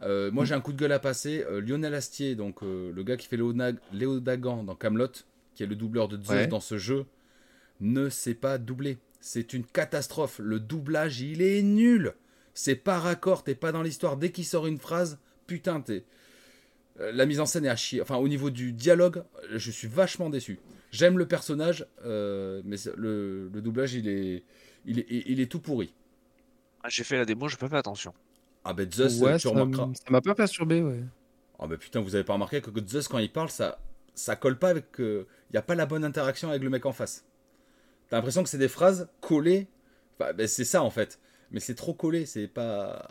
moi, 0.00 0.30
mm. 0.30 0.44
j'ai 0.44 0.54
un 0.54 0.60
coup 0.60 0.72
de 0.72 0.78
gueule 0.78 0.92
à 0.92 0.98
passer. 0.98 1.44
Lionel 1.62 1.94
Astier, 1.94 2.34
donc 2.34 2.60
le 2.62 3.02
gars 3.02 3.16
qui 3.16 3.26
fait 3.26 3.38
Léo 3.38 4.20
Dagan 4.20 4.62
dans 4.62 4.74
Camelot, 4.74 5.08
qui 5.54 5.62
est 5.62 5.66
le 5.66 5.76
doubleur 5.76 6.08
de 6.08 6.22
Zeus 6.22 6.48
dans 6.48 6.60
ce 6.60 6.76
jeu, 6.76 7.06
ne 7.80 8.08
s'est 8.08 8.34
pas 8.34 8.58
doublé. 8.58 8.98
C'est 9.26 9.54
une 9.54 9.64
catastrophe. 9.64 10.38
Le 10.38 10.60
doublage, 10.60 11.22
il 11.22 11.40
est 11.40 11.62
nul. 11.62 12.12
C'est 12.52 12.74
pas 12.74 12.98
raccord, 12.98 13.42
t'es 13.42 13.54
pas 13.54 13.72
dans 13.72 13.80
l'histoire. 13.80 14.18
Dès 14.18 14.30
qu'il 14.30 14.44
sort 14.44 14.66
une 14.66 14.78
phrase, 14.78 15.18
putain, 15.46 15.80
t'es. 15.80 16.04
Euh, 17.00 17.10
la 17.10 17.24
mise 17.24 17.40
en 17.40 17.46
scène 17.46 17.64
est 17.64 17.70
à 17.70 17.74
chier. 17.74 18.02
Enfin, 18.02 18.16
au 18.16 18.28
niveau 18.28 18.50
du 18.50 18.74
dialogue, 18.74 19.24
je 19.50 19.70
suis 19.70 19.88
vachement 19.88 20.28
déçu. 20.28 20.60
J'aime 20.90 21.16
le 21.16 21.26
personnage, 21.26 21.86
euh, 22.04 22.60
mais 22.66 22.76
le, 22.98 23.48
doublage, 23.54 23.94
il 23.94 24.08
est, 24.08 24.44
il 24.84 24.98
est, 24.98 25.06
il 25.08 25.40
est 25.40 25.50
tout 25.50 25.60
pourri. 25.60 25.94
Ah, 26.82 26.90
j'ai 26.90 27.02
fait 27.02 27.16
la 27.16 27.24
démo, 27.24 27.48
j'ai 27.48 27.56
pas 27.56 27.70
fait 27.70 27.78
attention. 27.78 28.12
Ah, 28.62 28.74
ben 28.74 28.92
Zeus, 28.92 29.20
tu 29.20 29.38
ça 29.38 29.48
remarqueras. 29.48 29.90
Ça 29.94 30.10
m'a 30.10 30.20
pas 30.20 30.34
perturbé, 30.34 30.82
ouais. 30.82 31.00
Ah, 31.58 31.66
ben 31.66 31.78
putain, 31.78 32.02
vous 32.02 32.14
avez 32.14 32.24
pas 32.24 32.34
remarqué 32.34 32.60
que 32.60 32.70
Zeus, 32.86 33.08
quand 33.08 33.18
il 33.18 33.32
parle, 33.32 33.48
ça, 33.48 33.78
ça 34.14 34.36
colle 34.36 34.58
pas 34.58 34.68
avec. 34.68 34.84
Il 34.98 35.04
euh, 35.04 35.24
n'y 35.50 35.56
a 35.58 35.62
pas 35.62 35.74
la 35.74 35.86
bonne 35.86 36.04
interaction 36.04 36.50
avec 36.50 36.62
le 36.62 36.68
mec 36.68 36.84
en 36.84 36.92
face. 36.92 37.24
T'as 38.08 38.16
l'impression 38.16 38.42
que 38.42 38.48
c'est 38.48 38.58
des 38.58 38.68
phrases 38.68 39.08
collées. 39.20 39.68
Enfin, 40.18 40.32
ben 40.32 40.46
c'est 40.46 40.64
ça 40.64 40.82
en 40.82 40.90
fait. 40.90 41.18
Mais 41.50 41.60
c'est 41.60 41.74
trop 41.74 41.94
collé, 41.94 42.26
c'est 42.26 42.48
pas. 42.48 43.08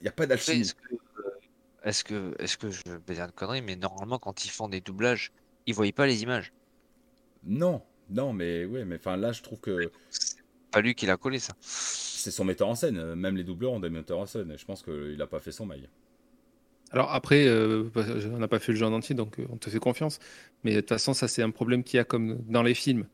Il 0.00 0.02
n'y 0.02 0.08
a 0.08 0.12
pas 0.12 0.26
d'alchimie. 0.26 0.70
Est-ce 1.84 2.04
que, 2.04 2.34
est-ce 2.38 2.56
que, 2.56 2.70
je 2.70 2.82
vais 3.06 3.14
dire 3.14 3.24
une 3.24 3.32
connerie, 3.32 3.62
mais 3.62 3.74
normalement, 3.74 4.18
quand 4.18 4.44
ils 4.44 4.50
font 4.50 4.68
des 4.68 4.80
doublages, 4.80 5.32
ils 5.66 5.74
voient 5.74 5.90
pas 5.92 6.06
les 6.06 6.22
images 6.22 6.52
Non, 7.44 7.82
non, 8.08 8.32
mais 8.32 8.64
oui, 8.64 8.84
mais 8.84 8.96
enfin 8.96 9.16
là, 9.16 9.32
je 9.32 9.42
trouve 9.42 9.60
que. 9.60 9.90
C'est 10.10 10.36
pas 10.70 10.80
lui 10.80 10.94
qui 10.94 11.06
l'a 11.06 11.16
collé, 11.16 11.38
ça. 11.38 11.54
C'est 11.60 12.30
son 12.30 12.44
metteur 12.44 12.68
en 12.68 12.74
scène. 12.74 13.14
Même 13.14 13.36
les 13.36 13.44
doubleurs 13.44 13.72
ont 13.72 13.80
des 13.80 13.90
metteurs 13.90 14.18
en 14.18 14.26
scène. 14.26 14.52
Et 14.52 14.58
je 14.58 14.64
pense 14.64 14.82
qu'il 14.82 15.16
n'a 15.16 15.26
pas 15.26 15.40
fait 15.40 15.52
son 15.52 15.66
mail. 15.66 15.88
Alors 16.92 17.10
après, 17.12 17.46
euh, 17.46 17.90
on 18.32 18.38
n'a 18.38 18.48
pas 18.48 18.58
fait 18.58 18.72
le 18.72 18.78
jeu 18.78 18.86
en 18.86 18.92
entier, 18.92 19.14
donc 19.14 19.40
euh, 19.40 19.46
on 19.50 19.56
te 19.56 19.70
fait 19.70 19.78
confiance. 19.78 20.18
Mais 20.62 20.74
de 20.74 20.80
toute 20.80 20.90
façon, 20.90 21.14
ça 21.14 21.26
c'est 21.26 21.42
un 21.42 21.50
problème 21.50 21.82
qu'il 21.84 21.96
y 21.96 22.00
a 22.00 22.04
comme 22.04 22.38
dans 22.48 22.62
les 22.62 22.74
films. 22.74 23.06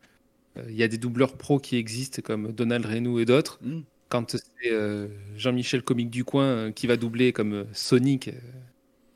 Euh, 0.59 0.65
il 0.69 0.77
y 0.77 0.83
a 0.83 0.89
des 0.89 0.99
doubleurs 0.99 1.37
pros 1.37 1.59
qui 1.59 1.77
existent 1.77 2.23
comme 2.23 2.53
Donald 2.53 2.85
Renault 2.85 3.19
et 3.19 3.25
d'autres. 3.25 3.59
Hmm. 3.63 3.83
Quand 4.09 4.37
c'est 4.37 4.73
euh, 4.73 5.09
Jean-Michel 5.37 5.83
Comique 5.83 6.11
du 6.11 6.25
coin 6.25 6.45
euh, 6.45 6.73
qui 6.73 6.87
va 6.87 6.97
doubler 6.97 7.33
comme 7.33 7.67
Sonic 7.73 8.31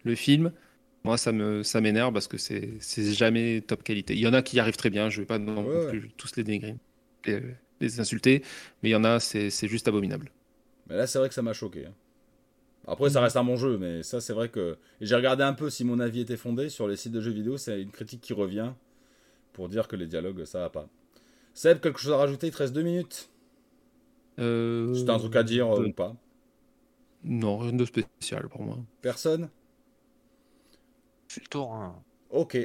le 0.05 0.15
film, 0.15 0.53
moi 1.05 1.17
ça 1.17 1.33
me 1.33 1.63
ça 1.63 1.81
m'énerve 1.81 2.13
parce 2.13 2.29
que 2.29 2.37
c'est 2.37 3.13
jamais 3.13 3.63
top 3.63 3.83
qualité. 3.83 4.15
Il 4.15 4.21
y 4.21 4.27
en 4.27 4.35
a 4.35 4.43
qui 4.43 4.57
y 4.57 4.61
arrivent 4.61 4.77
très 4.77 4.91
bien, 4.91 5.09
je 5.09 5.21
vais 5.21 5.27
pas 5.27 5.39
non 5.39 5.65
plus 5.89 6.11
tous 6.17 6.37
les 6.37 6.45
dénigrer, 6.45 6.77
les, 7.25 7.41
les, 7.81 8.01
insulter, 8.01 8.43
mais 8.83 8.91
il 8.91 8.93
y 8.93 8.97
en 8.97 9.05
a 9.05 9.19
c'est 9.19 9.69
juste 9.69 9.89
abominable. 9.89 10.31
Mais 10.89 10.97
là 10.97 11.07
c'est 11.07 11.19
vrai 11.19 11.29
que 11.29 11.35
ça 11.35 11.43
m'a 11.43 11.55
choqué. 11.55 11.87
Hein. 11.87 11.95
Après, 12.87 13.11
ça 13.11 13.21
reste 13.21 13.37
un 13.37 13.45
bon 13.45 13.57
jeu, 13.57 13.79
mais 13.79 14.03
ça, 14.03 14.21
c'est 14.21 14.33
vrai 14.33 14.49
que. 14.49 14.77
J'ai 15.01 15.15
regardé 15.15 15.45
un 15.45 15.53
peu 15.53 15.71
si 15.71 15.85
mon 15.85 16.01
avis 16.01 16.21
était 16.21 16.37
fondé 16.37 16.69
sur 16.69 16.89
les 16.89 16.97
sites 16.97 17.13
de 17.13 17.21
jeux 17.21 17.31
vidéo. 17.31 17.57
C'est 17.57 17.81
une 17.81 17.93
critique 17.93 18.21
qui 18.21 18.33
revient 18.33 18.73
pour 19.53 19.69
dire 19.69 19.87
que 19.87 19.95
les 19.95 20.07
dialogues, 20.07 20.45
ça 20.45 20.59
va 20.59 20.69
pas. 20.71 20.89
Seb, 21.55 21.81
quelque 21.81 22.01
chose 22.01 22.13
à 22.13 22.17
rajouter 22.17 22.49
Il 22.49 22.53
te 22.53 22.59
reste 22.59 22.73
deux 22.73 22.83
minutes. 22.83 23.31
Euh... 24.39 24.95
C'est 24.95 25.11
un 25.11 25.19
truc 25.19 25.37
à 25.37 25.43
dire 25.43 25.69
euh, 25.69 25.87
ou 25.87 25.93
pas 25.93 26.17
Non, 27.25 27.59
rien 27.59 27.73
de 27.73 27.85
spécial 27.85 28.49
pour 28.49 28.63
moi. 28.63 28.79
Personne? 29.03 29.51
Fais 31.29 31.41
le 31.43 31.49
tour. 31.49 31.73
Hein. 31.73 31.95
Ok. 32.31 32.57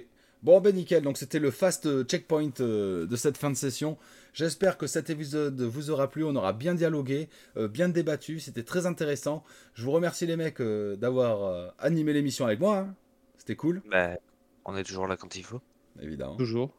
Bon, 0.43 0.61
ben 0.61 0.73
nickel. 0.73 1.03
Donc, 1.03 1.17
c'était 1.17 1.39
le 1.39 1.51
fast 1.51 2.05
checkpoint 2.05 2.51
euh, 2.61 3.05
de 3.05 3.15
cette 3.15 3.37
fin 3.37 3.49
de 3.49 3.55
session. 3.55 3.97
J'espère 4.33 4.77
que 4.77 4.87
cet 4.87 5.09
épisode 5.09 5.59
vous 5.61 5.89
aura 5.89 6.09
plu. 6.09 6.23
On 6.23 6.35
aura 6.35 6.53
bien 6.53 6.75
dialogué, 6.75 7.27
euh, 7.57 7.67
bien 7.67 7.89
débattu. 7.89 8.39
C'était 8.39 8.63
très 8.63 8.85
intéressant. 8.85 9.43
Je 9.73 9.83
vous 9.83 9.91
remercie, 9.91 10.25
les 10.25 10.37
mecs, 10.37 10.61
d'avoir 10.61 11.73
animé 11.79 12.13
l'émission 12.13 12.45
avec 12.45 12.59
moi. 12.59 12.77
Hein. 12.77 12.95
C'était 13.37 13.55
cool. 13.55 13.81
Ben, 13.89 14.17
on 14.63 14.75
est 14.77 14.83
toujours 14.83 15.07
là 15.07 15.17
quand 15.17 15.35
il 15.35 15.43
faut. 15.43 15.61
Évidemment. 16.01 16.35
Toujours. 16.35 16.76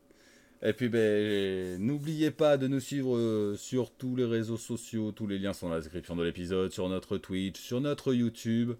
Et 0.62 0.72
puis, 0.72 0.88
ben, 0.88 1.80
n'oubliez 1.80 2.30
pas 2.32 2.56
de 2.56 2.66
nous 2.66 2.80
suivre 2.80 3.16
euh, 3.16 3.54
sur 3.56 3.90
tous 3.92 4.16
les 4.16 4.24
réseaux 4.24 4.56
sociaux. 4.56 5.12
Tous 5.12 5.26
les 5.26 5.38
liens 5.38 5.52
sont 5.52 5.68
dans 5.68 5.74
la 5.74 5.80
description 5.80 6.16
de 6.16 6.24
l'épisode, 6.24 6.72
sur 6.72 6.88
notre 6.88 7.16
Twitch, 7.16 7.60
sur 7.60 7.80
notre 7.80 8.12
YouTube. 8.12 8.72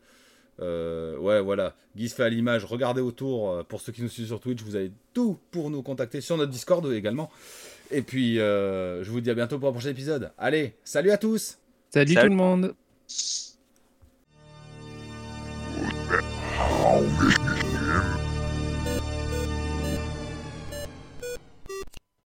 Euh, 0.61 1.17
ouais, 1.19 1.41
voilà. 1.41 1.77
Guise 1.97 2.15
fait 2.15 2.25
à 2.25 2.29
l'image. 2.29 2.65
Regardez 2.65 3.01
autour. 3.01 3.51
Euh, 3.51 3.63
pour 3.63 3.81
ceux 3.81 3.93
qui 3.93 4.03
nous 4.03 4.09
suivent 4.09 4.27
sur 4.27 4.41
Twitch, 4.41 4.61
vous 4.63 4.75
avez 4.75 4.91
tout 5.15 5.39
pour 5.53 5.71
nous 5.71 5.83
contacter 5.83 6.21
sur 6.21 6.37
notre 6.37 6.51
Discord 6.51 6.85
également. 6.93 7.31
Et 7.93 8.03
puis, 8.03 8.35
je 8.37 9.09
vous 9.09 9.21
dis 9.21 9.31
à 9.31 9.35
bientôt 9.35 9.59
pour 9.59 9.69
un 9.69 9.73
prochain 9.73 9.91
épisode. 9.91 10.33
Allez, 10.37 10.75
salut 10.85 11.11
à 11.11 11.17
tous. 11.17 11.59
Salut, 11.91 12.13
salut. 12.13 12.29
tout 12.29 12.37
le 12.37 12.37
monde. 12.37 12.75